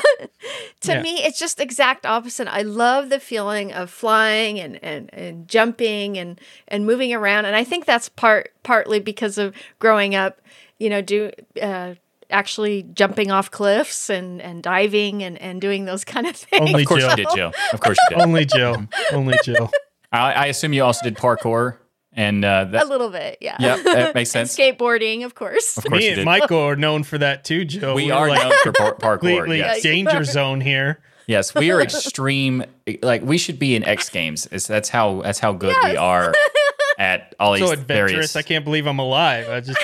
To 0.80 0.92
Yeah. 0.94 1.02
me, 1.02 1.22
it's 1.22 1.38
just 1.38 1.60
exact 1.60 2.04
opposite. 2.06 2.48
I 2.48 2.62
love 2.62 3.08
the 3.08 3.20
feeling 3.20 3.72
of 3.72 3.90
flying 3.90 4.58
and, 4.58 4.82
and, 4.82 5.10
and 5.12 5.46
jumping 5.48 6.18
and, 6.18 6.40
and 6.68 6.84
moving 6.84 7.14
around. 7.14 7.44
And 7.44 7.54
I 7.54 7.62
think 7.64 7.84
that's 7.84 8.08
part 8.08 8.52
partly 8.62 8.98
because 8.98 9.38
of 9.38 9.54
growing 9.78 10.14
up, 10.14 10.40
you 10.82 10.90
know, 10.90 11.00
do 11.00 11.30
uh, 11.60 11.94
actually 12.30 12.82
jumping 12.94 13.30
off 13.30 13.50
cliffs 13.50 14.10
and, 14.10 14.40
and 14.42 14.62
diving 14.62 15.22
and, 15.22 15.36
and 15.40 15.60
doing 15.60 15.84
those 15.84 16.04
kind 16.04 16.26
of 16.26 16.34
things. 16.36 16.60
Only 16.60 16.82
of 16.82 16.88
course 16.88 17.00
Jill. 17.02 17.10
you 17.10 17.16
did, 17.16 17.28
Jill. 17.34 17.52
Of 17.72 17.80
course 17.80 17.98
you 18.10 18.16
did. 18.16 18.22
Only 18.22 18.44
Jill. 18.44 18.86
Only 19.12 19.36
Jill. 19.44 19.70
I, 20.10 20.32
I 20.32 20.46
assume 20.46 20.72
you 20.72 20.82
also 20.84 21.04
did 21.04 21.16
parkour, 21.16 21.76
and 22.12 22.44
uh, 22.44 22.66
A 22.72 22.84
little 22.84 23.08
bit, 23.10 23.38
yeah. 23.40 23.56
Yep, 23.58 23.84
that 23.84 24.14
makes 24.14 24.34
And 24.36 24.48
sense. 24.50 24.56
skateboarding, 24.78 25.24
of 25.24 25.34
course. 25.34 25.76
Of 25.78 25.84
course 25.84 25.98
Me 25.98 26.04
you 26.04 26.10
and 26.12 26.16
did. 26.18 26.24
Michael 26.26 26.58
are 26.60 26.76
known 26.76 27.02
for 27.04 27.16
that 27.18 27.44
too, 27.44 27.64
Jill. 27.64 27.94
we 27.94 28.10
We're 28.12 28.28
like 28.28 28.42
known 28.42 28.52
for 28.62 28.72
par- 28.72 28.94
parkour. 28.96 29.20
completely 29.20 29.58
Yes. 29.58 29.82
danger 29.82 30.24
zone 30.24 30.60
here. 30.60 31.00
yes, 31.26 31.54
we 31.54 31.70
are 31.70 31.80
extreme. 31.88 32.64
Like 33.02 33.22
we 33.22 33.38
should 33.38 33.58
be 33.58 33.74
in 33.76 33.84
X 33.84 34.08
Games. 34.10 34.46
It's, 34.52 34.66
that's 34.66 34.88
how 34.90 35.22
that's 35.22 35.38
how 35.38 35.52
good 35.52 35.74
we 35.84 35.96
are 35.96 36.34
at 36.98 37.34
all 37.40 37.52
these 37.54 37.64
So 37.64 37.72
adventurous. 37.72 38.10
various. 38.12 38.36
I 38.36 38.42
can't 38.42 38.64
believe 38.64 38.86
I'm 38.86 38.98
alive. 38.98 39.48
I 39.48 39.60
just 39.60 39.78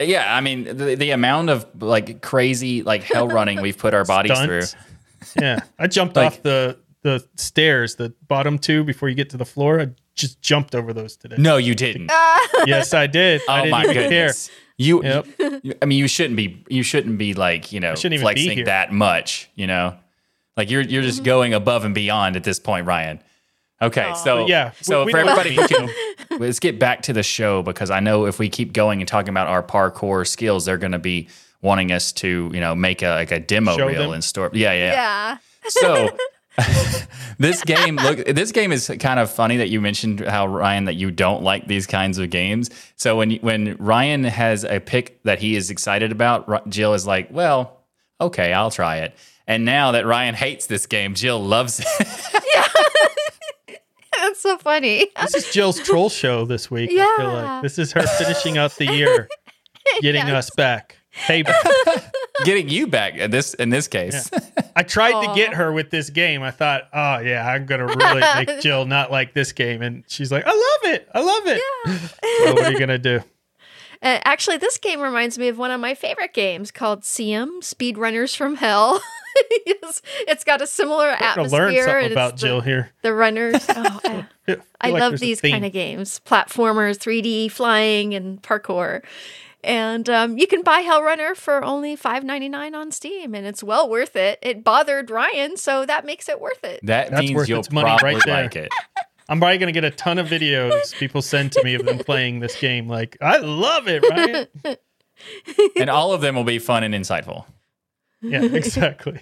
Yeah, 0.00 0.34
I 0.34 0.40
mean 0.40 0.64
the, 0.64 0.94
the 0.96 1.10
amount 1.10 1.50
of 1.50 1.66
like 1.82 2.20
crazy 2.22 2.82
like 2.82 3.02
hell 3.04 3.28
running 3.28 3.60
we've 3.60 3.78
put 3.78 3.94
our 3.94 4.04
bodies 4.04 4.36
stunts. 4.36 4.74
through. 4.74 5.42
Yeah. 5.42 5.60
I 5.78 5.86
jumped 5.86 6.16
Like- 6.16 6.26
off 6.26 6.42
the 6.42 6.78
the 7.02 7.22
stairs, 7.36 7.96
the 7.96 8.14
bottom 8.28 8.58
two 8.58 8.82
before 8.82 9.08
you 9.10 9.14
get 9.14 9.28
to 9.30 9.36
the 9.36 9.44
floor. 9.44 9.78
I 9.80 9.88
just 10.14 10.40
jumped 10.40 10.74
over 10.74 10.92
those 10.94 11.16
today. 11.16 11.36
No, 11.38 11.56
you 11.58 11.74
didn't. 11.74 12.10
Yes, 12.66 12.94
I 12.94 13.06
did. 13.06 13.42
I 13.48 13.58
oh 13.60 13.64
didn't 13.64 13.70
my 13.72 13.82
even 13.82 13.94
goodness. 13.94 14.50
You, 14.78 15.02
Yep. 15.04 15.26
you- 15.62 15.74
I 15.82 15.84
mean, 15.84 15.98
you 15.98 16.08
shouldn't 16.08 16.36
be. 16.36 16.64
You 16.68 16.82
shouldn't 16.82 17.18
be 17.18 17.34
like 17.34 17.72
you 17.72 17.80
know 17.80 17.94
shouldn't 17.94 18.20
flexing 18.22 18.64
that 18.64 18.90
much. 18.92 19.50
You 19.54 19.66
know, 19.66 19.96
like 20.56 20.70
you're 20.70 20.80
you're 20.82 21.02
Mm-hmm. 21.02 21.08
just 21.10 21.24
going 21.24 21.52
above 21.54 21.84
and 21.84 21.94
beyond 21.94 22.36
at 22.36 22.44
this 22.44 22.58
point, 22.58 22.86
Ryan. 22.86 23.20
Okay, 23.86 24.12
so 24.22 24.42
But 24.42 24.48
yeah, 24.48 24.72
so 24.80 25.00
we- 25.00 25.06
we 25.06 25.12
for 25.12 25.18
everybody 25.18 25.56
can, 25.56 25.90
let's 26.38 26.58
get 26.60 26.78
back 26.78 27.02
to 27.02 27.12
the 27.12 27.22
show 27.22 27.62
because 27.62 27.90
I 27.90 28.00
know 28.00 28.26
if 28.26 28.38
we 28.38 28.48
keep 28.48 28.72
going 28.72 29.00
and 29.00 29.08
talking 29.08 29.30
about 29.30 29.46
our 29.48 29.62
parkour 29.62 30.26
skills, 30.26 30.64
they're 30.64 30.78
going 30.78 30.92
to 30.92 30.98
be 30.98 31.28
wanting 31.62 31.92
us 31.92 32.12
to 32.12 32.50
you 32.52 32.60
know 32.60 32.74
make 32.74 33.02
a 33.02 33.10
like 33.10 33.30
a 33.32 33.40
demo 33.40 33.76
Show 33.76 33.86
reel 33.86 34.02
them. 34.02 34.12
and 34.12 34.24
store. 34.24 34.50
Yeah, 34.52 34.72
yeah. 34.72 34.92
Yeah. 34.92 35.38
So 35.68 36.10
this 37.38 37.64
game 37.64 37.96
look 37.96 38.24
this 38.26 38.52
game 38.52 38.70
is 38.70 38.90
kind 39.00 39.18
of 39.18 39.30
funny 39.30 39.56
that 39.56 39.68
you 39.70 39.80
mentioned 39.80 40.20
how 40.20 40.46
Ryan 40.46 40.84
that 40.84 40.94
you 40.94 41.10
don't 41.10 41.42
like 41.42 41.66
these 41.66 41.86
kinds 41.86 42.18
of 42.18 42.30
games. 42.30 42.70
So 42.96 43.16
when 43.16 43.32
when 43.36 43.76
Ryan 43.78 44.24
has 44.24 44.64
a 44.64 44.78
pick 44.80 45.20
that 45.24 45.40
he 45.40 45.56
is 45.56 45.70
excited 45.70 46.12
about, 46.12 46.68
Jill 46.68 46.94
is 46.94 47.06
like, 47.06 47.28
"Well, 47.30 47.80
okay, 48.20 48.52
I'll 48.52 48.70
try 48.70 48.98
it." 48.98 49.14
And 49.46 49.64
now 49.64 49.92
that 49.92 50.06
Ryan 50.06 50.34
hates 50.34 50.66
this 50.66 50.86
game, 50.86 51.14
Jill 51.14 51.42
loves 51.42 51.80
it. 51.80 51.86
That's 54.20 54.40
so 54.40 54.58
funny. 54.58 55.06
This 55.20 55.34
is 55.34 55.52
Jill's 55.52 55.78
troll 55.80 56.08
show 56.08 56.44
this 56.44 56.70
week. 56.70 56.90
I 56.92 56.94
feel 57.16 57.26
Yeah. 57.26 57.42
like 57.54 57.62
this 57.62 57.78
is 57.78 57.92
her 57.92 58.02
finishing 58.06 58.58
out 58.58 58.74
the 58.76 58.86
year, 58.86 59.28
getting 60.00 60.22
us 60.22 60.50
back. 60.50 60.98
Hey, 61.10 61.44
Getting 62.44 62.68
you 62.68 62.88
back 62.88 63.14
in 63.14 63.30
this 63.30 63.54
in 63.54 63.68
this 63.70 63.86
case. 63.86 64.28
I 64.74 64.82
tried 64.82 65.24
to 65.24 65.32
get 65.36 65.54
her 65.54 65.72
with 65.72 65.90
this 65.90 66.10
game. 66.10 66.42
I 66.42 66.50
thought, 66.50 66.88
oh 66.92 67.18
yeah, 67.20 67.46
I'm 67.48 67.64
gonna 67.64 67.86
really 67.86 68.20
make 68.44 68.60
Jill 68.60 68.86
not 68.86 69.12
like 69.12 69.32
this 69.34 69.52
game, 69.52 69.80
and 69.82 70.02
she's 70.08 70.32
like, 70.32 70.42
I 70.44 70.50
love 70.50 70.92
it, 70.94 71.08
I 71.14 71.20
love 71.20 71.42
it. 71.46 71.60
So 72.44 72.54
what 72.54 72.64
are 72.64 72.72
you 72.72 72.78
gonna 72.80 72.98
do? 72.98 73.20
Uh, 74.02 74.18
actually, 74.24 74.56
this 74.56 74.76
game 74.78 75.00
reminds 75.00 75.38
me 75.38 75.46
of 75.46 75.56
one 75.56 75.70
of 75.70 75.80
my 75.80 75.94
favorite 75.94 76.34
games 76.34 76.72
called 76.72 77.02
CM 77.02 77.60
Speedrunners 77.60 78.34
from 78.36 78.56
Hell. 78.56 79.00
it's, 79.66 80.02
it's 80.20 80.44
got 80.44 80.60
a 80.62 80.66
similar 80.66 81.08
I'm 81.10 81.18
gonna 81.18 81.30
atmosphere. 81.30 81.58
learn 81.60 81.74
something 81.74 81.94
and 81.96 82.04
it's 82.06 82.12
about 82.12 82.30
the, 82.32 82.36
Jill 82.38 82.60
here. 82.60 82.90
The 83.02 83.14
runners. 83.14 83.66
Oh, 83.76 84.00
I, 84.04 84.26
feel 84.46 84.56
I 84.80 84.90
like 84.90 85.00
love 85.00 85.20
these 85.20 85.40
kind 85.40 85.64
of 85.64 85.72
games 85.72 86.20
platformers, 86.24 86.98
3D 86.98 87.50
flying, 87.50 88.14
and 88.14 88.42
parkour. 88.42 89.02
And 89.62 90.08
um, 90.10 90.36
you 90.36 90.46
can 90.46 90.62
buy 90.62 90.82
Hellrunner 90.82 91.34
for 91.34 91.64
only 91.64 91.96
five 91.96 92.22
ninety 92.22 92.50
nine 92.50 92.74
on 92.74 92.92
Steam, 92.92 93.34
and 93.34 93.46
it's 93.46 93.62
well 93.62 93.88
worth 93.88 94.14
it. 94.14 94.38
It 94.42 94.62
bothered 94.62 95.10
Ryan, 95.10 95.56
so 95.56 95.86
that 95.86 96.04
makes 96.04 96.28
it 96.28 96.38
worth 96.40 96.62
it. 96.62 96.80
That 96.82 97.10
That's 97.10 97.20
means 97.22 97.34
worth 97.34 97.48
you'll 97.48 97.60
its 97.60 97.72
money 97.72 97.88
probably 97.88 98.14
right 98.16 98.22
there. 98.26 98.42
like 98.42 98.56
it. 98.56 98.68
I'm 99.26 99.38
probably 99.40 99.56
gonna 99.56 99.72
get 99.72 99.84
a 99.84 99.90
ton 99.90 100.18
of 100.18 100.28
videos 100.28 100.94
people 100.98 101.22
send 101.22 101.52
to 101.52 101.64
me 101.64 101.74
of 101.74 101.86
them 101.86 101.98
playing 101.98 102.40
this 102.40 102.54
game. 102.60 102.88
Like, 102.88 103.16
I 103.22 103.38
love 103.38 103.88
it, 103.88 104.02
Ryan. 104.08 104.76
And 105.80 105.88
all 105.88 106.12
of 106.12 106.20
them 106.20 106.34
will 106.34 106.44
be 106.44 106.58
fun 106.58 106.84
and 106.84 106.92
insightful. 106.94 107.46
Yeah, 108.24 108.42
exactly. 108.52 109.20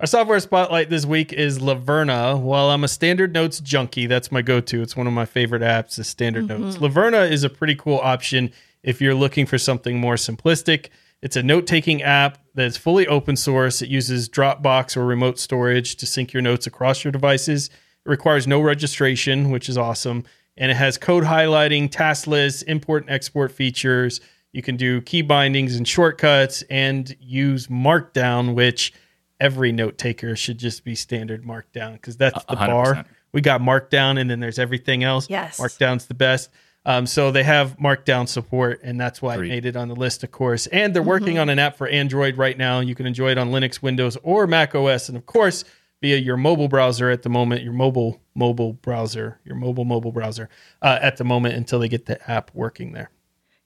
Our 0.00 0.06
software 0.06 0.40
spotlight 0.40 0.90
this 0.90 1.06
week 1.06 1.32
is 1.32 1.60
Laverna. 1.60 2.40
While 2.40 2.70
I'm 2.70 2.84
a 2.84 2.88
Standard 2.88 3.32
Notes 3.32 3.60
junkie, 3.60 4.06
that's 4.06 4.32
my 4.32 4.42
go-to. 4.42 4.82
It's 4.82 4.96
one 4.96 5.06
of 5.06 5.12
my 5.12 5.24
favorite 5.24 5.62
apps. 5.62 5.98
Is 5.98 6.08
Standard 6.08 6.46
mm-hmm. 6.46 6.64
Notes. 6.64 6.78
Laverna 6.78 7.30
is 7.30 7.44
a 7.44 7.48
pretty 7.48 7.74
cool 7.74 8.00
option 8.02 8.50
if 8.82 9.00
you're 9.00 9.14
looking 9.14 9.46
for 9.46 9.56
something 9.56 9.98
more 9.98 10.16
simplistic. 10.16 10.88
It's 11.22 11.36
a 11.36 11.42
note-taking 11.42 12.02
app 12.02 12.38
that's 12.54 12.76
fully 12.76 13.06
open 13.06 13.36
source. 13.36 13.80
It 13.82 13.88
uses 13.88 14.28
Dropbox 14.28 14.96
or 14.96 15.06
remote 15.06 15.38
storage 15.38 15.96
to 15.96 16.06
sync 16.06 16.32
your 16.32 16.42
notes 16.42 16.66
across 16.66 17.02
your 17.02 17.12
devices. 17.12 17.68
It 17.68 18.10
requires 18.10 18.46
no 18.46 18.60
registration, 18.60 19.50
which 19.50 19.68
is 19.68 19.78
awesome, 19.78 20.24
and 20.56 20.70
it 20.70 20.76
has 20.76 20.98
code 20.98 21.24
highlighting, 21.24 21.90
task 21.90 22.26
lists, 22.26 22.62
import 22.62 23.04
and 23.04 23.10
export 23.10 23.52
features. 23.52 24.20
You 24.54 24.62
can 24.62 24.76
do 24.76 25.00
key 25.00 25.22
bindings 25.22 25.74
and 25.74 25.86
shortcuts 25.86 26.62
and 26.70 27.14
use 27.20 27.66
Markdown, 27.66 28.54
which 28.54 28.94
every 29.40 29.72
note 29.72 29.98
taker 29.98 30.36
should 30.36 30.58
just 30.58 30.84
be 30.84 30.94
standard 30.94 31.42
Markdown 31.42 31.94
because 31.94 32.16
that's 32.16 32.44
the 32.44 32.52
a 32.52 32.56
hundred 32.56 32.72
bar. 32.72 33.04
We 33.32 33.40
got 33.40 33.60
Markdown 33.60 34.18
and 34.18 34.30
then 34.30 34.38
there's 34.38 34.60
everything 34.60 35.02
else. 35.02 35.28
Yes. 35.28 35.58
Markdown's 35.58 36.06
the 36.06 36.14
best. 36.14 36.50
Um, 36.86 37.04
so 37.04 37.32
they 37.32 37.42
have 37.42 37.76
Markdown 37.78 38.28
support, 38.28 38.80
and 38.84 39.00
that's 39.00 39.20
why 39.20 39.34
Agreed. 39.34 39.50
I 39.50 39.54
made 39.54 39.66
it 39.66 39.74
on 39.74 39.88
the 39.88 39.96
list, 39.96 40.22
of 40.22 40.30
course. 40.30 40.66
And 40.68 40.94
they're 40.94 41.02
working 41.02 41.38
on 41.38 41.48
an 41.48 41.58
app 41.58 41.76
for 41.76 41.88
Android 41.88 42.36
right 42.36 42.56
now. 42.56 42.80
You 42.80 42.94
can 42.94 43.06
enjoy 43.06 43.30
it 43.30 43.38
on 43.38 43.50
Linux, 43.50 43.82
Windows, 43.82 44.16
or 44.22 44.46
Mac 44.46 44.74
OS. 44.74 45.08
And 45.08 45.16
of 45.16 45.26
course, 45.26 45.64
via 46.00 46.18
your 46.18 46.36
mobile 46.36 46.68
browser 46.68 47.10
at 47.10 47.22
the 47.22 47.30
moment, 47.30 47.62
your 47.62 47.72
mobile 47.72 48.20
mobile 48.36 48.74
browser, 48.74 49.40
your 49.44 49.56
mobile 49.56 49.86
mobile 49.86 50.12
browser 50.12 50.48
uh, 50.82 50.98
at 51.00 51.16
the 51.16 51.24
moment 51.24 51.54
until 51.54 51.80
they 51.80 51.88
get 51.88 52.06
the 52.06 52.30
app 52.30 52.50
working 52.54 52.92
there. 52.92 53.10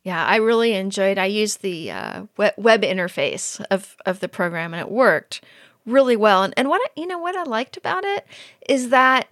Yeah, 0.08 0.24
I 0.24 0.36
really 0.36 0.72
enjoyed. 0.72 1.18
I 1.18 1.26
used 1.26 1.60
the 1.60 1.90
uh, 1.90 2.22
web, 2.38 2.82
interface 2.82 3.62
of 3.70 3.94
of 4.06 4.20
the 4.20 4.28
program, 4.28 4.72
and 4.72 4.80
it 4.80 4.90
worked 4.90 5.42
really 5.84 6.16
well. 6.16 6.42
And 6.44 6.54
and 6.56 6.68
what 6.70 6.80
I, 6.82 6.88
you 7.00 7.06
know 7.06 7.18
what 7.18 7.36
I 7.36 7.42
liked 7.42 7.76
about 7.76 8.04
it 8.04 8.26
is 8.68 8.88
that 8.88 9.28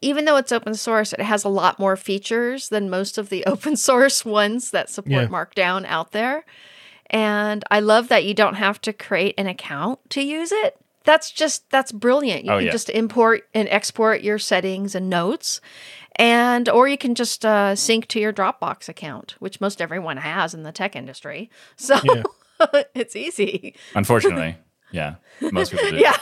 even 0.00 0.24
though 0.24 0.36
it's 0.36 0.52
open 0.52 0.74
source, 0.74 1.12
it 1.12 1.20
has 1.20 1.44
a 1.44 1.48
lot 1.50 1.78
more 1.78 1.96
features 1.96 2.70
than 2.70 2.88
most 2.88 3.18
of 3.18 3.28
the 3.28 3.44
open 3.52 3.76
source 3.76 4.24
ones 4.24 4.70
that 4.70 4.88
support 4.88 5.10
Yeah. 5.24 5.26
Markdown 5.28 5.84
out 5.86 6.12
there. 6.12 6.44
And 7.10 7.62
I 7.70 7.80
love 7.80 8.08
that 8.08 8.24
you 8.24 8.32
don't 8.34 8.54
have 8.56 8.80
to 8.82 8.92
create 8.92 9.34
an 9.38 9.46
account 9.46 9.98
to 10.10 10.22
use 10.22 10.50
it. 10.50 10.76
That's 11.04 11.30
just 11.30 11.68
that's 11.70 11.92
brilliant. 11.92 12.44
You 12.46 12.52
Oh, 12.52 12.56
can 12.58 12.66
yeah. 12.66 12.72
just 12.72 12.90
import 12.90 13.46
and 13.54 13.68
export 13.68 14.22
your 14.22 14.38
settings 14.38 14.94
and 14.94 15.10
notes. 15.10 15.60
And 16.18 16.68
or 16.68 16.88
you 16.88 16.96
can 16.98 17.14
just 17.14 17.44
uh, 17.44 17.76
sync 17.76 18.06
to 18.08 18.20
your 18.20 18.32
Dropbox 18.32 18.88
account, 18.88 19.36
which 19.38 19.60
most 19.60 19.80
everyone 19.82 20.16
has 20.16 20.54
in 20.54 20.62
the 20.62 20.72
tech 20.72 20.96
industry. 20.96 21.50
So 21.76 21.98
Yeah. 22.04 22.22
it's 22.94 23.14
easy. 23.14 23.74
Unfortunately, 23.94 24.56
yeah, 24.90 25.16
most 25.52 25.72
people 25.72 25.90
do. 25.90 25.96
Yeah. 25.98 26.16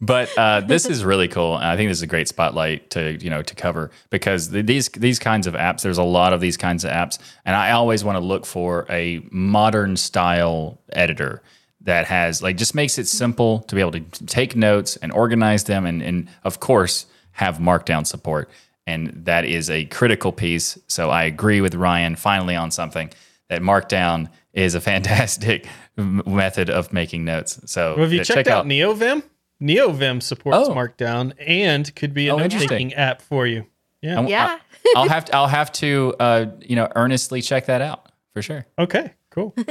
But 0.00 0.28
uh, 0.36 0.60
this 0.60 0.84
is 0.84 1.04
really 1.04 1.26
cool, 1.26 1.56
and 1.56 1.64
I 1.64 1.76
think 1.76 1.88
this 1.88 1.98
is 1.98 2.02
a 2.02 2.06
great 2.06 2.28
spotlight 2.28 2.90
to 2.90 3.16
you 3.22 3.30
know 3.30 3.40
to 3.42 3.54
cover 3.54 3.90
because 4.10 4.48
th- 4.48 4.66
these 4.66 4.88
these 4.90 5.18
kinds 5.18 5.46
of 5.46 5.54
apps. 5.54 5.80
There's 5.82 5.96
a 5.98 6.02
lot 6.02 6.34
of 6.34 6.40
these 6.40 6.58
kinds 6.58 6.84
of 6.84 6.90
apps, 6.90 7.18
and 7.46 7.56
I 7.56 7.70
always 7.70 8.04
want 8.04 8.16
to 8.16 8.24
look 8.24 8.44
for 8.44 8.84
a 8.90 9.26
modern 9.30 9.96
style 9.96 10.78
editor 10.92 11.42
that 11.80 12.06
has 12.06 12.42
like 12.42 12.58
just 12.58 12.74
makes 12.74 12.98
it 12.98 13.08
simple 13.08 13.60
to 13.60 13.74
be 13.74 13.80
able 13.80 13.92
to 13.92 14.00
take 14.26 14.54
notes 14.54 14.96
and 14.96 15.10
organize 15.12 15.64
them, 15.64 15.86
and 15.86 16.02
and 16.02 16.28
of 16.44 16.60
course 16.60 17.06
have 17.36 17.58
Markdown 17.58 18.06
support, 18.06 18.50
and 18.86 19.08
that 19.24 19.44
is 19.44 19.70
a 19.70 19.84
critical 19.86 20.32
piece. 20.32 20.78
So 20.88 21.08
I 21.10 21.24
agree 21.24 21.60
with 21.60 21.74
Ryan 21.74 22.16
finally 22.16 22.56
on 22.56 22.70
something 22.70 23.10
that 23.48 23.62
Markdown 23.62 24.28
is 24.52 24.74
a 24.74 24.80
fantastic 24.90 25.66
method 25.96 26.68
of 26.70 26.92
making 26.92 27.24
notes. 27.24 27.60
So 27.70 27.94
Well, 27.94 28.04
have 28.04 28.12
you 28.12 28.18
yeah, 28.18 28.24
checked 28.24 28.46
check 28.46 28.48
out 28.48 28.66
NeoVim? 28.66 29.22
NeoVim 29.62 30.22
supports 30.22 30.68
Oh. 30.68 30.74
Markdown 30.74 31.32
and 31.38 31.94
could 31.96 32.12
be 32.12 32.28
a 32.28 32.34
Oh, 32.34 32.38
note 32.38 32.44
interesting. 32.44 32.68
taking 32.68 32.94
app 32.94 33.22
for 33.22 33.46
you. 33.46 33.66
Yeah. 34.02 34.20
I- 34.20 34.26
Yeah. 34.26 34.58
I'll 34.96 35.08
have 35.08 35.24
to 35.26 35.34
I'll 35.36 35.46
have 35.48 35.72
to 35.72 36.14
uh, 36.20 36.46
you 36.60 36.76
know 36.76 36.88
earnestly 36.94 37.40
check 37.42 37.66
that 37.66 37.80
out 37.82 38.10
for 38.34 38.42
sure. 38.42 38.66
Okay. 38.78 39.14
Cool. 39.30 39.54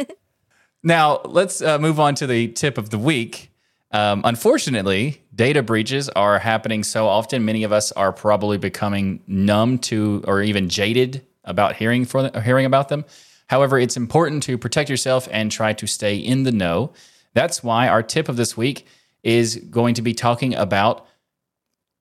Now 0.84 1.22
let's 1.26 1.62
uh, 1.64 1.80
move 1.80 2.00
on 2.00 2.14
to 2.16 2.28
the 2.28 2.48
tip 2.50 2.78
of 2.78 2.90
the 2.92 3.00
week. 3.00 3.50
Um, 3.96 4.24
unfortunately, 4.26 5.22
data 5.34 5.64
breaches 5.64 6.10
are 6.10 6.38
happening 6.38 6.84
so 6.84 7.08
often. 7.08 7.46
Many 7.46 7.64
of 7.64 7.72
us 7.72 7.94
are 7.94 8.12
probably 8.12 8.58
becoming 8.58 9.22
numb 9.26 9.78
to 9.88 10.22
or 10.28 10.42
even 10.42 10.68
jaded 10.68 11.26
about 11.46 11.78
hearing 11.78 12.04
for 12.04 12.30
hearing 12.42 12.66
about 12.66 12.90
them. 12.90 13.06
However, 13.48 13.80
it's 13.80 13.96
important 13.96 14.44
to 14.44 14.58
protect 14.58 14.90
yourself 14.90 15.30
and 15.32 15.50
try 15.50 15.72
to 15.72 15.88
stay 15.88 16.18
in 16.18 16.44
the 16.44 16.52
know. 16.52 16.92
That's 17.36 17.64
why 17.64 17.88
our 17.88 18.04
tip 18.04 18.28
of 18.28 18.36
this 18.36 18.58
week 18.58 18.86
is 19.24 19.56
going 19.56 19.94
to 19.94 20.02
be 20.02 20.14
talking 20.14 20.54
about 20.56 21.08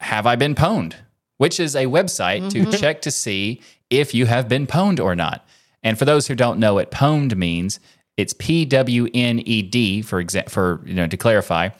have 0.00 0.26
I 0.26 0.34
been 0.34 0.56
pwned, 0.56 0.94
which 1.36 1.60
is 1.60 1.76
a 1.76 1.86
website 1.86 2.50
to 2.50 2.72
check 2.76 3.02
to 3.02 3.12
see 3.12 3.62
if 3.88 4.12
you 4.12 4.26
have 4.26 4.48
been 4.48 4.66
pwned 4.66 4.98
or 4.98 5.14
not. 5.14 5.46
And 5.80 5.96
for 5.96 6.06
those 6.06 6.26
who 6.26 6.34
don't 6.34 6.58
know 6.58 6.74
what 6.74 6.90
pwned 6.90 7.36
means, 7.36 7.78
it's 8.16 8.32
P 8.32 8.64
W 8.64 9.08
N 9.14 9.40
E 9.40 9.62
D 9.62 10.02
for 10.02 10.22
exa- 10.22 10.48
for 10.48 10.80
you 10.84 10.94
know 10.94 11.06
to 11.06 11.16
clarify. 11.16 11.70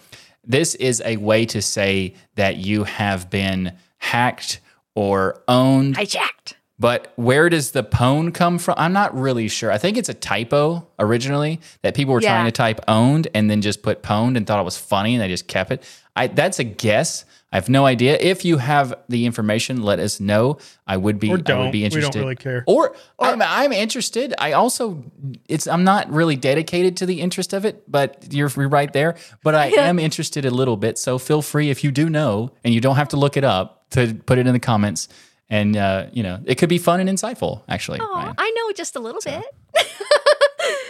This 0.46 0.74
is 0.74 1.00
a 1.04 1.16
way 1.16 1.46
to 1.46 1.62
say 1.62 2.14
that 2.34 2.56
you 2.56 2.84
have 2.84 3.30
been 3.30 3.72
hacked 3.98 4.60
or 4.94 5.42
owned 5.48 5.96
Hijacked. 5.96 6.52
but 6.78 7.12
where 7.16 7.48
does 7.48 7.70
the 7.70 7.82
pwn 7.82 8.32
come 8.34 8.58
from? 8.58 8.74
I'm 8.76 8.92
not 8.92 9.18
really 9.18 9.48
sure. 9.48 9.72
I 9.72 9.78
think 9.78 9.96
it's 9.96 10.10
a 10.10 10.14
typo 10.14 10.86
originally 10.98 11.60
that 11.82 11.94
people 11.94 12.12
were 12.14 12.20
Yeah. 12.20 12.30
trying 12.34 12.44
to 12.44 12.52
type 12.52 12.80
owned 12.88 13.28
and 13.34 13.50
then 13.50 13.62
just 13.62 13.82
put 13.82 14.02
pwned 14.02 14.36
and 14.36 14.46
thought 14.46 14.60
it 14.60 14.64
was 14.64 14.76
funny 14.76 15.14
and 15.14 15.22
they 15.22 15.28
just 15.28 15.48
kept 15.48 15.70
it. 15.70 15.82
I, 16.14 16.26
that's 16.26 16.58
a 16.58 16.64
guess. 16.64 17.24
I 17.54 17.56
have 17.56 17.68
no 17.68 17.86
idea. 17.86 18.18
If 18.20 18.44
you 18.44 18.56
have 18.58 18.92
the 19.08 19.26
information, 19.26 19.80
let 19.84 20.00
us 20.00 20.18
know. 20.18 20.58
I 20.88 20.96
would 20.96 21.20
be. 21.20 21.30
Or 21.30 21.36
I 21.36 21.40
don't. 21.40 21.58
would 21.60 21.70
be 21.72 21.84
We 21.84 21.88
don't 21.88 21.98
interested. 21.98 22.18
really 22.20 22.34
care. 22.34 22.64
Or, 22.66 22.96
I'm, 23.20 23.40
I'm 23.40 23.72
interested. 23.72 24.34
I 24.38 24.52
also, 24.52 25.04
it's. 25.48 25.68
I'm 25.68 25.84
not 25.84 26.10
really 26.10 26.34
dedicated 26.34 26.96
to 26.96 27.06
the 27.06 27.20
interest 27.20 27.52
of 27.52 27.64
it, 27.64 27.88
but 27.88 28.26
you're, 28.32 28.50
you're 28.56 28.68
right 28.68 28.92
there. 28.92 29.14
But 29.44 29.54
I 29.54 29.66
am 29.78 30.00
interested 30.00 30.44
a 30.44 30.50
little 30.50 30.76
bit. 30.76 30.98
So 30.98 31.16
feel 31.16 31.42
free 31.42 31.70
if 31.70 31.84
you 31.84 31.92
do 31.92 32.10
know, 32.10 32.50
and 32.64 32.74
you 32.74 32.80
don't 32.80 32.96
have 32.96 33.10
to 33.10 33.16
look 33.16 33.36
it 33.36 33.44
up 33.44 33.88
to 33.90 34.14
put 34.26 34.38
it 34.38 34.48
in 34.48 34.52
the 34.52 34.58
comments. 34.58 35.06
And 35.48 35.76
uh, 35.76 36.06
you 36.12 36.24
know, 36.24 36.40
it 36.46 36.56
could 36.56 36.68
be 36.68 36.78
fun 36.78 36.98
and 36.98 37.08
insightful. 37.08 37.62
Actually, 37.68 38.00
Oh, 38.02 38.14
Ryan. 38.14 38.34
I 38.36 38.50
know 38.56 38.72
just 38.72 38.96
a 38.96 38.98
little 39.00 39.20
bit. 39.24 39.44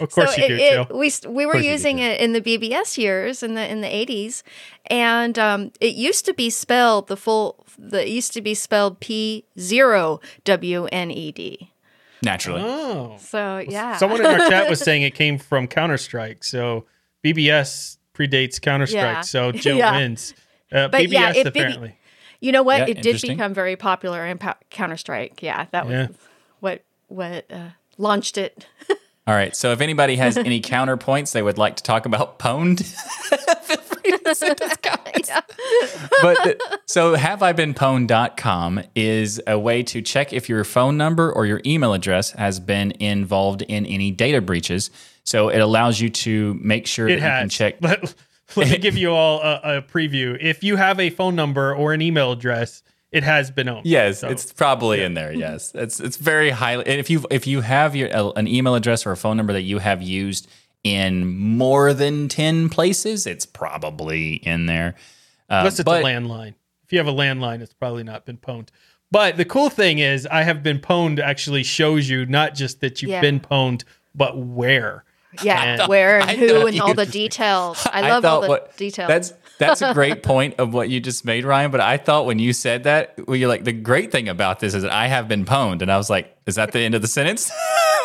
Of 0.01 0.11
course 0.11 0.35
so 0.35 0.41
you 0.41 0.45
it, 0.45 0.47
do, 0.49 0.55
it- 0.55 0.71
Jill. 0.89 0.97
we 0.99 1.11
we 1.27 1.45
were 1.45 1.53
course 1.53 1.63
you 1.63 1.69
do, 1.69 1.73
using 1.73 1.99
it 1.99 2.19
in 2.19 2.33
the 2.33 2.41
BBS 2.41 2.97
years 2.97 3.43
in 3.43 3.53
the 3.55 3.69
in 3.71 3.81
the 3.81 3.87
eighties, 3.93 4.43
and 4.87 5.37
um, 5.39 5.71
it 5.79 5.95
used 5.95 6.25
to 6.25 6.33
be 6.33 6.49
spelled 6.49 7.07
the 7.07 7.17
full. 7.17 7.65
The 7.77 8.03
it 8.03 8.09
used 8.09 8.33
to 8.33 8.41
be 8.41 8.53
spelled 8.53 8.99
P 8.99 9.45
zero 9.59 10.19
W 10.45 10.85
N 10.91 11.11
E 11.11 11.31
D. 11.31 11.71
naturally. 12.21 12.61
Oh. 12.63 13.17
So 13.19 13.57
yeah, 13.67 13.97
Someone 13.97 14.19
in 14.21 14.25
our 14.27 14.49
chat 14.49 14.69
was 14.69 14.79
saying 14.79 15.01
it 15.03 15.13
came 15.15 15.37
from 15.37 15.67
Counter 15.67 15.97
Strike. 15.97 16.43
So 16.43 16.85
BBS 17.23 17.97
predates 18.13 18.61
Counter 18.61 18.85
Strike. 18.87 19.01
Yeah. 19.03 19.21
So 19.21 19.51
Jill 19.63 19.77
Yeah. 19.77 19.97
wins. 19.97 20.33
Uh, 20.71 20.87
But 20.87 21.01
BBS 21.03 21.11
yeah, 21.11 21.29
it- 21.35 21.45
BB 21.47 21.49
apparently. 21.49 21.97
you 22.39 22.51
know 22.51 22.63
what? 22.63 22.79
Yeah, 22.79 22.85
it 22.95 23.01
did 23.01 23.21
become 23.21 23.53
very 23.53 23.75
popular 23.75 24.25
in 24.25 24.39
Counter 24.69 24.97
Strike. 24.97 25.41
Yeah, 25.43 25.65
that 25.71 25.85
was 25.85 25.93
Yeah. 25.93 26.07
what 26.61 26.83
what 27.07 27.45
uh, 27.51 27.69
launched 27.97 28.37
it. 28.37 28.65
All 29.27 29.33
right. 29.33 29.55
So 29.55 29.71
if 29.71 29.81
anybody 29.81 30.17
has 30.17 30.37
any 30.37 30.61
counterpoints 30.61 31.31
they 31.33 31.41
would 31.41 31.57
like 31.57 31.77
to 31.77 31.83
talk 31.83 32.05
about 32.05 32.37
pwned, 32.37 32.83
feel 33.63 33.77
free 33.77 34.17
to 34.19 34.35
send 34.35 34.61
us 34.61 34.77
comments. 34.83 35.31
But 36.21 36.61
so 36.85 37.15
haveibeenpwned.com 37.15 38.81
is 38.95 39.41
a 39.47 39.57
way 39.57 39.83
to 39.83 40.01
check 40.01 40.31
if 40.33 40.47
your 40.49 40.63
phone 40.63 40.97
number 40.97 41.31
or 41.31 41.45
your 41.45 41.61
email 41.65 41.93
address 41.93 42.31
has 42.31 42.59
been 42.59 42.91
involved 42.99 43.61
in 43.63 43.85
any 43.85 44.11
data 44.11 44.41
breaches. 44.41 44.91
So 45.23 45.49
it 45.49 45.59
allows 45.59 45.99
you 45.99 46.09
to 46.11 46.53
make 46.61 46.85
sure 46.85 47.07
It 47.07 47.11
that 47.11 47.15
you 47.15 47.21
can 47.21 47.41
has. 47.43 47.53
check. 47.53 47.75
Let, 47.81 48.13
let 48.55 48.69
me 48.69 48.77
give 48.77 48.95
you 48.95 49.09
all 49.11 49.41
a, 49.41 49.77
a 49.77 49.81
preview. 49.81 50.37
If 50.39 50.63
you 50.63 50.75
have 50.75 50.99
a 50.99 51.09
phone 51.09 51.35
number 51.35 51.73
or 51.75 51.93
an 51.93 52.01
email 52.01 52.31
address, 52.31 52.83
it 53.15 53.23
has 53.23 53.49
been 53.49 53.67
owned. 53.69 53.85
Yes, 53.85 54.19
So- 54.19 54.27
it's 54.29 54.51
probably 54.53 55.01
in 55.01 55.13
there. 55.15 55.31
Yes, 55.33 55.71
it's 55.73 55.99
it's 55.99 56.17
very 56.17 56.49
highly. 56.51 56.85
If 56.85 57.09
you 57.09 57.25
if 57.31 57.47
you 57.47 57.61
have 57.61 57.95
your 57.95 58.15
uh, 58.15 58.31
an 58.35 58.47
email 58.47 58.75
address 58.75 59.05
or 59.05 59.11
a 59.11 59.17
phone 59.17 59.37
number 59.37 59.53
that 59.53 59.63
you 59.63 59.79
have 59.79 60.01
used 60.03 60.47
in 60.83 61.25
more 61.57 61.93
than 61.93 62.27
ten 62.29 62.69
places, 62.69 63.25
it's 63.25 63.45
probably 63.45 64.35
in 64.35 64.65
there. 64.67 64.95
Uh, 65.49 65.55
Unless 65.59 65.79
it's 65.79 65.85
but- 65.85 66.01
a 66.01 66.05
landline. 66.05 66.53
If 66.83 66.93
you 66.93 66.99
have 66.99 67.07
a 67.07 67.13
landline, 67.13 67.61
it's 67.61 67.73
probably 67.73 68.03
not 68.03 68.25
been 68.27 68.37
pwned. 68.37 68.67
But 69.09 69.37
the 69.37 69.45
cool 69.45 69.69
thing 69.71 69.97
is, 69.99 70.27
I 70.27 70.43
have 70.43 70.61
been 70.61 70.77
pwned 70.79 71.19
actually 71.19 71.63
shows 71.63 72.07
you 72.09 72.25
not 72.27 72.53
just 72.53 72.79
that 72.81 73.01
you've 73.01 73.09
Yeah. 73.11 73.21
been 73.21 73.39
pwned, 73.39 73.83
but 74.13 74.37
where. 74.37 75.03
Yeah, 75.43 75.79
And- 75.81 75.87
where 75.89 76.19
and 76.19 76.31
who 76.31 76.67
and 76.67 76.79
all 76.81 76.93
the 76.93 77.05
details. 77.05 77.85
I 77.93 78.01
love 78.09 78.25
all 78.25 78.41
the 78.41 78.47
what- 78.47 78.77
details. 78.77 79.07
That's 79.07 79.33
that's 79.57 79.81
a 79.81 79.93
great 79.93 80.21
point 80.31 80.55
of 80.59 80.73
what 80.73 80.89
you 80.89 80.99
just 80.99 81.23
made, 81.25 81.45
Ryan. 81.45 81.71
But 81.71 81.79
I 81.81 81.97
thought 81.97 82.25
when 82.25 82.39
you 82.39 82.51
said 82.53 82.83
that, 82.83 83.15
well, 83.27 83.37
you're 83.37 83.47
like 83.49 83.63
the 83.63 83.71
great 83.71 84.11
thing 84.11 84.27
about 84.27 84.59
this 84.59 84.73
is 84.73 84.83
that 84.83 84.91
I 84.91 85.07
have 85.07 85.27
been 85.27 85.45
pwned, 85.45 85.81
and 85.81 85.91
I 85.91 85.97
was 85.97 86.09
like, 86.09 86.35
is 86.45 86.55
that 86.55 86.71
the 86.73 86.79
end 86.81 86.93
of 86.95 87.01
the 87.01 87.07
sentence? 87.07 87.51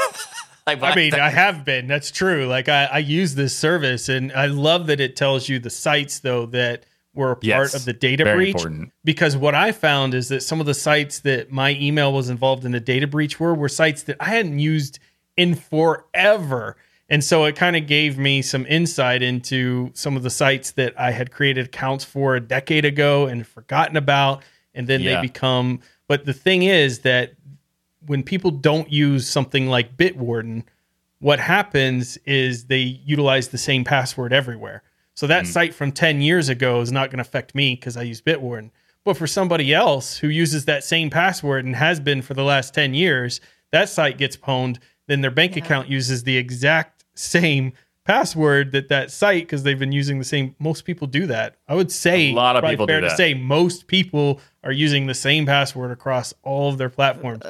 like, 0.66 0.83
I 0.83 0.95
mean, 0.95 1.14
I 1.14 1.31
have 1.31 1.64
been. 1.64 1.87
That's 1.87 2.11
true. 2.11 2.47
Like 2.47 2.68
I, 2.68 2.85
I 2.85 2.99
use 2.99 3.35
this 3.35 3.57
service, 3.57 4.09
and 4.09 4.33
I 4.33 4.47
love 4.47 4.87
that 4.87 5.01
it 5.01 5.16
tells 5.16 5.49
you 5.49 5.59
the 5.59 5.70
sites 5.70 6.20
though 6.20 6.47
that 6.47 6.85
were 7.14 7.33
a 7.33 7.35
part 7.35 7.45
Yes, 7.45 7.74
of 7.74 7.85
the 7.85 7.93
data 7.93 8.22
very 8.22 8.37
breach. 8.37 8.55
important. 8.55 8.93
Because 9.03 9.37
what 9.37 9.53
I 9.57 9.72
found 9.72 10.14
is 10.14 10.28
that 10.28 10.43
some 10.45 10.61
of 10.61 10.66
the 10.66 10.74
sites 10.74 11.18
that 11.20 11.51
my 11.51 11.70
email 11.81 12.12
was 12.12 12.31
involved 12.31 12.64
in 12.64 12.70
the 12.70 12.78
data 12.78 13.09
breach 13.09 13.41
were 13.41 13.53
were 13.55 13.68
sites 13.68 14.05
that 14.05 14.16
I 14.20 14.26
hadn't 14.26 14.61
used 14.61 15.01
in 15.37 15.57
forever. 15.57 16.76
And 17.11 17.25
so 17.25 17.45
it 17.45 17.57
kind 17.57 17.75
of 17.75 17.89
gave 17.89 18.19
me 18.19 18.41
some 18.41 18.65
insight 18.67 19.21
into 19.23 19.91
some 19.95 20.17
of 20.17 20.23
the 20.23 20.31
sites 20.31 20.71
that 20.73 20.99
I 20.99 21.11
had 21.11 21.33
created 21.33 21.67
accounts 21.67 22.05
for 22.05 22.37
a 22.37 22.41
decade 22.41 22.85
ago 22.85 23.27
and 23.27 23.45
forgotten 23.45 23.97
about. 23.97 24.45
And 24.75 24.87
then 24.87 25.01
Yeah. 25.01 25.16
they 25.16 25.23
become, 25.27 25.81
but 26.07 26.24
the 26.24 26.32
thing 26.32 26.62
is 26.62 27.01
that 27.01 27.32
when 28.07 28.23
people 28.23 28.53
don't 28.53 28.91
use 28.91 29.28
something 29.28 29.66
like 29.69 29.97
Bitwarden, 29.97 30.62
what 31.19 31.41
happens 31.41 32.16
is 32.24 32.66
they 32.66 32.78
utilize 32.78 33.49
the 33.49 33.59
same 33.59 33.85
password 33.85 34.32
everywhere. 34.32 34.82
So 35.15 35.27
that 35.27 35.45
hmm. 35.45 35.51
site 35.51 35.74
from 35.74 35.93
10 35.93 36.23
years 36.23 36.49
ago 36.49 36.81
is 36.81 36.93
not 36.93 37.11
going 37.11 37.19
to 37.19 37.28
affect 37.28 37.55
me 37.55 37.74
because 37.74 37.97
I 37.97 38.03
use 38.03 38.23
Bitwarden. 38.23 38.70
But 39.05 39.16
for 39.16 39.27
somebody 39.27 39.74
else 39.74 40.19
who 40.19 40.28
uses 40.28 40.66
that 40.66 40.85
same 40.85 41.11
password 41.11 41.65
and 41.65 41.74
has 41.74 42.01
been 42.01 42.23
for 42.23 42.35
the 42.35 42.45
last 42.45 42.73
10 42.73 42.95
years, 42.95 43.41
that 43.73 43.89
site 43.89 44.16
gets 44.16 44.37
pwned. 44.37 44.78
Then 45.09 45.23
their 45.23 45.31
bank 45.31 45.57
account 45.57 45.89
uses 45.89 46.23
the 46.23 46.37
exact 46.37 46.99
same 47.20 47.72
password 48.05 48.72
that 48.72 48.88
that 48.88 49.10
site 49.10 49.42
because 49.44 49.62
they've 49.62 49.78
been 49.78 49.92
using 49.92 50.18
the 50.18 50.24
same. 50.24 50.55
Most 50.59 50.84
people 50.84 51.06
do 51.06 51.26
that. 51.26 51.56
I 51.68 51.74
would 51.74 51.92
say 51.92 52.30
A 52.30 52.34
lot 52.34 52.56
of 52.56 52.62
probably 52.62 52.72
people 52.74 52.86
do 52.86 52.92
fair 52.94 53.01
to 53.02 53.10
say 53.10 53.34
most 53.34 53.86
people 53.86 54.40
are 54.64 54.72
using 54.72 55.06
the 55.06 55.14
same 55.14 55.47
password 55.47 55.90
across 55.90 56.34
all 56.42 56.70
of 56.70 56.78
their 56.78 56.88
platforms. 56.90 57.42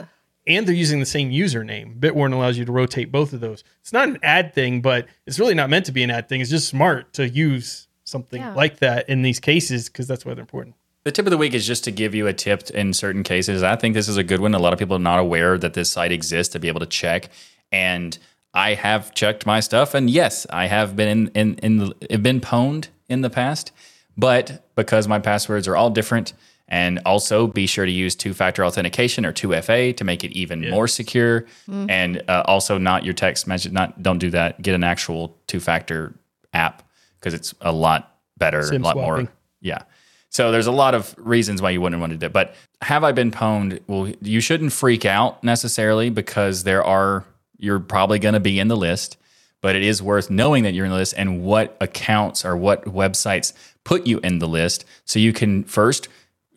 And 0.47 0.67
they're 0.67 0.75
using 0.75 1.01
the 1.01 1.07
same 1.07 1.31
username. 1.31 2.01
Bitwarden 2.01 2.33
allows 2.33 2.59
you 2.59 2.65
to 2.65 2.73
rotate 2.73 3.13
both 3.13 3.33
of 3.33 3.41
those. 3.41 3.63
It's 3.81 3.93
not 3.93 4.09
an 4.09 4.19
ad 4.23 4.53
thing, 4.55 4.81
but 4.81 5.07
it's 5.27 5.39
really 5.39 5.55
not 5.55 5.71
meant 5.71 5.87
to 5.87 5.93
be 5.93 6.03
an 6.03 6.11
ad 6.11 6.29
thing. 6.29 6.41
It's 6.41 6.51
just 6.51 6.69
smart 6.69 7.13
to 7.15 7.29
use 7.29 7.87
something 8.05 8.41
Yeah. 8.41 8.55
like 8.55 8.79
that 8.81 9.09
in 9.09 9.23
these 9.23 9.39
cases 9.39 9.89
because 9.89 10.09
that's 10.09 10.27
why 10.27 10.35
they're 10.35 10.43
important. 10.43 10.75
The 11.05 11.13
tip 11.13 11.25
of 11.27 11.31
the 11.31 11.39
week 11.39 11.55
is 11.55 11.67
just 11.67 11.85
to 11.85 11.91
give 11.91 12.15
you 12.15 12.27
a 12.27 12.33
tip 12.33 12.69
in 12.71 12.93
certain 12.93 13.23
cases. 13.23 13.63
I 13.63 13.77
think 13.77 13.95
this 13.95 14.09
is 14.09 14.17
a 14.17 14.25
good 14.25 14.41
one. 14.41 14.53
A 14.55 14.59
lot 14.59 14.73
of 14.73 14.79
people 14.79 14.97
are 14.97 14.99
not 14.99 15.19
aware 15.21 15.57
that 15.57 15.75
this 15.75 15.91
site 15.91 16.11
exists 16.13 16.53
to 16.53 16.59
be 16.59 16.69
able 16.69 16.81
to 16.81 16.87
check. 16.87 17.31
And 17.73 18.19
I 18.53 18.75
have 18.75 19.15
checked 19.15 19.47
my 19.47 19.61
stuff, 19.61 19.95
and 19.95 20.11
yes, 20.11 20.47
I 20.51 20.67
have 20.67 20.97
been 20.97 21.09
in 21.09 21.29
in, 21.29 21.55
in 21.57 21.77
the, 21.79 22.19
been 22.19 22.41
pwned 22.41 22.89
in 23.09 23.21
the 23.21 23.31
past. 23.31 23.73
But 24.17 24.67
because 24.75 25.09
my 25.09 25.19
passwords 25.19 25.69
are 25.69 25.77
all 25.77 25.89
different, 25.89 26.35
and 26.71 27.01
also 27.05 27.47
be 27.47 27.67
sure 27.67 27.85
to 27.85 27.91
use 27.91 28.15
two-factor 28.15 28.65
authentication 28.65 29.27
or 29.27 29.33
2FA 29.33 29.97
to 29.97 30.05
make 30.05 30.23
it 30.23 30.33
even 30.33 30.71
more 30.71 30.87
secure. 30.87 31.47
And 31.69 32.23
uh, 32.29 32.45
also 32.47 32.79
not 32.79 33.05
your 33.05 33.15
text 33.15 33.47
message. 33.47 33.73
Not 33.73 34.03
don't 34.03 34.19
do 34.19 34.31
that. 34.31 34.63
Get 34.63 34.75
an 34.75 34.85
actual 34.85 35.37
two-factor 35.49 36.15
app 36.55 36.83
because 37.19 37.35
it's 37.35 37.55
a 37.61 37.73
lot 37.73 38.17
better, 38.39 38.63
SIM 38.63 38.83
a 38.83 38.85
lot 38.85 38.97
more. 38.97 39.29
Yeah. 39.61 39.83
So 40.29 40.53
there's 40.53 40.69
a 40.69 40.73
lot 40.73 40.95
of 40.95 41.13
reasons 41.19 41.61
why 41.61 41.71
you 41.71 41.81
wouldn't 41.81 42.01
want 42.01 42.13
to 42.13 42.19
do 42.19 42.27
it. 42.27 42.33
But 42.33 42.55
have 42.83 43.03
I 43.03 43.11
been 43.11 43.33
pwned? 43.33 43.81
Well, 43.89 44.13
you 44.23 44.41
shouldn't 44.41 44.73
freak 44.73 45.05
out 45.05 45.43
necessarily 45.43 46.09
because 46.09 46.63
there 46.63 46.85
are 46.85 47.25
you're 47.63 47.79
probably 47.81 48.19
going 48.19 48.35
to 48.35 48.41
be 48.41 48.59
in 48.59 48.69
the 48.69 48.77
list, 48.77 49.17
but 49.61 49.77
it 49.77 49.83
is 49.83 50.03
worth 50.03 50.31
knowing 50.31 50.65
that 50.65 50.73
you're 50.75 50.85
in 50.87 50.91
the 50.91 50.97
list 50.97 51.15
and 51.17 51.43
what 51.43 51.77
accounts 51.81 52.45
or 52.45 52.57
what 52.57 52.85
websites 52.87 53.53
put 53.85 54.07
you 54.07 54.19
in 54.21 54.39
the 54.39 54.49
list 54.49 54.85
so 55.05 55.19
you 55.19 55.33
can 55.33 55.65
first 55.65 56.09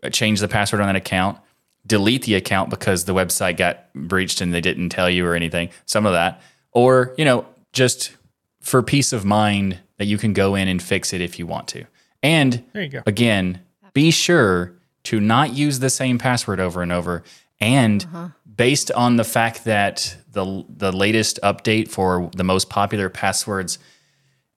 uh, 0.03 0.09
change 0.09 0.39
the 0.39 0.47
password 0.47 0.81
on 0.81 0.87
that 0.87 0.95
account, 0.95 1.37
delete 1.85 2.23
the 2.23 2.35
account 2.35 2.69
because 2.69 3.05
the 3.05 3.13
website 3.13 3.57
got 3.57 3.91
breached 3.93 4.41
and 4.41 4.53
they 4.53 4.61
didn't 4.61 4.89
tell 4.89 5.09
you 5.09 5.25
or 5.25 5.35
anything, 5.35 5.69
some 5.85 6.05
of 6.05 6.13
that. 6.13 6.41
Or, 6.71 7.13
you 7.17 7.25
know, 7.25 7.45
just 7.73 8.15
for 8.61 8.81
peace 8.81 9.11
of 9.13 9.25
mind 9.25 9.79
that 9.97 10.05
you 10.05 10.17
can 10.17 10.33
go 10.33 10.55
in 10.55 10.67
and 10.67 10.81
fix 10.81 11.13
it 11.13 11.21
if 11.21 11.37
you 11.37 11.45
want 11.45 11.67
to. 11.69 11.85
And 12.21 12.63
There 12.73 12.83
you 12.83 12.89
go. 12.89 13.01
again, 13.05 13.61
be 13.93 14.11
sure 14.11 14.73
to 15.03 15.19
not 15.19 15.53
use 15.53 15.79
the 15.79 15.89
same 15.89 16.17
password 16.17 16.59
over 16.61 16.81
and 16.81 16.91
over. 16.91 17.23
And 17.63 18.03
uh-huh. 18.03 18.27
based 18.55 18.91
on 18.91 19.15
the 19.15 19.23
fact 19.23 19.63
that 19.65 20.17
the 20.31 20.65
the 20.69 20.91
latest 20.91 21.39
update 21.43 21.87
for 21.89 22.29
the 22.35 22.43
most 22.43 22.69
popular 22.69 23.09
passwords 23.09 23.79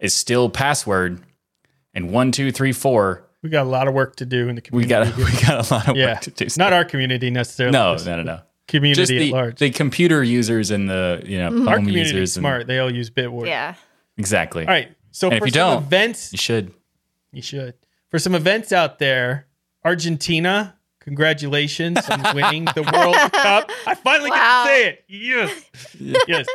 is 0.00 0.12
still 0.14 0.50
password, 0.50 1.22
and 1.94 2.10
one, 2.10 2.32
two, 2.32 2.50
three, 2.50 2.72
four, 2.72 3.24
We 3.42 3.50
got 3.50 3.62
a 3.66 3.68
lot 3.68 3.86
of 3.88 3.94
work 3.94 4.16
to 4.16 4.26
do 4.26 4.48
in 4.48 4.56
the 4.56 4.60
community. 4.60 4.92
we 4.94 5.10
community. 5.12 5.22
got 5.22 5.32
we 5.40 5.46
got 5.46 5.70
a 5.70 5.74
lot 5.74 5.88
of 5.88 5.96
yeah, 5.96 6.14
work 6.14 6.20
to 6.22 6.30
do. 6.30 6.46
not 6.58 6.72
our 6.72 6.84
community 6.84 7.30
necessarily. 7.30 7.72
no, 7.72 7.96
no, 7.96 8.16
no, 8.16 8.22
no. 8.22 8.40
community 8.68 9.00
Just 9.00 9.10
the, 9.10 9.28
at 9.28 9.32
large. 9.32 9.58
the 9.58 9.70
computer 9.70 10.22
users 10.22 10.70
and 10.70 10.88
the 10.90 11.22
you 11.24 11.38
know 11.38 11.50
mm-hmm. 11.50 11.68
our 11.68 11.76
home 11.76 11.86
community 11.86 12.10
users. 12.16 12.30
is 12.30 12.36
and- 12.36 12.42
smart. 12.42 12.66
They 12.66 12.78
all 12.80 12.92
use 12.92 13.10
Bitwarden. 13.10 13.46
Yeah. 13.46 13.74
exactly. 14.18 14.64
All 14.66 14.72
right. 14.72 14.88
So 15.12 15.28
And 15.28 15.36
if 15.38 15.46
you 15.46 15.52
some 15.52 15.74
don't- 15.74 15.82
events, 15.84 16.32
You 16.32 16.38
should. 16.38 16.74
you 17.32 17.42
should. 17.42 17.74
For 18.10 18.18
some 18.18 18.34
events 18.34 18.72
out 18.72 18.98
there, 18.98 19.46
Argentina, 19.84 20.75
congratulations 21.06 21.98
on 22.10 22.34
winning 22.34 22.66
the 22.74 22.82
World 22.82 23.14
Cup. 23.32 23.70
I 23.86 23.94
finally 23.94 24.30
Wow. 24.30 24.64
get 24.66 24.70
to 24.70 24.76
say 24.76 24.88
it. 24.88 25.04
Yes. 25.08 26.24
yes. 26.28 26.46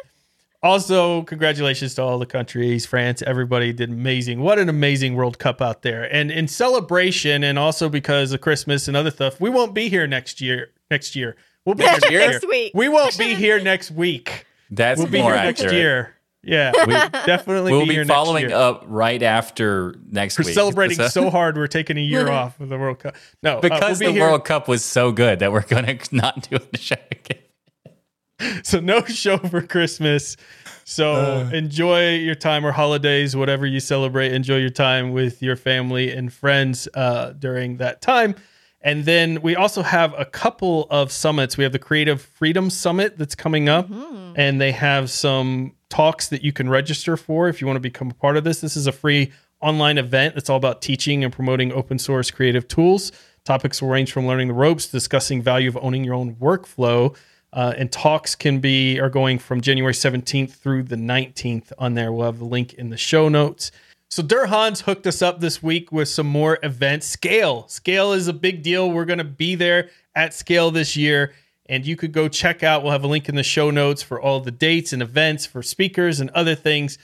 Also, 0.64 1.24
congratulations 1.24 1.96
to 1.96 2.04
all 2.04 2.20
the 2.20 2.26
countries. 2.28 2.86
France, 2.86 3.24
everybody 3.24 3.74
did 3.74 3.90
amazing. 3.90 4.42
What 4.42 4.60
an 4.60 4.70
amazing 4.70 5.16
World 5.16 5.40
Cup 5.40 5.60
out 5.62 5.82
there. 5.82 6.04
And 6.14 6.30
in 6.30 6.48
celebration, 6.48 7.44
and 7.44 7.58
also 7.58 7.90
because 7.90 8.32
of 8.32 8.42
Christmas 8.42 8.88
and 8.88 8.96
other 8.96 9.10
stuff, 9.10 9.42
we 9.42 9.50
won't 9.50 9.74
be 9.74 9.90
here 9.90 10.06
next 10.06 10.40
year. 10.40 10.70
Next 10.92 11.16
year. 11.16 11.36
We'll 11.66 11.76
be 11.76 11.84
here 11.84 11.94
Next 11.94 12.10
next 12.12 12.44
year. 12.44 12.50
week. 12.52 12.72
We 12.76 12.90
won't 12.90 13.18
be 13.18 13.34
here 13.44 13.60
next 13.60 13.90
week. 13.90 14.46
That's 14.70 15.00
We'll 15.00 15.08
be 15.10 15.20
more 15.22 15.32
here 15.32 15.40
accurate. 15.40 15.60
next 15.62 15.74
year. 15.74 16.16
Yeah. 16.44 16.72
We 16.88 16.94
definitely 16.94 17.72
We'll 17.72 17.82
be, 17.82 17.90
be 17.90 17.94
here 17.96 18.06
following 18.06 18.44
next 18.44 18.52
year. 18.54 18.60
up 18.60 18.84
right 18.88 19.22
after 19.22 19.96
next 20.10 20.40
We're 20.40 20.46
week. 20.46 20.56
celebrating 20.56 20.98
So- 20.98 21.08
so 21.08 21.30
hard. 21.30 21.56
We're 21.58 21.68
taking 21.68 21.98
a 21.98 22.02
year 22.02 22.30
off 22.40 22.60
of 22.60 22.70
the 22.70 22.78
World 22.78 23.00
Cup. 23.00 23.16
No, 23.44 23.58
uh, 23.58 23.62
because 23.62 24.00
we'll 24.00 24.10
be 24.10 24.14
the 24.16 24.20
here. 24.22 24.30
World 24.30 24.46
Cup 24.46 24.68
was 24.68 24.84
so 24.84 25.12
good 25.12 25.40
that 25.40 25.52
we're 25.52 25.62
going 25.62 25.86
to 25.98 26.16
not 26.16 26.50
do 26.50 26.58
the 26.72 26.78
show 26.78 26.96
again. 27.12 28.62
So 28.64 28.80
no 28.80 29.04
show 29.06 29.38
for 29.38 29.62
Christmas. 29.62 30.36
So 30.84 31.14
Uh. 31.14 31.50
enjoy 31.54 32.16
your 32.16 32.34
time 32.34 32.66
or 32.66 32.72
holidays, 32.72 33.36
whatever 33.36 33.68
you 33.68 33.80
celebrate. 33.80 34.34
Enjoy 34.34 34.58
your 34.58 34.72
time 34.72 35.12
with 35.12 35.44
your 35.44 35.56
family 35.56 36.12
and 36.12 36.34
friends 36.34 36.88
uh, 36.96 37.34
during 37.34 37.78
that 37.78 38.02
time. 38.02 38.34
And 38.84 39.06
then 39.06 39.42
we 39.42 39.56
also 39.56 39.84
have 39.84 40.14
a 40.18 40.26
couple 40.26 40.88
of 40.90 41.12
summits. 41.12 41.56
We 41.58 41.64
have 41.64 41.72
the 41.72 41.80
Creative 41.80 42.20
Freedom 42.20 42.70
Summit 42.70 43.18
that's 43.18 43.36
coming 43.36 43.70
up, 43.70 43.88
and 44.36 44.60
they 44.60 44.72
have 44.72 45.10
some 45.12 45.76
talks 45.90 46.30
that 46.30 46.44
you 46.44 46.52
can 46.52 46.68
register 46.70 47.16
for 47.16 47.48
if 47.48 47.62
you 47.62 47.68
want 47.68 47.78
to 47.78 47.82
become 47.82 48.10
a 48.10 48.14
part 48.14 48.38
of 48.38 48.44
this. 48.44 48.62
This 48.62 48.76
is 48.76 48.88
a 48.88 48.92
free 48.92 49.32
online 49.62 50.00
event 50.00 50.34
that's 50.34 50.50
all 50.50 50.58
about 50.58 50.82
teaching 50.82 51.24
and 51.24 51.32
promoting 51.32 51.72
open 51.72 52.00
source 52.00 52.32
creative 52.32 52.68
tools. 52.68 53.12
Topics 53.44 53.82
will 53.82 53.90
range 53.90 54.12
from 54.12 54.26
learning 54.26 54.48
the 54.48 54.54
ropes, 54.54 54.88
to 54.88 54.92
discussing 54.92 55.42
value 55.42 55.70
of 55.70 55.78
owning 55.78 56.04
your 56.04 56.16
own 56.16 56.36
workflow, 56.36 57.16
uh, 57.54 57.74
and 57.78 57.92
talks 57.92 58.34
can 58.34 58.60
be 58.60 59.00
are 59.00 59.10
going 59.10 59.38
from 59.38 59.62
January 59.62 59.94
17th 59.94 60.52
through 60.54 60.84
the 60.84 60.96
19th 60.96 61.72
on 61.78 61.94
there. 61.94 62.12
We'll 62.12 62.26
have 62.26 62.40
the 62.40 62.46
link 62.46 62.74
in 62.74 62.90
the 62.90 62.98
show 62.98 63.30
notes. 63.30 63.72
So 64.12 64.22
Durhan's 64.22 64.82
hooked 64.82 65.08
us 65.08 65.22
up 65.22 65.40
this 65.40 65.64
week 65.64 65.94
with 65.94 66.10
some 66.10 66.28
more 66.28 66.60
events. 66.64 67.08
Scale. 67.08 67.66
Scale 67.70 68.12
is 68.12 68.28
a 68.28 68.34
big 68.34 68.62
deal. 68.62 68.92
We're 68.92 69.06
going 69.06 69.20
to 69.20 69.24
be 69.24 69.56
there 69.56 69.90
at 70.14 70.34
Scale 70.34 70.70
this 70.70 70.98
year. 70.98 71.34
And 71.68 71.86
you 71.86 71.96
could 71.96 72.12
go 72.12 72.28
check 72.28 72.62
out, 72.62 72.84
we'll 72.84 72.92
have 72.92 73.06
a 73.06 73.08
link 73.08 73.30
in 73.30 73.36
the 73.36 73.44
show 73.44 73.72
notes 73.72 74.04
for 74.04 74.20
all 74.20 74.42
the 74.42 74.52
dates 74.52 74.92
and 74.92 75.02
events 75.02 75.46
for 75.46 75.64
speakers 75.64 76.20
and 76.20 76.30
other 76.32 76.56
things. 76.56 76.98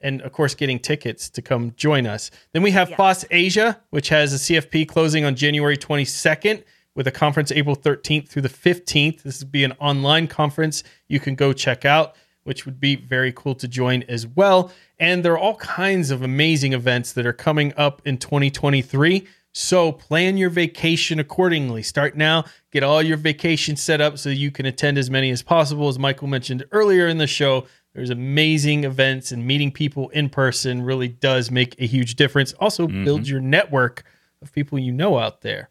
And 0.00 0.22
of 0.22 0.30
course, 0.30 0.54
getting 0.54 0.78
tickets 0.78 1.28
to 1.30 1.42
come 1.42 1.72
join 1.76 2.06
us. 2.06 2.30
Then 2.52 2.62
we 2.62 2.70
have 2.70 2.90
FOSS 2.90 3.24
Asia, 3.32 3.80
which 3.90 4.10
has 4.10 4.32
a 4.32 4.36
CFP 4.36 4.86
closing 4.86 5.24
on 5.24 5.34
January 5.34 5.76
22nd 5.76 6.62
with 6.94 7.08
a 7.08 7.12
conference 7.12 7.50
April 7.50 7.74
13th 7.74 8.28
through 8.28 8.42
the 8.42 8.48
15th. 8.48 9.22
This 9.22 9.40
would 9.40 9.50
be 9.50 9.64
an 9.64 9.72
online 9.80 10.28
conference 10.28 10.84
you 11.08 11.18
can 11.18 11.34
go 11.34 11.52
check 11.52 11.84
out, 11.84 12.14
which 12.44 12.66
would 12.66 12.80
be 12.80 12.96
very 12.96 13.32
cool 13.32 13.54
to 13.56 13.68
join 13.68 14.02
as 14.04 14.26
well. 14.26 14.72
And 14.98 15.24
there 15.24 15.32
are 15.32 15.38
all 15.38 15.56
kinds 15.56 16.10
of 16.10 16.22
amazing 16.22 16.72
events 16.72 17.12
that 17.12 17.26
are 17.26 17.32
coming 17.32 17.72
up 17.76 18.02
in 18.04 18.18
2023. 18.18 19.26
So 19.54 19.92
plan 19.92 20.36
your 20.36 20.50
vacation 20.50 21.20
accordingly. 21.20 21.82
Start 21.82 22.16
now, 22.16 22.44
get 22.70 22.82
all 22.82 23.02
your 23.02 23.18
vacations 23.18 23.82
set 23.82 24.00
up 24.00 24.18
so 24.18 24.30
you 24.30 24.50
can 24.50 24.66
attend 24.66 24.96
as 24.96 25.10
many 25.10 25.30
as 25.30 25.42
possible. 25.42 25.88
As 25.88 25.98
Michael 25.98 26.28
mentioned 26.28 26.64
earlier 26.72 27.06
in 27.06 27.18
the 27.18 27.26
show, 27.26 27.66
there's 27.94 28.10
amazing 28.10 28.84
events 28.84 29.32
and 29.32 29.46
meeting 29.46 29.70
people 29.70 30.08
in 30.10 30.30
person 30.30 30.82
really 30.82 31.08
does 31.08 31.50
make 31.50 31.78
a 31.78 31.86
huge 31.86 32.14
difference. 32.14 32.54
Also, 32.54 32.86
build 32.86 33.22
mm-hmm. 33.22 33.30
your 33.30 33.40
network 33.40 34.04
of 34.40 34.52
people 34.52 34.78
you 34.78 34.92
know 34.92 35.18
out 35.18 35.42
there. 35.42 35.68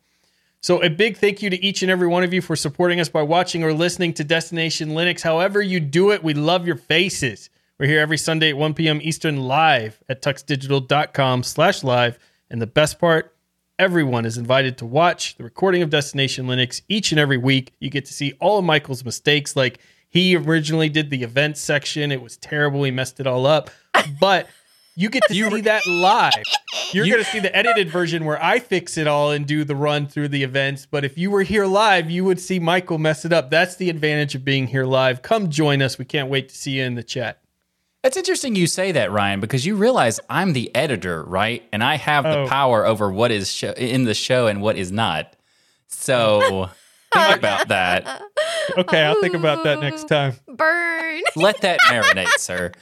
So, 0.63 0.83
a 0.83 0.89
big 0.89 1.17
thank 1.17 1.41
you 1.41 1.49
to 1.49 1.65
each 1.65 1.81
and 1.81 1.89
every 1.89 2.07
one 2.07 2.23
of 2.23 2.33
you 2.33 2.41
for 2.41 2.55
supporting 2.55 2.99
us 2.99 3.09
by 3.09 3.23
watching 3.23 3.63
or 3.63 3.73
listening 3.73 4.13
to 4.13 4.23
Destination 4.23 4.89
Linux. 4.89 5.21
However, 5.21 5.59
you 5.59 5.79
do 5.79 6.11
it, 6.11 6.23
we 6.23 6.35
love 6.35 6.67
your 6.67 6.75
faces. 6.75 7.49
We're 7.79 7.87
here 7.87 7.99
every 7.99 8.19
Sunday 8.19 8.49
at 8.49 8.57
1 8.57 8.75
p.m. 8.75 8.99
Eastern 9.01 9.37
live 9.37 9.99
at 10.07 10.21
tuxdigital.com 10.21 11.41
slash 11.41 11.83
live. 11.83 12.19
And 12.51 12.61
the 12.61 12.67
best 12.67 12.99
part, 12.99 13.35
everyone 13.79 14.23
is 14.23 14.37
invited 14.37 14.77
to 14.77 14.85
watch 14.85 15.35
the 15.37 15.43
recording 15.43 15.81
of 15.81 15.89
Destination 15.89 16.45
Linux 16.45 16.83
each 16.87 17.11
and 17.11 17.19
every 17.19 17.37
week. 17.37 17.73
You 17.79 17.89
get 17.89 18.05
to 18.05 18.13
see 18.13 18.33
all 18.39 18.59
of 18.59 18.65
Michael's 18.65 19.03
mistakes. 19.03 19.55
Like 19.55 19.79
he 20.09 20.35
originally 20.35 20.89
did 20.89 21.09
the 21.09 21.23
events 21.23 21.59
section, 21.59 22.11
it 22.11 22.21
was 22.21 22.37
terrible. 22.37 22.83
He 22.83 22.91
messed 22.91 23.19
it 23.19 23.25
all 23.25 23.47
up. 23.47 23.71
But 24.19 24.47
you 24.95 25.09
get 25.09 25.23
to 25.27 25.33
see 25.33 25.61
that 25.61 25.85
live. 25.87 26.33
You're 26.91 27.05
You- 27.05 27.13
going 27.13 27.23
to 27.25 27.29
see 27.31 27.39
the 27.39 27.55
edited 27.55 27.89
version 27.89 28.25
where 28.25 28.41
I 28.43 28.59
fix 28.59 28.97
it 28.97 29.07
all 29.07 29.31
and 29.31 29.45
do 29.45 29.63
the 29.63 29.75
run 29.75 30.07
through 30.07 30.27
the 30.29 30.43
events. 30.43 30.85
But 30.89 31.05
if 31.05 31.17
you 31.17 31.31
were 31.31 31.43
here 31.43 31.65
live, 31.65 32.09
you 32.11 32.23
would 32.25 32.39
see 32.39 32.59
Michael 32.59 32.97
mess 32.97 33.23
it 33.25 33.31
up. 33.33 33.49
That's 33.49 33.75
the 33.77 33.89
advantage 33.89 34.35
of 34.35 34.43
being 34.43 34.67
here 34.67 34.85
live. 34.85 35.21
Come 35.21 35.49
join 35.49 35.81
us. 35.81 35.97
We 35.97 36.05
can't 36.05 36.29
wait 36.29 36.49
to 36.49 36.55
see 36.55 36.71
you 36.79 36.83
in 36.83 36.95
the 36.95 37.03
chat. 37.03 37.39
It's 38.03 38.17
interesting 38.17 38.55
you 38.55 38.65
say 38.67 38.91
that, 38.93 39.11
Ryan, 39.11 39.39
because 39.39 39.65
you 39.65 39.75
realize 39.75 40.19
I'm 40.29 40.53
the 40.53 40.73
editor, 40.75 41.23
right? 41.23 41.63
And 41.71 41.83
I 41.83 41.97
have 41.97 42.23
the 42.23 42.39
Oh. 42.39 42.47
power 42.47 42.85
over 42.85 43.11
what 43.11 43.31
is 43.31 43.51
sho- 43.51 43.73
in 43.77 44.05
the 44.05 44.15
show 44.15 44.47
and 44.47 44.61
what 44.61 44.75
is 44.75 44.91
not. 44.91 45.35
So 45.87 46.69
think 47.13 47.37
about 47.37 47.67
that. 47.67 48.21
Okay, 48.77 49.03
I'll 49.03 49.19
think 49.21 49.35
about 49.35 49.63
that 49.65 49.79
next 49.81 50.07
time. 50.07 50.33
Burn. 50.47 51.21
Let 51.35 51.61
that 51.61 51.79
marinate, 51.81 52.37
sir. 52.37 52.71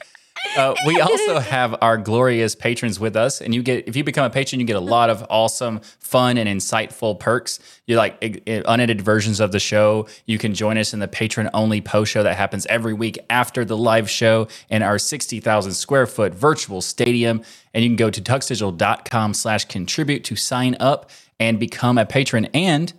Uh, 0.56 0.74
we 0.84 1.00
also 1.00 1.38
have 1.38 1.76
our 1.80 1.96
glorious 1.96 2.56
patrons 2.56 2.98
with 2.98 3.14
us, 3.14 3.40
and 3.40 3.54
you 3.54 3.62
get 3.62 3.86
if 3.86 3.94
you 3.94 4.02
become 4.02 4.24
a 4.24 4.30
patron, 4.30 4.58
you 4.58 4.66
get 4.66 4.74
a 4.74 4.80
lot 4.80 5.08
of 5.08 5.24
awesome, 5.30 5.80
fun, 6.00 6.36
and 6.36 6.48
insightful 6.48 7.18
perks. 7.18 7.60
You 7.86 7.96
like 7.96 8.42
unedited 8.46 9.00
versions 9.00 9.38
of 9.38 9.52
the 9.52 9.60
show. 9.60 10.08
You 10.26 10.38
can 10.38 10.52
join 10.52 10.76
us 10.76 10.92
in 10.92 10.98
the 10.98 11.06
patron 11.06 11.48
only 11.54 11.80
post 11.80 12.10
show 12.10 12.24
that 12.24 12.36
happens 12.36 12.66
every 12.66 12.94
week 12.94 13.18
after 13.30 13.64
the 13.64 13.76
live 13.76 14.10
show 14.10 14.48
in 14.68 14.82
our 14.82 14.98
sixty 14.98 15.38
thousand 15.38 15.74
square 15.74 16.06
foot 16.06 16.34
virtual 16.34 16.80
stadium. 16.80 17.42
And 17.72 17.84
you 17.84 17.90
can 17.90 17.96
go 17.96 18.10
to 18.10 18.20
tuxdigital.com 18.20 19.34
slash 19.34 19.66
contribute 19.66 20.24
to 20.24 20.34
sign 20.34 20.76
up 20.80 21.10
and 21.38 21.60
become 21.60 21.96
a 21.96 22.04
patron. 22.04 22.46
And 22.46 22.92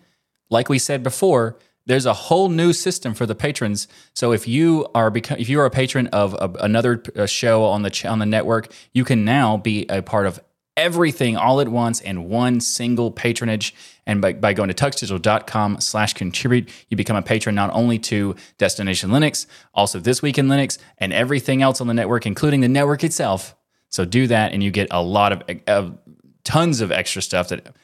like 0.50 0.70
we 0.70 0.80
said 0.80 1.04
before, 1.04 1.58
there's 1.86 2.06
a 2.06 2.14
whole 2.14 2.50
new 2.50 2.74
system 2.74 3.14
for 3.14 3.26
the 3.26 3.36
patrons. 3.36 3.88
So 4.14 4.32
if 4.32 4.48
you 4.48 4.88
are 4.94 5.12
if 5.16 5.50
you 5.50 5.60
are 5.60 5.66
a 5.66 5.72
patron 5.72 6.08
of 6.08 6.34
a, 6.34 6.52
another 6.60 7.02
uh, 7.16 7.26
show 7.26 7.64
on 7.64 7.82
the 7.82 7.90
ch- 7.90 8.06
on 8.06 8.20
the 8.20 8.26
network, 8.26 8.72
you 8.94 9.04
can 9.04 9.26
now 9.26 9.58
be 9.58 9.86
a 9.90 10.02
part 10.02 10.26
of 10.28 10.40
everything 10.78 11.36
all 11.36 11.60
at 11.60 11.68
once 11.68 12.00
in 12.00 12.30
one 12.30 12.60
single 12.60 13.12
patronage. 13.12 13.76
And 14.08 14.22
by, 14.22 14.34
by 14.34 14.54
going 14.54 14.70
to 14.70 14.74
tuxdigital.com 14.74 15.82
slash 15.82 16.14
contribute, 16.14 16.70
you 16.90 16.98
become 16.98 17.16
a 17.16 17.22
patron 17.22 17.56
not 17.56 17.72
only 17.74 18.00
to 18.00 18.36
Destination 18.58 19.10
Linux, 19.10 19.46
also 19.74 20.00
This 20.00 20.22
Week 20.22 20.38
in 20.38 20.48
Linux, 20.48 20.78
and 20.98 21.14
everything 21.14 21.62
else 21.62 21.82
on 21.82 21.88
the 21.88 21.94
network, 21.94 22.26
including 22.26 22.62
the 22.62 22.68
network 22.68 23.04
itself. 23.04 23.56
So 23.90 24.06
do 24.06 24.28
that, 24.28 24.54
and 24.54 24.64
you 24.64 24.72
get 24.72 24.88
a 24.92 25.04
lot 25.04 25.34
of, 25.34 25.44
of 25.68 25.98
tons 26.44 26.82
of 26.82 26.92
extra 26.92 27.22
stuff 27.22 27.50
that 27.50 27.76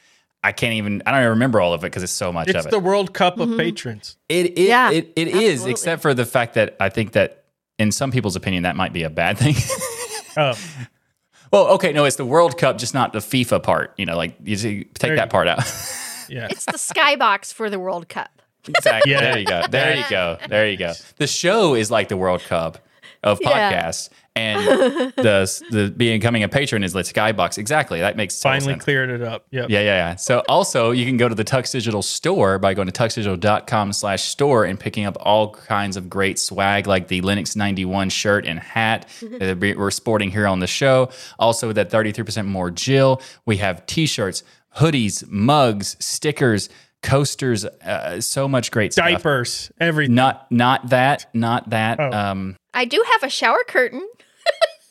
I 0.44 0.52
can't 0.52 0.74
even. 0.74 1.02
I 1.04 1.10
don't 1.10 1.20
even 1.20 1.30
remember 1.30 1.60
all 1.60 1.74
of 1.74 1.82
it 1.82 1.86
because 1.86 2.02
it's 2.02 2.12
so 2.12 2.32
much 2.32 2.48
It's 2.48 2.56
of 2.56 2.64
it. 2.66 2.68
It's 2.68 2.74
the 2.74 2.80
World 2.80 3.12
Cup 3.12 3.38
of 3.38 3.48
mm-hmm. 3.48 3.58
patrons. 3.58 4.16
It 4.28 4.58
it 4.58 4.68
Yeah, 4.68 4.90
it, 4.90 5.12
it 5.16 5.28
is, 5.28 5.66
except 5.66 6.02
for 6.02 6.14
the 6.14 6.24
fact 6.24 6.54
that 6.54 6.76
I 6.78 6.88
think 6.88 7.12
that 7.12 7.44
in 7.78 7.92
some 7.92 8.10
people's 8.10 8.36
opinion 8.36 8.62
that 8.64 8.76
might 8.76 8.92
be 8.92 9.02
a 9.02 9.10
bad 9.10 9.38
thing. 9.38 9.54
Oh, 10.36 10.58
well, 11.52 11.66
okay, 11.74 11.92
no, 11.92 12.04
it's 12.04 12.16
the 12.16 12.24
World 12.24 12.58
Cup, 12.58 12.78
just 12.78 12.94
not 12.94 13.12
the 13.12 13.18
FIFA 13.18 13.62
part. 13.62 13.94
You 13.96 14.06
know, 14.06 14.16
like 14.16 14.36
you 14.44 14.56
see- 14.56 14.84
take 14.84 14.98
There 15.00 15.16
that 15.16 15.26
you- 15.26 15.30
part 15.30 15.48
out. 15.48 15.58
yeah. 16.28 16.48
It's 16.50 16.64
the 16.64 16.72
skybox 16.72 17.52
for 17.52 17.70
the 17.70 17.78
World 17.78 18.08
Cup. 18.08 18.42
exactly. 18.68 19.12
Yeah. 19.12 19.20
There 19.20 19.38
you 19.38 19.46
go. 19.46 19.62
There 19.70 19.96
you 19.96 20.04
go. 20.08 20.38
There 20.48 20.68
you 20.68 20.76
go. 20.76 20.92
The 21.16 21.26
show 21.26 21.74
is 21.74 21.90
like 21.90 22.08
the 22.08 22.16
World 22.16 22.42
Cup 22.42 22.78
of 23.22 23.40
Yeah. 23.42 23.90
Podcasts, 24.38 25.12
and 25.12 25.12
the 25.16 25.62
the 25.70 25.90
becoming 25.90 26.42
a 26.42 26.48
patron 26.48 26.82
is 26.84 26.94
like 26.94 27.04
Skybox. 27.04 27.58
Exactly. 27.58 28.00
That 28.00 28.16
makes 28.16 28.38
total 28.38 28.56
Finally 28.60 28.72
sense. 28.74 28.84
cleared 28.84 29.10
it 29.10 29.22
up. 29.22 29.46
Yep. 29.50 29.70
Yeah, 29.70 29.80
yeah, 29.80 29.84
yeah. 30.10 30.16
So 30.16 30.42
also 30.48 30.90
you 30.90 31.04
can 31.06 31.16
go 31.16 31.28
to 31.28 31.34
the 31.34 31.44
Tux 31.44 31.72
Digital 31.72 32.02
store 32.02 32.58
by 32.58 32.74
going 32.74 32.88
to 32.88 32.92
tuxdigital.com 32.92 33.92
slash 33.92 34.22
store 34.24 34.64
and 34.64 34.78
picking 34.78 35.04
up 35.04 35.16
all 35.20 35.52
kinds 35.52 35.96
of 35.96 36.08
great 36.08 36.38
swag 36.38 36.86
like 36.86 37.08
the 37.08 37.20
Linux 37.22 37.56
91 37.56 38.10
shirt 38.10 38.46
and 38.46 38.58
hat 38.58 39.08
that 39.38 39.58
we- 39.58 39.74
we're 39.74 39.90
sporting 39.90 40.30
here 40.30 40.46
on 40.46 40.60
the 40.60 40.66
show. 40.66 41.10
Also 41.38 41.72
that 41.72 41.90
33% 41.90 42.46
more 42.46 42.70
Jill. 42.70 43.20
We 43.46 43.58
have 43.58 43.84
t-shirts, 43.86 44.42
hoodies, 44.76 45.26
mugs, 45.28 45.96
stickers, 45.98 46.68
coasters, 47.02 47.64
uh, 47.64 48.20
so 48.20 48.48
much 48.48 48.70
great 48.70 48.92
stuff. 48.92 49.06
Diapers, 49.06 49.70
everything. 49.80 50.14
Not 50.14 50.50
not 50.50 50.88
that, 50.90 51.26
not 51.32 51.70
that. 51.70 52.00
Oh. 52.00 52.10
Um 52.12 52.56
I 52.74 52.84
do 52.84 53.02
have 53.12 53.22
a 53.22 53.30
shower 53.30 53.62
curtain. 53.66 54.06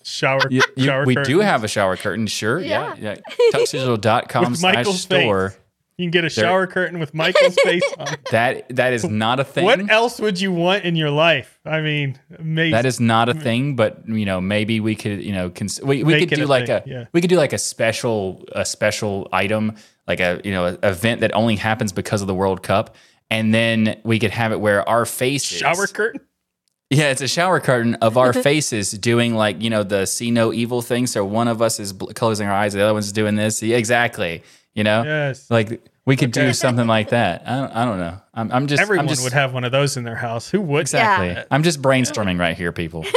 Shower. 0.07 0.39
you- 0.49 0.61
you- 0.75 0.85
shower 0.85 1.05
we 1.05 1.15
do 1.15 1.39
have 1.39 1.63
a 1.63 1.67
shower 1.67 1.97
curtain, 1.97 2.27
sure. 2.27 2.59
Yeah. 2.59 2.95
Yeah. 2.99 3.15
Yeah. 3.15 3.51
Tuxdigital.com 3.53 4.55
slash 4.55 4.75
Michael's 4.75 5.01
store. 5.01 5.49
face. 5.49 5.59
You 5.97 6.05
can 6.05 6.11
get 6.11 6.25
a 6.25 6.29
shower 6.29 6.67
curtain 6.67 6.99
with 6.99 7.15
Michael's 7.15 7.55
face 7.63 7.81
on. 7.97 8.07
That 8.29 8.69
that 8.75 8.93
is 8.93 9.03
not 9.03 9.39
a 9.39 9.43
thing. 9.43 9.65
What 9.65 9.89
else 9.89 10.19
would 10.19 10.39
you 10.39 10.51
want 10.51 10.83
in 10.83 10.95
your 10.95 11.09
life? 11.09 11.59
I 11.65 11.81
mean, 11.81 12.19
amazing. 12.37 12.73
That 12.73 12.85
is 12.85 12.99
not 12.99 13.29
a 13.29 13.33
thing, 13.33 13.75
but 13.75 14.07
you 14.07 14.23
know, 14.23 14.39
maybe 14.39 14.79
we 14.79 14.93
could, 14.95 15.23
you 15.23 15.31
know, 15.33 15.49
cons- 15.49 15.81
we, 15.81 16.03
we 16.03 16.13
Make 16.13 16.29
could 16.29 16.35
do 16.35 16.45
a 16.45 16.47
like 16.47 16.67
thing, 16.67 16.83
a 16.85 16.89
yeah. 16.89 17.05
we 17.13 17.21
could 17.21 17.31
do 17.31 17.37
like 17.37 17.51
a 17.51 17.57
special 17.57 18.45
a 18.51 18.63
special 18.63 19.27
item, 19.33 19.73
like 20.07 20.19
a 20.19 20.39
you 20.43 20.51
know, 20.51 20.67
a 20.67 20.87
event 20.87 21.21
that 21.21 21.33
only 21.33 21.55
happens 21.55 21.91
because 21.91 22.21
of 22.21 22.27
the 22.27 22.35
World 22.35 22.61
Cup, 22.61 22.95
and 23.31 23.51
then 23.51 23.99
we 24.03 24.19
could 24.19 24.31
have 24.31 24.51
it 24.51 24.59
where 24.61 24.87
our 24.87 25.03
face 25.03 25.43
shower 25.43 25.87
curtain. 25.87 26.21
Yeah, 26.89 27.09
it's 27.11 27.21
a 27.21 27.27
shower 27.27 27.59
curtain 27.59 27.95
of 27.95 28.17
our 28.17 28.31
faces 28.49 28.91
doing 28.91 29.35
like 29.35 29.61
you 29.61 29.69
know 29.69 29.83
the 29.83 30.05
see 30.05 30.31
no 30.31 30.53
evil 30.53 30.81
thing. 30.81 31.05
So 31.07 31.25
one 31.25 31.47
of 31.47 31.61
us 31.61 31.79
is 31.79 31.91
bl- 31.93 32.11
closing 32.13 32.47
our 32.47 32.53
eyes, 32.53 32.73
the 32.73 32.81
other 32.81 32.93
one's 32.93 33.11
doing 33.11 33.35
this. 33.35 33.61
Yeah, 33.61 33.77
exactly. 33.77 34.43
You 34.73 34.83
know, 34.83 35.03
Yes. 35.03 35.49
like 35.49 35.81
we 36.05 36.15
could 36.15 36.31
do 36.31 36.53
something 36.53 36.87
like 36.87 37.09
that. 37.09 37.43
I 37.47 37.55
don't, 37.59 37.71
I 37.75 37.85
don't 37.85 37.97
know. 37.99 38.21
I'm, 38.33 38.51
I'm 38.51 38.67
just 38.67 38.81
Everyone 38.81 39.05
I'm 39.05 39.09
just, 39.09 39.23
would 39.23 39.33
have 39.33 39.53
one 39.53 39.63
of 39.65 39.71
those 39.73 39.97
in 39.97 40.03
their 40.05 40.15
house. 40.15 40.49
Who 40.49 40.61
would? 40.61 40.81
exactly. 40.81 41.27
Yeah. 41.29 41.43
I'm 41.51 41.63
just 41.63 41.81
brainstorming 41.81 42.39
right 42.39 42.55
here, 42.55 42.71
people. 42.71 43.03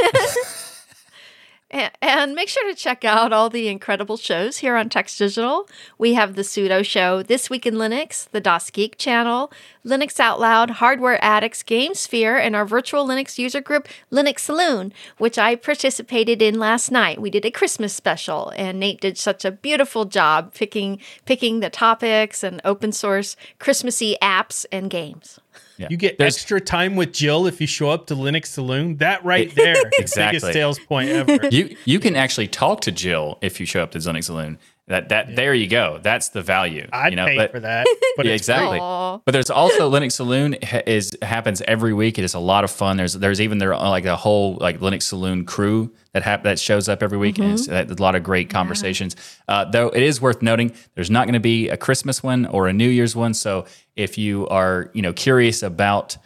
And 1.70 2.34
make 2.34 2.48
sure 2.48 2.68
to 2.68 2.74
check 2.74 3.05
out 3.05 3.32
all 3.32 3.48
the 3.48 3.68
incredible 3.68 4.16
shows 4.16 4.59
here 4.59 4.74
on 4.74 4.88
Tux 4.88 5.16
Digital. 5.16 5.68
We 5.98 6.14
have 6.14 6.34
the 6.34 6.42
Sudo 6.42 6.84
Show, 6.84 7.22
This 7.22 7.48
Week 7.48 7.64
in 7.64 7.74
Linux, 7.74 8.28
the 8.30 8.40
DasGeek 8.40 8.97
channel, 8.98 9.52
Linux 9.86 10.18
Out 10.18 10.40
Loud, 10.40 10.70
Hardware 10.70 11.22
Addicts, 11.22 11.62
Game 11.62 11.94
Sphere, 11.94 12.36
and 12.36 12.56
our 12.56 12.64
virtual 12.64 13.06
Linux 13.06 13.38
user 13.38 13.60
group, 13.60 13.86
Linux 14.10 14.40
Saloon, 14.40 14.92
which 15.18 15.38
I 15.38 15.55
participated 15.55 16.42
in 16.42 16.59
last 16.59 16.90
night. 16.90 17.20
We 17.20 17.30
did 17.30 17.44
a 17.44 17.52
Christmas 17.52 17.94
special, 17.94 18.52
and 18.56 18.80
Nate 18.80 19.01
did 19.01 19.16
such 19.16 19.44
a 19.44 19.52
beautiful 19.52 20.06
job 20.06 20.52
picking 20.52 20.98
picking 21.24 21.60
the 21.60 21.70
topics 21.70 22.42
and 22.42 22.60
open 22.64 22.90
source 22.90 23.36
Christmassy 23.60 24.16
apps 24.20 24.66
and 24.72 24.90
games. 24.90 25.38
Yeah. 25.81 25.86
You 25.90 25.97
get 25.97 26.19
There's- 26.19 26.36
extra 26.36 26.61
time 26.61 26.94
with 26.94 27.12
Jill 27.12 27.47
if 27.47 27.61
you 27.61 27.66
show 27.66 27.89
up 27.90 28.07
to 28.09 28.15
Linux 28.15 28.47
Saloon. 28.47 28.97
That 28.98 29.24
right 29.24 29.52
there, 29.55 29.74
Exactly. 29.98 30.39
biggest 30.39 30.52
sales 30.52 30.78
point 30.78 31.09
ever. 31.09 31.39
you 31.51 31.74
you 31.86 31.98
can 31.98 32.16
actually 32.16 32.48
talk 32.48 32.82
to 32.82 32.93
Jill 32.93 33.39
if 33.40 33.59
you 33.61 33.65
show 33.66 33.82
up 33.82 33.90
to 33.93 33.98
Zonic 33.98 34.24
Saloon. 34.24 34.59
That 34.90 35.08
that 35.10 35.36
there 35.36 35.54
you 35.54 35.68
go. 35.68 36.00
That's 36.02 36.30
the 36.30 36.42
value. 36.42 36.88
I'd 36.92 37.12
you 37.12 37.16
know, 37.16 37.26
pay 37.26 37.36
but- 37.36 37.52
for 37.52 37.60
that. 37.60 37.86
But 38.16 38.26
yeah, 38.26 38.32
exactly. 38.32 38.80
Aw. 38.80 39.18
But 39.24 39.32
there's 39.32 39.50
also 39.50 39.88
Linux 39.88 40.12
Saloon 40.12 40.54
is 40.54 41.12
happens 41.22 41.62
every 41.62 41.94
week. 41.94 42.18
It 42.18 42.24
is 42.24 42.34
a 42.34 42.40
lot 42.40 42.64
of 42.64 42.72
fun. 42.72 42.96
There's 42.96 43.14
there's 43.14 43.40
even 43.40 43.58
there 43.58 43.74
like 43.76 44.04
a 44.04 44.16
whole 44.16 44.56
like 44.60 44.80
Linux 44.80 45.04
Saloon 45.04 45.44
crew 45.44 45.92
that 46.12 46.24
hap- 46.24 46.42
that 46.42 46.58
shows 46.58 46.88
up 46.88 47.04
every 47.04 47.18
week, 47.18 47.38
and 47.38 47.52
it's 47.52 47.68
uh, 47.68 47.86
a 47.88 48.02
lot 48.02 48.16
of 48.16 48.24
great 48.24 48.50
conversations. 48.50 49.14
Uh, 49.46 49.64
though 49.64 49.90
it 49.90 50.02
is 50.02 50.20
worth 50.20 50.42
noting, 50.42 50.72
there's 50.96 51.10
not 51.10 51.26
going 51.26 51.34
to 51.34 51.40
be 51.40 51.68
a 51.68 51.76
Christmas 51.76 52.20
one 52.20 52.46
or 52.46 52.66
a 52.66 52.72
New 52.72 52.88
Year's 52.88 53.14
one. 53.14 53.32
So 53.32 53.66
if 53.94 54.18
you 54.18 54.48
are 54.48 54.90
you 54.92 55.02
know 55.02 55.12
curious 55.12 55.62
about 55.62 56.16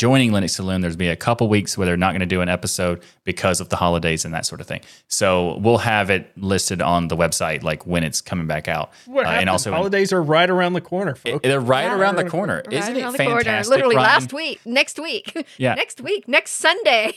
joining 0.00 0.30
Linux 0.30 0.50
Saloon, 0.52 0.80
there's 0.80 0.96
be 0.96 1.08
a 1.08 1.14
couple 1.16 1.46
weeks 1.46 1.76
where 1.76 1.84
they're 1.86 1.94
not 1.98 2.12
going 2.12 2.20
to 2.20 2.26
do 2.26 2.40
an 2.40 2.48
episode 2.48 3.02
because 3.24 3.60
of 3.60 3.68
the 3.68 3.76
holidays 3.76 4.24
and 4.24 4.32
that 4.32 4.46
sort 4.46 4.62
of 4.62 4.66
thing. 4.66 4.80
So 5.08 5.58
we'll 5.58 5.76
have 5.76 6.08
it 6.08 6.32
listed 6.38 6.80
on 6.80 7.08
the 7.08 7.16
website 7.18 7.62
like 7.62 7.86
when 7.86 8.02
it's 8.02 8.22
coming 8.22 8.46
back 8.46 8.66
out, 8.66 8.90
What 9.04 9.26
Uh, 9.26 9.28
and 9.30 9.50
also 9.50 9.70
holidays 9.70 10.10
are 10.10 10.22
right 10.22 10.48
around 10.48 10.72
the 10.72 10.80
corner, 10.80 11.14
folks. 11.14 11.42
they're 11.46 11.60
right 11.60 11.82
Yeah. 11.84 11.98
around 11.98 12.16
the 12.16 12.30
corner. 12.30 12.62
Right 12.66 12.72
Isn't 12.72 12.96
it 12.96 13.02
around 13.02 13.16
corner. 13.18 13.34
fantastic? 13.42 13.70
Literally 13.70 13.96
Ryan? 13.96 14.08
last 14.08 14.32
week, 14.32 14.60
next 14.64 14.98
week, 14.98 15.46
Yeah. 15.58 15.74
next 15.82 16.00
week, 16.00 16.26
next 16.26 16.52
Sunday. 16.52 17.12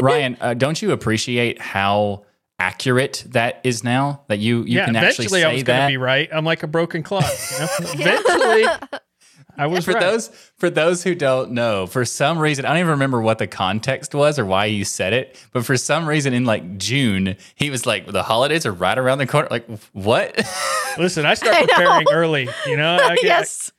Ryan, 0.00 0.36
uh, 0.40 0.54
don't 0.54 0.80
you 0.80 0.92
appreciate 0.92 1.60
how 1.60 2.24
accurate 2.60 3.24
that 3.30 3.60
is 3.64 3.82
now? 3.82 4.22
That 4.28 4.38
you 4.38 4.58
you 4.60 4.78
yeah, 4.78 4.84
can 4.86 4.94
actually 4.96 5.28
say 5.28 5.42
I 5.44 5.52
was 5.52 5.62
going 5.64 5.76
to 5.78 5.82
that. 5.82 5.88
be 5.88 5.96
right. 5.96 6.28
I'm 6.32 6.44
like 6.44 6.62
a 6.62 6.66
broken 6.68 7.02
clock. 7.02 7.24
You 7.52 7.58
know? 7.58 7.68
eventually, 7.94 9.00
I 9.58 9.66
was 9.66 9.84
for 9.84 9.92
right. 9.92 10.00
those 10.00 10.28
for 10.56 10.70
those 10.70 11.02
who 11.02 11.14
don't 11.14 11.50
know, 11.50 11.86
for 11.86 12.04
some 12.04 12.38
reason, 12.38 12.64
I 12.64 12.68
don't 12.68 12.78
even 12.78 12.90
remember 12.90 13.20
what 13.20 13.38
the 13.38 13.46
context 13.46 14.14
was 14.14 14.38
or 14.38 14.46
why 14.46 14.66
you 14.66 14.84
said 14.84 15.12
it, 15.12 15.36
but 15.52 15.66
for 15.66 15.76
some 15.76 16.08
reason 16.08 16.32
in 16.32 16.44
like 16.44 16.78
June, 16.78 17.36
he 17.56 17.68
was 17.68 17.84
like, 17.84 18.06
"The 18.06 18.22
holidays 18.22 18.64
are 18.64 18.72
right 18.72 18.96
around 18.96 19.18
the 19.18 19.26
corner." 19.26 19.48
Like 19.50 19.68
what? 19.92 20.36
Listen, 20.98 21.26
I 21.26 21.34
start 21.34 21.56
I 21.56 21.66
preparing 21.66 22.06
early. 22.12 22.48
You 22.66 22.76
know, 22.76 22.96
I 22.96 23.08
get, 23.16 23.24
yes. 23.24 23.72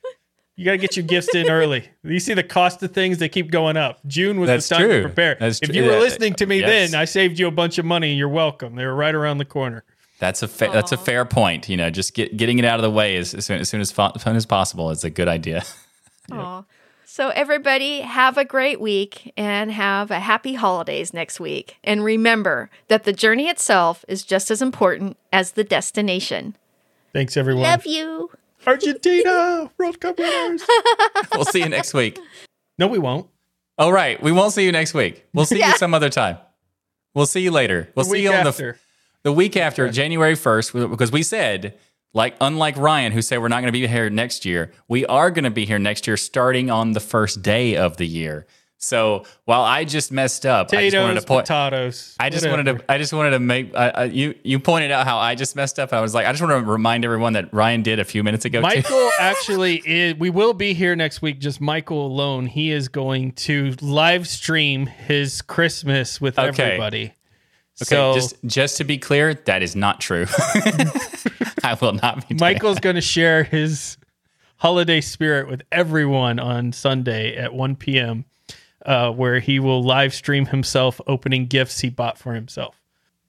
you 0.56 0.66
got 0.66 0.72
to 0.72 0.78
get 0.78 0.96
your 0.96 1.06
gifts 1.06 1.34
in 1.34 1.48
early. 1.48 1.88
You 2.02 2.20
see 2.20 2.34
the 2.34 2.42
cost 2.42 2.82
of 2.82 2.92
things; 2.92 3.18
they 3.18 3.30
keep 3.30 3.50
going 3.50 3.78
up. 3.78 4.00
June 4.06 4.38
was 4.38 4.48
That's 4.48 4.68
the 4.68 4.74
time 4.74 4.84
true. 4.84 5.02
to 5.02 5.08
prepare. 5.08 5.36
That's 5.40 5.60
if 5.62 5.70
tr- 5.70 5.74
you 5.74 5.84
were 5.84 5.98
listening 5.98 6.34
to 6.34 6.46
me 6.46 6.60
yes. 6.60 6.90
then, 6.90 7.00
I 7.00 7.06
saved 7.06 7.38
you 7.38 7.46
a 7.46 7.52
bunch 7.52 7.78
of 7.78 7.86
money. 7.86 8.14
You're 8.14 8.28
welcome. 8.28 8.74
They 8.76 8.84
were 8.84 8.94
right 8.94 9.14
around 9.14 9.38
the 9.38 9.46
corner. 9.46 9.84
That's 10.20 10.42
a 10.42 10.48
fa- 10.48 10.70
that's 10.72 10.92
a 10.92 10.96
fair 10.96 11.24
point. 11.24 11.68
You 11.68 11.76
know, 11.76 11.90
just 11.90 12.14
get, 12.14 12.36
getting 12.36 12.58
it 12.58 12.64
out 12.64 12.78
of 12.78 12.82
the 12.82 12.90
way 12.90 13.16
as, 13.16 13.34
as 13.34 13.46
soon 13.46 13.60
as 13.60 13.68
soon 13.68 13.80
as, 13.80 13.90
fo- 13.90 14.12
soon 14.18 14.36
as 14.36 14.46
possible 14.46 14.90
is 14.90 15.02
a 15.02 15.10
good 15.10 15.26
idea. 15.28 15.64
Aw. 16.32 16.62
So, 17.06 17.30
everybody, 17.30 18.02
have 18.02 18.38
a 18.38 18.44
great 18.44 18.80
week 18.80 19.32
and 19.36 19.72
have 19.72 20.12
a 20.12 20.20
happy 20.20 20.54
holidays 20.54 21.12
next 21.12 21.40
week. 21.40 21.76
And 21.82 22.04
remember 22.04 22.70
that 22.86 23.02
the 23.02 23.12
journey 23.12 23.48
itself 23.48 24.04
is 24.06 24.22
just 24.22 24.48
as 24.50 24.62
important 24.62 25.16
as 25.32 25.52
the 25.52 25.64
destination. 25.64 26.56
Thanks, 27.12 27.36
everyone. 27.36 27.64
Love 27.64 27.84
you. 27.84 28.30
Argentina, 28.64 29.70
World 29.78 30.00
Cup 30.00 30.18
winners. 30.18 30.62
we'll 31.34 31.44
see 31.44 31.60
you 31.60 31.68
next 31.68 31.94
week. 31.94 32.18
no, 32.78 32.86
we 32.86 32.98
won't. 32.98 33.26
All 33.78 33.92
right, 33.92 34.22
we 34.22 34.30
won't 34.30 34.52
see 34.52 34.64
you 34.64 34.70
next 34.72 34.94
week. 34.94 35.24
We'll 35.34 35.46
see 35.46 35.58
Yeah. 35.58 35.70
you 35.70 35.76
some 35.78 35.94
other 35.94 36.10
time. 36.10 36.36
We'll 37.14 37.26
see 37.26 37.40
you 37.40 37.50
later. 37.50 37.88
We'll 37.96 38.04
The 38.04 38.10
see 38.10 38.12
week 38.12 38.22
you 38.24 38.28
on 38.32 38.44
the 38.44 38.50
after. 38.50 38.72
the 38.72 38.78
week 39.24 39.56
after 39.56 39.88
January 39.90 40.34
1st 40.34 40.90
because 40.90 41.12
we 41.12 41.22
said 41.22 41.78
like 42.12 42.34
unlike 42.40 42.76
Ryan 42.76 43.12
who 43.12 43.22
said 43.22 43.40
we're 43.40 43.48
not 43.48 43.60
going 43.60 43.72
to 43.72 43.78
be 43.78 43.86
here 43.86 44.10
next 44.10 44.44
year, 44.44 44.72
we 44.88 45.06
are 45.06 45.30
going 45.30 45.44
to 45.44 45.50
be 45.50 45.64
here 45.66 45.78
next 45.78 46.06
year 46.06 46.16
starting 46.16 46.70
on 46.70 46.92
the 46.92 47.00
first 47.00 47.42
day 47.42 47.76
of 47.76 47.96
the 47.98 48.06
year. 48.06 48.46
So 48.82 49.26
while 49.44 49.60
I 49.60 49.84
just 49.84 50.10
messed 50.10 50.46
up, 50.46 50.72
I 50.72 50.88
just 50.88 50.96
wanted 50.96 51.20
to 51.20 51.26
point. 51.26 51.46
potatoes. 51.46 52.16
I 52.18 52.30
just 52.30 52.48
wanted 52.48 52.64
to. 52.64 52.84
I 52.90 52.96
just 52.96 53.12
wanted 53.12 53.32
to 53.32 53.38
make. 53.38 53.74
Uh, 53.74 53.92
uh, 53.94 54.08
you 54.10 54.34
you 54.42 54.58
pointed 54.58 54.90
out 54.90 55.06
how 55.06 55.18
I 55.18 55.34
just 55.34 55.54
messed 55.54 55.78
up. 55.78 55.92
I 55.92 56.00
was 56.00 56.14
like, 56.14 56.26
I 56.26 56.32
just 56.32 56.40
want 56.42 56.64
to 56.64 56.70
remind 56.72 57.04
everyone 57.04 57.34
that 57.34 57.52
Ryan 57.52 57.82
did 57.82 57.98
a 57.98 58.06
few 58.06 58.24
minutes 58.24 58.46
ago. 58.46 58.62
Michael 58.62 59.10
actually 59.20 59.82
is. 59.84 60.14
We 60.14 60.30
will 60.30 60.54
be 60.54 60.72
here 60.72 60.96
next 60.96 61.20
week. 61.20 61.40
Just 61.40 61.60
Michael 61.60 62.06
alone. 62.06 62.46
He 62.46 62.70
is 62.70 62.88
going 62.88 63.32
to 63.32 63.74
live 63.82 64.26
stream 64.26 64.86
his 64.86 65.42
Christmas 65.42 66.18
with 66.18 66.38
Okay. 66.38 66.62
everybody. 66.62 67.12
Okay, 67.82 67.96
so 67.96 68.14
just 68.14 68.36
just 68.46 68.76
to 68.78 68.84
be 68.84 68.98
clear, 68.98 69.34
that 69.34 69.62
is 69.62 69.74
not 69.76 70.00
true. 70.00 70.26
I 71.64 71.76
will 71.80 71.92
not 71.94 72.28
be. 72.28 72.34
Michael's 72.36 72.78
going 72.80 72.96
to 72.96 73.00
share 73.02 73.42
his 73.44 73.96
holiday 74.56 75.00
spirit 75.00 75.48
with 75.48 75.62
everyone 75.72 76.38
on 76.38 76.72
Sunday 76.72 77.36
at 77.36 77.54
1 77.54 77.76
p.m., 77.76 78.24
uh, 78.84 79.10
where 79.10 79.40
he 79.40 79.58
will 79.58 79.82
live 79.82 80.12
stream 80.14 80.46
himself 80.46 81.00
opening 81.06 81.46
gifts 81.46 81.80
he 81.80 81.88
bought 81.90 82.18
for 82.18 82.34
himself. 82.34 82.74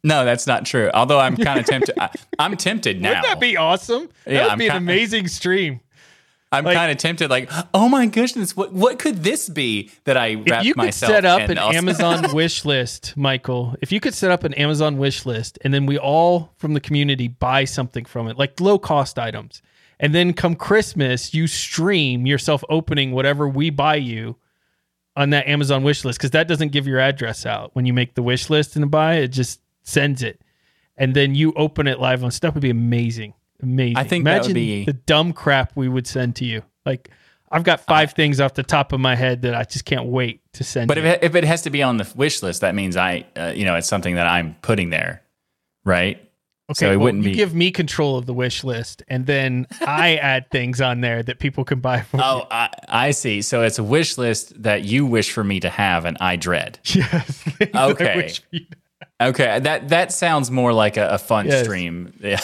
No, 0.03 0.26
that's 0.26 0.48
not 0.48 0.65
true. 0.65 0.90
Although 0.94 1.19
I'm 1.19 1.38
kind 1.38 1.60
of 1.60 1.65
tempted. 1.68 1.98
I, 1.99 2.10
I'm 2.40 2.57
tempted 2.57 2.99
now. 3.02 3.10
Wouldn't 3.10 3.26
that 3.28 3.40
be 3.40 3.56
awesome? 3.57 4.10
That 4.26 4.32
Yeah, 4.34 4.44
would 4.44 4.52
I'm 4.53 4.57
be 4.57 4.68
an 4.68 4.78
amazing 4.78 5.28
stream. 5.28 5.80
I'm 6.52 6.65
like- 6.65 6.76
kind 6.76 6.91
of 6.91 6.98
tempted. 6.98 7.30
Like, 7.30 7.49
oh 7.73 7.88
my 7.88 8.06
goodness, 8.07 8.56
what 8.56 8.73
what 8.73 8.99
could 8.99 9.23
this 9.23 9.48
be 9.49 9.90
that 10.03 10.18
I 10.18 10.28
If 10.28 10.49
wrap 10.49 10.64
you 10.65 10.73
could 10.73 10.94
set 10.94 11.23
up 11.26 11.49
an 11.49 11.57
also- 11.57 11.78
Amazon 11.78 12.26
wish 12.34 12.65
list, 12.65 13.15
Michael, 13.15 13.76
if 13.82 13.91
you 13.91 13.99
could 13.99 14.14
set 14.14 14.32
up 14.32 14.44
an 14.44 14.53
Amazon 14.56 14.98
wish 14.98 15.26
list 15.26 15.57
and 15.64 15.73
then 15.73 15.86
we 15.86 15.98
all 15.98 16.53
from 16.57 16.73
the 16.73 16.80
community 16.82 17.28
buy 17.28 17.64
something 17.65 18.06
from 18.06 18.28
it, 18.28 18.38
like 18.38 18.60
low 18.60 18.78
cost 18.78 19.18
items, 19.18 19.61
and 19.99 20.14
then 20.14 20.34
come 20.34 20.56
Christmas, 20.56 21.34
you 21.34 21.48
stream 21.48 22.26
yourself 22.26 22.64
opening 22.69 23.11
whatever 23.11 23.48
we 23.48 23.69
buy 23.69 23.95
you 23.95 24.36
on 25.15 25.30
that 25.30 25.48
Amazon 25.48 25.84
wish 25.84 26.03
list 26.03 26.19
because 26.19 26.32
that 26.32 26.48
doesn't 26.48 26.72
give 26.72 26.88
your 26.88 26.99
address 26.99 27.45
out. 27.45 27.72
When 27.76 27.86
you 27.86 27.94
make 27.94 28.15
the 28.15 28.23
wish 28.23 28.49
list 28.49 28.76
and 28.76 28.90
buy 28.91 29.15
it 29.15 29.30
just 29.30 29.61
sends 29.84 30.22
it, 30.23 30.41
and 30.98 31.15
then 31.15 31.34
you 31.36 31.53
open 31.56 31.88
it 31.88 31.99
live 31.99 32.23
on 32.23 32.32
stuff 32.32 32.53
would 32.56 32.61
be 32.61 32.69
amazing, 32.69 33.34
amazing. 33.62 33.98
I 33.98 34.04
think 34.04 34.26
that 34.26 34.42
would 34.44 34.52
imagine 34.52 34.54
be- 34.54 34.86
the 34.86 34.94
dumb 34.94 35.34
crap 35.34 35.74
we 35.76 35.88
would 35.90 36.08
send 36.08 36.36
to 36.38 36.46
you. 36.46 36.62
Like 36.86 37.10
I've 37.52 37.64
got 37.64 37.82
five 37.82 38.14
things 38.14 38.40
off 38.40 38.54
the 38.54 38.64
top 38.64 38.94
of 38.94 39.00
my 39.00 39.16
head 39.16 39.42
that 39.42 39.54
I 39.56 39.64
just 39.64 39.86
can't 39.86 40.06
wait 40.08 40.42
to 40.54 40.64
send. 40.64 40.88
But 40.88 40.98
if 40.98 41.04
it, 41.06 41.24
if 41.24 41.36
it 41.36 41.44
has 41.44 41.64
to 41.64 41.70
be 41.70 41.84
on 41.84 41.98
the 41.98 42.10
wish 42.16 42.42
list, 42.42 42.62
that 42.62 42.74
means 42.76 42.96
I, 42.96 43.26
uh, 43.36 43.52
you 43.56 43.66
know, 43.66 43.76
it's 43.76 43.88
something 43.88 44.16
that 44.16 44.26
I'm 44.28 44.56
putting 44.62 44.90
there, 44.90 45.22
right? 45.84 46.18
Okay, 46.70 46.86
so 46.86 46.92
it 46.92 46.96
well, 46.96 47.06
wouldn't 47.06 47.24
you 47.26 47.32
be. 47.32 47.36
give 47.36 47.54
me 47.54 47.70
control 47.70 48.18
of 48.18 48.26
the 48.26 48.34
wish 48.34 48.64
list, 48.64 49.04
and 49.10 49.26
then 49.26 49.68
I 49.82 50.16
add 50.22 50.50
things 50.52 50.80
on 50.80 51.02
there 51.02 51.22
that 51.22 51.40
people 51.40 51.66
can 51.66 51.82
buy 51.82 52.00
for. 52.02 52.22
oh, 52.24 52.48
I, 52.50 52.70
I 52.88 53.12
see. 53.12 53.42
So 53.42 53.64
it's 53.64 53.78
a 53.78 53.84
wish 53.84 54.18
list 54.18 54.64
that 54.64 54.86
you 54.86 55.06
wish 55.06 55.32
for 55.32 55.44
me 55.44 55.60
to 55.60 55.70
have, 55.70 56.06
and 56.06 56.18
I 56.22 56.38
dread. 56.38 56.80
yes. 56.86 57.44
Okay. 57.76 58.32
Okay, 59.22 59.60
that 59.60 59.90
that 59.90 60.12
sounds 60.12 60.50
more 60.50 60.74
like 60.74 60.98
a, 60.98 61.10
a 61.10 61.18
fun 61.20 61.46
Yes. 61.46 61.64
stream. 61.66 62.12
Yeah. 62.22 62.40